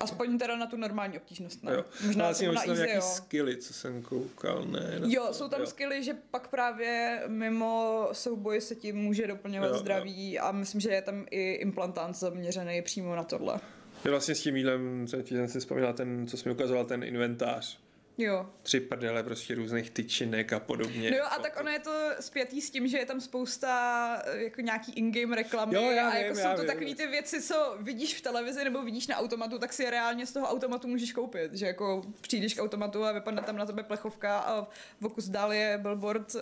Aspoň 0.00 0.38
teda 0.38 0.56
na 0.56 0.66
tu 0.66 0.76
normální 0.76 1.16
obtížnost, 1.16 1.62
ne? 1.62 1.72
Jo. 1.72 1.84
Možná 2.06 2.26
já 2.26 2.34
si 2.34 2.48
myslím, 2.48 2.74
nějaký 2.74 2.94
jo. 2.94 3.00
skilly, 3.00 3.56
co 3.56 3.74
jsem 3.74 4.02
koukal, 4.02 4.64
ne? 4.64 5.00
Jo, 5.04 5.24
to, 5.26 5.34
jsou 5.34 5.48
tam 5.48 5.60
jo. 5.60 5.66
skilly, 5.66 6.04
že 6.04 6.14
pak 6.30 6.48
právě 6.48 7.22
mimo 7.26 8.08
souboje 8.12 8.60
se 8.60 8.74
ti 8.74 8.92
může 8.92 9.26
doplňovat 9.26 9.70
jo, 9.70 9.78
zdraví 9.78 10.32
jo. 10.32 10.42
a 10.44 10.52
myslím, 10.52 10.80
že 10.80 10.90
je 10.90 11.02
tam 11.02 11.26
i 11.30 11.52
implantant 11.52 12.16
zaměřený 12.16 12.82
přímo 12.82 13.16
na 13.16 13.24
tohle. 13.24 13.60
Já 14.04 14.10
vlastně 14.10 14.34
s 14.34 14.42
tím 14.42 14.56
jídlem 14.56 15.06
jsem 15.08 15.48
si 15.48 15.60
vzpomínal 15.60 15.92
ten, 15.92 16.26
co 16.26 16.36
jsi 16.36 16.48
mi 16.48 16.54
ukazoval, 16.54 16.84
ten 16.84 17.04
inventář. 17.04 17.78
Jo. 18.18 18.46
Tři 18.62 18.80
prdele 18.80 19.22
prostě 19.22 19.54
různých 19.54 19.90
tyčinek 19.90 20.52
a 20.52 20.60
podobně. 20.60 21.10
No 21.10 21.16
jo, 21.16 21.24
a 21.30 21.38
tak 21.38 21.60
ono 21.60 21.70
je 21.70 21.78
to 21.78 22.10
spjatý 22.20 22.60
s 22.60 22.70
tím, 22.70 22.88
že 22.88 22.98
je 22.98 23.06
tam 23.06 23.20
spousta 23.20 24.22
eh, 24.24 24.42
jako 24.42 24.60
nějaký 24.60 24.92
in-game 24.92 25.36
reklamy 25.36 25.74
jo, 25.74 25.82
já 25.82 26.08
a 26.08 26.14
vím, 26.14 26.24
jako 26.24 26.38
já 26.38 26.50
jsou 26.50 26.56
to 26.56 26.62
vím. 26.62 26.70
takový 26.70 26.94
ty 26.94 27.06
věci, 27.06 27.42
co 27.42 27.76
vidíš 27.80 28.14
v 28.14 28.20
televizi 28.20 28.64
nebo 28.64 28.82
vidíš 28.82 29.06
na 29.06 29.16
automatu, 29.16 29.58
tak 29.58 29.72
si 29.72 29.82
je 29.82 29.90
reálně 29.90 30.26
z 30.26 30.32
toho 30.32 30.46
automatu 30.48 30.88
můžeš 30.88 31.12
koupit. 31.12 31.54
Že 31.54 31.66
jako 31.66 32.02
přijdeš 32.20 32.54
k 32.54 32.62
automatu 32.62 33.04
a 33.04 33.12
vypadne 33.12 33.42
tam 33.42 33.56
na 33.56 33.66
tebe 33.66 33.82
plechovka 33.82 34.38
a 34.38 34.68
v 35.00 35.06
okus 35.06 35.28
dál 35.28 35.52
je 35.52 35.78
billboard 35.82 36.34
uh, 36.34 36.40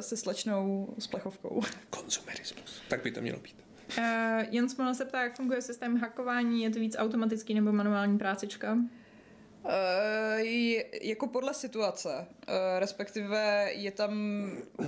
se 0.00 0.16
slečnou 0.16 0.94
s 0.98 1.06
plechovkou. 1.06 1.62
Konzumerismus. 1.90 2.82
Tak 2.88 3.02
by 3.02 3.10
to 3.10 3.20
mělo 3.20 3.38
být. 3.38 3.56
Uh, 3.98 4.04
Jens 4.50 4.76
Mola 4.76 4.94
se 4.94 5.04
ptá, 5.04 5.22
jak 5.22 5.36
funguje 5.36 5.62
systém 5.62 5.96
hackování, 5.96 6.62
je 6.62 6.70
to 6.70 6.78
víc 6.78 6.96
automatický 6.98 7.54
nebo 7.54 7.72
manuální 7.72 8.18
prácička? 8.18 8.78
Uh, 9.66 10.38
je, 10.38 10.84
jako 11.02 11.26
podle 11.26 11.54
situace, 11.54 12.08
uh, 12.08 12.54
respektive 12.78 13.70
je 13.72 13.90
tam 13.90 14.12
uh, 14.78 14.86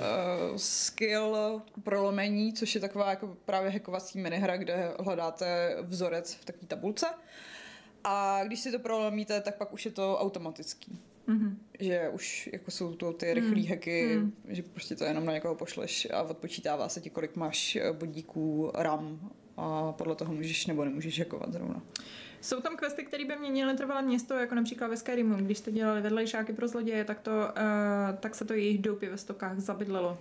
skill 0.57 1.63
prolomení, 1.83 2.53
což 2.53 2.75
je 2.75 2.81
taková 2.81 3.11
jako 3.11 3.37
právě 3.45 3.71
hackovací 3.71 4.19
minihra, 4.19 4.57
kde 4.57 4.93
hledáte 5.01 5.77
vzorec 5.83 6.35
v 6.35 6.45
takové 6.45 6.67
tabulce. 6.67 7.07
A 8.05 8.45
když 8.45 8.61
si 8.61 8.73
to 8.73 8.79
prolomíte, 8.79 9.41
tak 9.41 9.57
pak 9.57 9.73
už 9.73 9.85
je 9.85 9.91
to 9.91 10.19
automatický. 10.19 11.01
Mm-hmm. 11.29 11.55
Že 11.81 12.09
už 12.09 12.51
jako 12.53 12.71
jsou 12.71 12.95
to 12.95 13.13
ty 13.13 13.35
rychlé 13.35 13.61
mm. 13.61 13.67
hacky, 13.67 14.17
mm. 14.17 14.33
že 14.49 14.63
prostě 14.63 14.97
to 14.97 15.05
jenom 15.05 15.25
na 15.25 15.33
někoho 15.33 15.55
pošleš 15.55 16.09
a 16.13 16.23
odpočítává 16.23 16.89
se 16.89 17.01
ti, 17.01 17.11
kolik 17.11 17.37
máš 17.37 17.79
bodíků 17.93 18.71
RAM 18.75 19.31
a 19.57 19.93
podle 19.93 20.15
toho 20.15 20.33
můžeš 20.33 20.67
nebo 20.67 20.85
nemůžeš 20.85 21.19
hackovat 21.19 21.53
zrovna. 21.53 21.83
Jsou 22.41 22.61
tam 22.61 22.77
questy, 22.77 23.05
které 23.05 23.25
by 23.25 23.37
měnily 23.37 23.77
trvalé 23.77 24.03
město, 24.03 24.35
jako 24.35 24.55
například 24.55 24.89
ve 24.89 24.97
Skyrimu. 24.97 25.37
Když 25.37 25.59
jste 25.59 25.73
dělali 25.73 26.01
vedlejšáky 26.01 26.53
pro 26.53 26.69
zloděje, 26.69 27.05
tak, 27.05 27.21
to, 27.21 27.31
uh, 27.31 28.19
tak 28.21 28.35
se 28.35 28.45
to 28.45 28.55
jejich 28.55 28.79
doupě 28.79 29.11
ve 29.11 29.19
stokách 29.19 29.59
zabydlelo. 29.59 30.19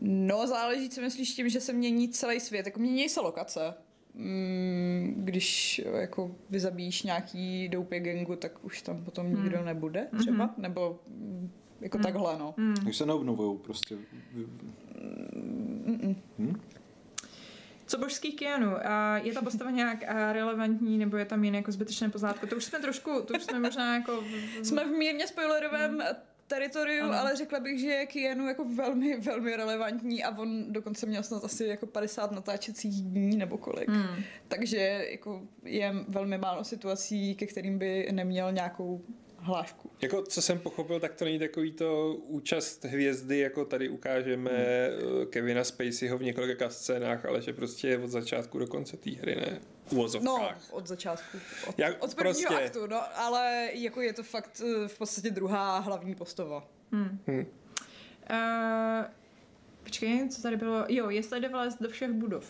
No, 0.00 0.46
záleží, 0.46 0.90
co 0.90 1.00
myslíš 1.00 1.34
tím, 1.34 1.48
že 1.48 1.60
se 1.60 1.72
mění 1.72 2.08
celý 2.08 2.40
svět. 2.40 2.66
Jako 2.66 2.80
mění 2.80 3.08
se 3.08 3.20
lokace. 3.20 3.74
Mm, 4.14 5.14
když 5.16 5.80
jako 5.94 6.36
vyzabíjíš 6.50 7.02
nějaký 7.02 7.68
doupě 7.68 8.00
gengu, 8.00 8.36
tak 8.36 8.64
už 8.64 8.82
tam 8.82 9.04
potom 9.04 9.26
hmm. 9.26 9.42
nikdo 9.42 9.64
nebude 9.64 10.08
třeba, 10.18 10.48
mm-hmm. 10.48 10.60
nebo 10.62 11.00
mm, 11.08 11.50
jako 11.80 11.98
hmm. 11.98 12.04
takhle, 12.04 12.38
no. 12.38 12.54
Hmm. 12.58 12.74
Takže 12.74 12.98
se 12.98 13.06
neobnovují 13.06 13.58
prostě. 13.58 13.96
Mm-mm. 15.86 16.16
Hmm? 16.38 16.60
Co 17.86 17.98
božský 17.98 18.32
Keanu? 18.32 18.76
A 18.84 19.18
je 19.18 19.32
ta 19.32 19.42
postava 19.42 19.70
nějak 19.70 20.04
relevantní, 20.32 20.98
nebo 20.98 21.16
je 21.16 21.24
tam 21.24 21.44
jen 21.44 21.54
jako 21.54 21.72
zbytečné 21.72 22.08
pozlátko? 22.08 22.46
To 22.46 22.56
už 22.56 22.64
jsme 22.64 22.78
trošku, 22.78 23.22
to 23.22 23.34
už 23.34 23.42
jsme 23.42 23.60
možná 23.60 23.94
jako... 23.94 24.24
Jsme 24.62 24.84
v 24.84 24.90
mírně 24.90 25.26
spoilerovém 25.26 25.90
hmm. 25.90 26.08
teritoriu, 26.46 27.04
ano. 27.04 27.18
ale 27.18 27.36
řekla 27.36 27.60
bych, 27.60 27.80
že 27.80 27.86
je 27.86 28.06
Keanu 28.06 28.48
jako 28.48 28.64
velmi, 28.64 29.20
velmi 29.20 29.56
relevantní 29.56 30.24
a 30.24 30.38
on 30.38 30.72
dokonce 30.72 31.06
měl 31.06 31.22
snad 31.22 31.44
asi 31.44 31.64
jako 31.64 31.86
50 31.86 32.32
natáčecích 32.32 33.02
dní 33.02 33.36
nebo 33.36 33.58
kolik. 33.58 33.88
Hmm. 33.88 34.22
Takže 34.48 35.06
jako 35.10 35.42
je 35.64 35.94
velmi 36.08 36.38
málo 36.38 36.64
situací, 36.64 37.34
ke 37.34 37.46
kterým 37.46 37.78
by 37.78 38.08
neměl 38.12 38.52
nějakou 38.52 39.04
hlášku. 39.46 39.90
Jako, 40.00 40.22
co 40.22 40.42
jsem 40.42 40.58
pochopil, 40.58 41.00
tak 41.00 41.14
to 41.14 41.24
není 41.24 41.38
takový 41.38 41.72
to 41.72 42.14
účast 42.14 42.84
hvězdy, 42.84 43.38
jako 43.38 43.64
tady 43.64 43.88
ukážeme 43.88 44.50
hmm. 44.50 45.26
Kevina 45.26 45.64
Spaceyho 45.64 46.18
v 46.18 46.22
několika 46.22 46.70
scénách, 46.70 47.24
ale 47.24 47.42
že 47.42 47.52
prostě 47.52 47.88
je 47.88 47.98
od 47.98 48.10
začátku 48.10 48.58
do 48.58 48.66
konce 48.66 48.96
té 48.96 49.10
hry, 49.10 49.36
ne? 49.36 49.60
No, 50.22 50.50
od 50.70 50.86
začátku. 50.86 51.38
Od, 51.66 51.78
Jak, 51.78 52.04
od 52.04 52.14
prvního 52.14 52.48
prostě. 52.48 52.64
aktu, 52.64 52.86
no, 52.86 53.18
ale 53.18 53.70
jako 53.72 54.00
je 54.00 54.12
to 54.12 54.22
fakt 54.22 54.62
eh, 54.64 54.88
v 54.88 54.98
podstatě 54.98 55.30
druhá 55.30 55.78
hlavní 55.78 56.14
postava. 56.14 56.68
Hmm. 56.92 57.18
Hmm. 57.26 57.46
Uh, 58.30 59.04
počkej, 59.82 60.28
co 60.28 60.42
tady 60.42 60.56
bylo? 60.56 60.84
Jo, 60.88 61.10
je 61.10 61.22
sledovala 61.22 61.76
do 61.80 61.88
všech 61.88 62.10
budov. 62.10 62.44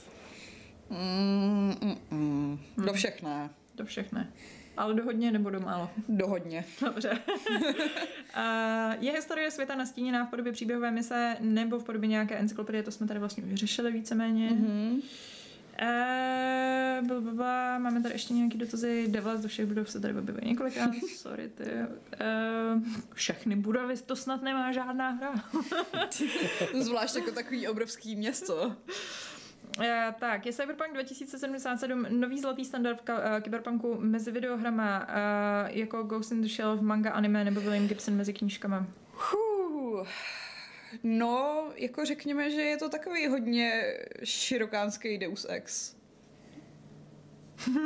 Mm, 0.90 1.74
mm, 1.80 1.98
mm. 2.10 2.58
Do 2.76 2.82
hmm. 2.82 2.94
všech 2.94 3.22
ne. 3.22 3.50
Do 3.74 3.84
všech 3.84 4.12
ne. 4.12 4.32
Ale 4.76 4.94
do 4.94 5.04
hodně 5.04 5.30
nebo 5.30 5.50
do 5.50 5.60
málo? 5.60 5.90
Do 6.08 6.28
hodně. 6.28 6.64
Dobře. 6.80 7.18
uh, 7.60 8.94
je 9.00 9.12
historie 9.12 9.50
světa 9.50 9.74
nastíněná 9.74 10.24
v 10.24 10.30
podobě 10.30 10.52
příběhové 10.52 10.90
mise 10.90 11.36
nebo 11.40 11.78
v 11.78 11.84
podobě 11.84 12.08
nějaké 12.08 12.36
encyklopedie, 12.36 12.82
to 12.82 12.90
jsme 12.90 13.06
tady 13.06 13.20
vlastně 13.20 13.44
už 13.44 13.54
řešili 13.54 13.92
víceméně. 13.92 14.50
Mm-hmm. 14.50 15.02
Uh, 15.82 17.06
blablabla, 17.06 17.78
máme 17.78 18.02
tady 18.02 18.14
ještě 18.14 18.34
nějaký 18.34 18.58
dotazy. 18.58 19.08
Devlas 19.08 19.40
do 19.40 19.48
všech 19.48 19.66
budov 19.66 19.90
se 19.90 20.00
tady 20.00 20.18
objevuje 20.18 20.44
několikrát. 20.44 20.90
Sorry, 21.16 21.48
ty. 21.48 21.64
Uh, 21.64 22.82
všechny 23.14 23.56
budovy, 23.56 23.96
to 23.96 24.16
snad 24.16 24.42
nemá 24.42 24.72
žádná 24.72 25.10
hra. 25.10 25.34
Zvlášť 26.80 27.16
jako 27.16 27.30
takový 27.30 27.68
obrovský 27.68 28.16
město. 28.16 28.76
Uh, 29.78 29.84
tak, 30.20 30.46
je 30.46 30.52
Cyberpunk 30.52 30.92
2077 30.92 32.06
nový 32.10 32.40
zlatý 32.40 32.64
standard 32.64 33.00
v 33.00 33.10
uh, 33.10 33.16
kyberpunku 33.40 33.96
mezi 34.00 34.30
videohrama 34.30 35.08
uh, 35.08 35.76
jako 35.76 36.02
Ghost 36.02 36.32
in 36.32 36.42
the 36.42 36.48
Shell 36.48 36.76
v 36.76 36.82
manga 36.82 37.10
anime 37.10 37.44
nebo 37.44 37.60
William 37.60 37.88
Gibson 37.88 38.14
mezi 38.14 38.32
knížkama? 38.32 38.86
Uh, 39.34 40.06
no, 41.02 41.64
jako 41.74 42.04
řekněme, 42.04 42.50
že 42.50 42.60
je 42.60 42.76
to 42.76 42.88
takový 42.88 43.26
hodně 43.26 43.96
širokánský 44.24 45.18
Deus 45.18 45.46
Ex. 45.48 45.96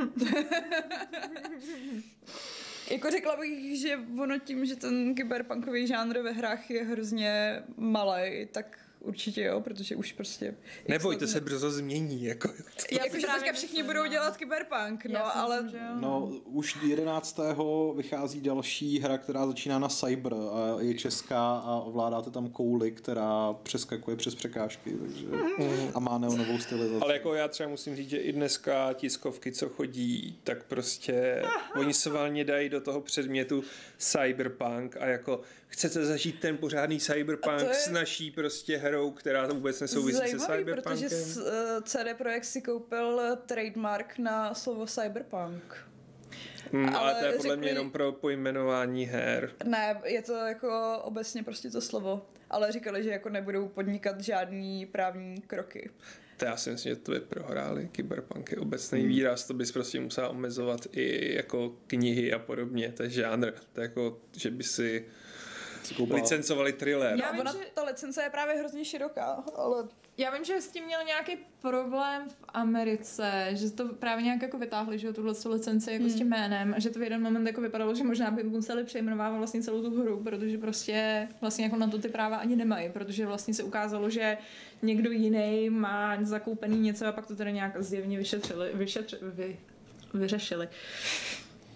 jako 2.90 3.10
řekla 3.10 3.36
bych, 3.36 3.80
že 3.80 3.98
ono 4.18 4.38
tím, 4.38 4.66
že 4.66 4.76
ten 4.76 5.14
kyberpunkový 5.14 5.86
žánr 5.86 6.18
ve 6.18 6.32
hrách 6.32 6.70
je 6.70 6.84
hrozně 6.84 7.62
malý, 7.76 8.48
tak 8.52 8.78
určitě 9.00 9.42
jo, 9.42 9.60
protože 9.60 9.96
už 9.96 10.12
prostě... 10.12 10.54
Nebojte 10.88 11.26
se, 11.26 11.40
brzo 11.40 11.70
změní. 11.70 12.24
Jako, 12.24 12.48
Já 12.92 13.04
jako, 13.04 13.20
že 13.20 13.26
teďka 13.26 13.52
všichni 13.52 13.82
budou 13.82 14.06
dělat 14.06 14.36
kyberpunk, 14.36 15.06
no, 15.06 15.36
ale... 15.36 15.62
Myslím, 15.62 15.80
no, 16.00 16.26
už 16.44 16.76
11. 16.82 17.40
vychází 17.96 18.40
další 18.40 18.98
hra, 18.98 19.18
která 19.18 19.46
začíná 19.46 19.78
na 19.78 19.88
Cyber 19.88 20.34
a 20.34 20.80
je 20.80 20.94
česká 20.94 21.52
a 21.52 21.80
ovládáte 21.80 22.30
tam 22.30 22.48
kouli, 22.48 22.90
která 22.90 23.52
přeskakuje 23.52 24.16
přes 24.16 24.34
překážky, 24.34 24.90
takže... 24.90 25.26
Mm. 25.26 25.90
A 25.94 26.00
má 26.00 26.18
neonovou 26.18 26.58
stylizaci. 26.58 27.02
Ale 27.02 27.12
jako 27.12 27.34
já 27.34 27.48
třeba 27.48 27.68
musím 27.68 27.96
říct, 27.96 28.10
že 28.10 28.16
i 28.16 28.32
dneska 28.32 28.92
tiskovky, 28.92 29.52
co 29.52 29.68
chodí, 29.68 30.38
tak 30.44 30.64
prostě 30.64 31.42
oni 31.76 31.94
se 31.94 32.10
valně 32.10 32.44
dají 32.44 32.68
do 32.68 32.80
toho 32.80 33.00
předmětu 33.00 33.64
cyberpunk 33.98 34.96
a 35.00 35.06
jako 35.06 35.40
chcete 35.70 36.04
zažít 36.04 36.40
ten 36.40 36.58
pořádný 36.58 37.00
cyberpunk 37.00 37.60
je... 37.60 37.74
s 37.74 37.90
naší 37.90 38.30
prostě 38.30 38.76
hrou, 38.76 39.10
která 39.10 39.46
vůbec 39.46 39.80
nesouvisí 39.80 40.18
Zajímavý, 40.18 40.40
se 40.40 40.58
cyberpunkem. 40.58 41.08
protože 41.08 41.40
uh, 41.40 41.48
eh, 41.48 41.82
CD 41.84 42.18
Projekt 42.18 42.44
si 42.44 42.62
koupil 42.62 43.20
trademark 43.46 44.18
na 44.18 44.54
slovo 44.54 44.86
cyberpunk. 44.86 45.90
Hmm, 46.72 46.88
ale, 46.88 46.98
ale 46.98 47.14
to 47.14 47.24
je 47.24 47.32
podle 47.32 47.42
řekli, 47.42 47.56
mě 47.56 47.68
jenom 47.68 47.90
pro 47.90 48.12
pojmenování 48.12 49.04
her. 49.04 49.52
Ne, 49.64 50.00
je 50.04 50.22
to 50.22 50.32
jako 50.32 51.00
obecně 51.02 51.42
prostě 51.42 51.70
to 51.70 51.80
slovo. 51.80 52.26
Ale 52.50 52.72
říkali, 52.72 53.04
že 53.04 53.10
jako 53.10 53.28
nebudou 53.28 53.68
podnikat 53.68 54.20
žádný 54.20 54.86
právní 54.86 55.40
kroky. 55.40 55.90
To 56.36 56.44
já 56.44 56.56
si 56.56 56.70
myslím, 56.70 56.94
že 56.94 57.00
to 57.00 57.14
je 57.14 57.20
prohráli. 57.20 57.90
Cyberpunk 57.96 58.52
je 58.52 58.58
obecný 58.58 59.00
hmm. 59.00 59.08
výraz, 59.08 59.46
to 59.46 59.54
bys 59.54 59.72
prostě 59.72 60.00
musel 60.00 60.30
omezovat 60.30 60.80
i 60.92 61.34
jako 61.34 61.76
knihy 61.86 62.32
a 62.32 62.38
podobně, 62.38 62.92
to 62.92 63.02
je 63.02 63.10
žánr. 63.10 63.52
To 63.72 63.80
je 63.80 63.82
jako, 63.82 64.20
že 64.36 64.50
by 64.50 64.64
si 64.64 65.06
licencovali 66.10 66.72
thriller. 66.72 67.18
Já 67.20 67.32
vím, 67.32 67.40
ona, 67.40 67.52
že... 67.52 67.58
ta 67.74 67.84
licence 67.84 68.22
je 68.22 68.30
právě 68.30 68.54
hrozně 68.54 68.84
široká, 68.84 69.44
ale... 69.56 69.88
Já 70.16 70.30
vím, 70.30 70.44
že 70.44 70.60
s 70.60 70.68
tím 70.68 70.84
měl 70.84 71.04
nějaký 71.04 71.36
problém 71.62 72.28
v 72.28 72.36
Americe, 72.48 73.48
že 73.50 73.70
to 73.70 73.88
právě 73.88 74.24
nějak 74.24 74.42
jako 74.42 74.58
vytáhli, 74.58 74.98
že 74.98 75.12
tuhle 75.12 75.34
licenci 75.48 75.92
jako 75.92 76.04
hmm. 76.04 76.12
s 76.12 76.14
tím 76.14 76.28
jménem 76.28 76.74
a 76.76 76.80
že 76.80 76.90
to 76.90 76.98
v 76.98 77.02
jeden 77.02 77.22
moment 77.22 77.46
jako 77.46 77.60
vypadalo, 77.60 77.94
že 77.94 78.04
možná 78.04 78.30
by 78.30 78.42
museli 78.42 78.84
přejmenovávat 78.84 79.38
vlastně 79.38 79.62
celou 79.62 79.82
tu 79.82 80.02
hru, 80.02 80.22
protože 80.22 80.58
prostě 80.58 81.28
vlastně 81.40 81.64
jako 81.64 81.76
na 81.76 81.88
to 81.88 81.98
ty 81.98 82.08
práva 82.08 82.36
ani 82.36 82.56
nemají, 82.56 82.90
protože 82.90 83.26
vlastně 83.26 83.54
se 83.54 83.62
ukázalo, 83.62 84.10
že 84.10 84.38
někdo 84.82 85.10
jiný 85.10 85.70
má 85.70 86.16
zakoupený 86.22 86.78
něco 86.78 87.06
a 87.06 87.12
pak 87.12 87.26
to 87.26 87.36
tedy 87.36 87.52
nějak 87.52 87.82
zjevně 87.82 88.18
vyšetřili, 88.18 88.70
vyšetřili, 88.74 89.30
vy, 89.30 89.58
vyřešili. 90.14 90.68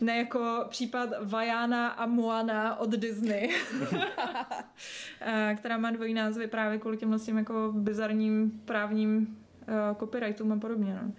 Ne 0.01 0.17
jako 0.17 0.65
případ 0.69 1.11
Vajana 1.23 1.89
a 1.89 2.07
Moana 2.07 2.77
od 2.77 2.91
Disney, 2.91 3.51
eh, 5.21 5.55
která 5.59 5.79
má 5.79 5.91
dvojí 5.91 6.15
názvy 6.15 6.47
právě 6.47 6.79
kvůli 6.79 6.97
těm 6.97 7.09
vlastně 7.09 7.35
jako 7.35 7.73
bizarním 7.75 8.63
právním 8.65 9.39
uh, 9.69 9.99
copyrightům 9.99 10.53
a 10.53 10.57
podobně. 10.57 10.99
No. 11.03 11.13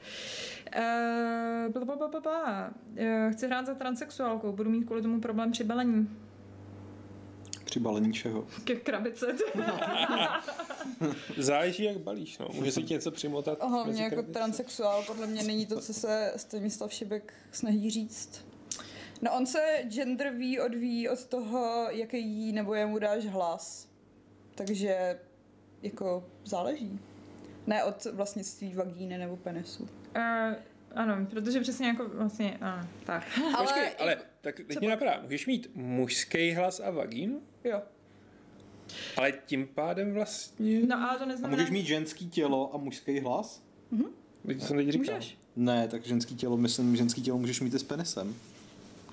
Uh, 1.76 1.86
uh, 2.26 3.32
chci 3.32 3.48
hrát 3.48 3.66
za 3.66 3.74
transexuálkou, 3.74 4.52
budu 4.52 4.70
mít 4.70 4.84
kvůli 4.84 5.02
tomu 5.02 5.22
problém 5.22 5.52
při 5.52 5.64
balení. 5.64 6.10
Při 7.66 7.80
balení 7.80 8.14
čeho? 8.14 8.48
Ke 8.64 8.76
krabice. 8.76 9.36
Záleží, 11.38 11.84
jak 11.84 11.98
balíš, 11.98 12.38
no. 12.38 12.50
Může 12.54 12.72
si 12.72 12.84
ti 12.84 12.94
něco 12.94 13.12
přimotat. 13.12 13.64
Hlavně 13.64 14.04
jako 14.04 14.24
transexuál, 14.24 15.04
podle 15.04 15.28
mě 15.28 15.44
není 15.44 15.66
to, 15.66 15.82
co 15.82 15.94
se 15.94 16.34
Stanislav 16.36 16.94
Šibek 16.94 17.34
snaží 17.52 17.90
říct. 17.90 18.46
No 19.22 19.38
on 19.38 19.46
se 19.46 19.60
gender 19.88 20.34
ví 20.34 20.60
odvíjí 20.60 21.10
od 21.10 21.26
toho, 21.26 21.88
jaký 21.90 22.52
nebo 22.52 22.74
jemu 22.74 23.00
dáš 23.00 23.26
hlas. 23.26 23.90
Takže 24.56 25.20
jako 25.82 26.30
záleží. 26.46 27.00
Ne 27.68 27.84
od 27.84 28.06
vlastnictví 28.06 28.74
vagíny 28.74 29.18
nebo 29.18 29.38
penisu. 29.38 29.84
Uh, 29.84 30.56
ano, 30.96 31.26
protože 31.30 31.60
přesně 31.60 31.88
jako 31.88 32.10
vlastně, 32.10 32.58
ano, 32.62 32.88
tak. 33.04 33.40
Ale, 33.56 33.68
Počkej, 33.68 33.90
ale 34.00 34.12
jako, 34.12 34.24
tak 34.42 34.56
teď 34.68 34.80
mě 34.80 34.90
napadá, 34.90 35.22
můžeš 35.24 35.48
mít 35.48 35.72
mužský 35.74 36.52
hlas 36.52 36.80
a 36.80 36.92
vagínu? 36.92 37.42
Jo. 37.64 37.82
Ale 39.18 39.32
tím 39.32 39.68
pádem 39.68 40.14
vlastně... 40.14 40.80
No 40.80 41.10
ale 41.10 41.20
to 41.20 41.26
neznamená... 41.26 41.58
A 41.58 41.60
můžeš 41.60 41.72
mít 41.72 41.86
ženský 41.86 42.30
tělo 42.30 42.76
a 42.76 42.78
mužský 42.78 43.20
hlas? 43.20 43.64
Mhm. 43.92 44.06
Jsem 44.60 44.78
teď 44.78 44.90
říkal. 44.90 45.16
Můžeš. 45.16 45.38
Ne, 45.56 45.88
tak 45.88 46.06
ženský 46.06 46.36
tělo, 46.36 46.58
myslím, 46.58 46.96
ženský 46.96 47.22
tělo 47.22 47.38
můžeš 47.38 47.62
mít 47.62 47.74
i 47.74 47.80
s 47.80 47.84
penisem. 47.84 48.36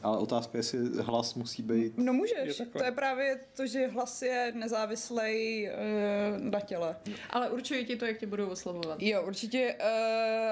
Ale 0.03 0.19
otázka 0.19 0.51
je, 0.55 0.59
jestli 0.59 0.79
hlas 1.03 1.35
musí 1.35 1.63
být... 1.63 1.93
No 1.99 2.13
můžeš, 2.13 2.59
je 2.59 2.67
to 2.67 2.85
je 2.85 2.93
právě 2.93 3.41
to, 3.57 3.67
že 3.67 3.87
hlas 3.87 4.23
je 4.23 4.53
nezávislý 4.55 5.69
uh, 5.69 6.51
na 6.51 6.61
těle. 6.61 6.97
Ale 7.31 7.51
určitě 7.51 7.85
ti 7.85 7.97
to, 7.97 8.05
jak 8.05 8.19
tě 8.19 8.27
budou 8.27 8.49
oslovovat. 8.49 9.03
Jo, 9.03 9.23
určitě 9.27 9.77
uh, 9.81 9.87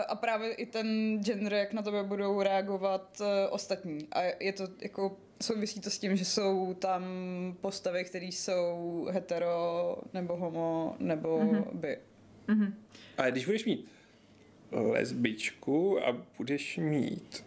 a 0.09 0.15
právě 0.15 0.53
i 0.53 0.67
ten 0.67 1.19
gender, 1.23 1.53
jak 1.53 1.73
na 1.73 1.83
tebe 1.83 2.03
budou 2.03 2.43
reagovat 2.43 3.21
uh, 3.21 3.27
ostatní. 3.51 4.09
A 4.13 4.23
je 4.41 4.53
to 4.53 4.69
jako 4.81 5.17
souvisí 5.43 5.81
to 5.81 5.91
s 5.91 5.99
tím, 5.99 6.17
že 6.17 6.25
jsou 6.25 6.75
tam 6.75 7.05
postavy, 7.61 8.05
které 8.05 8.27
jsou 8.27 9.09
hetero, 9.11 9.97
nebo 10.15 10.37
homo, 10.37 10.97
nebo 10.99 11.39
mm-hmm. 11.39 11.65
by. 11.73 11.99
Mm-hmm. 12.49 12.73
A 13.19 13.31
když 13.31 13.47
budeš 13.47 13.65
mít 13.65 13.89
lesbičku 14.73 16.07
a 16.07 16.27
budeš 16.39 16.77
mít 16.77 17.45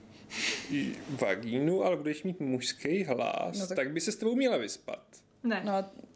vagínu, 1.21 1.83
ale 1.83 1.97
budeš 1.97 2.23
mít 2.23 2.39
mužský 2.39 3.03
hlas, 3.03 3.59
no 3.59 3.67
tak... 3.67 3.75
tak 3.75 3.91
by 3.91 4.01
se 4.01 4.11
s 4.11 4.15
tebou 4.15 4.35
měla 4.35 4.57
vyspat. 4.57 5.05
Ne. 5.43 5.61
No, 5.65 5.73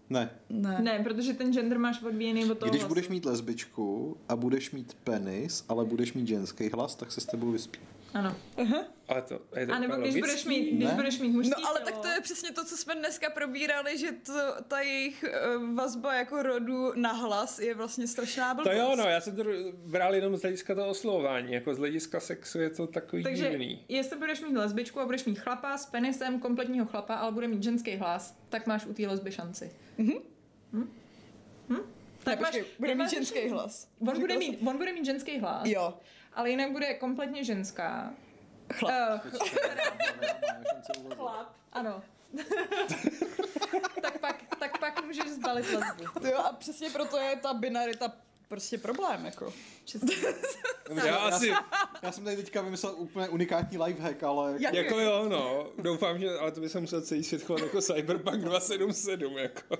ne. 0.09 0.29
ne. 0.49 0.79
Ne, 0.81 1.03
protože 1.03 1.33
ten 1.33 1.53
gender 1.53 1.79
máš 1.79 2.01
odvíjený 2.03 2.51
od 2.51 2.57
toho 2.57 2.69
Když 2.69 2.81
hlasu. 2.81 2.87
budeš 2.93 3.09
mít 3.09 3.25
lesbičku 3.25 4.17
a 4.29 4.35
budeš 4.35 4.71
mít 4.71 4.97
penis, 5.03 5.65
ale 5.69 5.85
budeš 5.85 6.13
mít 6.13 6.27
ženský 6.27 6.69
hlas, 6.73 6.95
tak 6.95 7.11
se 7.11 7.21
s 7.21 7.25
tebou 7.25 7.51
vyspí. 7.51 7.79
Ano. 8.13 8.35
Uh-huh. 8.57 8.83
Ale 9.07 9.21
to, 9.21 9.41
je 9.59 9.67
to 9.67 9.73
a 9.73 9.79
nebo 9.79 9.95
když 9.95 10.15
budeš 10.15 10.45
mít, 10.45 10.71
když 10.71 10.89
budeš 10.89 11.19
mít 11.19 11.29
mužský 11.29 11.61
No 11.61 11.67
ale 11.67 11.79
tělo. 11.79 11.91
tak 11.91 12.01
to 12.01 12.07
je 12.07 12.21
přesně 12.21 12.51
to, 12.51 12.65
co 12.65 12.77
jsme 12.77 12.95
dneska 12.95 13.29
probírali, 13.29 13.97
že 13.97 14.11
to, 14.11 14.33
ta 14.67 14.79
jejich 14.79 15.25
uh, 15.57 15.75
vazba 15.75 16.13
jako 16.13 16.43
rodu 16.43 16.91
na 16.95 17.11
hlas 17.11 17.59
je 17.59 17.75
vlastně 17.75 18.07
strašná 18.07 18.53
blbost. 18.53 18.73
To 18.73 18.79
jo, 18.79 18.95
no, 18.95 19.03
já 19.03 19.21
jsem 19.21 19.35
to 19.35 19.43
bral 19.73 20.15
jenom 20.15 20.37
z 20.37 20.41
hlediska 20.41 20.75
toho 20.75 20.87
oslovování, 20.87 21.53
jako 21.53 21.73
z 21.73 21.77
hlediska 21.77 22.19
sexu 22.19 22.59
je 22.59 22.69
to 22.69 22.87
takový 22.87 23.23
Takže 23.23 23.49
divný. 23.49 23.85
jestli 23.89 24.17
budeš 24.17 24.41
mít 24.41 24.57
lesbičku 24.57 24.99
a 24.99 25.05
budeš 25.05 25.25
mít 25.25 25.39
chlapa 25.39 25.77
s 25.77 25.85
penisem 25.85 26.39
kompletního 26.39 26.85
chlapa, 26.85 27.15
ale 27.15 27.31
bude 27.31 27.47
mít 27.47 27.63
ženský 27.63 27.95
hlas, 27.95 28.37
tak 28.49 28.67
máš 28.67 28.85
u 28.85 28.93
té 28.93 29.07
lesby 29.07 29.31
šanci. 29.31 29.71
Mhm. 29.97 30.13
Hm? 30.73 30.89
Hm? 31.69 31.81
Tak 32.23 32.39
máš, 32.39 32.59
bude 32.79 32.95
mít 32.95 33.09
ženský 33.09 33.49
hlas. 33.49 33.89
On 33.99 34.19
bude 34.19 34.37
mít, 34.37 34.59
on 34.67 34.77
bude 34.77 34.93
mít 34.93 35.05
ženský 35.05 35.39
hlas. 35.39 35.67
Jo 35.67 35.93
ale 36.37 36.49
jinak 36.49 36.71
bude 36.71 36.93
kompletně 36.93 37.43
ženská. 37.43 38.13
Chlap. 38.73 39.25
Uh, 39.25 39.31
chlap, 41.15 41.55
ano. 41.73 42.03
tak, 44.01 44.19
pak, 44.19 44.43
tak 44.59 44.79
pak 44.79 45.05
můžeš 45.05 45.29
zbalit 45.29 45.65
lesbu. 45.65 46.27
Jo 46.27 46.37
a 46.37 46.53
přesně 46.53 46.89
proto 46.89 47.17
je 47.17 47.35
ta 47.35 47.53
binarita 47.53 48.13
prostě 48.47 48.77
problém, 48.77 49.25
jako. 49.25 49.53
já, 51.05 51.15
asi... 51.15 51.53
já 52.01 52.11
jsem 52.11 52.23
tady 52.23 52.35
teďka 52.35 52.61
vymyslel 52.61 52.93
úplně 52.97 53.29
unikátní 53.29 53.77
lifehack, 53.77 54.23
ale... 54.23 54.55
Jak 54.59 54.73
jako 54.73 54.99
jo, 54.99 55.29
no. 55.29 55.71
Doufám, 55.77 56.19
že... 56.19 56.29
Ale 56.39 56.51
to 56.51 56.61
by 56.61 56.69
se 56.69 56.79
musel 56.79 57.01
celý 57.01 57.23
svět 57.23 57.43
chovat 57.43 57.61
jako 57.61 57.81
Cyberpunk 57.81 58.41
277, 58.41 59.37
jako. 59.37 59.77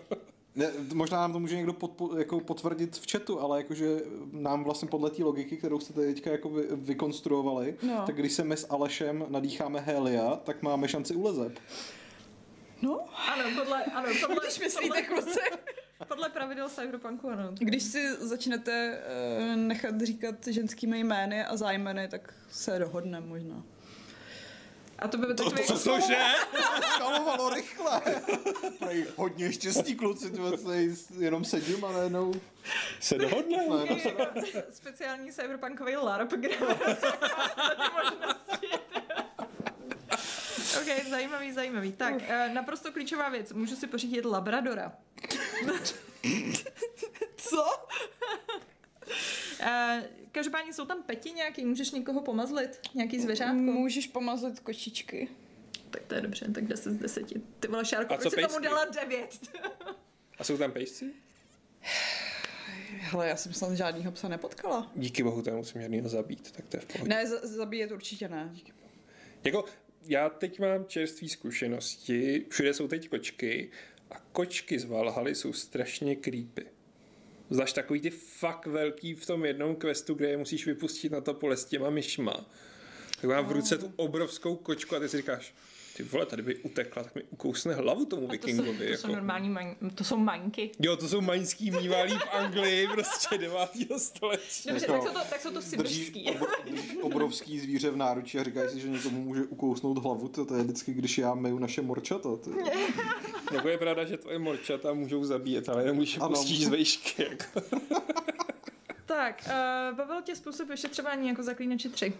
Ne, 0.58 0.72
možná 0.94 1.18
nám 1.18 1.34
to 1.34 1.40
může 1.40 1.56
někdo 1.56 1.74
pod, 1.74 2.02
jako 2.18 2.40
potvrdit 2.40 2.98
v 2.98 3.12
chatu, 3.12 3.40
ale 3.40 3.58
jakože 3.58 3.98
nám 4.32 4.64
vlastně 4.64 4.88
podle 4.88 5.10
té 5.10 5.24
logiky, 5.24 5.58
kterou 5.58 5.80
jste 5.80 5.94
teďka 5.94 6.32
jako 6.32 6.50
vy, 6.50 6.64
vykonstruovali, 6.72 7.78
no. 7.84 8.04
tak 8.06 8.16
když 8.16 8.34
se 8.34 8.44
my 8.44 8.58
s 8.58 8.68
Alešem 8.70 9.26
nadýcháme 9.30 9.80
Helia, 9.80 10.36
tak 10.36 10.62
máme 10.62 10.88
šanci 10.88 11.16
ulezet. 11.16 11.60
No. 12.82 13.00
Ano, 13.34 13.44
podle, 13.56 13.84
ano, 13.84 14.10
podle, 14.28 14.42
když 14.46 14.60
myslíte, 14.60 15.02
kluci. 15.02 15.40
Podle 16.08 16.30
pravidel 16.30 16.70
Cyberpunku, 16.70 17.30
ano. 17.30 17.50
Když 17.60 17.84
si 17.84 18.16
začnete 18.16 19.02
uh, 19.50 19.56
nechat 19.56 20.02
říkat 20.02 20.48
ženskými 20.48 21.00
jmény 21.00 21.46
a 21.46 21.58
zájmeny, 21.58 22.08
tak 22.08 22.34
se 22.50 22.80
dohodneme 22.80 23.28
možná. 23.28 23.64
A 25.00 25.08
to 25.08 25.18
by 25.18 25.28
to, 25.28 25.34
to, 25.34 25.50
to, 25.50 25.80
to, 25.80 26.00
že? 26.00 26.18
Skalovalo 26.96 27.50
rychle. 27.50 28.02
Prej, 28.80 29.06
hodně 29.16 29.54
štěstí, 29.54 29.96
kluci, 29.96 30.30
tady 30.30 30.94
jenom 31.20 31.46
sedím 31.46 31.86
a 31.86 31.92
najednou... 31.92 32.34
Se 33.00 33.18
dohodne. 33.18 33.58
Speciální 34.72 35.32
cyberpunkový 35.32 35.96
LARP, 35.96 36.32
kde 36.32 36.50
OK, 40.78 41.10
zajímavý, 41.10 41.52
zajímavý. 41.52 41.92
Tak, 41.92 42.14
uh. 42.16 42.54
naprosto 42.54 42.92
klíčová 42.92 43.30
věc. 43.30 43.54
Můžu 43.54 43.76
si 43.76 43.88
pořídit 43.88 44.26
Labradora. 44.26 44.92
Co? 47.36 47.66
Uh, 49.62 49.68
každopádně 50.32 50.74
jsou 50.74 50.86
tam 50.86 51.04
peti 51.04 51.32
nějaký, 51.32 51.66
můžeš 51.66 51.92
někoho 51.92 52.22
pomazlit? 52.22 52.80
Nějaký 52.94 53.20
zvěřátko? 53.20 53.54
Můžeš 53.62 54.08
pomazlit 54.08 54.60
kočičky. 54.60 55.28
Tak 55.90 56.04
to 56.08 56.16
je 56.16 56.22
dobře, 56.22 56.46
tak 56.54 56.68
10 56.68 56.92
z 56.94 56.96
10. 56.98 57.24
Ty 57.60 57.68
vole, 57.68 57.86
Šárko, 57.86 58.16
proč 58.18 58.34
jsi 58.34 58.42
tomu 58.48 58.60
dala 58.60 58.86
9? 58.86 59.38
A 60.40 60.44
jsou 60.44 60.58
tam 60.58 60.72
pejsci? 60.72 61.14
Hele, 63.00 63.28
já 63.28 63.36
jsem 63.36 63.54
snad 63.54 63.74
žádnýho 63.74 64.12
psa 64.12 64.28
nepotkala. 64.28 64.92
Díky 64.96 65.24
bohu, 65.24 65.42
to 65.42 65.50
nemusím 65.50 65.82
žádnýho 65.82 66.10
zabít, 66.10 66.52
tak 66.52 66.66
to 66.68 66.78
je 66.78 66.82
v 66.82 66.86
pohodě. 66.86 67.10
Ne, 67.10 67.28
z- 67.28 67.44
zabíjet 67.44 67.92
určitě 67.92 68.28
ne. 68.28 68.50
Díky 68.54 68.72
bohu. 68.72 68.90
Jako, 69.44 69.66
já 70.04 70.30
teď 70.30 70.60
mám 70.60 70.86
čerstvé 70.86 71.30
zkušenosti, 71.30 72.46
všude 72.50 72.74
jsou 72.74 72.88
teď 72.88 73.10
kočky 73.10 73.72
a 74.12 74.20
kočky 74.32 74.80
z 74.80 74.86
Valhaly 74.86 75.36
jsou 75.36 75.54
strašně 75.54 76.16
creepy. 76.16 76.66
Zvlášť 77.50 77.76
takový 77.76 78.02
ty 78.02 78.10
fakt 78.10 78.66
velký 78.66 79.14
v 79.14 79.26
tom 79.26 79.46
jednom 79.46 79.76
questu, 79.76 80.14
kde 80.14 80.30
je 80.30 80.38
musíš 80.38 80.66
vypustit 80.66 81.12
na 81.12 81.22
to 81.22 81.34
pole 81.34 81.58
s 81.58 81.66
těma 81.66 81.90
myšma. 81.90 82.46
Tak 83.22 83.30
mám 83.30 83.46
v 83.46 83.52
ruce 83.52 83.78
tu 83.78 83.94
obrovskou 83.96 84.56
kočku 84.56 84.96
a 84.96 85.00
ty 85.00 85.10
si 85.10 85.18
říkáš, 85.18 85.54
ty 85.98 86.04
vole, 86.04 86.26
tady 86.26 86.42
by 86.42 86.58
utekla, 86.58 87.04
tak 87.04 87.16
mi 87.16 87.24
ukousne 87.30 87.74
hlavu 87.74 88.06
tomu 88.06 88.28
vikingovi. 88.28 88.68
To 88.68 88.74
jsou, 88.74 88.78
to 88.78 88.84
jako. 88.84 89.02
jsou 89.02 89.16
normální, 89.16 89.50
maň, 89.50 89.76
to 89.96 90.04
jsou 90.04 90.18
maňky. 90.18 90.72
Jo, 90.80 90.98
to 90.98 91.08
jsou 91.08 91.22
maňský 91.22 91.72
mývalí 91.72 92.18
v 92.18 92.34
Anglii, 92.34 92.88
prostě 92.88 93.38
9. 93.38 93.60
století. 93.98 94.70
Dobře, 94.70 94.88
tak 94.88 95.02
jsou 95.02 95.14
to, 95.14 95.20
tak 95.30 95.42
jsou 95.42 95.52
to 95.52 95.62
sibirský. 95.62 96.30
Obr, 96.30 96.46
obrovský 97.02 97.60
zvíře 97.60 97.90
v 97.90 97.98
náručí 97.98 98.40
a 98.40 98.44
říkají 98.44 98.70
si, 98.70 98.80
že 98.80 98.90
někomu 98.90 99.24
může 99.24 99.44
ukousnout 99.44 99.98
hlavu, 99.98 100.28
to, 100.28 100.46
to 100.46 100.56
je 100.56 100.64
vždycky, 100.64 100.94
když 100.94 101.18
já 101.18 101.34
meju 101.34 101.60
naše 101.60 101.82
morčata. 101.82 102.36
To. 102.36 102.52
jako 103.52 103.70
je 103.70 103.78
pravda, 103.78 104.06
že 104.06 104.18
tvoje 104.18 104.40
morčata 104.40 104.94
můžou 104.94 105.24
zabíjet, 105.24 105.70
ale 105.70 105.86
nemůžeš 105.86 106.20
pustit 106.28 106.66
z 106.66 106.68
vejšky. 106.68 107.24
Jako. 107.24 107.62
tak, 109.06 109.44
uh, 109.46 109.98
bavil 109.98 110.22
tě 110.22 110.36
způsob 110.36 110.70
vyšetřování 110.70 111.28
jako 111.28 111.44
zaklínači 111.44 111.90
3? 111.90 112.14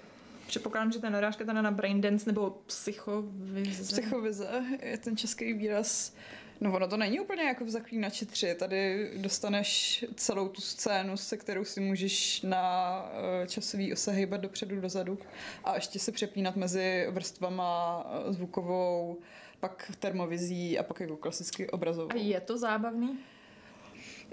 Předpokládám, 0.48 0.92
že 0.92 1.00
ta 1.00 1.10
narážka 1.10 1.46
teda 1.46 1.62
na 1.62 1.72
braindance 1.72 2.30
nebo 2.30 2.50
psychovize. 2.66 3.84
Psychovize 3.84 4.64
je 4.82 4.98
ten 4.98 5.18
český 5.18 5.54
výraz. 5.54 6.14
No 6.62 6.76
ono 6.76 6.88
to 6.88 6.98
není 6.98 7.20
úplně 7.20 7.44
jako 7.44 7.66
v 7.66 7.70
Zaklínači 7.70 8.26
3. 8.26 8.56
Tady 8.60 9.12
dostaneš 9.18 10.06
celou 10.16 10.48
tu 10.48 10.62
scénu, 10.62 11.18
se 11.18 11.38
kterou 11.38 11.66
si 11.66 11.80
můžeš 11.82 12.42
na 12.42 13.06
eh, 13.44 13.48
časový 13.48 13.94
ose 13.94 14.12
hejbat 14.12 14.42
dopředu, 14.42 14.82
dozadu 14.82 15.20
a 15.64 15.76
ještě 15.76 16.00
se 16.00 16.12
přepínat 16.12 16.56
mezi 16.56 17.08
vrstvama 17.10 18.04
eh, 18.06 18.34
zvukovou, 18.34 19.18
pak 19.60 19.92
termovizí 20.00 20.80
a 20.80 20.84
pak 20.84 21.00
jako 21.00 21.18
klasicky 21.18 21.70
obrazovou. 21.70 22.12
A 22.12 22.18
je 22.18 22.42
to 22.42 22.58
zábavný? 22.58 23.20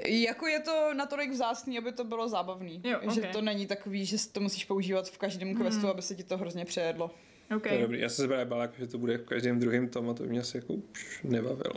Jako 0.06 0.46
je 0.46 0.60
to 0.60 0.94
natolik 0.94 1.30
vzácný, 1.30 1.78
aby 1.78 1.92
to 1.92 2.04
bylo 2.04 2.28
zábavný. 2.28 2.80
Jo, 2.84 2.98
Že 3.14 3.20
okay. 3.20 3.32
to 3.32 3.40
není 3.40 3.66
takový, 3.66 4.06
že 4.06 4.16
to 4.32 4.40
musíš 4.40 4.64
používat 4.64 5.08
v 5.08 5.18
každém 5.18 5.56
questu, 5.56 5.80
Hmm. 5.80 5.90
aby 5.90 6.02
se 6.02 6.14
ti 6.14 6.22
to 6.24 6.36
hrozně 6.38 6.64
přejedlo. 6.64 7.10
OK. 7.56 7.62
To 7.62 7.68
je 7.68 7.80
dobrý. 7.80 8.00
Já 8.00 8.08
jsem 8.08 8.22
se 8.24 8.28
právě 8.28 8.44
bál, 8.44 8.60
jako, 8.62 8.74
že 8.78 8.86
to 8.86 8.98
bude 8.98 9.18
v 9.18 9.24
každém 9.24 9.58
druhém 9.60 9.88
tom 9.88 10.10
a 10.10 10.14
to 10.14 10.22
mě 10.24 10.40
asi 10.40 10.56
jako 10.56 10.72
už 10.72 11.20
nebavilo. 11.24 11.74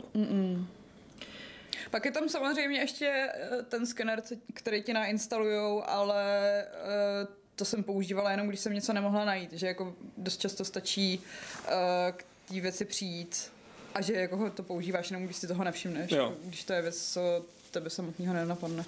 Pak 1.90 2.04
je 2.04 2.10
tam 2.10 2.28
samozřejmě 2.28 2.78
ještě 2.78 3.06
eh, 3.34 3.62
ten 3.62 3.86
skener, 3.86 4.22
který 4.54 4.82
ti 4.82 4.92
nainstalujou, 4.92 5.82
ale 5.86 6.24
eh, 6.64 7.26
to 7.56 7.64
jsem 7.64 7.82
používala 7.84 8.30
jenom, 8.30 8.48
když 8.48 8.60
jsem 8.60 8.72
něco 8.72 8.92
nemohla 8.92 9.24
najít, 9.24 9.52
že 9.52 9.66
jako 9.66 9.94
dost 10.16 10.40
často 10.40 10.64
stačí 10.64 11.20
eh, 11.66 12.12
k 12.16 12.24
té 12.48 12.60
věci 12.60 12.84
přijít 12.84 13.50
a 13.94 14.00
že 14.00 14.12
jako 14.12 14.36
ho 14.36 14.50
to 14.50 14.62
používáš 14.62 15.10
jenom, 15.10 15.24
když 15.24 15.36
si 15.36 15.46
toho 15.46 15.64
nevšimneš, 15.64 16.10
Jo. 16.12 16.34
když 16.44 16.64
to 16.64 16.72
je 16.72 16.82
věc, 16.82 17.12
co 17.12 17.44
tebe 17.70 17.90
samotného 17.90 18.34
nenapadne. 18.34 18.84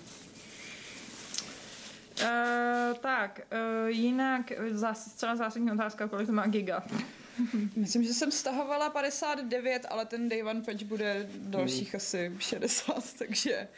Uh, 2.22 2.94
tak, 3.00 3.40
uh, 3.52 3.88
jinak 3.88 4.52
zás, 4.70 5.10
zcela 5.10 5.36
zásadní 5.36 5.72
otázka, 5.72 6.08
kolik 6.08 6.26
to 6.26 6.32
má 6.32 6.46
giga. 6.46 6.82
Myslím, 7.76 8.04
že 8.04 8.14
jsem 8.14 8.30
stahovala 8.30 8.90
59, 8.90 9.86
ale 9.88 10.06
ten 10.06 10.28
Day 10.28 10.42
One 10.42 10.60
patch 10.62 10.82
bude 10.82 11.28
dalších 11.32 11.94
asi 11.94 12.32
60, 12.38 12.94
takže 13.18 13.68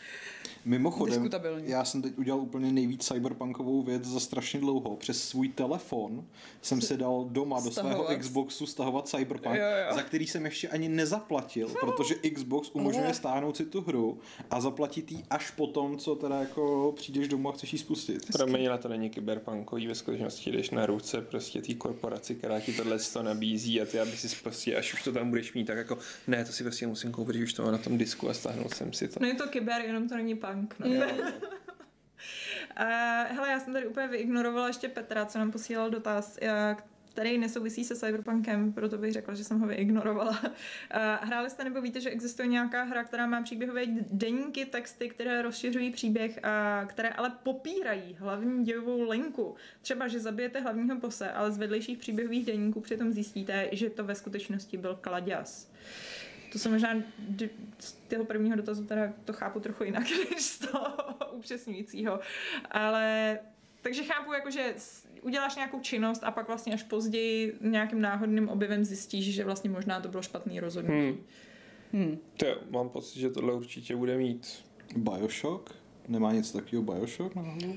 Mimochodem, 0.65 1.31
já 1.63 1.85
jsem 1.85 2.03
teď 2.03 2.19
udělal 2.19 2.41
úplně 2.41 2.73
nejvíc 2.73 3.07
cyberpunkovou 3.07 3.83
věc 3.83 4.05
za 4.05 4.21
strašně 4.21 4.61
dlouho. 4.61 4.97
Přes 4.97 5.29
svůj 5.29 5.49
telefon 5.49 6.25
jsem 6.63 6.81
si 6.81 6.97
dal 6.97 7.25
doma 7.31 7.61
do 7.61 7.71
svého 7.71 7.89
Stahovat. 7.89 8.19
Xboxu 8.19 8.67
stahovat 8.67 9.09
Cyberpunk, 9.09 9.57
Jo, 9.57 9.63
jo. 9.89 9.95
za 9.95 10.03
který 10.03 10.27
jsem 10.27 10.45
ještě 10.45 10.69
ani 10.69 10.89
nezaplatil, 10.89 11.69
protože 11.81 12.15
Xbox 12.15 12.71
umožňuje 12.73 13.05
Ale- 13.07 13.15
stáhnout 13.15 13.57
si 13.57 13.65
tu 13.67 13.81
hru 13.81 14.19
a 14.51 14.61
zaplatit 14.61 15.13
ji 15.13 15.25
až 15.31 15.51
potom, 15.51 15.99
co 15.99 16.15
teda 16.15 16.41
jako 16.41 16.93
přijdeš 16.97 17.29
domů 17.29 17.49
a 17.49 17.53
chceš 17.53 17.73
ji 17.73 17.79
spustit. 17.79 18.33
Pro 18.33 18.47
mě 18.47 18.69
na 18.69 18.79
to 18.79 18.89
není 18.89 19.11
kyberpunkový, 19.11 19.87
ve 19.87 19.95
skutečnosti 19.95 20.51
jdeš 20.53 20.71
na 20.71 20.87
ruce 20.87 21.21
prostě 21.21 21.63
té 21.63 21.75
korporaci, 21.75 22.35
která 22.35 22.61
ti 22.61 22.73
tohle 22.73 22.99
to 23.13 23.23
nabízí 23.23 23.81
a 23.81 23.85
ty, 23.87 24.01
aby 24.01 24.11
si 24.17 24.37
prostě, 24.43 24.77
až 24.77 24.95
už 24.95 25.03
to 25.03 25.13
tam 25.13 25.29
budeš 25.31 25.55
mít, 25.55 25.65
tak 25.65 25.77
jako 25.77 25.99
ne, 26.27 26.45
to 26.45 26.53
si 26.53 26.63
prostě 26.63 26.87
musím 26.87 27.13
koupit, 27.13 27.37
že 27.37 27.45
už 27.45 27.53
to 27.53 27.63
mám 27.63 27.73
na 27.73 27.79
tom 27.79 27.99
disku 27.99 28.29
a 28.29 28.35
stáhnout 28.35 28.75
jsem 28.75 28.93
si 28.93 29.09
to. 29.09 29.21
No 29.21 29.27
je 29.27 29.35
to 29.35 29.47
kyber, 29.49 29.83
jenom 29.87 30.09
to 30.09 30.17
není 30.17 30.35
punk. 30.35 30.52
No. 30.55 30.67
Jo. 30.83 31.07
Uh, 31.07 31.27
hele, 33.37 33.51
já 33.51 33.61
jsem 33.61 33.73
tady 33.73 33.87
úplně 33.87 34.09
vyignorovala 34.09 34.67
ještě 34.67 34.89
Petra, 34.89 35.27
co 35.27 35.39
nám 35.39 35.53
posílal 35.53 35.91
dotaz, 35.91 36.39
uh, 36.43 36.81
který 37.13 37.39
nesouvisí 37.39 37.85
se 37.85 37.97
Cyberpunkem, 37.97 38.73
proto 38.73 38.99
bych 38.99 39.13
řekla, 39.13 39.35
že 39.35 39.45
jsem 39.45 39.61
ho 39.61 39.67
vyignorovala. 39.67 40.41
Uh, 40.41 40.49
hráli 41.21 41.51
jste 41.51 41.65
nebo 41.65 41.81
víte, 41.81 42.01
že 42.01 42.11
existuje 42.11 42.49
nějaká 42.49 42.83
hra, 42.83 43.05
která 43.05 43.27
má 43.27 43.43
příběhové 43.43 43.83
deníky, 44.11 44.65
texty, 44.67 45.09
které 45.09 45.43
rozšiřují 45.43 45.91
příběh, 45.91 46.45
a 46.45 46.85
které 46.85 47.09
ale 47.09 47.33
popírají 47.43 48.17
hlavní 48.19 48.65
dějovou 48.65 49.11
linku. 49.11 49.55
Třeba, 49.83 50.09
že 50.09 50.21
zabijete 50.21 50.61
hlavního 50.61 51.01
pose, 51.01 51.31
ale 51.31 51.53
z 51.53 51.59
vedlejších 51.59 51.99
příběhových 51.99 52.47
deníků 52.47 52.81
přitom 52.81 53.13
zjistíte, 53.13 53.69
že 53.73 53.91
to 53.91 54.05
ve 54.05 54.15
skutečnosti 54.15 54.77
byl 54.77 54.99
Kladěs. 55.01 55.73
To 56.53 56.59
se 56.59 56.69
možná 56.69 57.03
z 57.79 57.93
toho 57.93 58.25
prvního 58.25 58.57
dotazu 58.57 58.85
teda 58.85 59.13
to 59.25 59.33
chápu 59.33 59.61
trochu 59.61 59.85
jinak, 59.85 60.05
než 60.31 60.43
z 60.43 60.59
toho 60.59 60.87
upřesňujícího. 61.33 62.21
Ale 62.71 63.39
takže 63.83 64.05
chápu, 64.05 64.33
jako, 64.33 64.51
že 64.51 64.75
uděláš 65.23 65.57
nějakou 65.57 65.81
činnost 65.81 66.25
a 66.25 66.31
pak 66.31 66.49
vlastně 66.49 66.75
až 66.75 66.83
později 66.83 67.57
nějakým 67.61 68.01
náhodným 68.01 68.49
objevem 68.49 68.85
zjistíš, 68.85 69.35
že 69.35 69.45
vlastně 69.45 69.71
možná 69.71 70.01
to 70.01 70.09
bylo 70.09 70.23
špatný 70.23 70.61
rozhodnutí. 70.61 70.97
Hmm. 70.97 71.25
Hmm. 71.93 72.19
To 72.37 72.47
jo, 72.47 72.57
mám 72.71 72.89
pocit, 72.89 73.21
že 73.21 73.31
tohle 73.31 73.55
určitě 73.55 73.97
bude 73.97 74.19
mít. 74.19 74.65
Bioshock? 74.97 75.75
Nemá 76.09 76.33
nic 76.33 76.53
takového 76.53 76.83
Bioshock 76.83 77.35
náhodou? 77.35 77.75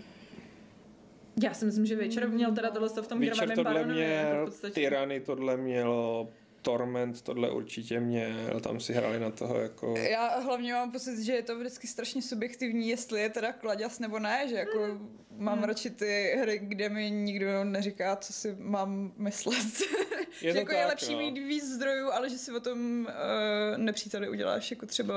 Já 1.43 1.53
si 1.53 1.65
myslím, 1.65 1.85
že 1.85 1.95
Witcher 1.95 2.29
měl 2.29 2.51
teda 2.51 2.71
tohle 2.71 2.89
v 2.89 3.07
tom 3.07 3.21
hravém 3.21 3.55
tohle 3.55 3.79
jako 3.79 3.89
v 3.89 3.93
měl, 3.93 4.45
podstatě. 4.45 4.73
Tyrany 4.73 5.19
tohle 5.19 5.57
mělo, 5.57 6.29
Torment 6.65 7.21
tohle 7.21 7.51
určitě 7.51 7.99
měl, 7.99 8.59
tam 8.59 8.79
si 8.79 8.93
hráli 8.93 9.19
na 9.19 9.31
toho 9.31 9.59
jako... 9.59 9.93
Já 9.97 10.39
hlavně 10.39 10.73
mám 10.73 10.91
pocit, 10.91 11.23
že 11.23 11.33
je 11.33 11.41
to 11.41 11.59
vždycky 11.59 11.87
strašně 11.87 12.21
subjektivní, 12.21 12.89
jestli 12.89 13.21
je 13.21 13.29
teda 13.29 13.53
kladěs 13.53 13.99
nebo 13.99 14.19
ne, 14.19 14.47
že 14.49 14.55
jako 14.55 14.99
mám 15.37 15.63
radši 15.63 15.89
ty 15.89 16.35
hry, 16.39 16.59
kde 16.59 16.89
mi 16.89 17.11
nikdo 17.11 17.63
neříká, 17.63 18.15
co 18.15 18.33
si 18.33 18.55
mám 18.59 19.11
myslet. 19.17 19.65
Je 20.41 20.49
že 20.49 20.53
to 20.53 20.57
jako 20.57 20.71
je 20.71 20.77
tak, 20.77 20.87
lepší 20.87 21.13
no. 21.13 21.19
mít 21.19 21.37
víc 21.37 21.63
zdrojů, 21.63 22.11
ale 22.11 22.29
že 22.29 22.37
si 22.37 22.51
o 22.51 22.59
tom 22.59 23.07
uh, 23.07 23.77
nepříteli 23.77 24.29
uděláš 24.29 24.71
jako 24.71 24.85
třeba 24.85 25.13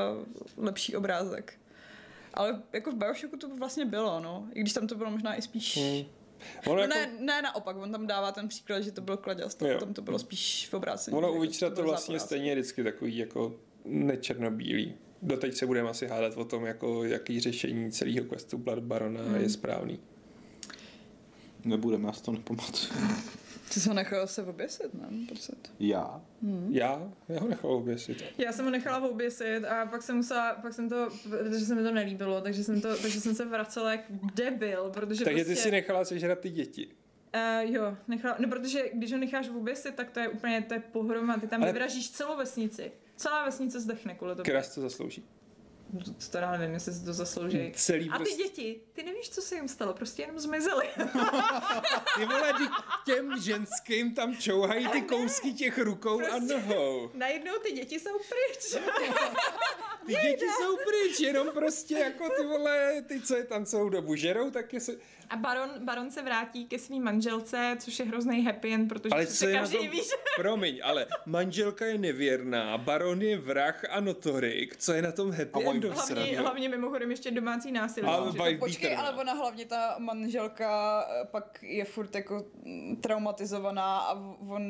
lepší 0.57 0.97
obrázek. 0.97 1.55
Ale 2.35 2.63
jako 2.73 2.91
v 2.91 2.95
Bioshocku 2.95 3.37
to 3.37 3.57
vlastně 3.57 3.85
bylo, 3.85 4.21
no. 4.21 4.49
I 4.53 4.61
když 4.61 4.73
tam 4.73 4.87
to 4.87 4.95
bylo 4.95 5.11
možná 5.11 5.37
i 5.37 5.43
spíš... 5.43 5.77
Hmm. 5.77 6.18
Ono, 6.67 6.75
No 6.77 6.81
jako, 6.83 6.95
ne, 6.95 7.11
ne 7.21 7.43
naopak, 7.43 7.77
on 7.77 7.93
tam 7.93 8.07
dává 8.07 8.33
ten 8.33 8.49
příklad, 8.49 8.81
že 8.81 8.93
to 8.93 9.01
byl 9.01 9.17
Jo. 9.73 9.79
tam 9.81 9.95
to 9.95 10.03
bylo 10.03 10.19
spíš 10.19 10.69
v 10.71 10.75
obrácení. 10.75 11.17
ono 11.17 11.33
u 11.33 11.41
to 11.71 11.75
byl 11.83 11.91
vlastně 11.91 12.13
záporák. 12.19 12.27
stejně 12.27 12.51
je 12.51 12.55
vždycky 12.55 12.85
takový 12.85 13.17
jako 13.17 13.55
nečernobílý. 13.85 14.95
Doteď 15.23 15.55
se 15.55 15.67
budeme 15.67 15.89
asi 15.91 16.07
hádat 16.07 16.37
o 16.37 16.45
tom, 16.45 16.67
jako, 16.67 17.05
jaký 17.05 17.41
řešení 17.41 17.93
celého 17.93 18.25
questu 18.27 18.59
Blood 18.59 18.79
Barona 18.79 19.21
Hmm. 19.23 19.35
je 19.41 19.49
správný. 19.49 20.01
Nebudeme, 21.69 22.07
já 22.07 22.13
si 22.13 22.23
to 22.23 22.33
nepamatuju. 22.33 22.93
Ty 23.75 23.81
jsi 23.81 23.89
ho 23.89 23.95
nechal 23.95 24.27
se 24.27 24.43
oběsit, 24.43 24.95
ne? 24.95 25.09
Pocit. 25.29 25.73
Já? 25.81 26.23
Já? 26.69 27.13
Já 27.29 27.41
ho 27.41 27.49
nechal 27.49 27.73
oběsit. 27.73 28.25
Já 28.39 28.53
jsem 28.53 28.65
ho 28.65 28.71
nechala 28.71 29.09
oběsit 29.09 29.65
a 29.65 29.87
pak 29.87 30.03
jsem 30.03 30.17
musela, 30.17 30.55
pak 30.55 30.73
jsem 30.73 30.89
to, 30.89 31.09
protože 31.31 31.61
se 31.61 31.75
mi 31.75 31.83
to 31.83 31.93
nelíbilo, 31.93 32.41
takže 32.41 32.65
jsem, 32.65 32.81
to, 32.81 32.97
takže 33.03 33.21
jsem 33.21 33.35
se 33.35 33.45
vracela 33.45 33.93
jak 33.93 34.01
debil, 34.35 34.91
protože 34.91 35.25
Takže 35.25 35.45
prostě... 35.45 35.55
ty 35.55 35.61
si 35.61 35.71
nechala 35.71 36.05
sežrat 36.05 36.39
ty 36.39 36.51
děti. 36.51 36.89
Uh, 37.35 37.75
jo, 37.75 37.97
nechala, 38.09 38.37
no 38.39 38.49
protože 38.49 38.85
když 38.95 39.13
ho 39.13 39.19
necháš 39.19 39.49
oběsit, 39.49 39.95
tak 39.95 40.11
to 40.11 40.21
je 40.21 40.29
úplně, 40.29 40.63
to 40.69 40.75
je 40.75 40.81
pohroma, 40.81 41.39
ty 41.39 41.47
tam 41.47 41.63
Ale- 41.63 41.73
vyvražíš 41.73 42.11
celou 42.11 42.37
vesnici. 42.37 42.93
Celá 43.17 43.45
vesnice 43.45 43.81
zdechne 43.81 44.15
kvůli 44.15 44.35
tomu. 44.35 44.43
Která 44.43 44.63
si 44.63 44.75
to 44.75 44.81
zaslouží. 44.81 45.25
To, 46.05 46.13
teda 46.31 46.51
nevím, 46.57 46.75
jestli 46.75 46.93
si 46.93 47.05
to 47.05 47.13
zaslouží. 47.13 47.73
Celý 47.77 48.11
A 48.11 48.13
ty 48.13 48.25
prostě... 48.25 48.43
děti, 48.43 48.81
ty 48.93 49.03
nevíš, 49.03 49.31
co 49.31 49.43
se 49.43 49.55
jim 49.55 49.69
stalo, 49.69 49.95
prostě 49.95 50.23
jenom 50.23 50.39
zmizely. 50.39 50.89
Ty 52.19 52.25
vole, 52.27 52.53
ty, 52.53 52.65
těm 53.13 53.41
ženským 53.43 54.15
tam 54.15 54.37
čouhají 54.37 54.89
ty 54.89 55.03
kousky 55.03 55.53
těch 55.53 55.79
rukou 55.79 56.21
a 56.21 56.29
Prostě. 56.29 56.55
nohou. 56.55 57.11
Najednou 57.15 57.53
ty 57.63 57.73
děti 57.73 58.01
jsou 58.01 58.19
pryč. 58.19 58.83
Ty 60.07 60.13
děti 60.13 60.45
jsou 60.61 60.77
pryč, 60.77 61.21
jenom 61.21 61.49
prostě 61.51 61.95
jako 61.95 62.29
ty 62.37 62.47
vole, 62.47 63.03
ty, 63.09 63.21
co 63.21 63.37
je 63.37 63.45
tam 63.45 63.65
celou 63.67 63.89
dobu 63.89 64.15
žerou, 64.15 64.51
tak 64.51 64.73
je 64.73 64.81
se... 64.81 64.97
A 65.31 65.37
baron, 65.37 65.71
baron 65.85 66.11
se 66.11 66.23
vrátí 66.23 66.67
ke 66.67 66.79
svým 66.79 67.03
manželce, 67.03 67.77
což 67.81 67.99
je 67.99 68.05
hrozný 68.05 68.45
happy 68.45 68.75
end, 68.75 68.89
protože 68.89 69.11
Ale 69.15 69.25
na 69.53 69.61
každý 69.61 69.77
tom... 69.79 69.89
ví, 69.89 69.97
že 69.99 70.15
Promiň, 70.37 70.81
ale 70.85 71.07
manželka 71.27 71.87
je 71.87 71.99
nevěrná, 71.99 72.79
baron 72.79 73.23
je 73.23 73.39
vrah 73.39 73.85
a 73.91 74.01
notorik. 74.01 74.77
Co 74.77 74.93
je 74.93 75.03
na 75.03 75.13
tom 75.13 75.31
happy 75.31 75.65
A 75.67 75.71
endu? 75.71 75.91
hlavně, 75.91 76.39
hlavně 76.41 76.69
mimochodem 76.69 77.11
ještě 77.11 77.31
domácí 77.31 77.73
násilí. 77.73 78.07
A 78.07 78.31
že- 78.33 78.43
wife 78.43 78.59
Počkej, 78.59 78.97
ale 78.97 79.13
no. 79.13 79.21
ona 79.21 79.33
hlavně 79.33 79.65
ta 79.65 79.95
manželka 79.99 81.05
eh, 81.23 81.27
pak 81.27 81.59
je 81.63 81.85
furt 81.85 82.15
jako 82.15 82.45
mm, 82.65 82.97
traumatizovaná 82.97 83.99
a 83.99 84.15
on 84.49 84.63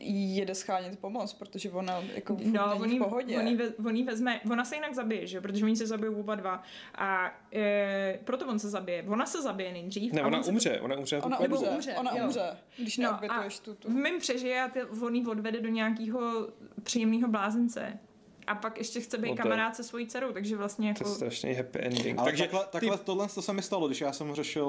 jí 0.00 0.36
jede 0.36 0.54
schánět 0.54 0.98
pomoc, 0.98 1.32
protože 1.32 1.70
ona 1.70 2.02
jako 2.14 2.36
furt 2.36 2.46
No, 2.52 2.68
není 2.68 2.80
on 2.82 2.90
jí, 2.90 2.98
v 2.98 3.02
pohodě. 3.02 3.38
on, 3.38 3.46
jí 3.46 3.56
ve, 3.56 3.68
on 3.86 3.96
jí 3.96 4.02
vezme, 4.04 4.40
ona 4.50 4.64
se 4.64 4.74
jinak 4.74 4.94
zabije, 4.94 5.26
že? 5.26 5.40
protože 5.40 5.64
oni 5.64 5.76
se 5.76 5.86
zabijou 5.86 6.20
oba 6.20 6.34
dva. 6.34 6.62
A 6.94 7.32
e, 7.52 8.18
proto 8.24 8.46
on 8.46 8.58
se 8.58 8.70
zabije. 8.70 9.04
Ona 9.08 9.26
se 9.26 9.42
zabije 9.42 9.72
nejdřív. 9.72 9.91
Ne, 10.12 10.22
a 10.22 10.26
ona 10.26 10.38
on 10.38 10.44
umře, 10.48 10.80
ona 10.80 10.96
umře 10.96 11.16
na 11.18 11.24
Ona 11.24 11.38
umře, 11.38 11.68
umře, 11.70 11.94
ona 11.94 12.12
jo. 12.16 12.24
umře, 12.24 12.56
když 12.78 12.98
No 12.98 13.02
neobětuješ 13.10 13.58
a 13.58 13.62
tu, 13.64 13.74
tu. 13.74 13.88
v 13.88 13.94
mým 13.94 14.18
přežije 14.18 14.62
a 14.62 14.68
ty, 14.68 14.82
on 14.84 15.14
jí 15.14 15.26
odvede 15.26 15.60
do 15.60 15.68
nějakého 15.68 16.48
příjemného 16.82 17.28
blázence. 17.28 17.98
A 18.46 18.54
pak 18.54 18.78
ještě 18.78 19.00
chce 19.00 19.18
být 19.18 19.28
No 19.28 19.34
to 19.34 19.38
je- 19.38 19.42
kamarád 19.42 19.76
se 19.76 19.84
svojí 19.84 20.06
dcerou, 20.06 20.32
takže 20.32 20.56
vlastně 20.56 20.94
To 20.94 21.00
jako... 21.00 21.10
je 21.10 21.14
strašný 21.16 21.54
happy 21.54 21.78
ending. 21.82 22.18
Ale 22.18 22.30
Takže 22.30 22.42
takhle, 22.42 22.66
takhle 22.70 22.98
ty, 22.98 23.04
tohle 23.04 23.28
to 23.28 23.42
se 23.42 23.52
mi 23.52 23.62
stalo, 23.62 23.86
když 23.86 24.00
já 24.00 24.12
jsem 24.12 24.34
řešil 24.34 24.68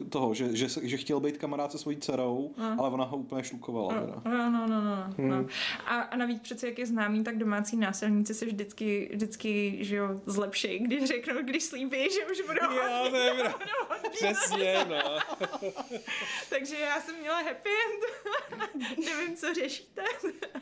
eh, 0.00 0.04
toho, 0.04 0.34
že, 0.34 0.56
že, 0.56 0.66
že 0.82 0.96
chtěl 0.96 1.20
být 1.20 1.38
kamarád 1.38 1.72
se 1.72 1.78
svojí 1.78 1.96
dcerou, 1.96 2.54
No. 2.58 2.76
ale 2.78 2.90
ona 2.90 3.04
ho 3.04 3.16
úplně 3.16 3.44
šlukovala. 3.44 3.94
Teda. 3.94 4.22
No, 4.24 4.50
no, 4.50 4.66
no, 4.66 4.80
no, 4.84 5.14
Hmm. 5.18 5.28
no. 5.28 5.46
A, 5.86 6.00
a 6.00 6.16
navíc 6.16 6.42
přece, 6.42 6.66
jak 6.68 6.78
je 6.78 6.86
známý, 6.86 7.24
tak 7.24 7.38
domácí 7.38 7.76
násilníci 7.76 8.34
se 8.34 8.46
vždycky, 8.46 9.10
vždycky 9.12 9.78
že 9.80 9.96
jo, 9.96 10.20
zlepší, 10.26 10.78
když 10.78 11.04
řeknou, 11.04 11.34
když 11.42 11.62
slíbí, 11.64 11.96
že 12.10 12.26
už 12.32 12.40
budou 12.40 12.74
jo, 12.74 13.06
to 13.10 13.16
je 13.16 13.32
pravda. 13.34 13.66
Přesně, 14.12 14.76
no. 14.88 15.18
Takže 16.50 16.76
já 16.78 17.00
jsem 17.00 17.20
měla 17.20 17.36
happy 17.36 17.70
end. 17.86 18.04
Nevím, 19.04 19.36
co 19.36 19.54
řešíte. 19.54 20.02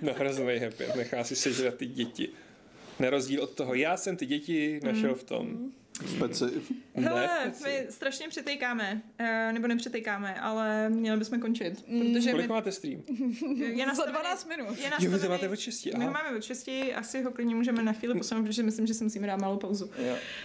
No 0.03 0.13
hrozný 0.15 0.59
happy 0.59 0.85
end, 0.85 0.97
nechá 0.97 1.25
si 1.25 1.37
sežrat 1.37 1.75
ty 1.75 1.87
děti. 1.87 2.29
Na 3.01 3.11
rozdíl 3.11 3.43
od 3.43 3.51
toho, 3.51 3.75
já 3.75 3.97
jsem 3.97 4.17
ty 4.17 4.27
děti 4.27 4.81
našel 4.85 5.15
v 5.15 5.25
tom. 5.25 5.73
Speci. 6.17 6.45
Hele, 6.95 7.53
my 7.65 7.87
strašně 7.91 8.29
přetejkáme, 8.29 9.03
uh, 9.21 9.53
nebo 9.53 9.67
nepřetejkáme, 9.67 10.35
ale 10.41 10.89
měli 10.91 11.19
bychom 11.19 11.41
končit, 11.41 11.85
protože 11.85 12.31
Kolik 12.31 12.47
my, 12.49 12.55
máte 12.55 12.73
stream? 12.73 13.03
je 13.57 13.77
Za 13.79 13.87
nastavený- 13.87 14.13
12 14.13 14.49
minut. 14.49 14.79
Je 14.79 14.85
Jo, 14.85 14.91
nastavený, 14.91 15.15
vy 15.15 15.19
to 15.21 15.29
máte 15.29 15.49
od 15.49 15.57
6, 15.59 15.85
My 15.99 16.05
máme 16.07 16.37
od 16.37 16.43
6, 16.45 16.69
asi 16.97 17.23
ho 17.23 17.31
klidně 17.31 17.55
můžeme 17.55 17.83
na 17.83 17.93
chvíli 17.93 18.15
posunout, 18.19 18.43
protože 18.45 18.63
myslím, 18.63 18.87
že 18.87 18.95
si 18.95 19.05
musíme 19.05 19.27
dát 19.27 19.37
malou 19.41 19.57
pauzu. 19.57 19.91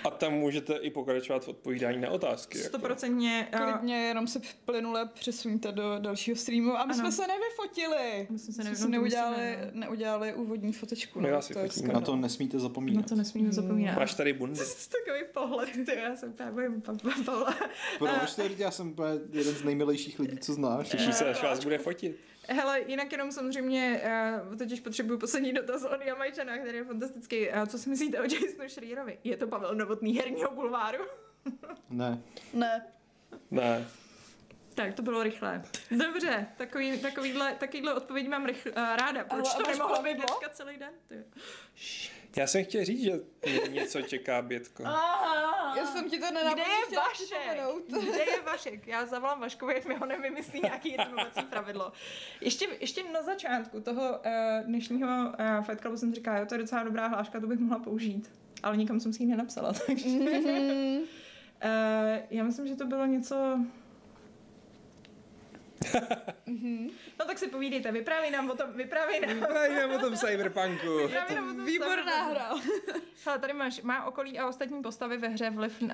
A 0.04 0.10
tam 0.10 0.34
můžete 0.34 0.74
i 0.76 0.90
pokračovat 0.90 1.46
v 1.46 1.48
odpovídání 1.48 2.02
na 2.02 2.10
otázky. 2.10 2.58
jako. 2.58 2.70
Stoprocentně. 2.70 3.48
uh, 3.54 3.60
Klidně 3.72 3.96
jenom 3.98 4.28
se 4.28 4.42
plynule 4.66 5.06
přesuňte 5.14 5.72
do 5.72 6.00
dalšího 6.00 6.38
streamu 6.38 6.78
a 6.78 6.86
my 6.86 6.94
Ano. 6.94 7.02
jsme 7.02 7.12
se 7.12 7.24
nevyfotili. 7.28 8.28
My 8.30 8.40
jsme 8.40 8.54
se 8.54 8.62
jsme 8.64 8.72
no, 8.72 8.78
to 8.86 8.88
neudělali, 8.88 9.36
musíme, 9.38 9.72
no. 9.74 9.80
neudělali 9.82 10.34
úvodní 10.34 10.74
fotečku. 10.74 11.22
My 11.22 11.28
no, 11.30 11.34
vás 11.36 11.48
to. 11.48 11.92
Na 11.94 12.02
to 12.02 12.16
nesmíte 12.16 12.58
Na 12.58 12.62
zapomínat. 12.64 13.10
to 13.10 13.16
nesmíme 13.16 13.52
zapomínat. 13.52 13.96
Máš 13.98 14.14
tady 14.14 14.34
bundy. 14.34 14.60
Takový 15.06 15.24
pohled, 15.38 15.70
ty, 15.86 15.96
já 15.96 16.16
jsem 16.16 16.30
úplně 16.30 16.52
bojím 16.52 16.82
pa, 16.82 16.94
pa, 16.94 17.10
Pavla. 17.26 17.56
Proč 17.98 18.36
to 18.36 18.42
já 18.58 18.72
jsem 18.72 18.96
jeden 19.32 19.54
z 19.54 19.64
nejmilejších 19.64 20.20
lidí, 20.20 20.38
co 20.38 20.54
znáš. 20.54 20.90
Těší 20.90 21.14
se, 21.14 21.30
až 21.30 21.44
vás 21.44 21.64
bude 21.64 21.78
fotit. 21.78 22.20
Hele, 22.50 22.82
jinak 22.88 23.12
jenom 23.12 23.32
samozřejmě, 23.32 24.02
uh, 24.50 24.58
totiž 24.58 24.80
potřebuji 24.80 25.18
poslední 25.18 25.54
dotaz 25.54 25.84
od 25.84 26.02
Jamajčana, 26.02 26.58
který 26.58 26.78
je 26.78 26.84
fantastický. 26.84 27.50
Uh, 27.50 27.66
co 27.66 27.80
si 27.80 27.90
myslíte 27.90 28.20
o 28.20 28.24
Jasonu 28.24 28.70
Schreerovi? 28.70 29.20
Je 29.24 29.38
to 29.38 29.48
Pavel 29.48 29.76
Novotný 29.76 30.18
herního 30.18 30.52
bulváru? 30.52 31.04
Ne. 31.90 32.22
Ne. 32.54 32.88
Ne. 33.52 33.88
Tak, 34.76 34.94
to 34.94 35.02
bylo 35.02 35.24
rychlé. 35.24 35.64
Dobře, 35.92 36.48
takový, 36.58 37.00
takovýhle, 37.00 37.56
takovýhle 37.60 37.94
odpověď 37.94 38.28
mám 38.28 38.46
rychl, 38.46 38.70
uh, 38.70 38.76
ráda. 38.76 39.24
Proč 39.24 39.48
Ale- 39.56 39.64
to 39.64 39.72
nemohlo 39.72 40.04
být 40.04 40.16
dneska 40.18 40.50
celý 40.50 40.78
den? 40.78 40.92
Ty. 41.08 41.24
Já 42.36 42.48
jsem 42.48 42.64
chtěl 42.64 42.86
říct, 42.86 43.04
že 43.04 43.20
něco 43.70 44.02
čeká, 44.02 44.42
Bětko. 44.42 44.84
Aha. 44.86 45.78
Já 45.78 45.86
jsem 45.86 46.10
ti 46.10 46.20
to 46.20 46.26
Kde 46.54 46.62
je 46.62 46.98
Vašek? 46.98 47.38
Kde 47.88 48.32
je 48.32 48.42
Vašek? 48.46 48.88
Já 48.88 49.06
zavolám 49.06 49.40
Vaškovi, 49.40 49.76
ať 49.76 49.86
mi 49.86 49.96
ho 49.96 50.06
nevymyslí 50.06 50.62
nějaký 50.64 50.92
jednomovací 50.92 51.46
pravidlo. 51.46 51.92
Ještě, 52.42 52.68
ještě 52.80 53.04
na 53.04 53.24
začátku 53.24 53.82
toho 53.82 54.10
uh, 54.10 54.66
dnešního 54.66 55.08
uh, 55.08 55.64
Fight 55.66 55.82
Clubu 55.82 55.98
jsem 55.98 56.14
říkala, 56.14 56.38
jo, 56.38 56.46
to 56.46 56.56
je 56.56 56.58
docela 56.58 56.84
dobrá 56.84 57.08
hláška, 57.08 57.40
to 57.40 57.48
bych 57.48 57.60
mohla 57.60 57.80
použít. 57.80 58.32
Ale 58.64 58.78
nikam 58.78 59.00
jsem 59.00 59.14
si 59.14 59.24
ji 59.24 59.30
nenapsala, 59.30 59.74
takže... 59.88 60.10
uh, 60.10 61.00
já 62.30 62.44
myslím, 62.44 62.68
že 62.68 62.76
to 62.76 62.86
bylo 62.86 63.06
něco... 63.06 63.60
no 67.20 67.26
tak 67.26 67.38
si 67.38 67.48
povídejte, 67.48 67.92
vyprávěj 67.92 68.32
nám 68.32 68.50
o 68.50 68.56
tom, 68.56 68.74
vyprávěj 68.76 69.20
nám. 69.20 69.40
Jdeme 69.70 69.98
o 69.98 70.00
tom 70.00 70.16
cyberpunku. 70.16 70.98
vyprávěj 70.98 71.36
nám 71.36 71.50
o 71.50 71.54
tom 71.54 71.66
Výborná 71.66 72.24
hra. 72.24 72.54
Hele, 73.26 73.40
tady 73.40 73.54
máš, 73.54 73.82
má 73.82 74.06
okolí 74.06 74.40
a 74.40 74.48
ostatní 74.48 74.82
postavy 74.82 75.18
ve 75.18 75.28
hře 75.28 75.50
vliv 75.50 75.82
uh, 75.82 75.90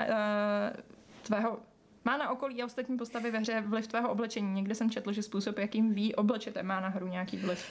tvého 1.21 1.59
má 2.05 2.17
na 2.17 2.29
okolí 2.29 2.61
a 2.61 2.65
ostatní 2.65 2.97
postavy 2.97 3.31
ve 3.31 3.39
hře 3.39 3.61
vliv 3.61 3.87
tvého 3.87 4.11
oblečení. 4.11 4.53
Někde 4.53 4.75
jsem 4.75 4.89
četl, 4.89 5.11
že 5.11 5.23
způsob, 5.23 5.57
jakým 5.57 5.93
ví 5.93 6.15
oblečete, 6.15 6.63
má 6.63 6.79
na 6.79 6.87
hru 6.87 7.07
nějaký 7.07 7.37
vliv. 7.37 7.65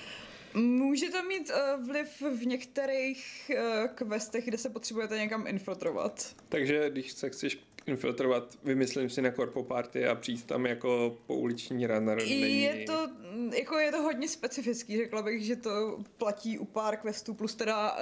Může 0.55 1.11
to 1.11 1.23
mít 1.23 1.51
uh, 1.51 1.87
vliv 1.87 2.23
v 2.23 2.47
některých 2.47 3.51
uh, 3.55 4.09
questech, 4.09 4.45
kde 4.45 4.59
se 4.59 4.71
potřebujete 4.71 5.19
někam 5.19 5.47
infiltrovat. 5.47 6.35
Takže 6.49 6.91
když 6.91 7.13
se 7.13 7.31
chceš 7.31 7.59
infiltrovat, 7.87 8.59
vymyslím 8.65 9.11
si 9.11 9.23
na 9.23 9.31
Corpo 9.31 9.63
Party 9.63 10.07
a 10.07 10.15
přijít 10.15 10.45
tam 10.45 10.67
jako 10.67 11.17
pouliční 11.27 11.87
runner. 11.87 12.19
Není... 12.19 12.63
Je 12.63 12.85
to, 12.85 13.09
mm, 13.33 13.53
jako 13.53 13.79
je 13.79 13.93
to 13.93 14.03
hodně 14.03 14.29
specifický, 14.29 14.97
řekla 14.97 15.23
bych, 15.23 15.45
že 15.45 15.57
to 15.57 15.99
platí 16.17 16.59
u 16.59 16.65
pár 16.65 16.97
questů, 16.97 17.35
plus 17.35 17.55
teda 17.55 17.93
uh, 17.93 17.99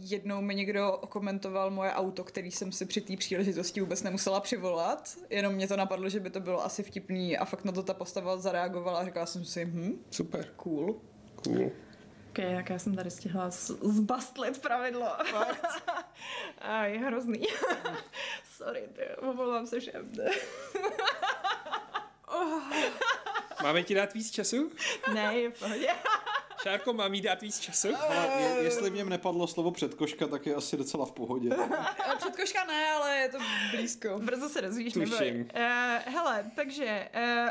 jednou 0.00 0.40
mi 0.40 0.54
někdo 0.54 0.92
okomentoval 0.92 1.70
moje 1.70 1.92
auto, 1.92 2.24
který 2.24 2.50
jsem 2.50 2.72
si 2.72 2.86
při 2.86 3.00
té 3.00 3.16
příležitosti 3.16 3.80
vůbec 3.80 4.02
nemusela 4.02 4.40
přivolat, 4.40 5.16
jenom 5.30 5.54
mě 5.54 5.68
to 5.68 5.76
napadlo, 5.76 6.08
že 6.08 6.20
by 6.20 6.30
to 6.30 6.40
bylo 6.40 6.64
asi 6.64 6.82
vtipný 6.82 7.38
a 7.38 7.44
fakt 7.44 7.64
na 7.64 7.72
to 7.72 7.82
ta 7.82 7.94
postava 7.94 8.36
zareagovala 8.36 8.98
a 8.98 9.04
říkala 9.04 9.26
jsem 9.26 9.44
si, 9.44 9.64
hm, 9.64 9.98
Super, 10.10 10.48
cool. 10.56 11.00
cool. 11.44 11.70
Ok, 12.30 12.38
jak 12.38 12.70
já 12.70 12.78
jsem 12.78 12.96
tady 12.96 13.10
stihla 13.10 13.50
z- 13.50 13.70
zbastlit 13.82 14.58
pravidlo. 14.62 15.08
a 16.58 16.84
je 16.84 16.98
hrozný. 16.98 17.42
Sorry, 18.56 18.88
ty, 18.92 19.02
omlouvám 19.16 19.66
se 19.66 19.80
všem. 19.80 20.12
Máme 23.62 23.82
ti 23.82 23.94
dát 23.94 24.14
víc 24.14 24.30
času? 24.30 24.70
ne, 25.14 25.34
je 25.38 25.50
v 25.50 25.58
pohodě. 25.58 25.88
Šárko, 26.62 26.92
mám 26.92 27.14
jí 27.14 27.20
dát 27.20 27.42
víc 27.42 27.60
času? 27.60 27.88
Ale 28.08 28.26
je, 28.42 28.62
jestli 28.62 28.90
v 28.90 28.94
něm 28.94 29.08
nepadlo 29.08 29.46
slovo 29.46 29.70
předkoška, 29.70 30.26
tak 30.26 30.46
je 30.46 30.54
asi 30.54 30.76
docela 30.76 31.06
v 31.06 31.12
pohodě. 31.12 31.50
Eh, 32.12 32.16
Předkoška 32.16 32.64
ne, 32.64 32.90
ale 32.92 33.16
je 33.16 33.28
to 33.28 33.38
blízko. 33.70 34.18
Brzo 34.18 34.48
se 34.48 34.62
dozvíš, 34.62 34.92
Tuším. 34.92 35.10
neboj. 35.10 35.46
Uh, 35.56 36.12
hele, 36.14 36.50
takže... 36.56 37.08
Uh, 37.14 37.48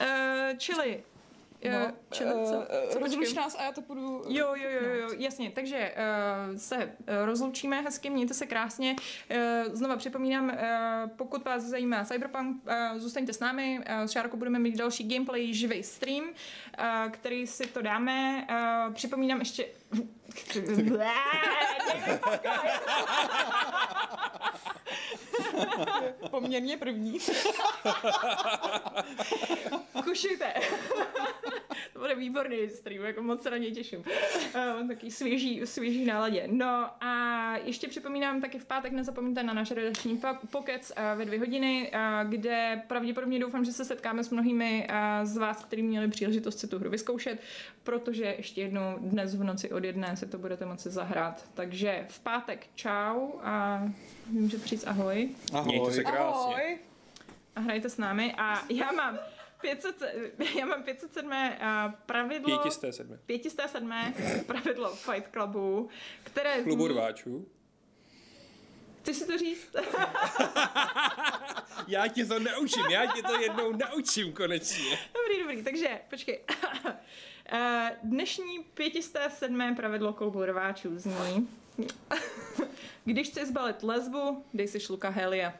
uh, 0.00 0.56
čili... 0.58 1.04
Uh, 1.64 1.72
No, 1.72 1.92
co? 2.10 2.24
eh, 2.24 2.88
co 2.90 2.98
rozluč 2.98 3.34
nás 3.34 3.56
a 3.58 3.62
já 3.62 3.72
to 3.72 3.82
půjdu... 3.82 4.22
Jo, 4.28 4.54
jo, 4.54 4.70
jo, 4.70 4.94
jo, 4.94 5.08
jasně. 5.18 5.50
Takže 5.50 5.94
uh, 6.50 6.56
se 6.56 6.76
uh, 6.76 6.90
rozloučíme 7.24 7.80
hezky, 7.80 8.10
mějte 8.10 8.34
se 8.34 8.46
krásně. 8.46 8.96
Uh, 9.30 9.74
znova 9.74 9.96
připomínám, 9.96 10.44
uh, 10.48 10.54
pokud 11.16 11.44
vás 11.44 11.62
zajímá 11.62 12.04
Cyberpunk, 12.04 12.62
uh, 12.66 12.98
zůstaňte 12.98 13.32
s 13.32 13.40
námi. 13.40 13.78
Uh, 13.78 13.84
s 14.04 14.10
Šárkou 14.10 14.36
budeme 14.36 14.58
mít 14.58 14.76
další 14.76 15.08
gameplay, 15.08 15.52
živý 15.54 15.82
stream, 15.82 16.24
uh, 16.24 16.32
který 17.10 17.46
si 17.46 17.66
to 17.66 17.82
dáme. 17.82 18.46
Uh, 18.88 18.94
připomínám 18.94 19.38
ještě... 19.38 19.66
Poměrně 26.30 26.76
první. 26.76 27.18
Kušujte. 30.04 30.54
to 31.92 31.98
bude 31.98 32.14
výborný 32.14 32.68
stream, 32.68 33.04
jako 33.04 33.22
moc 33.22 33.42
se 33.42 33.50
na 33.50 33.56
něj 33.56 33.72
těším. 33.72 33.98
Uh, 34.00 34.88
taký 34.88 35.10
svěží, 35.10 35.60
svěží 35.64 36.04
náladě. 36.04 36.48
No 36.50 36.90
a 37.00 37.56
ještě 37.56 37.88
připomínám 37.88 38.40
taky 38.40 38.58
v 38.58 38.64
pátek 38.64 38.92
nezapomeňte 38.92 39.42
na 39.42 39.52
náš 39.52 39.70
redakční 39.70 40.16
po- 40.16 40.46
pokec 40.50 40.92
uh, 40.96 41.18
ve 41.18 41.24
dvě 41.24 41.38
hodiny, 41.38 41.92
uh, 41.94 42.30
kde 42.30 42.82
pravděpodobně 42.86 43.38
doufám, 43.38 43.64
že 43.64 43.72
se 43.72 43.84
setkáme 43.84 44.24
s 44.24 44.30
mnohými 44.30 44.88
z 45.22 45.36
vás, 45.36 45.64
kteří 45.64 45.82
měli 45.82 46.08
příležitost 46.08 46.58
si 46.58 46.68
tu 46.68 46.78
hru 46.78 46.90
vyzkoušet, 46.90 47.40
protože 47.82 48.34
ještě 48.38 48.60
jednou 48.60 48.96
dnes 48.98 49.34
v 49.34 49.44
noci 49.44 49.72
od 49.72 49.84
jedné 49.84 50.16
si 50.16 50.26
to 50.26 50.38
budete 50.38 50.66
moci 50.66 50.90
zahrát. 50.90 51.44
Takže 51.54 52.06
v 52.08 52.20
pátek 52.20 52.66
čau 52.74 53.30
a 53.42 53.82
můžete 54.30 54.66
říct 54.66 54.86
ahoj 54.86 55.27
Mějte 55.64 55.92
se 55.92 56.02
Ahoj. 56.02 56.04
krásně. 56.04 56.54
Ahoj. 56.54 56.78
a 57.56 57.60
hrajte 57.60 57.90
s 57.90 57.98
námi 57.98 58.34
a 58.38 58.62
já 58.70 58.92
mám 58.92 59.18
500, 59.60 60.02
já 60.58 60.66
mám 60.66 60.82
507. 60.82 61.32
a 61.60 61.94
pravidlo, 62.06 62.58
Pětisté 62.58 62.92
sedmi. 62.92 63.16
507. 63.26 63.92
pravidlo 64.46 64.96
Fight 64.96 65.28
Clubu, 65.32 65.88
které 66.24 66.62
Klubu 66.62 66.84
zní, 66.84 66.94
rváčů. 66.94 67.48
chceš 69.02 69.16
si 69.16 69.26
to 69.26 69.38
říct? 69.38 69.76
Já 71.88 72.08
ti 72.08 72.24
to 72.24 72.38
naučím, 72.38 72.84
já 72.90 73.06
ti 73.06 73.22
to 73.22 73.40
jednou 73.40 73.72
naučím 73.72 74.32
konečně. 74.32 74.98
dobrý, 75.14 75.42
dobrý, 75.42 75.64
takže 75.64 76.00
počkej. 76.10 76.40
Eh, 77.52 77.96
Dnešní 78.02 78.58
507. 78.74 79.74
pravidlo 79.76 80.12
klubu 80.12 80.44
rváčů 80.44 80.98
zní 80.98 81.48
Když 83.04 83.28
chci 83.28 83.46
zbalit 83.46 83.82
lesbu, 83.82 84.44
dej 84.54 84.68
si 84.68 84.80
šluka 84.80 85.08
helia. 85.08 85.54